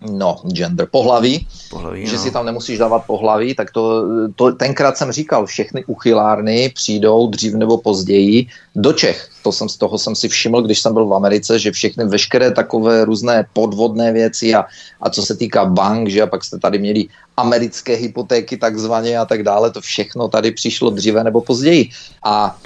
no, 0.10 0.42
gender, 0.48 0.88
pohlaví, 0.92 1.48
pohlaví 1.70 2.08
že 2.08 2.16
no. 2.16 2.22
si 2.22 2.32
tam 2.32 2.46
nemusíš 2.46 2.78
dávat 2.78 3.04
pohlaví, 3.08 3.56
tak 3.56 3.72
to, 3.72 4.04
to 4.36 4.52
tenkrát 4.52 4.98
jsem 4.98 5.12
říkal, 5.12 5.46
všechny 5.46 5.86
uchylárny 5.86 6.72
přijdou 6.76 7.28
dřív 7.28 7.54
nebo 7.54 7.78
později 7.78 8.48
do 8.76 8.94
Čech. 8.94 9.30
To 9.44 9.52
jsem, 9.52 9.70
z 9.70 9.78
toho 9.78 9.98
jsem 9.98 10.16
si 10.16 10.28
všiml, 10.30 10.62
když 10.62 10.82
jsem 10.82 10.94
byl 10.94 11.06
v 11.06 11.14
Americe, 11.14 11.60
že 11.60 11.72
všechny 11.72 12.06
veškeré 12.06 12.52
takové 12.52 13.06
různé 13.06 13.46
podvodné 13.54 14.12
věci 14.12 14.54
a, 14.56 14.66
a 15.02 15.10
co 15.10 15.22
se 15.22 15.36
týká 15.36 15.66
bank, 15.66 16.10
že 16.10 16.22
a 16.22 16.28
pak 16.28 16.44
jste 16.44 16.60
tady 16.60 16.80
měli 16.80 17.06
americké 17.38 17.96
hypotéky 17.96 18.58
takzvaně 18.58 19.18
a 19.18 19.26
tak 19.26 19.44
dále, 19.44 19.72
to 19.72 19.82
všechno 19.82 20.28
tady 20.28 20.52
přišlo 20.52 20.90
dříve 20.90 21.24
nebo 21.24 21.42
později. 21.42 21.90
A 22.26 22.58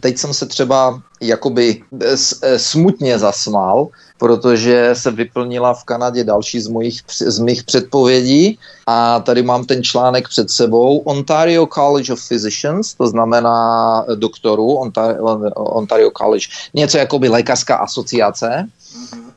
teď 0.00 0.18
jsem 0.18 0.34
se 0.34 0.46
třeba 0.46 1.02
jakoby 1.20 1.82
smutně 2.56 3.18
zasmál, 3.18 3.88
protože 4.20 4.90
se 4.92 5.10
vyplnila 5.10 5.74
v 5.74 5.84
Kanadě 5.84 6.24
další 6.24 6.60
z, 6.60 6.68
mojich, 6.68 7.00
z 7.08 7.38
mých 7.38 7.64
předpovědí. 7.64 8.58
A 8.86 9.20
tady 9.20 9.42
mám 9.42 9.64
ten 9.64 9.82
článek 9.82 10.28
před 10.28 10.50
sebou. 10.50 10.98
Ontario 10.98 11.66
College 11.66 12.12
of 12.12 12.28
Physicians, 12.28 12.94
to 12.94 13.06
znamená 13.06 14.04
doktorů, 14.14 14.76
Ontario, 14.76 15.24
Ontario 15.54 16.10
College, 16.10 16.46
něco 16.74 16.98
jako 16.98 17.18
by 17.18 17.28
lékařská 17.28 17.76
asociace, 17.76 18.68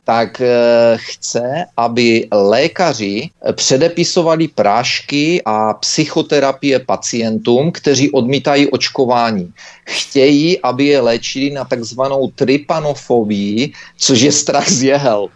tak 0.04 0.40
eh, 0.40 0.48
chce, 0.96 1.64
aby 1.76 2.28
lékaři 2.32 3.30
předepisovali 3.52 4.48
prášky 4.48 5.42
a 5.44 5.74
psychoterapie 5.74 6.78
pacientům, 6.78 7.72
kteří 7.72 8.10
odmítají 8.10 8.70
očkování. 8.70 9.52
Chtějí, 9.84 10.60
aby 10.60 10.84
je 10.86 11.00
léčili 11.00 11.50
na 11.50 11.64
takzvanou 11.64 12.30
trypanofobii, 12.34 13.72
což 13.96 14.20
je 14.20 14.32
strach 14.32 14.68
z 14.68 14.82
jehel. 14.82 15.28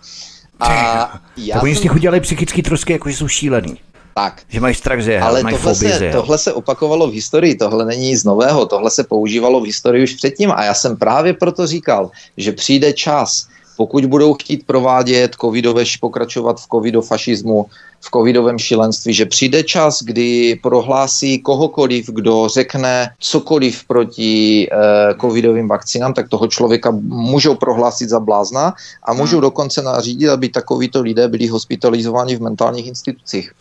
A 0.60 1.20
já 1.36 1.54
tak 1.54 1.62
oni 1.62 1.74
z 1.74 1.82
nich 1.82 1.94
udělali 1.94 2.20
psychický 2.20 2.62
trosky, 2.62 2.92
jako 2.92 3.08
jsou 3.08 3.28
šílený. 3.28 3.78
Tak. 4.14 4.42
Že 4.48 4.60
mají 4.60 4.74
strach 4.74 5.02
z 5.02 5.20
Ale 5.20 5.42
mají 5.42 5.56
tohle, 5.56 5.74
se, 5.74 6.10
tohle 6.12 6.38
se 6.38 6.52
opakovalo 6.52 7.10
v 7.10 7.14
historii, 7.14 7.54
tohle 7.54 7.84
není 7.84 8.08
nic 8.08 8.24
nového, 8.24 8.66
tohle 8.66 8.90
se 8.90 9.04
používalo 9.04 9.60
v 9.60 9.66
historii 9.66 10.04
už 10.04 10.14
předtím 10.14 10.50
a 10.50 10.64
já 10.64 10.74
jsem 10.74 10.96
právě 10.96 11.34
proto 11.34 11.66
říkal, 11.66 12.10
že 12.36 12.52
přijde 12.52 12.92
čas, 12.92 13.46
pokud 13.78 14.04
budou 14.04 14.34
chtít 14.34 14.66
provádět 14.66 15.34
covidové, 15.40 15.84
pokračovat 16.00 16.60
v 16.60 16.66
covidofašismu, 16.66 17.66
v 18.00 18.10
covidovém 18.10 18.58
šílenství, 18.58 19.14
že 19.14 19.26
přijde 19.26 19.62
čas, 19.62 20.02
kdy 20.02 20.60
prohlásí 20.62 21.38
kohokoliv, 21.38 22.06
kdo 22.08 22.48
řekne 22.48 23.10
cokoliv 23.18 23.84
proti 23.84 24.68
eh, 24.72 25.14
covidovým 25.20 25.68
vakcínám, 25.68 26.14
tak 26.14 26.28
toho 26.28 26.46
člověka 26.46 26.90
můžou 27.02 27.54
prohlásit 27.54 28.08
za 28.08 28.20
blázna 28.20 28.74
a 29.02 29.12
můžou 29.12 29.36
hmm. 29.36 29.42
dokonce 29.42 29.82
nařídit, 29.82 30.28
aby 30.28 30.48
takovýto 30.48 31.02
lidé 31.02 31.28
byli 31.28 31.46
hospitalizováni 31.46 32.36
v 32.36 32.42
mentálních 32.42 32.86
institucích, 32.86 33.52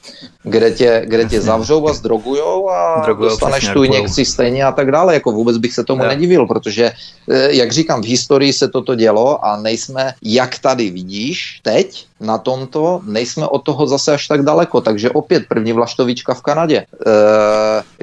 kde 0.43 0.71
tě, 0.71 1.03
kde 1.05 1.25
tě 1.25 1.41
zavřou 1.41 1.88
a 1.88 1.93
zdrogujou 1.93 2.69
a 2.69 3.01
Drogujou, 3.05 3.29
dostaneš 3.29 3.69
tu 3.73 3.83
injekci 3.83 4.25
stejně 4.25 4.63
a 4.63 4.71
tak 4.71 4.91
dále. 4.91 5.13
Jako 5.13 5.31
vůbec 5.31 5.57
bych 5.57 5.73
se 5.73 5.83
tomu 5.83 6.01
ne. 6.01 6.07
nedivil, 6.07 6.45
protože, 6.45 6.91
eh, 7.31 7.55
jak 7.55 7.72
říkám, 7.72 8.01
v 8.01 8.05
historii 8.05 8.53
se 8.53 8.68
toto 8.68 8.95
dělo 8.95 9.45
a 9.45 9.57
nejsme, 9.57 10.14
jak 10.22 10.59
tady 10.59 10.89
vidíš, 10.89 11.59
teď 11.64 12.05
na 12.19 12.38
tomto, 12.38 13.01
nejsme 13.05 13.47
od 13.47 13.64
toho 13.64 13.88
zase 13.88 14.14
až 14.14 14.26
tak 14.27 14.41
daleko, 14.41 14.81
takže 14.81 15.09
opět 15.09 15.43
první 15.47 15.73
vlaštovička 15.73 16.33
v 16.33 16.41
Kanadě. 16.41 16.77
E, 16.77 16.85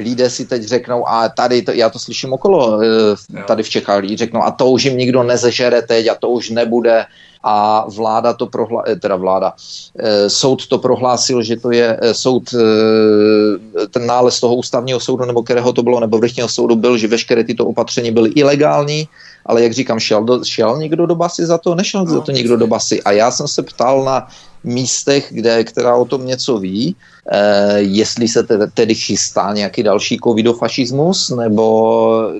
lidé 0.02 0.30
si 0.30 0.46
teď 0.46 0.62
řeknou, 0.62 1.08
a 1.08 1.28
tady, 1.28 1.62
to, 1.62 1.72
já 1.72 1.90
to 1.90 1.98
slyším 1.98 2.32
okolo, 2.32 2.82
e, 2.82 3.42
tady 3.46 3.62
v 3.62 3.68
Čechách 3.68 4.00
lidi 4.00 4.16
řeknou, 4.16 4.42
a 4.42 4.50
to 4.50 4.70
už 4.70 4.84
jim 4.84 4.96
nikdo 4.96 5.22
nezežere 5.22 5.82
teď 5.82 6.08
a 6.08 6.14
to 6.14 6.28
už 6.28 6.50
nebude 6.50 7.04
a 7.44 7.84
vláda 7.88 8.32
to 8.32 8.46
prohla, 8.46 8.82
eh, 8.88 8.96
teda 8.96 9.16
vláda, 9.16 9.52
e, 9.98 10.30
soud 10.30 10.66
to 10.66 10.78
prohlásil, 10.78 11.42
že 11.42 11.56
to 11.56 11.70
je 11.70 11.98
e, 12.00 12.14
soud, 12.14 12.54
e, 12.54 13.88
ten 13.88 14.06
nález 14.06 14.40
toho 14.40 14.54
ústavního 14.54 15.00
soudu, 15.00 15.24
nebo 15.24 15.42
kterého 15.42 15.72
to 15.72 15.82
bylo, 15.82 16.00
nebo 16.00 16.18
vrchního 16.18 16.48
soudu 16.48 16.76
byl, 16.76 16.96
že 16.98 17.08
veškeré 17.08 17.44
tyto 17.44 17.66
opatření 17.66 18.10
byly 18.10 18.30
ilegální, 18.30 19.08
ale 19.46 19.62
jak 19.62 19.72
říkám, 19.72 20.00
šel, 20.00 20.24
do, 20.24 20.44
šel 20.44 20.78
někdo 20.78 21.06
do 21.06 21.14
basy 21.14 21.46
za 21.46 21.58
to? 21.58 21.74
Nešel 21.74 22.04
no, 22.04 22.12
za 22.12 22.20
to 22.20 22.32
někdo 22.32 22.56
do 22.56 22.66
basy. 22.66 23.02
A 23.02 23.12
já 23.12 23.30
jsem 23.30 23.48
se 23.48 23.62
ptal 23.62 24.04
na 24.04 24.28
místech, 24.64 25.28
kde, 25.30 25.64
která 25.64 25.96
o 25.96 26.04
tom 26.04 26.26
něco 26.26 26.58
ví, 26.58 26.96
eh, 27.28 27.78
jestli 27.78 28.28
se 28.28 28.42
tedy, 28.42 28.64
tedy 28.74 28.94
chystá 28.94 29.52
nějaký 29.52 29.82
další 29.82 30.16
covidofašismus, 30.24 31.30
nebo, 31.30 31.68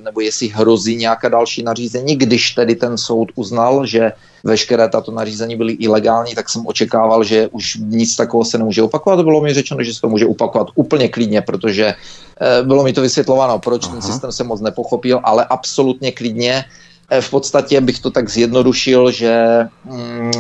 nebo 0.05 0.21
jestli 0.21 0.49
hrozí 0.49 0.97
nějaká 0.97 1.29
další 1.29 1.63
nařízení, 1.63 2.17
když 2.17 2.51
tedy 2.51 2.75
ten 2.75 2.97
soud 2.99 3.29
uznal, 3.35 3.87
že 3.87 4.13
veškeré 4.45 4.89
tato 4.89 5.13
nařízení 5.13 5.57
byly 5.57 5.73
ilegální, 5.73 6.35
tak 6.35 6.49
jsem 6.49 6.67
očekával, 6.67 7.25
že 7.25 7.49
už 7.49 7.79
nic 7.81 8.17
takového 8.17 8.45
se 8.45 8.59
nemůže 8.59 8.83
opakovat. 8.83 9.25
Bylo 9.25 9.41
mi 9.41 9.55
řečeno, 9.55 9.83
že 9.83 9.95
se 9.95 10.01
to 10.01 10.09
může 10.09 10.27
opakovat 10.27 10.69
úplně 10.75 11.09
klidně, 11.09 11.41
protože 11.41 11.95
eh, 12.41 12.63
bylo 12.63 12.85
mi 12.85 12.93
to 12.93 13.01
vysvětlováno, 13.01 13.59
proč 13.59 13.85
Aha. 13.85 13.93
ten 13.93 14.03
systém 14.03 14.33
se 14.33 14.45
moc 14.45 14.61
nepochopil, 14.61 15.21
ale 15.25 15.45
absolutně 15.45 16.13
klidně 16.13 16.65
Eh, 17.11 17.21
v 17.21 17.31
podstatě 17.31 17.81
bych 17.81 17.99
to 17.99 18.11
tak 18.11 18.31
zjednodušil, 18.31 19.11
že... 19.11 19.45
Mm, 19.85 20.33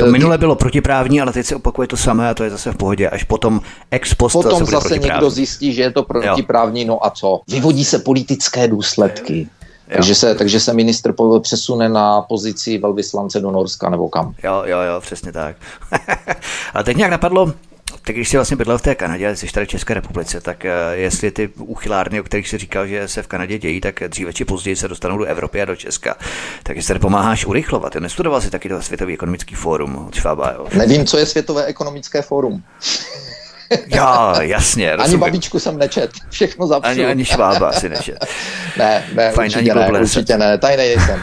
to 0.00 0.06
eh, 0.06 0.10
minule 0.10 0.38
bylo 0.38 0.56
protiprávní, 0.56 1.20
ale 1.20 1.32
teď 1.32 1.46
se 1.46 1.56
opakuje 1.56 1.88
to 1.88 1.96
samé 1.96 2.28
a 2.28 2.34
to 2.34 2.44
je 2.44 2.50
zase 2.50 2.72
v 2.72 2.76
pohodě. 2.76 3.08
Až 3.08 3.24
potom 3.24 3.60
ex 3.90 4.14
post 4.14 4.32
Potom 4.32 4.58
zase, 4.58 4.70
zase 4.70 4.98
někdo 4.98 5.30
zjistí, 5.30 5.72
že 5.72 5.82
je 5.82 5.90
to 5.90 6.02
protiprávní, 6.02 6.84
no 6.84 7.06
a 7.06 7.10
co? 7.10 7.40
Vyvodí 7.48 7.84
se 7.84 7.98
politické 7.98 8.68
důsledky. 8.68 9.48
Takže 9.94 10.14
se, 10.14 10.34
takže 10.34 10.60
se 10.60 10.74
ministr 10.74 11.14
přesune 11.42 11.88
na 11.88 12.22
pozici 12.22 12.78
velvyslance 12.78 13.40
do 13.40 13.50
Norska 13.50 13.90
nebo 13.90 14.08
kam. 14.08 14.34
Jo, 14.42 14.62
jo, 14.66 14.80
jo, 14.80 15.00
přesně 15.00 15.32
tak. 15.32 15.56
a 16.74 16.82
teď 16.82 16.96
nějak 16.96 17.10
napadlo, 17.10 17.52
tak 18.04 18.16
když 18.16 18.28
jsi 18.28 18.36
vlastně 18.36 18.56
bydlel 18.56 18.78
v 18.78 18.82
té 18.82 18.94
Kanadě, 18.94 19.36
jsi 19.36 19.46
tady 19.46 19.66
v 19.66 19.68
České 19.68 19.94
republice, 19.94 20.40
tak 20.40 20.64
eh, 20.64 20.72
jestli 20.92 21.30
ty 21.30 21.48
uchylárny, 21.58 22.20
o 22.20 22.22
kterých 22.22 22.48
jsi 22.48 22.58
říkal, 22.58 22.86
že 22.86 23.08
se 23.08 23.22
v 23.22 23.26
Kanadě 23.26 23.58
dějí, 23.58 23.80
tak 23.80 24.02
dříve 24.08 24.32
či 24.32 24.44
později 24.44 24.76
se 24.76 24.88
dostanou 24.88 25.18
do 25.18 25.24
Evropy 25.24 25.62
a 25.62 25.64
do 25.64 25.76
Česka. 25.76 26.16
Tak 26.62 26.76
jestli 26.76 26.88
tady 26.88 27.00
pomáháš 27.00 27.46
urychlovat. 27.46 27.94
Nestudoval 27.94 28.40
jsi 28.40 28.50
taky 28.50 28.68
to 28.68 28.82
Světový 28.82 29.14
ekonomický 29.14 29.54
fórum 29.54 30.06
od 30.08 30.14
Švába, 30.14 30.52
jo? 30.52 30.66
Nevím, 30.74 31.06
co 31.06 31.18
je 31.18 31.26
Světové 31.26 31.64
ekonomické 31.64 32.22
fórum. 32.22 32.62
Já, 33.86 34.42
jasně. 34.42 34.96
Rozumím. 34.96 35.22
Ani 35.22 35.30
babičku 35.30 35.58
jsem 35.58 35.78
nečet, 35.78 36.10
všechno 36.30 36.66
zapřu. 36.66 36.90
Ani, 36.90 37.06
ani 37.06 37.24
švába 37.24 37.72
si 37.72 37.88
nečet. 37.88 38.26
ne, 38.78 39.04
ne, 39.14 39.30
Fajn, 39.30 39.46
určitě 39.46 39.72
ani 39.72 39.92
ne, 39.92 40.00
určitě 40.00 40.38
ne, 40.38 40.58
tady 40.58 40.76
nejsem. 40.76 41.22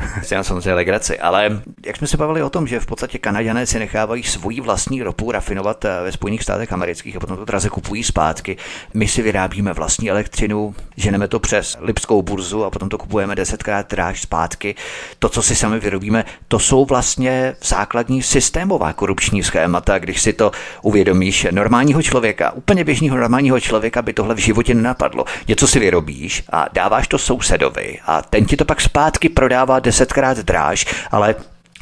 Já 0.30 0.42
samozřejmě 0.42 0.74
legraci, 0.74 1.18
ale 1.18 1.62
jak 1.86 1.96
jsme 1.96 2.06
se 2.06 2.16
bavili 2.16 2.42
o 2.42 2.50
tom, 2.50 2.66
že 2.66 2.80
v 2.80 2.86
podstatě 2.86 3.18
Kanaďané 3.18 3.66
si 3.66 3.78
nechávají 3.78 4.22
svoji 4.22 4.60
vlastní 4.60 5.02
ropu 5.02 5.32
rafinovat 5.32 5.84
eh, 5.84 6.02
ve 6.02 6.12
Spojených 6.12 6.42
státech 6.42 6.72
amerických 6.72 7.16
a 7.16 7.20
potom 7.20 7.36
to 7.36 7.44
draze 7.44 7.68
kupují 7.68 8.04
zpátky. 8.04 8.56
My 8.94 9.08
si 9.08 9.22
vyrábíme 9.22 9.72
vlastní 9.72 10.10
elektřinu, 10.10 10.74
ženeme 10.96 11.28
to 11.28 11.40
přes 11.40 11.76
Lipskou 11.80 12.22
burzu 12.22 12.64
a 12.64 12.70
potom 12.70 12.88
to 12.88 12.98
kupujeme 12.98 13.34
desetkrát 13.34 13.90
dráž 13.90 14.22
zpátky. 14.22 14.74
To, 15.18 15.28
co 15.28 15.42
si 15.42 15.56
sami 15.56 15.80
vyrobíme, 15.80 16.24
to 16.48 16.58
jsou 16.58 16.84
vlastně 16.84 17.54
základní 17.64 18.22
systémová 18.22 18.92
korupční 18.92 19.42
schémata. 19.42 19.98
Když 19.98 20.22
si 20.22 20.32
to 20.32 20.50
uvědomíš, 20.82 21.46
normálního 21.50 22.02
člověka, 22.02 22.50
úplně 22.50 22.84
běžného 22.84 23.16
normálního 23.16 23.60
člověka 23.60 24.02
by 24.02 24.12
tohle 24.12 24.34
v 24.34 24.38
životě 24.38 24.74
nenapadlo. 24.74 25.24
Něco 25.48 25.66
si 25.66 25.78
vyrobíš 25.78 26.44
a 26.52 26.66
dáváš 26.72 27.08
to 27.08 27.18
sousedovi 27.18 27.98
a 28.06 28.22
ten 28.22 28.44
ti 28.44 28.56
to 28.56 28.64
pak 28.64 28.80
zpátky 28.80 29.28
prodává 29.28 29.80
desetkrát 29.86 30.38
dráž, 30.38 30.86
ale 31.10 31.34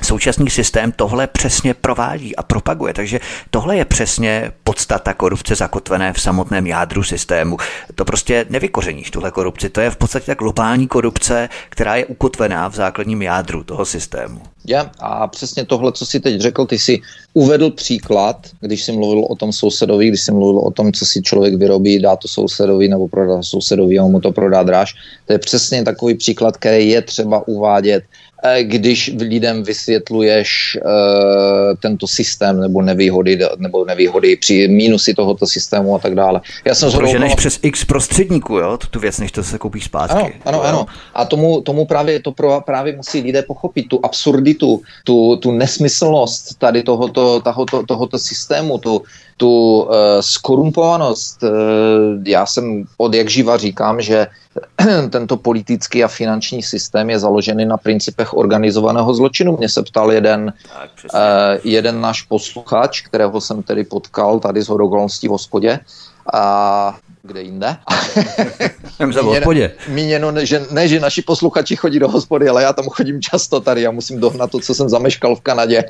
Současný 0.03 0.51
systém 0.51 0.93
tohle 0.93 1.27
přesně 1.27 1.75
provádí 1.75 2.37
a 2.37 2.43
propaguje, 2.43 2.95
takže 2.95 3.21
tohle 3.51 3.77
je 3.77 3.85
přesně 3.85 4.53
podstata 4.65 5.15
korupce 5.15 5.55
zakotvené 5.55 6.13
v 6.13 6.21
samotném 6.21 6.67
jádru 6.67 7.03
systému. 7.03 7.57
To 7.95 8.05
prostě 8.05 8.47
nevykořeníš, 8.51 9.11
tuhle 9.11 9.31
korupci. 9.31 9.71
To 9.71 9.81
je 9.81 9.91
v 9.91 9.97
podstatě 9.97 10.27
tak 10.27 10.39
globální 10.39 10.89
korupce, 10.89 11.49
která 11.69 11.97
je 11.97 12.07
ukotvená 12.07 12.69
v 12.69 12.75
základním 12.75 13.23
jádru 13.23 13.65
toho 13.65 13.85
systému. 13.85 14.41
Já 14.67 14.91
a 14.99 15.27
přesně 15.27 15.65
tohle, 15.65 15.93
co 15.93 16.07
si 16.07 16.21
teď 16.21 16.41
řekl, 16.41 16.67
ty 16.67 16.79
si 16.79 17.01
uvedl 17.35 17.71
příklad, 17.71 18.37
když 18.61 18.85
jsi 18.85 18.93
mluvil 18.93 19.25
o 19.29 19.35
tom 19.35 19.53
sousedovi, 19.53 20.09
když 20.09 20.21
jsi 20.21 20.33
mluvil 20.33 20.61
o 20.61 20.71
tom, 20.71 20.93
co 20.93 21.07
si 21.07 21.23
člověk 21.23 21.55
vyrobí, 21.55 21.99
dá 21.99 22.17
to 22.17 22.29
sousedovi 22.29 22.89
nebo 22.89 23.09
prodá 23.09 23.43
sousedovi 23.43 23.99
a 23.99 24.03
mu 24.03 24.21
to 24.21 24.33
prodá 24.33 24.63
dráž. 24.63 24.95
To 25.27 25.33
je 25.33 25.39
přesně 25.39 25.85
takový 25.85 26.15
příklad, 26.15 26.57
který 26.57 26.89
je 26.89 27.03
třeba 27.03 27.49
uvádět 27.49 28.05
když 28.63 29.13
lidem 29.19 29.63
vysvětluješ 29.63 30.79
uh, 30.85 30.91
tento 31.83 32.07
systém 32.07 32.61
nebo 32.61 32.83
nevýhody, 32.83 33.39
nebo 33.57 33.85
nevýhody 33.85 34.37
při 34.37 34.69
mínusy 34.69 35.15
tohoto 35.15 35.47
systému 35.47 35.95
a 35.95 35.99
tak 35.99 36.15
dále. 36.15 36.41
Já 36.65 36.75
jsem 36.75 36.93
Proženeš 36.93 37.31
zrovna... 37.31 37.37
přes 37.37 37.59
x 37.63 37.85
prostředníků, 37.85 38.59
jo, 38.59 38.79
tu 38.91 39.01
věc, 39.01 39.19
než 39.19 39.33
to 39.33 39.43
se 39.43 39.59
koupí 39.59 39.81
zpátky. 39.81 40.15
Ano, 40.15 40.33
ano, 40.45 40.63
ano. 40.63 40.87
A 41.15 41.25
tomu, 41.25 41.61
tomu 41.61 41.85
právě, 41.85 42.21
to 42.21 42.33
pro, 42.33 42.61
právě 42.61 42.97
musí 42.97 43.21
lidé 43.21 43.43
pochopit, 43.43 43.89
tu 43.89 44.01
absurditu, 44.03 44.83
tu, 45.05 45.37
tu 45.37 45.53
nesmyslnost 45.53 46.59
tady 46.59 46.83
tohoto, 46.83 47.41
tohoto, 47.41 47.83
tohoto 47.83 48.19
systému, 48.19 48.79
tu, 48.79 49.03
tu 49.37 49.81
uh, 49.81 49.91
skorumpovanost. 50.21 51.43
Uh, 51.43 51.51
já 52.27 52.47
jsem 52.47 52.85
od 52.97 53.15
jak 53.15 53.31
živa 53.31 53.57
říkám, 53.57 54.01
že 54.01 54.27
tento 55.11 55.37
politický 55.37 56.05
a 56.05 56.09
finanční 56.09 56.63
systém 56.63 57.11
je 57.11 57.19
založený 57.19 57.65
na 57.65 57.77
principech 57.77 58.35
organizovaného 58.35 59.15
zločinu. 59.15 59.57
Mě 59.57 59.69
se 59.69 59.83
ptal 59.83 60.13
jeden, 60.13 60.53
uh, 61.15 61.21
jeden 61.65 62.01
náš 62.01 62.23
posluchač, 62.23 63.01
kterého 63.01 63.41
jsem 63.41 63.63
tedy 63.63 63.85
potkal 63.85 64.41
tady 64.41 64.63
z 64.63 64.69
hodokolností 64.69 65.29
v 65.29 65.31
hospodě, 65.31 65.81
a 66.33 66.97
kde 67.23 67.43
jinde. 67.43 67.77
míněno, 68.99 69.43
míněno, 69.89 70.45
že 70.45 70.67
ne, 70.71 70.89
že 70.89 71.01
naši 71.01 71.23
posluchači 71.23 71.77
chodí 71.77 71.99
do 71.99 72.09
hospody, 72.09 72.49
ale 72.49 72.63
já 72.63 72.73
tam 72.73 72.85
chodím 72.85 73.23
často 73.23 73.61
tady, 73.61 73.83
já 73.83 73.91
musím 73.91 74.21
dohnat 74.21 74.51
to, 74.51 74.61
co 74.61 74.75
jsem 74.75 74.89
zameškal 74.89 75.37
v 75.37 75.41
Kanadě. 75.41 75.85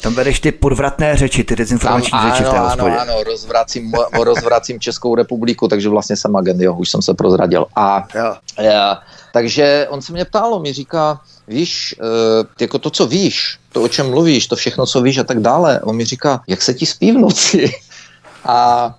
tam 0.00 0.14
vedeš 0.14 0.40
ty 0.40 0.52
podvratné 0.52 1.16
řeči, 1.16 1.44
ty 1.44 1.56
dezinformační 1.56 2.10
tam, 2.10 2.30
řeči 2.30 2.44
ano, 2.44 2.50
v 2.50 2.54
té 2.54 2.60
hospodě. 2.60 2.90
Ano, 2.90 3.00
ano, 3.00 3.22
rozvracím, 3.24 3.92
rozvracím 4.22 4.80
Českou 4.80 5.14
republiku, 5.14 5.68
takže 5.68 5.88
vlastně 5.88 6.16
jsem 6.16 6.36
agent, 6.36 6.60
jo, 6.60 6.74
už 6.74 6.90
jsem 6.90 7.02
se 7.02 7.14
prozradil. 7.14 7.66
A 7.76 8.08
jo. 8.14 8.34
Já, 8.60 9.00
takže 9.32 9.86
on 9.90 10.02
se 10.02 10.12
mě 10.12 10.24
ptal, 10.24 10.54
on 10.54 10.62
mi 10.62 10.72
říká, 10.72 11.20
víš, 11.48 11.94
uh, 12.00 12.46
jako 12.60 12.78
to, 12.78 12.90
co 12.90 13.06
víš, 13.06 13.58
to, 13.72 13.82
o 13.82 13.88
čem 13.88 14.10
mluvíš, 14.10 14.46
to 14.46 14.56
všechno, 14.56 14.86
co 14.86 15.02
víš 15.02 15.18
a 15.18 15.24
tak 15.24 15.40
dále. 15.40 15.80
On 15.80 15.96
mi 15.96 16.04
říká, 16.04 16.42
jak 16.46 16.62
se 16.62 16.74
ti 16.74 16.86
spí 16.86 17.12
v 17.12 17.18
noci? 17.18 17.70
A 18.44 18.94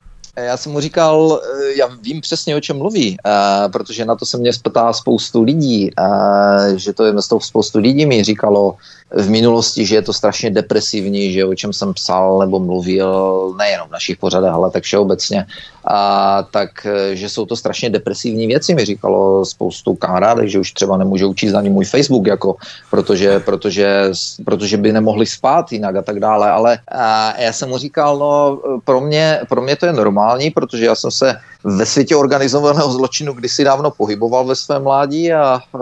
já 0.45 0.57
jsem 0.57 0.71
mu 0.71 0.79
říkal, 0.79 1.41
eh, 1.43 1.73
já 1.75 1.89
vím 2.01 2.21
přesně, 2.21 2.55
o 2.55 2.59
čem 2.59 2.77
mluví, 2.77 3.17
uh, 3.25 3.71
protože 3.71 4.05
na 4.05 4.15
to 4.15 4.25
se 4.25 4.37
mě 4.37 4.51
ptá 4.63 4.93
spoustu 4.93 5.43
lidí, 5.43 5.91
že 6.75 6.93
to 6.93 7.05
je 7.05 7.13
spoustu 7.39 7.79
lidí 7.79 8.05
mi 8.05 8.23
říkalo, 8.23 8.75
v 9.11 9.29
minulosti, 9.29 9.85
že 9.85 9.95
je 9.95 10.01
to 10.01 10.13
strašně 10.13 10.49
depresivní, 10.49 11.33
že 11.33 11.45
o 11.45 11.55
čem 11.55 11.73
jsem 11.73 11.93
psal 11.93 12.39
nebo 12.39 12.59
mluvil, 12.59 13.09
nejenom 13.57 13.87
v 13.87 13.91
našich 13.91 14.17
pořadech, 14.17 14.51
ale 14.51 14.71
tak 14.71 14.83
všeobecně, 14.83 15.45
a 15.85 16.43
tak, 16.51 16.87
že 17.13 17.29
jsou 17.29 17.45
to 17.45 17.55
strašně 17.55 17.89
depresivní 17.89 18.47
věci, 18.47 18.75
mi 18.75 18.85
říkalo 18.85 19.45
spoustu 19.45 19.95
kamarádek, 19.95 20.47
že 20.49 20.59
už 20.59 20.71
třeba 20.71 20.97
nemůžou 20.97 21.33
číst 21.33 21.53
ani 21.53 21.69
můj 21.69 21.85
Facebook, 21.85 22.27
jako, 22.27 22.55
protože, 22.91 23.39
protože, 23.39 24.11
protože 24.45 24.77
by 24.77 24.93
nemohli 24.93 25.25
spát 25.25 25.71
jinak 25.71 25.95
a 25.95 26.01
tak 26.01 26.19
dále, 26.19 26.49
ale 26.49 26.79
a 26.91 27.41
já 27.41 27.53
jsem 27.53 27.69
mu 27.69 27.77
říkal, 27.77 28.17
no 28.17 28.59
pro 28.85 29.01
mě, 29.01 29.39
pro 29.49 29.61
mě 29.61 29.75
to 29.75 29.85
je 29.85 29.93
normální, 29.93 30.28
protože 30.51 30.85
já 30.85 30.95
jsem 30.95 31.11
se 31.11 31.35
ve 31.63 31.85
světě 31.85 32.15
organizovaného 32.15 32.91
zločinu 32.91 33.33
kdysi 33.33 33.63
dávno 33.63 33.91
pohyboval 33.91 34.45
ve 34.45 34.55
svém 34.55 34.83
mládí 34.83 35.33
a 35.33 35.59
e, 35.59 35.79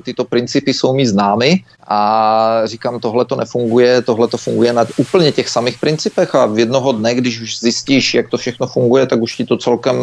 tyto 0.00 0.24
principy 0.24 0.74
jsou 0.74 0.94
mi 0.94 1.06
známy 1.06 1.64
a 1.88 2.60
říkám, 2.64 3.00
tohle 3.00 3.24
to 3.24 3.36
nefunguje, 3.36 4.02
tohle 4.02 4.28
to 4.28 4.36
funguje 4.36 4.72
na 4.72 4.84
úplně 4.96 5.32
těch 5.32 5.48
samých 5.48 5.78
principech 5.78 6.34
a 6.34 6.46
v 6.46 6.58
jednoho 6.58 6.92
dne, 6.92 7.14
když 7.14 7.40
už 7.40 7.60
zjistíš, 7.60 8.14
jak 8.14 8.28
to 8.28 8.36
všechno 8.36 8.66
funguje, 8.66 9.06
tak 9.06 9.22
už 9.22 9.36
ti 9.36 9.44
to 9.44 9.56
celkem, 9.56 9.96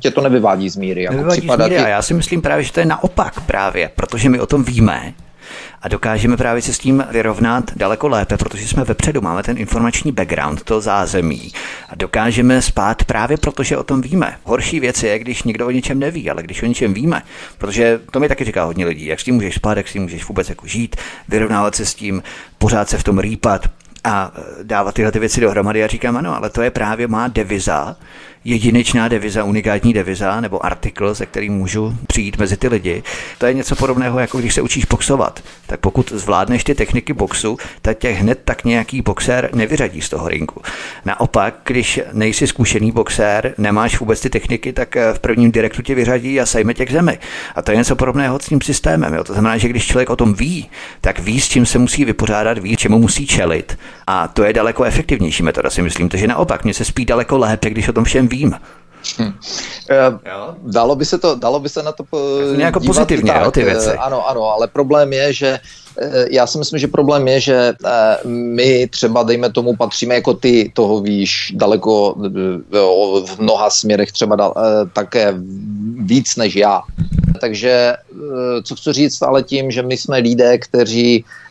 tě 0.00 0.10
to 0.10 0.20
nevyvádí 0.20 0.70
z 0.70 0.76
míry. 0.76 1.02
Jako 1.02 1.16
nevyvádí 1.16 1.48
z 1.48 1.56
míry 1.56 1.78
a 1.78 1.88
já 1.88 2.02
si 2.02 2.14
myslím 2.14 2.42
právě, 2.42 2.64
že 2.64 2.72
to 2.72 2.80
je 2.80 2.86
naopak 2.86 3.40
právě, 3.40 3.90
protože 3.96 4.28
my 4.28 4.40
o 4.40 4.46
tom 4.46 4.64
víme, 4.64 5.14
a 5.82 5.88
dokážeme 5.88 6.36
právě 6.36 6.62
se 6.62 6.72
s 6.72 6.78
tím 6.78 7.04
vyrovnat 7.10 7.64
daleko 7.76 8.08
lépe, 8.08 8.36
protože 8.36 8.68
jsme 8.68 8.84
vepředu, 8.84 9.20
máme 9.20 9.42
ten 9.42 9.58
informační 9.58 10.12
background, 10.12 10.62
to 10.62 10.80
zázemí 10.80 11.52
a 11.88 11.94
dokážeme 11.94 12.62
spát 12.62 13.04
právě 13.04 13.36
proto, 13.36 13.62
že 13.62 13.76
o 13.76 13.82
tom 13.82 14.00
víme. 14.00 14.36
Horší 14.44 14.80
věc 14.80 15.02
je, 15.02 15.18
když 15.18 15.42
nikdo 15.42 15.66
o 15.66 15.70
něčem 15.70 15.98
neví, 15.98 16.30
ale 16.30 16.42
když 16.42 16.62
o 16.62 16.66
něčem 16.66 16.94
víme, 16.94 17.22
protože 17.58 18.00
to 18.10 18.20
mi 18.20 18.28
taky 18.28 18.44
říká 18.44 18.64
hodně 18.64 18.86
lidí, 18.86 19.06
jak 19.06 19.20
s 19.20 19.24
tím 19.24 19.34
můžeš 19.34 19.54
spát, 19.54 19.76
jak 19.76 19.88
s 19.88 19.92
tím 19.92 20.02
můžeš 20.02 20.24
vůbec 20.24 20.48
jako 20.48 20.66
žít, 20.66 20.96
vyrovnávat 21.28 21.74
se 21.74 21.86
s 21.86 21.94
tím, 21.94 22.22
pořád 22.58 22.88
se 22.88 22.98
v 22.98 23.04
tom 23.04 23.18
rýpat, 23.18 23.70
a 24.04 24.32
dávat 24.62 24.94
tyhle 24.94 25.12
ty 25.12 25.18
věci 25.18 25.40
dohromady. 25.40 25.78
Já 25.78 25.86
říkám, 25.86 26.16
ano, 26.16 26.36
ale 26.36 26.50
to 26.50 26.62
je 26.62 26.70
právě 26.70 27.08
má 27.08 27.28
deviza, 27.28 27.96
jedinečná 28.44 29.08
deviza, 29.08 29.44
unikátní 29.44 29.92
deviza 29.92 30.40
nebo 30.40 30.66
artikl, 30.66 31.14
se 31.14 31.26
kterým 31.26 31.52
můžu 31.52 31.96
přijít 32.06 32.38
mezi 32.38 32.56
ty 32.56 32.68
lidi. 32.68 33.02
To 33.38 33.46
je 33.46 33.54
něco 33.54 33.76
podobného, 33.76 34.18
jako 34.18 34.38
když 34.38 34.54
se 34.54 34.62
učíš 34.62 34.84
boxovat. 34.84 35.40
Tak 35.66 35.80
pokud 35.80 36.12
zvládneš 36.12 36.64
ty 36.64 36.74
techniky 36.74 37.12
boxu, 37.12 37.58
tak 37.82 37.98
tě 37.98 38.10
hned 38.10 38.40
tak 38.44 38.64
nějaký 38.64 39.02
boxer 39.02 39.50
nevyřadí 39.54 40.00
z 40.00 40.08
toho 40.08 40.28
ringu. 40.28 40.62
Naopak, 41.04 41.54
když 41.64 42.00
nejsi 42.12 42.46
zkušený 42.46 42.92
boxer, 42.92 43.54
nemáš 43.58 44.00
vůbec 44.00 44.20
ty 44.20 44.30
techniky, 44.30 44.72
tak 44.72 44.96
eh, 44.96 45.14
v 45.14 45.18
prvním 45.18 45.52
direktu 45.52 45.82
tě 45.82 45.94
vyřadí 45.94 46.40
a 46.40 46.46
sejme 46.46 46.74
tě 46.74 46.86
k 46.86 46.90
zemi. 46.90 47.18
A 47.54 47.62
to 47.62 47.70
je 47.70 47.76
něco 47.76 47.96
podobného 47.96 48.38
s 48.38 48.46
tím 48.46 48.60
systémem. 48.60 49.14
Jo. 49.14 49.24
To 49.24 49.32
znamená, 49.32 49.58
že 49.58 49.68
když 49.68 49.86
člověk 49.86 50.10
o 50.10 50.16
tom 50.16 50.34
ví, 50.34 50.70
tak 51.00 51.18
ví, 51.18 51.40
s 51.40 51.48
čím 51.48 51.66
se 51.66 51.78
musí 51.78 52.04
vypořádat, 52.04 52.58
ví, 52.58 52.76
čemu 52.76 52.98
musí 52.98 53.26
čelit. 53.26 53.78
A 54.06 54.28
to 54.28 54.44
je 54.44 54.52
daleko 54.52 54.84
efektivnější 54.84 55.42
metoda, 55.42 55.70
si 55.70 55.82
myslím. 55.82 56.08
Takže 56.08 56.26
naopak, 56.26 56.64
mě 56.64 56.74
se 56.74 56.84
spí 56.84 57.04
daleko 57.04 57.38
lépe, 57.38 57.70
když 57.70 57.88
o 57.88 57.92
tom 57.92 58.04
všem 58.04 58.29
vím. 58.30 58.54
Hm. 59.18 59.32
Dalo 60.62 60.96
by 60.96 61.04
se 61.04 61.18
to, 61.18 61.34
dalo 61.34 61.60
by 61.60 61.68
se 61.68 61.82
na 61.82 61.92
to 61.92 62.04
jako 62.56 62.80
pozitivně, 62.80 63.32
tak, 63.32 63.44
jo, 63.44 63.50
ty 63.50 63.64
věci. 63.64 63.90
Ano, 63.90 64.28
ano, 64.28 64.44
ale 64.44 64.68
problém 64.68 65.12
je, 65.12 65.32
že 65.32 65.58
eh, 66.00 66.26
já 66.30 66.46
si 66.46 66.58
myslím, 66.58 66.78
že 66.78 66.86
problém 66.88 67.28
je, 67.28 67.40
že 67.40 67.72
eh, 67.86 68.28
my 68.28 68.88
třeba, 68.88 69.22
dejme 69.22 69.52
tomu, 69.52 69.76
patříme 69.76 70.14
jako 70.14 70.34
ty, 70.34 70.72
toho 70.74 71.00
víš, 71.00 71.52
daleko 71.56 72.14
v 73.26 73.38
mnoha 73.38 73.70
směrech 73.70 74.12
třeba 74.12 74.54
také 74.92 75.34
víc 75.96 76.36
než 76.36 76.56
já. 76.56 76.82
Takže 77.40 77.94
co 78.64 78.76
chci 78.76 78.92
říct 78.92 79.22
ale 79.22 79.42
tím, 79.42 79.70
že 79.70 79.82
my 79.82 79.96
jsme 79.96 80.18
lidé, 80.18 80.58
kteří 80.58 81.24
Eh, 81.24 81.49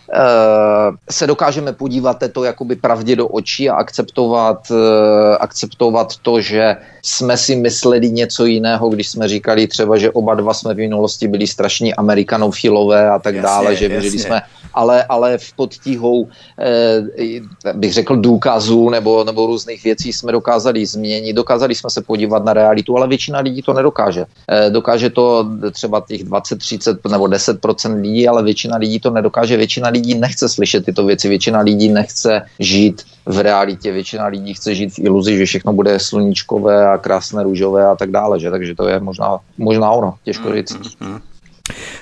se 1.10 1.28
dokážeme 1.28 1.74
podívat 1.74 2.24
to 2.32 2.44
jakoby 2.44 2.76
pravdě 2.76 3.16
do 3.16 3.28
očí 3.28 3.70
a 3.70 3.76
akceptovat, 3.76 4.72
eh, 4.72 5.38
akceptovat 5.38 6.18
to, 6.18 6.42
že 6.42 6.78
jsme 7.02 7.38
si 7.38 7.56
mysleli 7.56 8.12
něco 8.12 8.46
jiného, 8.46 8.90
když 8.90 9.10
jsme 9.10 9.28
říkali 9.28 9.68
třeba, 9.68 9.98
že 9.98 10.12
oba 10.12 10.36
dva 10.36 10.54
jsme 10.54 10.74
v 10.74 10.78
minulosti 10.78 11.28
byli 11.28 11.48
strašní 11.48 11.96
amerikanofilové 11.96 13.10
a 13.10 13.20
tak 13.20 13.36
jasně, 13.36 13.50
dále, 13.50 13.76
že 13.76 13.88
věřili 13.88 14.20
jsme, 14.20 14.42
ale, 14.74 15.04
ale 15.04 15.38
v 15.38 15.54
podtíhou, 15.54 16.28
eh, 16.60 17.74
bych 17.74 17.94
řekl, 17.94 18.16
důkazů 18.16 18.90
nebo, 18.90 19.24
nebo 19.24 19.46
různých 19.46 19.84
věcí 19.84 20.14
jsme 20.14 20.32
dokázali 20.32 20.86
změnit, 20.86 21.34
dokázali 21.34 21.76
jsme 21.76 21.90
se 21.90 22.02
podívat 22.02 22.46
na 22.46 22.54
realitu, 22.54 22.98
ale 22.98 23.08
většina 23.08 23.40
lidí 23.40 23.62
to 23.62 23.74
nedokáže. 23.74 24.26
Eh, 24.52 24.70
dokáže 24.70 25.10
to 25.10 25.46
třeba 25.72 26.04
těch 26.08 26.24
20, 26.24 26.60
30 26.60 27.08
nebo 27.08 27.28
10% 27.28 28.02
lidí, 28.02 28.28
ale 28.28 28.44
většina 28.44 28.78
lidí 28.78 29.00
to 29.00 29.10
nedokáže, 29.12 29.58
většina 29.58 29.90
lidí 29.90 30.16
nechce 30.16 30.50
slyšet 30.50 30.86
tyto 30.86 31.06
věci, 31.06 31.30
většina 31.30 31.60
lidí 31.60 31.90
nechce 31.90 32.42
žít 32.60 33.04
v 33.26 33.40
realitě, 33.40 33.92
většina 33.92 34.28
lidí 34.28 34.54
chce 34.54 34.76
žít 34.76 34.90
v 34.90 35.00
iluzi, 35.00 35.38
že 35.38 35.46
všechno 35.46 35.74
bude 35.74 36.00
sluníčkové 36.00 36.88
a 36.88 36.98
krásné 36.98 37.44
růžové 37.44 37.86
a 37.86 37.96
tak 37.96 38.12
dále, 38.12 38.40
že? 38.40 38.52
takže 38.52 38.76
to 38.76 38.88
je 38.88 39.00
možná, 39.00 39.40
možná 39.58 39.92
ono, 39.92 40.16
těžko 40.24 40.54
říct. 40.54 40.72
Mm-hmm. 40.72 41.22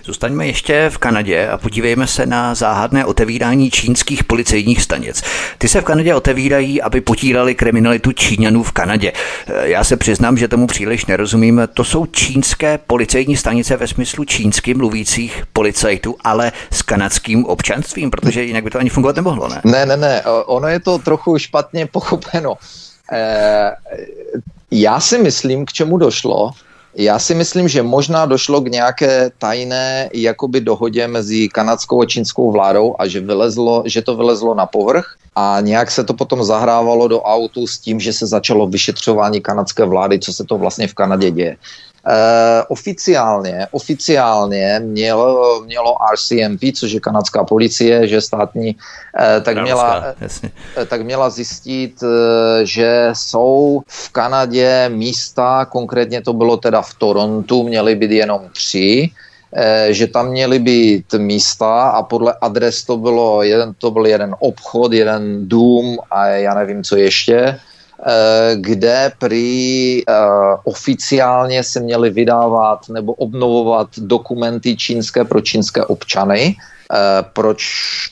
Zůstaňme 0.04 0.48
ještě 0.48 0.90
v 0.90 0.98
Kanadě 0.98 1.48
a 1.48 1.58
podívejme 1.58 2.08
se 2.08 2.26
na 2.26 2.56
záhadné 2.56 3.06
otevírání 3.06 3.72
čínských 3.72 4.24
policejních 4.24 4.82
stanic. 4.82 5.24
Ty 5.58 5.68
se 5.68 5.82
v 5.82 5.84
Kanadě 5.84 6.16
otevírají, 6.16 6.82
aby 6.82 7.02
potírali 7.02 7.56
kriminalitu 7.56 8.12
Číňanů 8.12 8.64
v 8.64 8.72
Kanadě. 8.72 9.12
Já 9.64 9.84
se 9.84 9.98
přiznám, 9.98 10.38
že 10.38 10.48
tomu 10.48 10.68
příliš 10.68 11.06
nerozumím. 11.06 11.62
To 11.74 11.84
jsou 11.84 12.06
čínské 12.06 12.80
policejní 12.88 13.38
stanice 13.38 13.78
ve 13.78 13.88
smyslu 13.88 14.26
čínsky 14.26 14.74
mluvících 14.74 15.44
policajtů, 15.54 16.16
ale 16.22 16.52
s 16.72 16.82
kanadským 16.82 17.46
občanstvím, 17.46 18.12
protože 18.12 18.44
jinak 18.44 18.64
by 18.64 18.70
to 18.70 18.80
ani 18.80 18.90
fungovat 18.90 19.16
nemohlo, 19.16 19.48
ne? 19.48 19.62
Ne, 19.64 19.86
ne, 19.86 19.98
ne. 19.98 20.24
Ono 20.46 20.68
je 20.68 20.80
to 20.80 20.98
trochu 20.98 21.38
špatně 21.38 21.86
pochopeno. 21.92 22.56
Eh, 23.12 23.72
já 24.72 25.00
si 25.00 25.18
myslím, 25.18 25.66
k 25.66 25.74
čemu 25.74 25.98
došlo, 25.98 26.52
já 26.98 27.20
si 27.20 27.36
myslím, 27.36 27.68
že 27.68 27.84
možná 27.84 28.26
došlo 28.26 28.62
k 28.62 28.72
nějaké 28.72 29.32
tajné 29.38 30.10
jakoby 30.14 30.62
dohodě 30.62 31.08
mezi 31.08 31.50
kanadskou 31.50 32.02
a 32.02 32.06
čínskou 32.06 32.52
vládou 32.52 32.96
a 33.00 33.08
že, 33.08 33.20
vylezlo, 33.20 33.84
že 33.86 34.02
to 34.02 34.16
vylezlo 34.16 34.56
na 34.56 34.66
povrch 34.66 35.16
a 35.36 35.58
nějak 35.62 35.92
se 35.92 36.04
to 36.04 36.14
potom 36.14 36.44
zahrávalo 36.44 37.08
do 37.08 37.22
autu 37.22 37.68
s 37.68 37.78
tím, 37.78 38.00
že 38.00 38.14
se 38.14 38.26
začalo 38.26 38.68
vyšetřování 38.68 39.42
kanadské 39.42 39.86
vlády, 39.86 40.20
co 40.20 40.34
se 40.34 40.44
to 40.44 40.58
vlastně 40.58 40.88
v 40.88 40.94
Kanadě 40.94 41.32
děje. 41.32 41.58
Uh, 42.08 42.14
oficiálně, 42.68 43.68
oficiálně 43.72 44.80
mělo, 44.84 45.62
mělo 45.66 45.96
RCMP, 46.14 46.62
což 46.76 46.92
je 46.92 47.00
kanadská 47.00 47.44
policie, 47.44 48.08
že 48.08 48.22
státní, 48.22 48.76
uh, 48.76 49.44
tak, 49.44 49.62
měla, 49.62 50.16
uh, 50.78 50.86
tak 50.86 51.02
měla 51.02 51.30
zjistit, 51.30 52.04
že 52.64 53.10
jsou 53.14 53.82
v 53.88 54.10
Kanadě 54.10 54.90
místa, 54.90 55.66
konkrétně 55.66 56.22
to 56.22 56.34
bylo 56.34 56.58
teda 56.58 56.82
v 56.82 56.94
Torontu, 56.94 57.64
měly 57.64 57.96
být 57.96 58.12
jenom 58.12 58.42
tři, 58.54 59.10
že 59.90 60.08
tam 60.08 60.30
měly 60.30 60.60
být 60.60 61.14
místa 61.18 61.90
a 61.90 62.04
podle 62.04 62.34
adres 62.42 62.84
to 62.84 62.98
bylo 62.98 63.44
jeden, 63.44 63.74
to 63.78 63.92
byl 63.92 64.06
jeden 64.06 64.36
obchod, 64.40 64.94
jeden 64.94 65.50
dům 65.50 65.98
a 66.12 66.28
já 66.28 66.54
nevím, 66.54 66.84
co 66.84 66.96
ještě. 66.96 67.36
Eh, 67.38 67.60
kde 68.56 69.12
prý 69.20 70.02
eh, 70.02 70.14
oficiálně 70.64 71.64
se 71.64 71.80
měly 71.80 72.10
vydávat 72.10 72.90
nebo 72.90 73.14
obnovovat 73.14 73.88
dokumenty 73.98 74.76
čínské 74.78 75.24
pro 75.24 75.42
čínské 75.42 75.86
občany. 75.86 76.56
Eh, 76.94 77.26
proč 77.34 77.64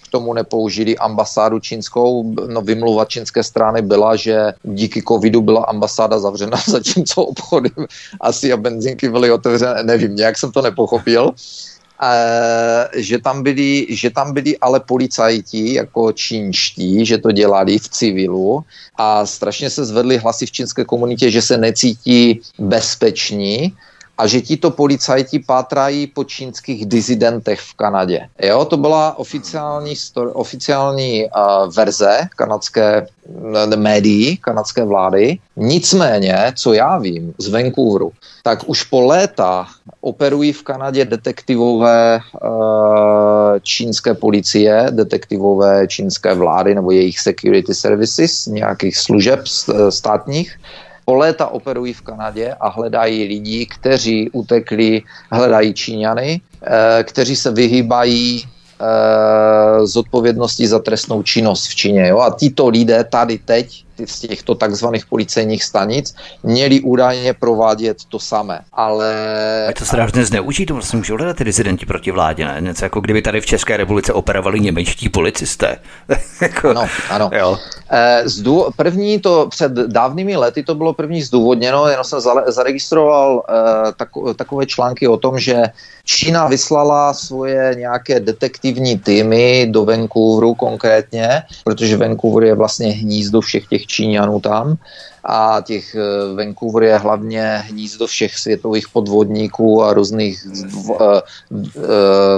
k 0.03 0.07
tomu 0.07 0.33
nepoužili 0.33 0.97
ambasádu 0.97 1.59
čínskou? 1.59 2.33
No 2.47 2.61
vymluva 2.61 3.05
čínské 3.05 3.43
strany 3.43 3.81
byla, 3.81 4.15
že 4.15 4.53
díky 4.63 5.03
covidu 5.07 5.41
byla 5.41 5.63
ambasáda 5.63 6.19
zavřena, 6.19 6.57
zatímco 6.67 7.23
obchody 7.23 7.69
asi 8.21 8.53
a 8.53 8.57
benzinky 8.57 9.09
byly 9.09 9.31
otevřené. 9.31 9.83
Nevím, 9.83 10.15
nějak 10.15 10.37
jsem 10.37 10.51
to 10.51 10.61
nepochopil. 10.61 11.31
Že 12.95 13.19
tam, 13.19 13.43
byli, 13.43 13.87
že 13.89 14.09
tam 14.09 14.33
byli 14.33 14.57
ale 14.57 14.79
policajti 14.79 15.73
jako 15.73 16.11
čínští, 16.11 17.05
že 17.05 17.17
to 17.17 17.31
dělali 17.31 17.79
v 17.79 17.89
civilu 17.89 18.63
a 18.95 19.25
strašně 19.25 19.69
se 19.69 19.85
zvedly 19.85 20.17
hlasy 20.17 20.45
v 20.45 20.51
čínské 20.51 20.85
komunitě, 20.85 21.31
že 21.31 21.41
se 21.41 21.57
necítí 21.57 22.41
bezpeční 22.59 23.73
a 24.17 24.27
že 24.27 24.41
tito 24.41 24.71
policajti 24.71 25.39
pátrají 25.39 26.07
po 26.07 26.23
čínských 26.23 26.85
dizidentech 26.85 27.59
v 27.59 27.73
Kanadě. 27.73 28.19
Jo, 28.41 28.65
to 28.65 28.77
byla 28.77 29.17
oficiální, 29.17 29.93
oficiální 30.33 31.25
uh, 31.25 31.73
verze 31.73 32.19
kanadské 32.35 33.07
médií, 33.75 34.37
kanadské 34.37 34.85
vlády. 34.85 35.37
Nicméně, 35.55 36.53
co 36.55 36.73
já 36.73 36.97
vím 36.97 37.33
z 37.37 37.47
Vancouveru, 37.47 38.11
tak 38.43 38.69
už 38.69 38.83
po 38.83 39.01
léta 39.01 39.67
operují 40.01 40.53
v 40.53 40.63
Kanadě 40.63 41.05
detektivové 41.05 42.19
uh, 42.43 42.49
čínské 43.61 44.13
policie, 44.13 44.87
detektivové 44.89 45.87
čínské 45.87 46.33
vlády 46.33 46.75
nebo 46.75 46.91
jejich 46.91 47.19
security 47.19 47.73
services, 47.73 48.45
nějakých 48.45 48.97
služeb 48.97 49.39
státních, 49.89 50.59
po 51.05 51.15
léta 51.15 51.47
operují 51.47 51.93
v 51.93 52.01
Kanadě 52.01 52.55
a 52.59 52.69
hledají 52.69 53.27
lidi, 53.27 53.65
kteří 53.65 54.29
utekli, 54.29 55.01
hledají 55.31 55.73
Číňany, 55.73 56.41
eh, 56.41 57.03
kteří 57.03 57.35
se 57.35 57.51
vyhýbají 57.51 58.43
eh, 58.43 59.87
z 59.87 59.95
odpovědnosti 59.95 60.67
za 60.67 60.79
trestnou 60.79 61.23
činnost 61.23 61.67
v 61.67 61.75
Číně. 61.75 62.07
Jo? 62.07 62.19
A 62.19 62.35
tito 62.35 62.69
lidé 62.69 63.03
tady 63.03 63.37
teď 63.37 63.84
z 64.05 64.19
těchto 64.19 64.55
takzvaných 64.55 65.05
policejních 65.05 65.63
stanic 65.63 66.15
měli 66.43 66.81
údajně 66.81 67.33
provádět 67.33 67.97
to 68.09 68.19
samé. 68.19 68.59
Ale... 68.73 69.67
A 69.69 69.73
to 69.73 69.85
se 69.85 69.95
dá 69.95 70.03
hrozně 70.03 70.25
zneužít, 70.25 70.65
to 70.65 70.73
vlastně 70.73 70.97
můžou 70.97 71.15
hledat 71.15 71.37
ty 71.37 71.43
rezidenti 71.43 71.85
proti 71.85 72.11
vládě, 72.11 72.45
ne? 72.45 72.57
Něco 72.59 72.85
jako 72.85 73.01
kdyby 73.01 73.21
tady 73.21 73.41
v 73.41 73.45
České 73.45 73.77
republice 73.77 74.13
operovali 74.13 74.59
němečtí 74.59 75.09
policisté. 75.09 75.77
jako, 76.41 76.69
ano, 76.69 76.87
ano. 77.09 77.29
Jo. 77.33 77.57
Eh, 77.89 78.21
zdů, 78.25 78.65
první 78.75 79.19
to 79.19 79.47
před 79.49 79.71
dávnými 79.71 80.37
lety 80.37 80.63
to 80.63 80.75
bylo 80.75 80.93
první 80.93 81.21
zdůvodněno, 81.21 81.87
jenom 81.87 82.03
jsem 82.03 82.19
zaregistroval 82.47 83.43
eh, 83.49 83.91
tak, 83.97 84.09
takové 84.35 84.65
články 84.65 85.07
o 85.07 85.17
tom, 85.17 85.39
že 85.39 85.63
Čína 86.05 86.47
vyslala 86.47 87.13
svoje 87.13 87.75
nějaké 87.75 88.19
detektivní 88.19 88.99
týmy 88.99 89.67
do 89.69 89.85
Vancouveru 89.85 90.53
konkrétně, 90.53 91.43
protože 91.63 91.97
Vancouver 91.97 92.43
je 92.43 92.55
vlastně 92.55 92.91
hnízdo 92.91 93.41
všech 93.41 93.67
těch 93.67 93.84
Číňanů 93.87 94.39
tam 94.39 94.77
a 95.25 95.61
těch 95.61 95.95
eh, 95.95 96.35
Vancouver 96.35 96.83
je 96.83 96.97
hlavně 96.97 97.63
hnízdo 97.67 98.07
všech 98.07 98.37
světových 98.37 98.89
podvodníků 98.89 99.83
a 99.83 99.93
různých 99.93 100.47
uh, 100.73 100.95
uh, 100.99 101.21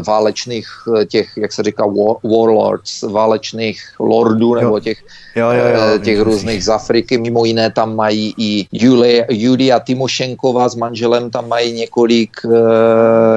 válečných 0.08 0.68
těch, 1.08 1.38
jak 1.38 1.54
se 1.54 1.64
říká, 1.64 1.86
war, 1.86 2.16
warlords, 2.24 3.02
válečných 3.02 3.82
lordů 4.00 4.56
nebo 4.56 4.80
těch, 4.80 4.98
jo, 5.36 5.52
jo, 5.52 5.66
jo, 5.68 6.00
těch 6.04 6.22
různých 6.22 6.64
z 6.64 6.70
Afriky. 6.70 7.18
Mimo 7.18 7.46
jiné 7.46 7.72
tam 7.72 7.96
mají 7.96 8.34
i 8.38 8.68
Julia, 8.72 9.26
Julia 9.30 9.80
Timošenková 9.80 10.70
s 10.70 10.76
manželem, 10.76 11.30
tam 11.30 11.48
mají 11.48 11.74
několik 11.74 12.32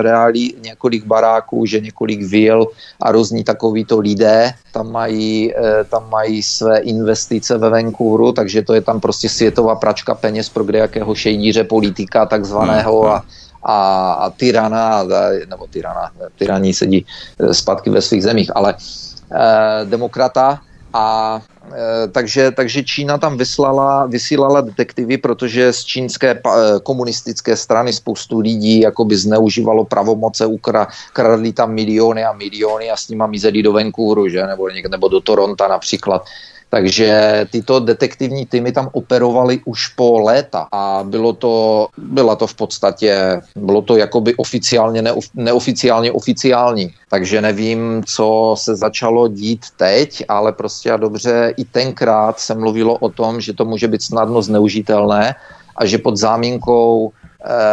reálí, 0.00 0.54
několik 0.62 1.04
baráků, 1.04 1.66
že 1.66 1.80
několik 1.80 2.22
vil 2.22 2.66
a 3.00 3.12
různí 3.12 3.44
takovýto 3.44 3.98
lidé. 3.98 4.52
Tam 4.72 4.92
mají, 4.92 5.54
tam 5.90 6.10
mají 6.10 6.42
své 6.42 6.78
investice 6.78 7.58
ve 7.58 7.70
Vancouveru, 7.70 8.32
takže 8.32 8.62
to 8.62 8.74
je 8.74 8.80
tam 8.80 9.00
prostě 9.00 9.28
světová 9.40 9.74
pračka 9.80 10.14
peněz 10.14 10.48
pro 10.52 10.64
kdejakého 10.64 11.14
šejdíře 11.14 11.64
politika 11.64 12.26
takzvaného 12.28 13.00
hmm, 13.00 13.12
a, 13.12 13.24
a, 13.64 13.76
a 14.12 14.30
tyrana, 14.36 15.04
nebo 15.48 15.64
tyrana, 15.66 16.12
tyraní 16.36 16.74
sedí 16.76 17.00
e, 17.00 17.54
zpátky 17.54 17.88
ve 17.90 18.02
svých 18.04 18.22
zemích, 18.22 18.50
ale 18.52 18.76
eh, 18.76 19.84
demokrata 19.88 20.60
a 20.92 21.04
e, 21.72 22.08
takže, 22.12 22.50
takže 22.52 22.84
Čína 22.84 23.16
tam 23.16 23.40
vyslala, 23.40 24.06
vysílala 24.12 24.60
detektivy, 24.60 25.16
protože 25.16 25.72
z 25.72 25.80
čínské 25.84 26.36
komunistické 26.82 27.56
strany 27.56 27.96
spoustu 27.96 28.44
lidí 28.44 28.84
jakoby 28.84 29.16
zneužívalo 29.16 29.88
pravomoce, 29.88 30.44
ukra, 30.46 30.92
kradli 31.16 31.56
tam 31.56 31.72
miliony 31.72 32.24
a 32.28 32.36
miliony 32.36 32.90
a 32.90 32.96
s 32.96 33.08
nima 33.08 33.24
mizeli 33.24 33.62
do 33.64 33.72
Vancouveru, 33.72 34.28
že? 34.28 34.44
Nebo, 34.44 34.68
nebo 34.68 35.08
do 35.08 35.20
Toronto 35.20 35.64
například. 35.64 36.28
Takže 36.70 37.46
tyto 37.50 37.80
detektivní 37.80 38.46
týmy 38.46 38.72
tam 38.72 38.88
operovaly 38.92 39.60
už 39.64 39.88
po 39.88 40.20
léta 40.20 40.68
a 40.72 41.02
bylo 41.02 41.32
to, 41.32 41.86
byla 41.98 42.36
to 42.36 42.46
v 42.46 42.54
podstatě, 42.54 43.40
bylo 43.56 43.82
to 43.82 43.96
jakoby 43.96 44.34
oficiálně, 44.34 45.02
neof, 45.02 45.24
neoficiálně 45.34 46.12
oficiální. 46.12 46.94
Takže 47.08 47.40
nevím, 47.42 48.02
co 48.06 48.54
se 48.58 48.76
začalo 48.76 49.28
dít 49.28 49.66
teď, 49.76 50.24
ale 50.28 50.52
prostě 50.52 50.92
a 50.92 50.96
dobře, 50.96 51.54
i 51.56 51.64
tenkrát 51.64 52.40
se 52.40 52.54
mluvilo 52.54 52.94
o 52.94 53.08
tom, 53.08 53.40
že 53.40 53.52
to 53.52 53.64
může 53.64 53.88
být 53.88 54.02
snadno 54.02 54.42
zneužitelné 54.42 55.34
a 55.76 55.86
že 55.86 55.98
pod 55.98 56.16
záminkou 56.16 57.12
eh, 57.12 57.19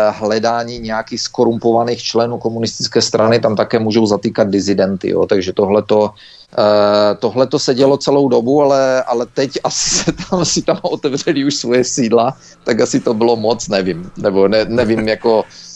hledání 0.10 0.80
nějakých 0.80 1.22
skorumpovaných 1.22 2.04
členů 2.04 2.38
komunistické 2.38 3.02
strany 3.02 3.40
tam 3.40 3.56
také 3.56 3.80
můžou 3.80 4.06
zatýkat 4.06 4.50
dizidenty. 4.50 5.10
Jo. 5.10 5.26
Takže 5.26 5.54
tohle 5.54 5.84
to 5.84 6.12
Eh, 6.54 7.16
tohle 7.16 7.48
to 7.48 7.60
se 7.60 7.74
dělo 7.74 7.98
celou 7.98 8.30
dobu, 8.30 8.62
ale, 8.62 9.04
ale 9.04 9.26
teď 9.34 9.60
asi 9.64 9.90
se 9.90 10.12
tam, 10.12 10.46
si 10.46 10.62
tam 10.62 10.80
otevřeli 10.82 11.46
už 11.46 11.56
svoje 11.56 11.84
sídla, 11.84 12.38
tak 12.64 12.82
asi 12.82 13.00
to 13.00 13.14
bylo 13.14 13.36
moc, 13.36 13.68
nevím. 13.68 14.12
Nebo 14.18 14.48
ne, 14.48 14.66
nevím, 14.66 15.08
jako 15.08 15.44
Eh, 15.44 15.67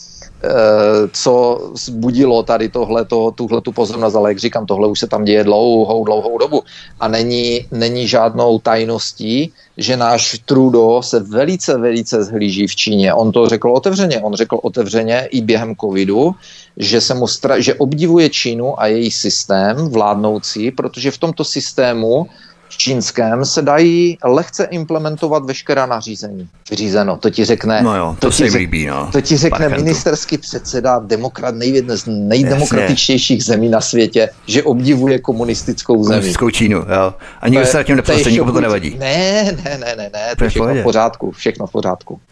co 1.14 1.62
zbudilo 1.76 2.44
tady 2.44 2.70
tohleto, 2.70 3.32
tuhle 3.32 3.62
tu 3.62 3.72
pozornost, 3.72 4.16
ale 4.16 4.30
jak 4.30 4.40
říkám, 4.40 4.66
tohle 4.66 4.88
už 4.88 5.00
se 5.00 5.08
tam 5.08 5.24
děje 5.24 5.44
dlouhou, 5.44 6.04
dlouhou 6.04 6.38
dobu 6.38 6.64
a 7.00 7.08
není, 7.08 7.66
není 7.72 8.08
žádnou 8.08 8.60
tajností, 8.60 9.54
že 9.78 9.98
náš 9.98 10.40
Trudo 10.46 11.02
se 11.04 11.20
velice, 11.20 11.78
velice 11.78 12.24
zhlíží 12.24 12.68
v 12.68 12.76
Číně. 12.76 13.14
On 13.14 13.32
to 13.32 13.50
řekl 13.50 13.72
otevřeně, 13.72 14.22
on 14.22 14.34
řekl 14.34 14.60
otevřeně 14.64 15.28
i 15.32 15.42
během 15.42 15.76
covidu, 15.76 16.36
že, 16.78 17.02
se 17.02 17.14
mu 17.14 17.26
stra- 17.26 17.62
že 17.62 17.74
obdivuje 17.74 18.30
Čínu 18.30 18.82
a 18.82 18.88
její 18.88 19.12
systém 19.12 19.90
vládnoucí, 19.90 20.72
protože 20.72 21.12
v 21.12 21.18
tomto 21.18 21.44
systému 21.44 22.28
čínském 22.78 23.46
se 23.46 23.62
dají 23.62 24.18
lehce 24.24 24.64
implementovat 24.64 25.46
veškerá 25.46 25.86
nařízení. 25.86 26.48
Vyřízeno, 26.70 27.18
to 27.18 27.30
ti 27.30 27.46
řekne, 27.46 27.82
no 27.82 27.98
jo, 27.98 28.16
to, 28.20 28.28
to, 28.28 28.38
ti, 28.38 28.50
řek, 28.50 28.60
líbí, 28.60 28.86
no. 28.86 29.10
to 29.12 29.22
ti 29.22 29.38
řekne 29.38 29.60
Parkentu. 29.60 29.84
ministerský 29.84 30.38
předseda 30.38 31.00
demokrat 31.00 31.56
nejjedné 31.56 31.98
z 31.98 32.06
nejdemokratičtějších 32.08 33.44
zemí 33.44 33.70
na 33.70 33.82
světě, 33.82 34.30
že 34.48 34.64
obdivuje 34.64 35.20
komunistickou 35.20 36.04
zemi. 36.04 36.06
Komunistickou 36.06 36.50
Čínu, 36.50 36.78
jo. 36.78 37.14
A 37.42 37.48
nikdo 37.48 37.66
se 37.66 37.78
na 37.78 37.84
tím 37.84 38.02
nikomu 38.30 38.52
to 38.52 38.62
nevadí. 38.62 38.96
Ne, 39.00 39.44
ne, 39.44 39.78
ne, 39.78 39.96
ne, 39.98 40.10
ne, 40.14 40.36
to 40.38 40.44
je 40.44 40.50
všechno 40.50 40.74
v 40.74 40.84
pořádku, 40.84 41.32
všechno 41.32 41.68
v 41.68 41.72
pořádku. 41.72 42.20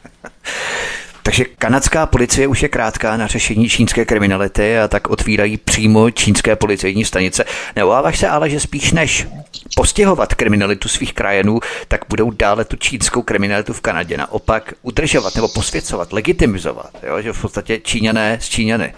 Takže 1.30 1.46
kanadská 1.46 2.06
policie 2.06 2.48
už 2.48 2.64
je 2.64 2.70
krátká 2.70 3.18
na 3.18 3.28
řešení 3.28 3.70
čínské 3.70 4.06
kriminality 4.06 4.80
a 4.80 4.88
tak 4.88 5.10
otvírají 5.10 5.58
přímo 5.58 6.12
čínské 6.12 6.56
policejní 6.56 7.06
stanice. 7.06 7.46
Neobáváš 7.76 8.20
se 8.20 8.28
ale, 8.28 8.50
že 8.50 8.60
spíš 8.60 8.92
než 8.92 9.28
postihovat 9.76 10.34
kriminalitu 10.36 10.90
svých 10.90 11.14
krajenů, 11.14 11.60
tak 11.88 12.02
budou 12.10 12.32
dále 12.32 12.66
tu 12.66 12.76
čínskou 12.76 13.22
kriminalitu 13.22 13.74
v 13.74 13.82
Kanadě 13.82 14.18
naopak 14.18 14.74
udržovat 14.82 15.36
nebo 15.36 15.48
posvěcovat, 15.48 16.14
legitimizovat, 16.14 16.92
jo? 17.04 17.22
že 17.22 17.34
v 17.34 17.42
podstatě 17.42 17.80
Číňané 17.80 18.38
s 18.42 18.50
Číňany. 18.50 18.94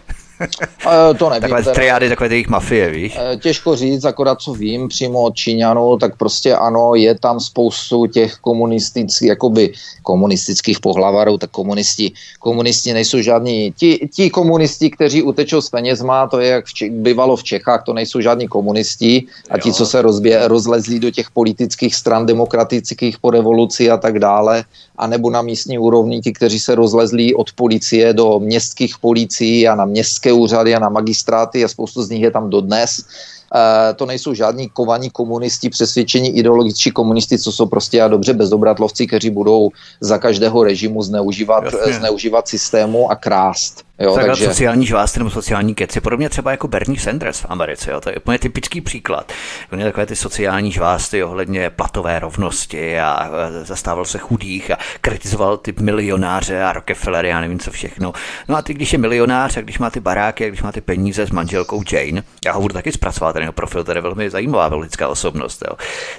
to 1.18 1.30
nevím. 1.30 1.42
Takové 1.42 1.64
teda, 1.64 1.74
triády, 1.74 2.10
takové 2.10 2.30
jejich 2.30 2.48
mafie, 2.48 2.90
víš? 2.90 3.18
Těžko 3.40 3.76
říct, 3.76 4.06
akorát 4.06 4.42
co 4.42 4.54
vím 4.54 4.88
přímo 4.88 5.22
od 5.22 5.36
Číňanů, 5.36 5.98
tak 5.98 6.16
prostě 6.16 6.56
ano, 6.56 6.96
je 6.96 7.20
tam 7.20 7.40
spoustu 7.40 8.06
těch 8.06 8.36
komunistických, 8.36 9.30
jakoby 9.30 9.74
komunistických 10.04 10.80
pohlavarů, 10.80 11.38
tak 11.38 11.52
komunisti, 11.52 12.12
komunisti 12.40 12.94
nejsou 12.94 13.22
žádní, 13.22 13.74
ti, 13.78 14.10
ti 14.14 14.30
komunisti, 14.30 14.90
kteří 14.90 15.24
utečou 15.24 15.62
s 15.62 15.70
penězma, 15.70 16.28
to 16.28 16.40
je 16.40 16.50
jak 16.50 16.66
v 16.66 16.74
Čech, 16.74 16.92
bývalo 16.92 17.36
v 17.36 17.44
Čechách, 17.44 17.84
to 17.84 17.94
nejsou 17.94 18.22
žádní 18.22 18.48
komunisti 18.48 19.24
a 19.50 19.60
ti, 19.60 19.74
co 19.74 19.86
se 19.86 20.02
rozbě, 20.02 20.48
rozlezli 20.48 21.00
do 21.00 21.12
těch 21.12 21.32
politických 21.32 21.96
stran 21.96 22.26
demokratických 22.26 23.20
po 23.20 23.32
revoluci 23.32 23.90
a 23.90 23.98
tak 23.98 24.20
dále, 24.20 24.64
anebo 25.02 25.30
na 25.30 25.42
místní 25.42 25.80
úrovni 25.80 26.22
ti, 26.22 26.32
kteří 26.32 26.60
se 26.60 26.76
rozlezli 26.76 27.34
od 27.34 27.52
policie 27.54 28.14
do 28.14 28.40
městských 28.40 28.98
policií 28.98 29.68
a 29.68 29.76
na 29.76 29.86
městské 29.86 30.34
úřady 30.34 30.76
a 30.76 30.80
na 30.80 30.90
magistráty 30.90 31.64
a 31.64 31.68
spoustu 31.68 32.04
z 32.04 32.10
nich 32.10 32.22
je 32.22 32.32
tam 32.32 32.50
dodnes. 32.50 33.04
Uh, 33.52 33.96
to 33.96 34.06
nejsou 34.06 34.34
žádní 34.34 34.70
kovaní 34.70 35.10
komunisti, 35.10 35.70
přesvědčení 35.70 36.38
ideologičtí 36.38 36.92
komunisti, 36.92 37.40
co 37.40 37.52
jsou 37.52 37.66
prostě 37.66 38.02
a 38.02 38.08
dobře 38.08 38.34
bezobratlovci, 38.34 39.08
kteří 39.08 39.30
budou 39.30 39.70
za 40.02 40.18
každého 40.18 40.64
režimu 40.64 41.04
zneužívat, 41.04 41.64
zneužívat 42.00 42.48
systému 42.48 43.12
a 43.12 43.16
krást. 43.16 43.84
Jo, 44.02 44.16
Takhle 44.16 44.34
takže... 44.34 44.46
sociální 44.46 44.86
žvásty 44.86 45.20
nebo 45.20 45.30
sociální 45.30 45.76
keci, 45.76 46.02
podobně 46.02 46.30
třeba 46.30 46.52
jako 46.52 46.68
Bernie 46.68 47.00
Sanders 47.00 47.40
v 47.40 47.46
Americe. 47.50 47.92
Jo. 47.92 48.02
To 48.02 48.10
je 48.10 48.16
úplně 48.16 48.40
typický 48.40 48.82
příklad. 48.82 49.32
On 49.74 49.80
je 49.80 49.86
takové 49.86 50.06
ty 50.06 50.16
sociální 50.16 50.72
žvásty 50.72 51.24
ohledně 51.24 51.70
platové 51.70 52.20
rovnosti 52.20 53.00
a 53.00 53.30
zastával 53.64 54.06
se 54.06 54.18
chudých 54.18 54.72
a 54.72 54.78
kritizoval 55.02 55.58
ty 55.58 55.74
milionáře 55.80 56.64
a 56.64 56.74
Rockefellery, 56.74 57.30
já 57.30 57.42
nevím 57.42 57.60
co 57.60 57.72
všechno. 57.72 58.14
No 58.48 58.58
a 58.58 58.62
ty, 58.62 58.74
když 58.74 58.94
je 58.94 59.00
milionář 59.00 59.58
a 59.58 59.62
když 59.62 59.80
má 59.80 59.90
ty 59.90 60.00
baráky 60.00 60.46
a 60.46 60.48
když 60.48 60.62
má 60.62 60.72
ty 60.72 60.82
peníze 60.82 61.26
s 61.26 61.32
manželkou 61.32 61.84
Jane, 61.92 62.24
já 62.46 62.54
ho 62.54 62.62
budu 62.62 62.74
taky 62.74 62.92
zpracovat, 62.92 63.34
ten 63.34 63.42
jeho 63.42 63.54
profil, 63.54 63.84
to 63.84 63.92
je 63.92 64.02
velmi 64.02 64.30
zajímavá 64.30 64.78
lidská 64.78 65.08
osobnost, 65.08 65.64
jo. 65.70 65.78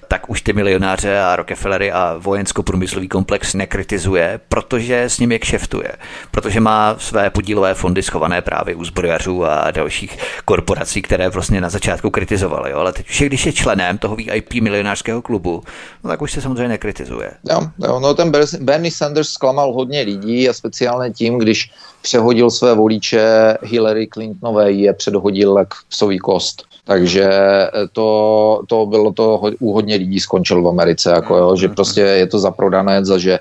tak 0.09 0.31
už 0.31 0.43
ty 0.43 0.53
milionáře 0.53 1.21
a 1.21 1.37
Rockefellery 1.37 1.93
a 1.93 2.17
vojensko-průmyslový 2.19 3.09
komplex 3.09 3.55
nekritizuje, 3.55 4.41
protože 4.49 5.03
s 5.03 5.19
nimi 5.19 5.39
kšeftuje, 5.39 5.93
protože 6.31 6.61
má 6.61 6.95
své 6.99 7.31
podílové 7.31 7.72
fondy 7.75 8.03
schované 8.03 8.43
právě 8.43 8.75
u 8.75 8.85
zbrojařů 8.85 9.45
a 9.45 9.71
dalších 9.71 10.19
korporací, 10.45 11.03
které 11.03 11.29
vlastně 11.29 11.61
na 11.61 11.69
začátku 11.69 12.11
kritizovaly. 12.11 12.71
Jo. 12.71 12.79
Ale 12.79 12.93
teď 12.93 13.11
už 13.11 13.23
když 13.27 13.47
je 13.47 13.53
členem 13.53 13.99
toho 13.99 14.17
VIP 14.17 14.55
milionářského 14.55 15.23
klubu, 15.23 15.63
no 16.05 16.11
tak 16.11 16.23
už 16.23 16.33
se 16.33 16.41
samozřejmě 16.41 16.69
nekritizuje. 16.69 17.31
Jo, 17.51 17.61
jo, 17.79 18.01
no 18.01 18.15
ten 18.15 18.33
Bernie 18.61 18.93
Sanders 18.93 19.29
zklamal 19.29 19.73
hodně 19.73 20.01
lidí 20.01 20.49
a 20.49 20.53
speciálně 20.53 21.11
tím, 21.11 21.39
když 21.39 21.71
přehodil 22.03 22.51
své 22.51 22.75
voliče 22.75 23.57
Hillary 23.63 24.09
Clintonové, 24.13 24.73
je 24.73 24.93
předhodil 24.93 25.59
jak 25.59 25.69
psový 25.89 26.19
kost. 26.19 26.72
Takže 26.85 27.25
eh, 27.31 27.71
to, 27.93 28.63
to 28.67 28.87
bylo 28.87 29.13
to 29.13 29.43
u 29.61 29.73
hodně 29.73 29.97
lidí 29.97 30.21
skončil 30.21 30.63
v 30.63 30.69
Americe, 30.69 31.11
jako 31.11 31.37
jo, 31.37 31.57
že 31.57 31.69
prostě 31.69 32.01
je 32.01 32.27
to 32.27 32.39
zaprodanec 32.39 33.11
a 33.11 33.19
že 33.19 33.33
e, 33.33 33.41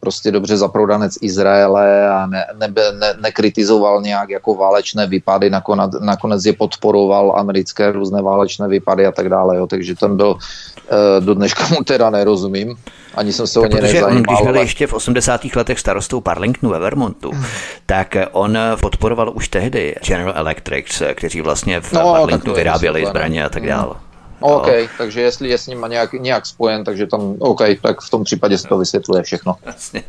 prostě 0.00 0.30
dobře 0.30 0.56
zaprodanec 0.56 1.18
Izraele 1.20 2.08
a 2.08 2.26
ne, 2.26 2.46
ne, 2.58 2.68
ne, 2.98 3.14
nekritizoval 3.20 4.02
nějak 4.02 4.30
jako 4.30 4.54
válečné 4.54 5.06
vypady, 5.06 5.50
nakonec, 5.50 5.90
nakonec 6.00 6.44
je 6.44 6.52
podporoval 6.52 7.34
americké 7.36 7.92
různé 7.92 8.22
válečné 8.22 8.68
vypady 8.68 9.06
a 9.06 9.12
tak 9.12 9.28
dále, 9.28 9.56
jo, 9.56 9.66
takže 9.66 9.94
ten 9.94 10.16
byl 10.16 10.36
e, 10.38 11.20
do 11.20 11.34
dneška 11.34 11.66
mu 11.68 11.84
teda 11.84 12.10
nerozumím. 12.10 12.76
Ani 13.14 13.32
jsem 13.32 13.46
se 13.46 13.60
o 13.60 13.66
něj 13.66 13.80
nezajímal. 13.80 14.10
On, 14.10 14.22
když 14.22 14.40
byl 14.42 14.56
ještě 14.56 14.86
v 14.86 14.92
80. 14.92 15.44
letech 15.56 15.80
starostou 15.80 16.20
Parlingtonu 16.20 16.72
ve 16.72 16.78
Vermontu, 16.78 17.30
hmm. 17.30 17.44
tak 17.86 18.16
on 18.32 18.58
podporoval 18.80 19.32
už 19.34 19.48
tehdy 19.48 19.94
General 20.06 20.32
Electric, 20.36 21.02
kteří 21.14 21.40
vlastně 21.40 21.80
v 21.80 21.92
no, 21.92 22.12
Parlingtonu 22.12 22.56
vyráběli 22.56 23.06
zbraně 23.06 23.44
a 23.44 23.48
tak 23.48 23.66
dále. 23.66 23.94
Hmm. 24.44 24.56
OK, 24.56 24.66
no. 24.66 24.88
takže 24.98 25.20
jestli 25.20 25.48
je 25.48 25.58
s 25.58 25.66
ním 25.66 25.84
nějak, 25.88 26.12
nějak 26.12 26.46
spojen, 26.46 26.84
takže 26.84 27.06
tam 27.06 27.36
OK, 27.38 27.60
tak 27.82 28.00
v 28.00 28.10
tom 28.10 28.24
případě 28.24 28.58
se 28.58 28.68
to 28.68 28.78
vysvětluje 28.78 29.22
všechno. 29.22 29.54
Jasně. 29.66 30.02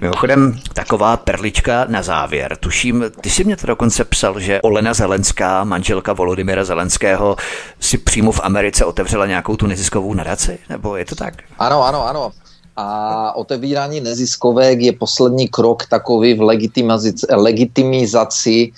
Mimochodem, 0.00 0.58
taková 0.74 1.16
perlička 1.16 1.84
na 1.88 2.02
závěr. 2.02 2.56
Tuším, 2.56 3.04
ty 3.20 3.30
jsi 3.30 3.44
mě 3.44 3.56
to 3.56 3.66
dokonce 3.66 4.04
psal, 4.04 4.40
že 4.40 4.62
Olena 4.62 4.94
Zelenská, 4.94 5.64
manželka 5.64 6.12
Volodymyra 6.12 6.64
Zelenského, 6.64 7.36
si 7.80 7.98
přímo 7.98 8.32
v 8.32 8.40
Americe 8.42 8.84
otevřela 8.84 9.26
nějakou 9.26 9.56
tu 9.56 9.66
neziskovou 9.66 10.14
nadaci? 10.14 10.58
Nebo 10.68 10.96
je 10.96 11.04
to 11.04 11.14
tak? 11.14 11.34
Ano, 11.58 11.84
ano, 11.84 12.08
ano. 12.08 12.32
A 12.76 13.36
otevírání 13.36 14.00
neziskovek 14.00 14.80
je 14.80 14.92
poslední 14.92 15.48
krok 15.48 15.86
takový 15.86 16.34
v 16.34 16.42
legitimizaci, 16.42 17.26
legitimizaci 17.30 18.72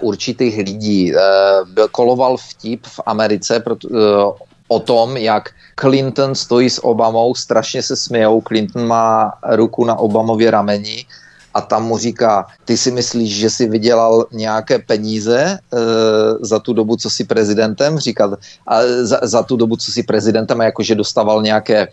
určitých 0.00 0.56
lidí. 0.56 1.12
Eh, 1.14 1.18
koloval 1.90 2.36
vtip 2.36 2.86
v 2.86 3.00
Americe 3.06 3.56
eh, 3.56 3.78
o 4.68 4.78
tom, 4.80 5.16
jak 5.16 5.50
Clinton 5.80 6.34
stojí 6.34 6.70
s 6.70 6.84
Obamou, 6.84 7.34
strašně 7.34 7.82
se 7.82 7.96
smějou, 7.96 8.42
Clinton 8.48 8.86
má 8.86 9.32
ruku 9.42 9.84
na 9.84 9.94
Obamově 9.96 10.50
rameni 10.50 11.06
a 11.54 11.60
tam 11.60 11.84
mu 11.86 11.98
říká, 11.98 12.46
ty 12.64 12.76
si 12.76 12.90
myslíš, 12.90 13.36
že 13.36 13.50
jsi 13.50 13.68
vydělal 13.68 14.26
nějaké 14.32 14.78
peníze 14.78 15.38
e, 15.38 15.58
za 16.40 16.58
tu 16.58 16.72
dobu, 16.72 16.96
co 16.96 17.10
jsi 17.10 17.24
prezidentem, 17.24 17.98
říkat, 17.98 18.30
a 18.66 18.80
za, 19.02 19.20
za 19.22 19.42
tu 19.42 19.56
dobu, 19.56 19.76
co 19.76 19.92
jsi 19.92 20.02
prezidentem, 20.02 20.60
jako 20.60 20.82
že 20.82 20.94
dostával 20.94 21.42
nějaké, 21.42 21.78
e, 21.78 21.88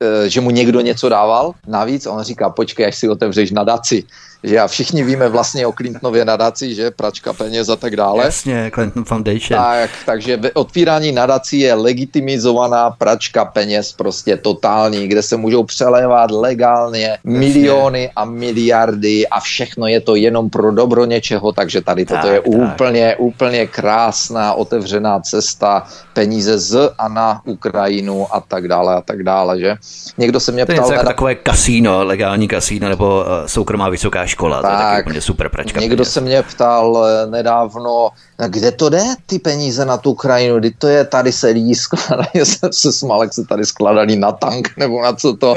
e, 0.00 0.30
že 0.30 0.40
mu 0.40 0.50
někdo 0.50 0.80
něco 0.80 1.08
dával? 1.08 1.52
Navíc, 1.66 2.06
on 2.06 2.22
říká, 2.22 2.50
počkej, 2.50 2.86
až 2.86 2.96
si 2.96 3.08
otevřeš 3.08 3.50
nadaci 3.50 4.04
že 4.44 4.60
a 4.60 4.66
všichni 4.66 5.04
víme 5.04 5.28
vlastně 5.28 5.66
o 5.66 5.72
Clintonově 5.72 6.24
nadaci, 6.24 6.74
že 6.74 6.90
pračka 6.90 7.32
peněz 7.32 7.68
a 7.68 7.76
tak 7.76 7.96
dále. 7.96 8.24
Jasně, 8.24 8.70
Clinton 8.74 9.04
Foundation. 9.04 9.62
Tak, 9.62 9.90
takže 10.06 10.40
otvírání 10.54 11.12
nadací 11.12 11.60
je 11.60 11.74
legitimizovaná 11.74 12.90
pračka 12.90 13.44
peněz 13.44 13.92
prostě 13.92 14.36
totální, 14.36 15.08
kde 15.08 15.22
se 15.22 15.36
můžou 15.36 15.64
přelévat 15.64 16.30
legálně 16.30 17.06
Jasně. 17.06 17.38
miliony 17.38 18.10
a 18.16 18.24
miliardy 18.24 19.28
a 19.28 19.40
všechno 19.40 19.86
je 19.86 20.00
to 20.00 20.16
jenom 20.16 20.50
pro 20.50 20.72
dobro 20.72 21.04
něčeho, 21.04 21.52
takže 21.52 21.80
tady 21.80 22.04
tak, 22.04 22.20
toto 22.20 22.34
je 22.34 22.40
tak. 22.40 22.48
úplně, 22.48 23.16
úplně 23.16 23.66
krásná 23.66 24.54
otevřená 24.54 25.20
cesta 25.20 25.86
peníze 26.12 26.58
z 26.58 26.90
a 26.98 27.08
na 27.08 27.42
Ukrajinu 27.44 28.26
a 28.34 28.40
tak 28.40 28.68
dále 28.68 28.94
a 28.94 29.00
tak 29.00 29.22
dále, 29.22 29.60
že? 29.60 29.76
Někdo 30.18 30.40
se 30.40 30.52
mě 30.52 30.66
to 30.66 30.72
ptal... 30.72 30.84
To 30.84 30.92
je 30.92 30.96
jako 30.96 31.06
takové 31.06 31.34
kasíno, 31.34 32.04
legální 32.04 32.48
kasíno 32.48 32.88
nebo 32.88 33.20
uh, 33.20 33.46
soukromá 33.46 33.88
vysoká 33.88 34.26
škola, 34.32 34.62
tak, 34.62 34.70
to 34.70 34.76
je 34.76 34.82
taky 34.82 35.02
úplně 35.02 35.20
super 35.20 35.48
pračka. 35.48 35.80
Někdo 35.80 35.96
peněz. 35.96 36.12
se 36.12 36.20
mě 36.20 36.42
ptal 36.42 37.06
eh, 37.06 37.30
nedávno, 37.30 38.10
kde 38.48 38.70
to 38.72 38.88
jde, 38.88 39.02
ty 39.26 39.38
peníze 39.38 39.84
na 39.84 39.96
tu 39.96 40.10
Ukrajinu, 40.10 40.58
kdy 40.58 40.70
to 40.70 40.88
je, 40.88 41.04
tady 41.04 41.32
se 41.32 41.48
lidi 41.48 41.74
skládají, 41.74 42.30
jsem 42.42 42.72
se 42.72 42.92
smál, 42.92 43.22
jak 43.22 43.32
se 43.32 43.44
tady 43.44 43.66
skládají 43.66 44.16
na 44.16 44.32
tank, 44.32 44.68
nebo 44.76 45.02
na 45.02 45.12
co 45.12 45.36
to. 45.36 45.54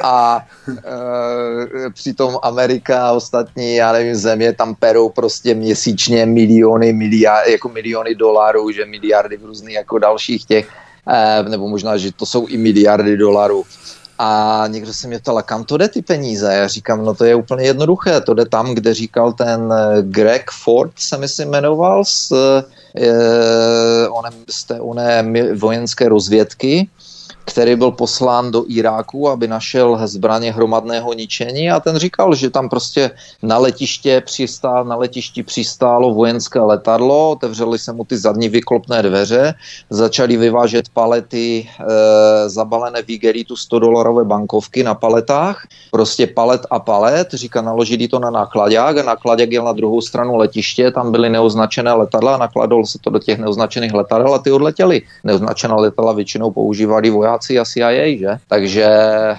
A 0.00 0.46
e, 0.68 1.90
přitom 1.90 2.38
Amerika 2.42 3.08
a 3.08 3.12
ostatní, 3.12 3.74
já 3.74 3.92
nevím, 3.92 4.14
země 4.14 4.52
tam 4.52 4.74
perou 4.74 5.08
prostě 5.08 5.54
měsíčně 5.54 6.26
miliony, 6.26 6.92
miliard, 6.92 7.48
jako 7.48 7.68
miliony 7.68 8.14
dolarů, 8.14 8.70
že 8.70 8.86
miliardy 8.86 9.36
v 9.36 9.44
různých 9.44 9.74
jako 9.74 9.98
dalších 9.98 10.44
těch, 10.44 10.68
e, 11.08 11.42
nebo 11.42 11.68
možná, 11.68 11.96
že 11.96 12.12
to 12.12 12.26
jsou 12.26 12.46
i 12.46 12.56
miliardy 12.56 13.16
dolarů. 13.16 13.64
A 14.18 14.64
někdo 14.68 14.94
se 14.94 15.08
mě 15.08 15.18
ptal, 15.18 15.42
kam 15.42 15.64
to 15.64 15.76
jde 15.76 15.88
ty 15.88 16.02
peníze? 16.02 16.54
Já 16.54 16.68
říkám, 16.68 17.04
no 17.04 17.14
to 17.14 17.24
je 17.24 17.34
úplně 17.34 17.64
jednoduché, 17.64 18.20
to 18.20 18.34
jde 18.34 18.46
tam, 18.46 18.74
kde 18.74 18.94
říkal 18.94 19.32
ten 19.32 19.72
eh, 19.72 20.02
Greg 20.02 20.50
Ford, 20.50 20.92
se 20.96 21.18
mi 21.18 21.28
si 21.28 21.44
jmenoval, 21.44 22.04
je, 22.94 23.12
eh, 24.04 24.08
onem, 24.08 24.34
z 24.50 24.64
té 24.64 24.80
oné 24.80 25.32
vojenské 25.54 26.08
rozvědky, 26.08 26.88
který 27.48 27.76
byl 27.76 27.90
poslán 27.90 28.50
do 28.50 28.64
Iráku, 28.68 29.28
aby 29.28 29.48
našel 29.48 29.98
zbraně 30.04 30.52
hromadného 30.52 31.12
ničení 31.12 31.70
a 31.70 31.80
ten 31.80 31.96
říkal, 31.96 32.34
že 32.34 32.50
tam 32.50 32.68
prostě 32.68 33.10
na 33.42 33.58
letiště 33.58 34.20
přistál, 34.20 34.84
na 34.84 34.96
letišti 34.96 35.42
přistálo 35.42 36.14
vojenské 36.14 36.60
letadlo, 36.60 37.30
otevřeli 37.30 37.78
se 37.78 37.92
mu 37.92 38.04
ty 38.04 38.16
zadní 38.18 38.48
vyklopné 38.48 39.02
dveře, 39.02 39.54
začali 39.90 40.36
vyvážet 40.36 40.88
palety 40.88 41.64
e, 41.64 42.48
zabalené 42.48 43.02
v 43.02 43.10
Igeritu 43.10 43.56
100 43.56 43.78
dolarové 43.78 44.24
bankovky 44.24 44.82
na 44.84 44.94
paletách, 44.94 45.66
prostě 45.90 46.26
palet 46.26 46.66
a 46.70 46.78
palet, 46.78 47.34
říká, 47.34 47.62
naložili 47.62 48.08
to 48.08 48.18
na 48.18 48.30
nákladák 48.30 48.96
a 48.98 49.02
nákladák 49.02 49.52
jel 49.52 49.64
na 49.64 49.72
druhou 49.72 50.00
stranu 50.00 50.36
letiště, 50.36 50.90
tam 50.90 51.12
byly 51.12 51.28
neoznačené 51.30 51.92
letadla 51.92 52.34
a 52.34 52.38
nakladalo 52.38 52.86
se 52.86 52.98
to 52.98 53.10
do 53.10 53.18
těch 53.18 53.38
neoznačených 53.38 53.94
letadel 53.94 54.34
a 54.34 54.38
ty 54.38 54.52
odletěly. 54.52 55.02
Neoznačená 55.24 55.76
letadla 55.76 56.12
většinou 56.12 56.50
používali 56.50 57.10
vojáci 57.10 57.37
vojáci 57.38 57.58
a 57.58 57.64
CIA, 57.64 58.18
že? 58.18 58.38
Takže 58.48 58.84
e, 58.84 59.36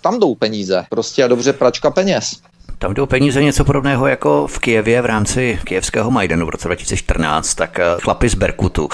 tam 0.00 0.20
jdou 0.20 0.34
peníze. 0.34 0.84
Prostě 0.88 1.24
a 1.24 1.28
dobře 1.28 1.52
pračka 1.52 1.90
peněz. 1.90 2.36
Tam 2.80 2.94
jdou 2.94 3.06
peníze 3.06 3.42
něco 3.42 3.64
podobného 3.64 4.06
jako 4.06 4.46
v 4.46 4.58
Kijevě 4.58 5.02
v 5.02 5.06
rámci 5.06 5.58
kijevského 5.64 6.10
Majdanu 6.10 6.46
v 6.46 6.48
roce 6.48 6.68
2014, 6.68 7.54
tak 7.54 7.78
eh, 7.78 7.84
chlapi 8.02 8.28
z 8.28 8.34
Berkutu 8.34 8.88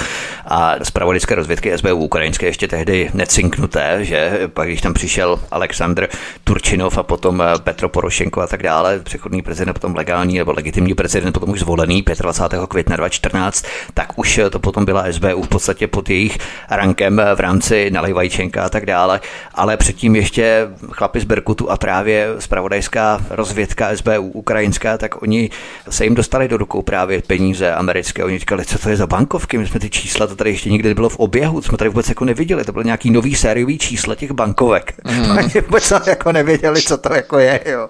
a 0.47 0.75
z 0.83 0.91
pravodajské 0.91 1.35
rozvědky 1.35 1.79
SBU 1.79 1.95
ukrajinské 1.95 2.47
ještě 2.47 2.69
tehdy 2.69 3.11
necinknuté, 3.15 3.99
že 4.01 4.41
pak 4.55 4.69
když 4.69 4.81
tam 4.81 4.95
přišel 4.95 5.41
Aleksandr 5.51 6.09
Turčinov 6.45 6.99
a 6.99 7.03
potom 7.03 7.43
eh, 7.43 7.59
Petro 7.59 7.89
Porošenko 7.89 8.41
a 8.41 8.47
tak 8.47 8.63
dále, 8.63 8.99
přechodný 8.99 9.43
prezident, 9.43 9.73
potom 9.73 9.97
legální 9.97 10.39
nebo 10.39 10.53
legitimní 10.53 10.95
prezident, 10.95 11.33
potom 11.33 11.51
už 11.51 11.61
zvolený 11.61 12.05
25. 12.21 12.61
května 12.69 12.97
2014, 12.97 13.67
tak 13.95 14.19
už 14.19 14.41
to 14.51 14.59
potom 14.59 14.85
byla 14.85 15.05
SBU 15.11 15.43
v 15.43 15.49
podstatě 15.49 15.87
pod 15.87 16.11
jejich 16.11 16.39
rankem 16.71 17.23
v 17.35 17.41
rámci 17.41 17.91
Nalejvajčenka 17.91 18.65
a 18.65 18.69
tak 18.69 18.87
dále, 18.87 19.21
ale 19.55 19.77
předtím 19.77 20.17
ještě 20.17 20.69
chlapi 20.93 21.21
z 21.21 21.25
Berkutu 21.25 21.71
a 21.71 21.77
právě 21.77 22.29
spravodajská 22.39 23.21
rozvědka 23.31 23.76
americká 23.77 23.97
SBU, 23.97 24.31
ukrajinská, 24.31 24.99
tak 24.99 25.23
oni 25.23 25.51
se 25.91 26.05
jim 26.05 26.15
dostali 26.15 26.49
do 26.49 26.57
rukou 26.57 26.83
právě 26.83 27.23
peníze 27.23 27.73
americké. 27.73 28.25
Oni 28.25 28.39
říkali, 28.39 28.65
co 28.65 28.79
to 28.79 28.89
je 28.89 28.97
za 28.97 29.07
bankovky, 29.07 29.59
my 29.59 29.67
jsme 29.67 29.81
ty 29.81 29.91
čísla, 29.91 30.27
to 30.27 30.37
tady 30.37 30.51
ještě 30.51 30.71
nikdy 30.71 30.89
nebylo 30.89 31.09
v 31.09 31.19
oběhu, 31.19 31.63
jsme 31.63 31.79
tady 31.79 31.89
vůbec 31.89 32.09
jako 32.09 32.25
neviděli, 32.25 32.65
to 32.65 32.73
byl 32.73 32.85
nějaký 32.85 33.11
nový 33.11 33.35
sériový 33.35 33.79
čísla 33.79 34.15
těch 34.15 34.33
bankovek. 34.33 34.95
Mm. 35.05 35.31
Oni 35.39 35.61
vůbec 35.67 35.93
jako 36.07 36.33
nevěděli, 36.33 36.83
co 36.83 36.99
to 36.99 37.15
jako 37.15 37.39
je, 37.39 37.61
jo. 37.67 37.89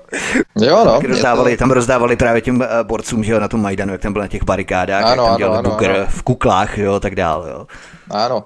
Jo, 0.61 0.85
no. 0.85 1.01
Rozdávali, 1.09 1.57
to... 1.57 1.59
Tam 1.59 1.71
rozdávali 1.71 2.17
právě 2.17 2.41
těm 2.41 2.63
eh, 2.63 2.69
borcům, 2.83 3.25
že 3.25 3.33
jo, 3.33 3.41
na 3.41 3.49
tom 3.49 3.63
Majdanu, 3.63 3.93
jak 3.93 4.01
tam 4.01 4.13
byl 4.13 4.23
na 4.23 4.29
těch 4.29 4.45
barikádách, 4.45 5.05
ano, 5.05 5.23
jak 5.23 5.31
tam 5.31 5.39
dělali 5.39 5.59
ano, 5.59 5.71
bugr 5.71 5.91
ano. 5.91 6.07
v 6.09 6.23
kuklách, 6.23 6.79
jo, 6.79 7.01
tak 7.01 7.15
dál, 7.15 7.47
jo. 7.51 7.67
Ano. 8.11 8.45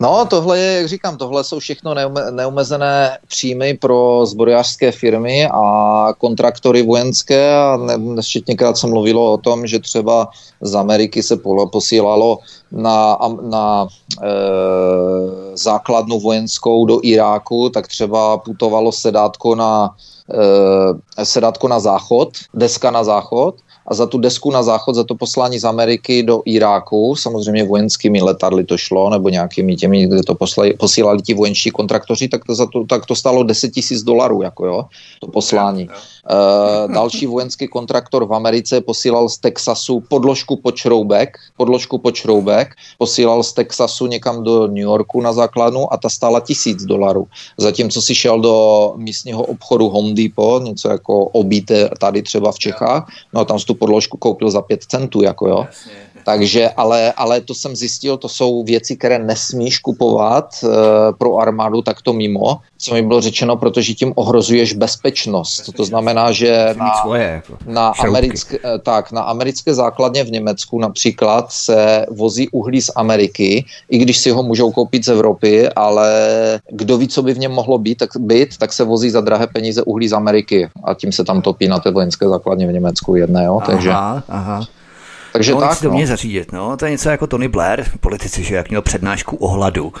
No, 0.00 0.26
tohle 0.30 0.58
je, 0.58 0.76
jak 0.76 0.88
říkám, 0.88 1.16
tohle 1.16 1.44
jsou 1.44 1.58
všechno 1.58 1.94
neumezené 2.30 3.18
příjmy 3.28 3.74
pro 3.74 4.26
zbrojařské 4.26 4.92
firmy 4.92 5.48
a 5.52 6.08
kontraktory 6.18 6.82
vojenské 6.82 7.56
a 7.56 7.78
nesčetněkrát 7.96 8.76
se 8.76 8.86
mluvilo 8.86 9.32
o 9.32 9.38
tom, 9.38 9.66
že 9.66 9.78
třeba 9.78 10.28
z 10.60 10.74
Ameriky 10.74 11.22
se 11.22 11.36
posílalo 11.72 12.38
na, 12.72 13.18
na 13.42 13.86
e, 14.22 14.26
základnu 15.54 16.20
vojenskou 16.20 16.86
do 16.86 17.00
Iráku, 17.02 17.70
tak 17.70 17.88
třeba 17.88 18.38
putovalo 18.38 18.92
sedátko 18.92 19.54
na, 19.54 19.94
e, 21.18 21.24
sedátko 21.24 21.68
na 21.68 21.80
záchod, 21.80 22.28
deska 22.54 22.90
na 22.90 23.04
záchod 23.04 23.54
a 23.88 23.94
za 23.94 24.06
tu 24.06 24.18
desku 24.18 24.50
na 24.50 24.62
záchod, 24.62 24.94
za 24.94 25.04
to 25.04 25.14
poslání 25.14 25.58
z 25.58 25.64
Ameriky 25.64 26.22
do 26.22 26.42
Iráku, 26.44 27.16
samozřejmě 27.16 27.64
vojenskými 27.64 28.22
letadly 28.22 28.64
to 28.64 28.76
šlo, 28.76 29.10
nebo 29.10 29.28
nějakými 29.28 29.76
těmi, 29.76 30.06
kde 30.06 30.22
to 30.22 30.34
poslali, 30.34 30.74
posílali 30.74 31.22
ti 31.22 31.34
vojenští 31.34 31.70
kontraktoři, 31.70 32.28
tak 32.28 32.44
to, 32.44 32.54
za 32.54 32.66
to, 32.66 32.84
tak 32.84 33.06
to 33.06 33.14
stalo 33.14 33.42
10 33.42 33.68
tisíc 33.68 34.02
dolarů, 34.02 34.42
jako 34.42 34.66
jo, 34.66 34.84
to 35.20 35.26
poslání. 35.26 35.88
Uh, 35.88 36.92
další 36.92 37.26
vojenský 37.26 37.68
kontraktor 37.68 38.26
v 38.26 38.34
Americe 38.34 38.80
posílal 38.80 39.28
z 39.28 39.38
Texasu 39.38 40.00
podložku 40.00 40.56
pod 40.56 40.76
šroubek, 40.76 41.38
podložku 41.56 41.98
pod 41.98 42.14
šroubek, 42.14 42.68
posílal 42.98 43.42
z 43.42 43.52
Texasu 43.52 44.06
někam 44.06 44.44
do 44.44 44.66
New 44.66 44.84
Yorku 44.84 45.20
na 45.20 45.32
základnu 45.32 45.92
a 45.92 45.96
ta 45.96 46.08
stála 46.08 46.40
tisíc 46.40 46.84
dolarů. 46.84 47.26
Zatímco 47.56 48.02
si 48.02 48.14
šel 48.14 48.40
do 48.40 48.92
místního 48.96 49.42
obchodu 49.42 49.88
Home 49.88 50.14
Depot, 50.14 50.62
něco 50.62 50.88
jako 50.88 51.24
obíte 51.24 51.90
tady 52.00 52.22
třeba 52.22 52.52
v 52.52 52.58
Čechách, 52.58 53.08
no 53.32 53.40
a 53.40 53.44
tam 53.44 53.58
podložku 53.78 54.16
koupil 54.16 54.50
za 54.50 54.62
pět 54.62 54.84
centů, 54.84 55.22
jako 55.22 55.48
jo. 55.48 55.64
Jasně. 55.68 55.92
Takže, 56.28 56.68
ale, 56.76 57.12
ale 57.16 57.40
to 57.40 57.54
jsem 57.54 57.76
zjistil, 57.76 58.16
to 58.16 58.28
jsou 58.28 58.64
věci, 58.64 58.96
které 58.96 59.18
nesmíš 59.18 59.78
kupovat 59.78 60.60
e, 60.60 60.68
pro 61.18 61.38
armádu 61.38 61.82
takto 61.82 62.12
mimo, 62.12 62.60
co 62.78 62.94
mi 62.94 63.02
bylo 63.02 63.20
řečeno, 63.20 63.56
protože 63.56 63.94
tím 63.94 64.12
ohrozuješ 64.14 64.72
bezpečnost. 64.72 65.72
To 65.76 65.84
znamená, 65.84 66.32
že 66.32 66.74
na, 66.78 66.92
svoje, 67.02 67.24
jako 67.24 67.56
na, 67.66 67.88
americké, 67.88 68.58
eh, 68.64 68.78
tak, 68.78 69.12
na 69.12 69.22
americké 69.22 69.74
základně 69.74 70.24
v 70.24 70.30
Německu 70.30 70.78
například 70.78 71.52
se 71.52 72.06
vozí 72.10 72.48
uhlí 72.48 72.82
z 72.82 72.90
Ameriky, 72.96 73.64
i 73.88 73.98
když 73.98 74.18
si 74.18 74.30
ho 74.30 74.42
můžou 74.42 74.72
koupit 74.72 75.04
z 75.04 75.08
Evropy, 75.08 75.68
ale 75.68 76.10
kdo 76.70 76.98
ví, 76.98 77.08
co 77.08 77.22
by 77.22 77.34
v 77.34 77.38
něm 77.38 77.52
mohlo 77.52 77.78
být, 77.78 77.98
tak, 77.98 78.10
být, 78.18 78.56
tak 78.56 78.72
se 78.72 78.84
vozí 78.84 79.10
za 79.10 79.20
drahé 79.20 79.46
peníze 79.46 79.82
uhlí 79.82 80.08
z 80.08 80.12
Ameriky 80.12 80.68
a 80.84 80.94
tím 80.94 81.12
se 81.12 81.24
tam 81.24 81.42
topí 81.42 81.68
na 81.68 81.78
té 81.78 81.90
vojenské 81.90 82.28
základně 82.28 82.66
v 82.66 82.72
Německu 82.72 83.16
jedné. 83.16 83.44
Jo? 83.44 83.62
Takže, 83.66 83.90
aha, 83.90 84.22
aha. 84.28 84.77
Takže 85.32 85.52
no, 85.52 85.60
tak, 85.60 85.80
to 85.80 85.88
no. 85.88 85.94
mě 85.94 86.06
zařídit. 86.06 86.52
No, 86.52 86.76
to 86.76 86.84
je 86.84 86.90
něco 86.90 87.08
jako 87.08 87.26
Tony 87.26 87.48
Blair, 87.48 87.84
politici, 88.00 88.44
že 88.44 88.54
jak 88.54 88.68
měl 88.68 88.82
přednášku 88.82 89.36
o 89.36 89.48
hladu 89.48 89.92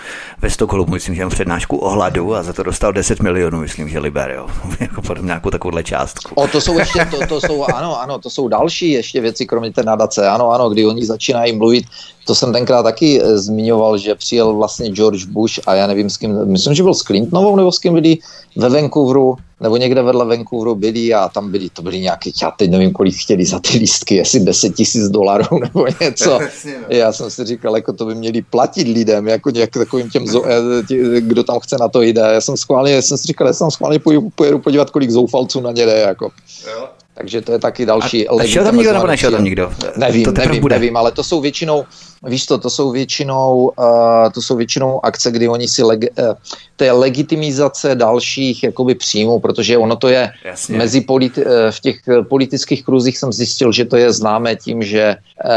ve 0.42 0.50
Stockholmu, 0.50 0.92
myslím, 0.92 1.14
že 1.14 1.18
měl 1.18 1.30
přednášku 1.30 1.76
o 1.76 1.90
hladu 1.90 2.34
a 2.34 2.42
za 2.42 2.52
to 2.52 2.62
dostal 2.62 2.92
10 2.92 3.20
milionů, 3.20 3.60
myslím, 3.60 3.88
že 3.88 3.98
Liber, 3.98 4.30
jo. 4.30 4.46
jako 4.80 5.02
potom 5.02 5.26
nějakou 5.26 5.50
takovouhle 5.50 5.84
částku. 5.84 6.34
O, 6.34 6.48
to 6.48 6.60
jsou 6.60 6.78
ještě, 6.78 7.04
to, 7.10 7.26
to 7.26 7.40
jsou, 7.40 7.64
ano, 7.64 8.00
ano, 8.00 8.18
to 8.18 8.30
jsou 8.30 8.48
další 8.48 8.90
ještě 8.90 9.20
věci, 9.20 9.46
kromě 9.46 9.72
té 9.72 9.82
nadace, 9.82 10.28
ano, 10.28 10.50
ano, 10.50 10.70
kdy 10.70 10.86
oni 10.86 11.06
začínají 11.06 11.52
mluvit 11.52 11.84
to 12.28 12.34
jsem 12.34 12.52
tenkrát 12.52 12.82
taky 12.82 13.22
e, 13.22 13.38
zmiňoval, 13.38 13.98
že 13.98 14.14
přijel 14.14 14.54
vlastně 14.54 14.90
George 14.90 15.24
Bush 15.24 15.60
a 15.66 15.74
já 15.74 15.86
nevím 15.86 16.10
s 16.10 16.16
kým, 16.16 16.44
myslím, 16.44 16.74
že 16.74 16.82
byl 16.82 16.94
s 16.94 17.02
Clintonovou 17.02 17.56
nebo 17.56 17.72
s 17.72 17.78
kým 17.78 17.94
byli 17.94 18.18
ve 18.56 18.68
Vancouveru, 18.68 19.36
nebo 19.60 19.76
někde 19.76 20.02
vedle 20.02 20.24
Vancouveru 20.24 20.74
byli 20.74 21.14
a 21.14 21.28
tam 21.28 21.50
byli, 21.50 21.68
to 21.72 21.82
byly 21.82 22.00
nějaké, 22.00 22.30
já 22.42 22.50
teď 22.50 22.70
nevím, 22.70 22.92
kolik 22.92 23.14
chtěli 23.16 23.44
za 23.44 23.58
ty 23.58 23.78
lístky, 23.78 24.14
jestli 24.14 24.40
10 24.40 24.74
tisíc 24.74 25.08
dolarů 25.08 25.58
nebo 25.60 25.86
něco. 26.00 26.38
Já 26.88 27.12
jsem 27.12 27.30
si 27.30 27.44
říkal, 27.44 27.76
jako 27.76 27.92
to 27.92 28.04
by 28.04 28.14
měli 28.14 28.42
platit 28.42 28.88
lidem, 28.88 29.28
jako 29.28 29.50
nějak 29.50 29.70
takovým 29.70 30.10
těm, 30.10 30.24
e, 30.24 30.82
tě, 30.88 31.20
kdo 31.20 31.44
tam 31.44 31.60
chce 31.60 31.76
na 31.80 31.88
to 31.88 32.02
jde. 32.02 32.20
Já 32.20 32.40
jsem 32.40 32.56
schválně, 32.56 32.92
já 32.92 33.02
jsem 33.02 33.18
si 33.18 33.26
říkal, 33.26 33.46
já 33.46 33.52
jsem 33.52 33.70
schválně 33.70 33.98
pojedu 34.34 34.58
podívat, 34.58 34.90
kolik 34.90 35.10
zoufalců 35.10 35.60
na 35.60 35.72
ně 35.72 35.86
jde, 35.86 35.98
jako. 35.98 36.30
Jo. 36.70 36.88
Takže 37.18 37.40
to 37.40 37.52
je 37.52 37.58
taky 37.58 37.86
další... 37.86 38.28
A, 38.28 38.32
a 38.40 38.46
šel 38.46 38.64
tam 38.64 38.76
někdo 38.76 38.92
nebo 38.92 39.06
nešel 39.06 39.30
tam 39.30 39.44
někdo? 39.44 39.72
Nevím, 39.96 40.24
to 40.24 40.32
nevím, 40.32 40.60
bude. 40.60 40.74
nevím, 40.74 40.96
ale 40.96 41.12
to 41.12 41.24
jsou 41.24 41.40
většinou, 41.40 41.84
víš 42.26 42.46
to, 42.46 42.58
to 42.58 42.70
jsou 42.70 42.90
většinou, 42.90 43.72
uh, 43.78 44.32
to 44.34 44.42
jsou 44.42 44.56
většinou 44.56 45.04
akce, 45.04 45.30
kdy 45.30 45.48
oni 45.48 45.68
si, 45.68 45.82
leg, 45.82 46.00
uh, 46.18 46.34
to 46.76 46.84
je 46.84 46.92
legitimizace 46.92 47.94
dalších 47.94 48.62
jakoby 48.64 48.94
příjmů, 48.94 49.38
protože 49.38 49.78
ono 49.78 49.96
to 49.96 50.08
je 50.08 50.30
Jasně. 50.44 50.78
mezi 50.78 51.00
politi- 51.00 51.46
uh, 51.46 51.70
v 51.70 51.80
těch 51.80 51.96
politických 52.28 52.84
kruzích 52.84 53.18
jsem 53.18 53.32
zjistil, 53.32 53.72
že 53.72 53.84
to 53.84 53.96
je 53.96 54.12
známé 54.12 54.56
tím, 54.56 54.82
že 54.82 55.16
uh, 55.44 55.50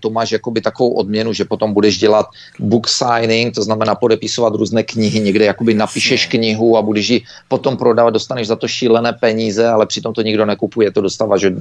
to 0.00 0.10
máš 0.10 0.32
jakoby 0.32 0.60
takovou 0.60 0.90
odměnu, 0.90 1.32
že 1.32 1.44
potom 1.44 1.72
budeš 1.72 1.98
dělat 1.98 2.26
book 2.58 2.88
signing, 2.88 3.54
to 3.54 3.62
znamená 3.62 3.94
podepisovat 3.94 4.54
různé 4.54 4.82
knihy, 4.82 5.20
někde 5.20 5.44
jakoby 5.44 5.74
napíšeš 5.74 6.26
knihu 6.26 6.76
a 6.76 6.82
budeš 6.82 7.08
ji 7.08 7.22
potom 7.48 7.76
prodávat, 7.76 8.10
dostaneš 8.10 8.46
za 8.46 8.56
to 8.56 8.68
šílené 8.68 9.12
peníze, 9.12 9.68
ale 9.68 9.86
přitom 9.86 10.12
to 10.12 10.22
nikdo 10.22 10.46
nekupuje, 10.46 10.90
to 10.90 11.00
dostává, 11.00 11.36
že 11.36 11.54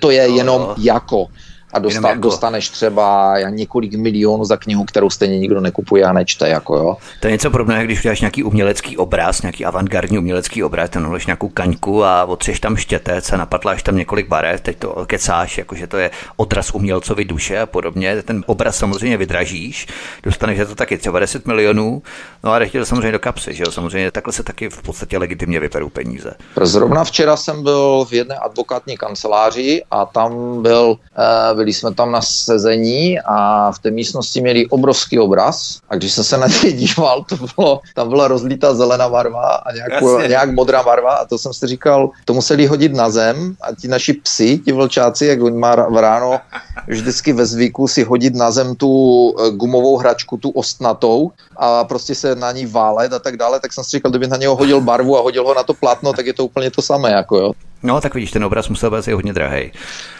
to 0.00 0.10
je 0.10 0.28
jenom 0.28 0.74
jako 0.78 1.26
a 1.74 1.78
dosta, 1.78 2.08
jako... 2.08 2.20
dostaneš 2.20 2.68
třeba 2.68 3.34
několik 3.48 3.94
milionů 3.94 4.44
za 4.44 4.56
knihu, 4.56 4.84
kterou 4.84 5.10
stejně 5.10 5.38
nikdo 5.38 5.60
nekupuje 5.60 6.04
a 6.04 6.12
nečte. 6.12 6.48
Jako, 6.48 6.76
jo. 6.76 6.96
To 7.20 7.26
je 7.26 7.32
něco 7.32 7.50
podobného, 7.50 7.84
když 7.84 7.98
uděláš 7.98 8.20
nějaký 8.20 8.42
umělecký 8.42 8.96
obraz, 8.96 9.42
nějaký 9.42 9.64
avantgardní 9.64 10.18
umělecký 10.18 10.62
obraz, 10.62 10.90
ten 10.90 11.18
nějakou 11.26 11.48
kaňku 11.48 12.04
a 12.04 12.24
otřeš 12.24 12.60
tam 12.60 12.76
štětec 12.76 13.32
a 13.32 13.36
napatláš 13.36 13.82
tam 13.82 13.96
několik 13.96 14.28
barev, 14.28 14.60
teď 14.60 14.78
to 14.78 15.06
kecáš, 15.06 15.58
jakože 15.58 15.86
to 15.86 15.96
je 15.96 16.10
odraz 16.36 16.70
umělcovi 16.74 17.24
duše 17.24 17.60
a 17.60 17.66
podobně. 17.66 18.22
Ten 18.22 18.44
obraz 18.46 18.76
samozřejmě 18.76 19.16
vydražíš, 19.16 19.86
dostaneš 20.22 20.58
za 20.58 20.64
to 20.64 20.74
taky 20.74 20.98
třeba 20.98 21.18
10 21.18 21.46
milionů, 21.46 22.02
no 22.44 22.52
a 22.52 22.60
to 22.72 22.86
samozřejmě 22.86 23.12
do 23.12 23.18
kapsy, 23.18 23.54
že 23.54 23.64
jo? 23.66 23.70
Samozřejmě 23.70 24.10
takhle 24.10 24.32
se 24.32 24.42
taky 24.42 24.70
v 24.70 24.82
podstatě 24.82 25.18
legitimně 25.18 25.60
vyperou 25.60 25.88
peníze. 25.88 26.34
Zrovna 26.60 27.04
včera 27.04 27.36
jsem 27.36 27.62
byl 27.62 28.06
v 28.08 28.12
jedné 28.12 28.34
advokátní 28.34 28.96
kanceláři 28.96 29.82
a 29.90 30.06
tam 30.06 30.62
byl, 30.62 30.86
uh, 30.88 31.58
byli 31.64 31.72
jsme 31.72 31.94
tam 31.94 32.12
na 32.12 32.20
sezení 32.20 33.20
a 33.24 33.72
v 33.72 33.78
té 33.78 33.90
místnosti 33.90 34.40
měli 34.40 34.66
obrovský 34.66 35.18
obraz 35.18 35.80
a 35.88 35.96
když 35.96 36.12
jsem 36.12 36.24
se 36.24 36.36
na 36.36 36.46
něj 36.46 36.72
díval, 36.84 37.24
to 37.24 37.36
bylo, 37.36 37.80
tam 37.94 38.08
byla 38.08 38.28
rozlítá 38.28 38.74
zelená 38.74 39.08
barva 39.08 39.64
a 39.64 39.72
nějak, 39.72 39.92
nějak 40.28 40.50
modrá 40.52 40.82
barva 40.82 41.14
a 41.14 41.24
to 41.24 41.38
jsem 41.38 41.52
si 41.52 41.66
říkal, 41.66 42.10
to 42.24 42.34
museli 42.34 42.66
hodit 42.66 42.92
na 42.92 43.10
zem 43.10 43.56
a 43.60 43.72
ti 43.72 43.88
naši 43.88 44.12
psi, 44.12 44.58
ti 44.58 44.72
vlčáci, 44.72 45.26
jak 45.26 45.42
oni 45.42 45.56
má 45.56 45.74
v 45.74 45.96
ráno 45.96 46.40
vždycky 46.86 47.32
ve 47.32 47.46
zvyku 47.46 47.88
si 47.88 48.04
hodit 48.04 48.34
na 48.34 48.50
zem 48.50 48.76
tu 48.76 48.90
eh, 49.32 49.50
gumovou 49.50 49.96
hračku, 49.96 50.36
tu 50.36 50.50
ostnatou 50.50 51.30
a 51.56 51.84
prostě 51.84 52.14
se 52.14 52.34
na 52.34 52.52
ní 52.52 52.66
válet 52.66 53.12
a 53.12 53.18
tak 53.18 53.36
dále, 53.36 53.60
tak 53.60 53.72
jsem 53.72 53.84
si 53.84 53.96
říkal, 53.96 54.10
kdyby 54.10 54.26
na 54.26 54.36
něho 54.36 54.56
hodil 54.56 54.80
barvu 54.80 55.18
a 55.18 55.22
hodil 55.22 55.44
ho 55.44 55.54
na 55.54 55.62
to 55.62 55.74
plátno, 55.74 56.12
tak 56.12 56.26
je 56.26 56.32
to 56.32 56.44
úplně 56.44 56.70
to 56.70 56.82
samé, 56.82 57.10
jako 57.10 57.36
jo. 57.36 57.52
No, 57.84 58.00
tak 58.00 58.14
vidíš, 58.14 58.30
ten 58.30 58.44
obraz 58.44 58.68
musel 58.68 58.90
být 58.90 59.06
hodně 59.06 59.32
drahý. 59.32 59.72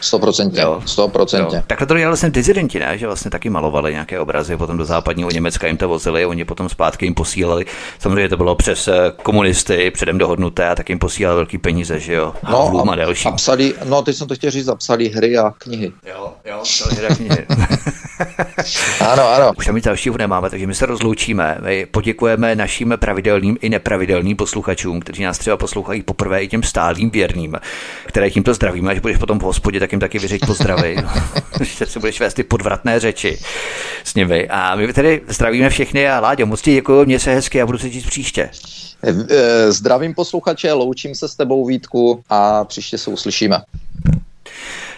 100%, 0.03 0.81
100%. 0.81 1.63
Takhle 1.67 1.87
to 1.87 1.99
dělali 1.99 2.17
jsem 2.17 2.33
dizidenti, 2.33 2.79
ne? 2.79 2.99
že 2.99 3.07
vlastně 3.07 3.31
taky 3.31 3.51
malovali 3.51 3.93
nějaké 3.93 4.21
obrazy, 4.21 4.57
potom 4.57 4.79
do 4.79 4.85
západního 4.85 5.31
Německa 5.31 5.67
jim 5.67 5.77
to 5.77 5.89
vozili, 5.89 6.27
oni 6.27 6.45
potom 6.45 6.69
zpátky 6.69 7.07
jim 7.07 7.15
posílali. 7.15 7.65
Samozřejmě 7.99 8.29
to 8.29 8.37
bylo 8.37 8.55
přes 8.55 8.89
eh, 8.89 9.13
komunisty, 9.23 9.91
předem 9.91 10.19
dohodnuté 10.19 10.69
a 10.69 10.75
tak 10.75 10.89
jim 10.89 10.99
posílali 10.99 11.37
velký 11.37 11.59
peníze, 11.59 12.01
že 12.01 12.15
jo? 12.15 12.35
No, 12.51 12.81
a, 12.89 12.93
a, 12.93 12.97
další. 12.97 13.29
a 13.29 13.33
psali, 13.33 13.75
no 13.85 14.03
teď 14.03 14.17
jsem 14.17 14.29
to 14.29 14.35
chtěl 14.35 14.51
říct, 14.51 14.65
zapsali 14.65 15.09
hry 15.09 15.39
a 15.39 15.51
knihy. 15.59 15.93
Jo, 16.09 16.35
jo, 16.45 16.61
psali 16.63 16.97
hry 16.97 17.07
a 17.07 17.15
knihy. 17.15 17.47
ano, 19.01 19.29
ano. 19.29 19.53
Už 19.57 19.67
tam 19.67 19.75
nic 19.75 19.85
dalšího 19.85 20.19
nemáme, 20.19 20.51
takže 20.51 20.67
my 20.67 20.75
se 20.75 20.87
rozloučíme. 20.87 21.59
My 21.61 21.87
poděkujeme 21.87 22.55
našim 22.55 22.95
pravidelným 22.97 23.59
i 23.61 23.69
nepravidelným 23.69 24.37
posluchačům, 24.37 25.01
kteří 25.01 25.23
nás 25.23 25.39
třeba 25.39 25.57
poslouchají 25.57 26.03
poprvé 26.03 26.43
i 26.43 26.49
těm 26.49 26.63
stálým 26.63 27.11
věrným, 27.11 27.54
které 28.07 28.31
tímto 28.31 28.55
zdravíme. 28.55 28.93
Až 28.93 28.99
budeš 28.99 29.17
potom 29.17 29.39
v 29.39 29.43
hospodě, 29.43 29.81
tak 29.81 29.93
jim 29.93 30.01
taky 30.01 30.19
vyřeď 30.19 30.41
pozdravy. 30.47 30.97
Ještě 31.61 31.87
si 31.87 31.99
budeš 31.99 32.21
vést 32.21 32.35
ty 32.35 32.43
podvratné 32.43 33.01
řeči 33.01 33.39
s 34.05 34.15
nimi. 34.15 34.49
A 34.49 34.77
my 34.77 34.93
tedy 34.93 35.21
zdravíme 35.29 35.71
všechny 35.71 36.09
a 36.09 36.21
Láďo, 36.21 36.47
moc 36.47 36.63
ti 36.63 36.75
děkuji, 36.75 37.05
mě 37.05 37.19
se 37.19 37.35
hezky 37.35 37.63
a 37.63 37.67
budu 37.67 37.79
se 37.79 37.91
říct 37.91 38.07
příště. 38.07 38.51
Eh, 39.07 39.73
zdravím 39.73 40.15
posluchače, 40.15 40.73
loučím 40.73 41.15
se 41.15 41.29
s 41.29 41.35
tebou 41.35 41.67
Vítku 41.67 42.25
a 42.31 42.65
příště 42.65 42.99
se 42.99 43.11
uslyšíme. 43.11 43.63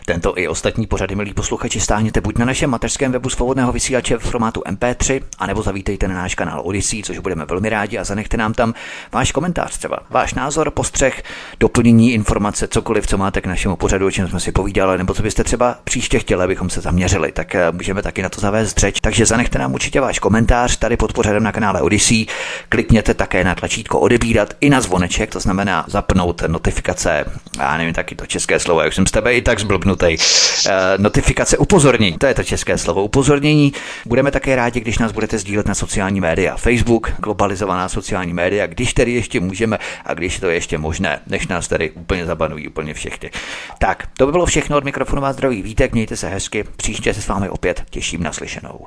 Tento 0.08 0.38
i 0.38 0.48
ostatní 0.48 0.86
pořady, 0.86 1.14
milí 1.14 1.34
posluchači, 1.34 1.80
stáhněte 1.80 2.20
buď 2.20 2.38
na 2.38 2.44
našem 2.44 2.70
mateřském 2.70 3.12
webu 3.12 3.30
svobodného 3.30 3.72
vysílače 3.72 4.18
v 4.18 4.22
formátu 4.22 4.60
MP3, 4.60 5.22
anebo 5.38 5.62
zavítejte 5.62 6.08
na 6.08 6.14
náš 6.14 6.34
kanál 6.34 6.60
Odyssey, 6.64 7.02
což 7.02 7.18
budeme 7.18 7.44
velmi 7.44 7.68
rádi 7.68 7.98
a 7.98 8.04
zanechte 8.04 8.36
nám 8.36 8.54
tam 8.54 8.74
váš 9.12 9.32
komentář 9.32 9.78
třeba, 9.78 9.98
váš 10.10 10.34
názor, 10.34 10.70
postřeh, 10.70 11.22
doplnění 11.60 12.12
informace, 12.12 12.68
cokoliv, 12.68 13.06
co 13.06 13.18
máte 13.18 13.40
k 13.40 13.46
našemu 13.46 13.76
pořadu, 13.76 14.06
o 14.06 14.10
čem 14.10 14.28
jsme 14.28 14.40
si 14.40 14.52
povídali, 14.52 14.98
nebo 14.98 15.14
co 15.14 15.22
byste 15.22 15.44
třeba 15.44 15.78
příště 15.84 16.18
chtěli, 16.18 16.44
abychom 16.44 16.70
se 16.70 16.80
zaměřili, 16.80 17.32
tak 17.32 17.54
eh, 17.54 17.72
můžeme 17.72 18.02
taky 18.02 18.22
na 18.22 18.28
to 18.28 18.40
zavést 18.40 18.78
řeč. 18.78 19.00
Takže 19.00 19.26
zanechte 19.26 19.58
nám 19.58 19.74
určitě 19.74 20.00
váš 20.00 20.18
komentář 20.18 20.76
tady 20.76 20.96
pod 20.96 21.12
pořadem 21.12 21.42
na 21.42 21.52
kanále 21.52 21.82
Odyssey. 21.82 22.26
Klikněte 22.68 23.14
také 23.14 23.44
na 23.44 23.54
tlačítko 23.54 24.00
odebírat 24.00 24.54
i 24.60 24.70
na 24.70 24.80
zvoneček, 24.80 25.30
to 25.30 25.40
znamená 25.40 25.84
zapnout 25.88 26.42
notifikace. 26.46 27.24
Já 27.58 27.76
nevím 27.76 27.94
taky 27.94 28.14
to 28.14 28.26
české 28.26 28.60
slovo, 28.60 28.80
jak 28.80 28.92
jsem 28.92 29.06
s 29.06 29.10
tebe 29.10 29.34
i 29.34 29.42
tak 29.42 29.60
zblbnut 29.60 29.95
zaseknutý. 29.96 30.46
Eh, 30.68 30.98
notifikace 30.98 31.58
upozornění, 31.58 32.18
to 32.18 32.26
je 32.26 32.34
to 32.34 32.44
české 32.44 32.78
slovo. 32.78 33.04
Upozornění. 33.04 33.72
Budeme 34.06 34.30
také 34.30 34.56
rádi, 34.56 34.80
když 34.80 34.98
nás 34.98 35.12
budete 35.12 35.38
sdílet 35.38 35.66
na 35.66 35.74
sociální 35.74 36.20
média. 36.20 36.56
Facebook, 36.56 37.12
globalizovaná 37.18 37.88
sociální 37.88 38.32
média, 38.32 38.66
když 38.66 38.94
tedy 38.94 39.12
ještě 39.12 39.40
můžeme 39.40 39.78
a 40.04 40.14
když 40.14 40.40
to 40.40 40.46
je 40.46 40.54
ještě 40.54 40.78
možné, 40.78 41.20
než 41.26 41.48
nás 41.48 41.68
tady 41.68 41.90
úplně 41.90 42.26
zabanují 42.26 42.68
úplně 42.68 42.94
všechny. 42.94 43.30
Tak, 43.78 44.08
to 44.18 44.26
by 44.26 44.32
bylo 44.32 44.46
všechno 44.46 44.76
od 44.76 44.84
mikrofonu 44.84 45.22
vás 45.22 45.36
zdraví 45.36 45.62
vítek, 45.62 45.92
mějte 45.92 46.16
se 46.16 46.28
hezky, 46.28 46.64
příště 46.76 47.14
se 47.14 47.22
s 47.22 47.28
vámi 47.28 47.48
opět 47.48 47.82
těším 47.90 48.22
na 48.22 48.32
slyšenou. 48.32 48.86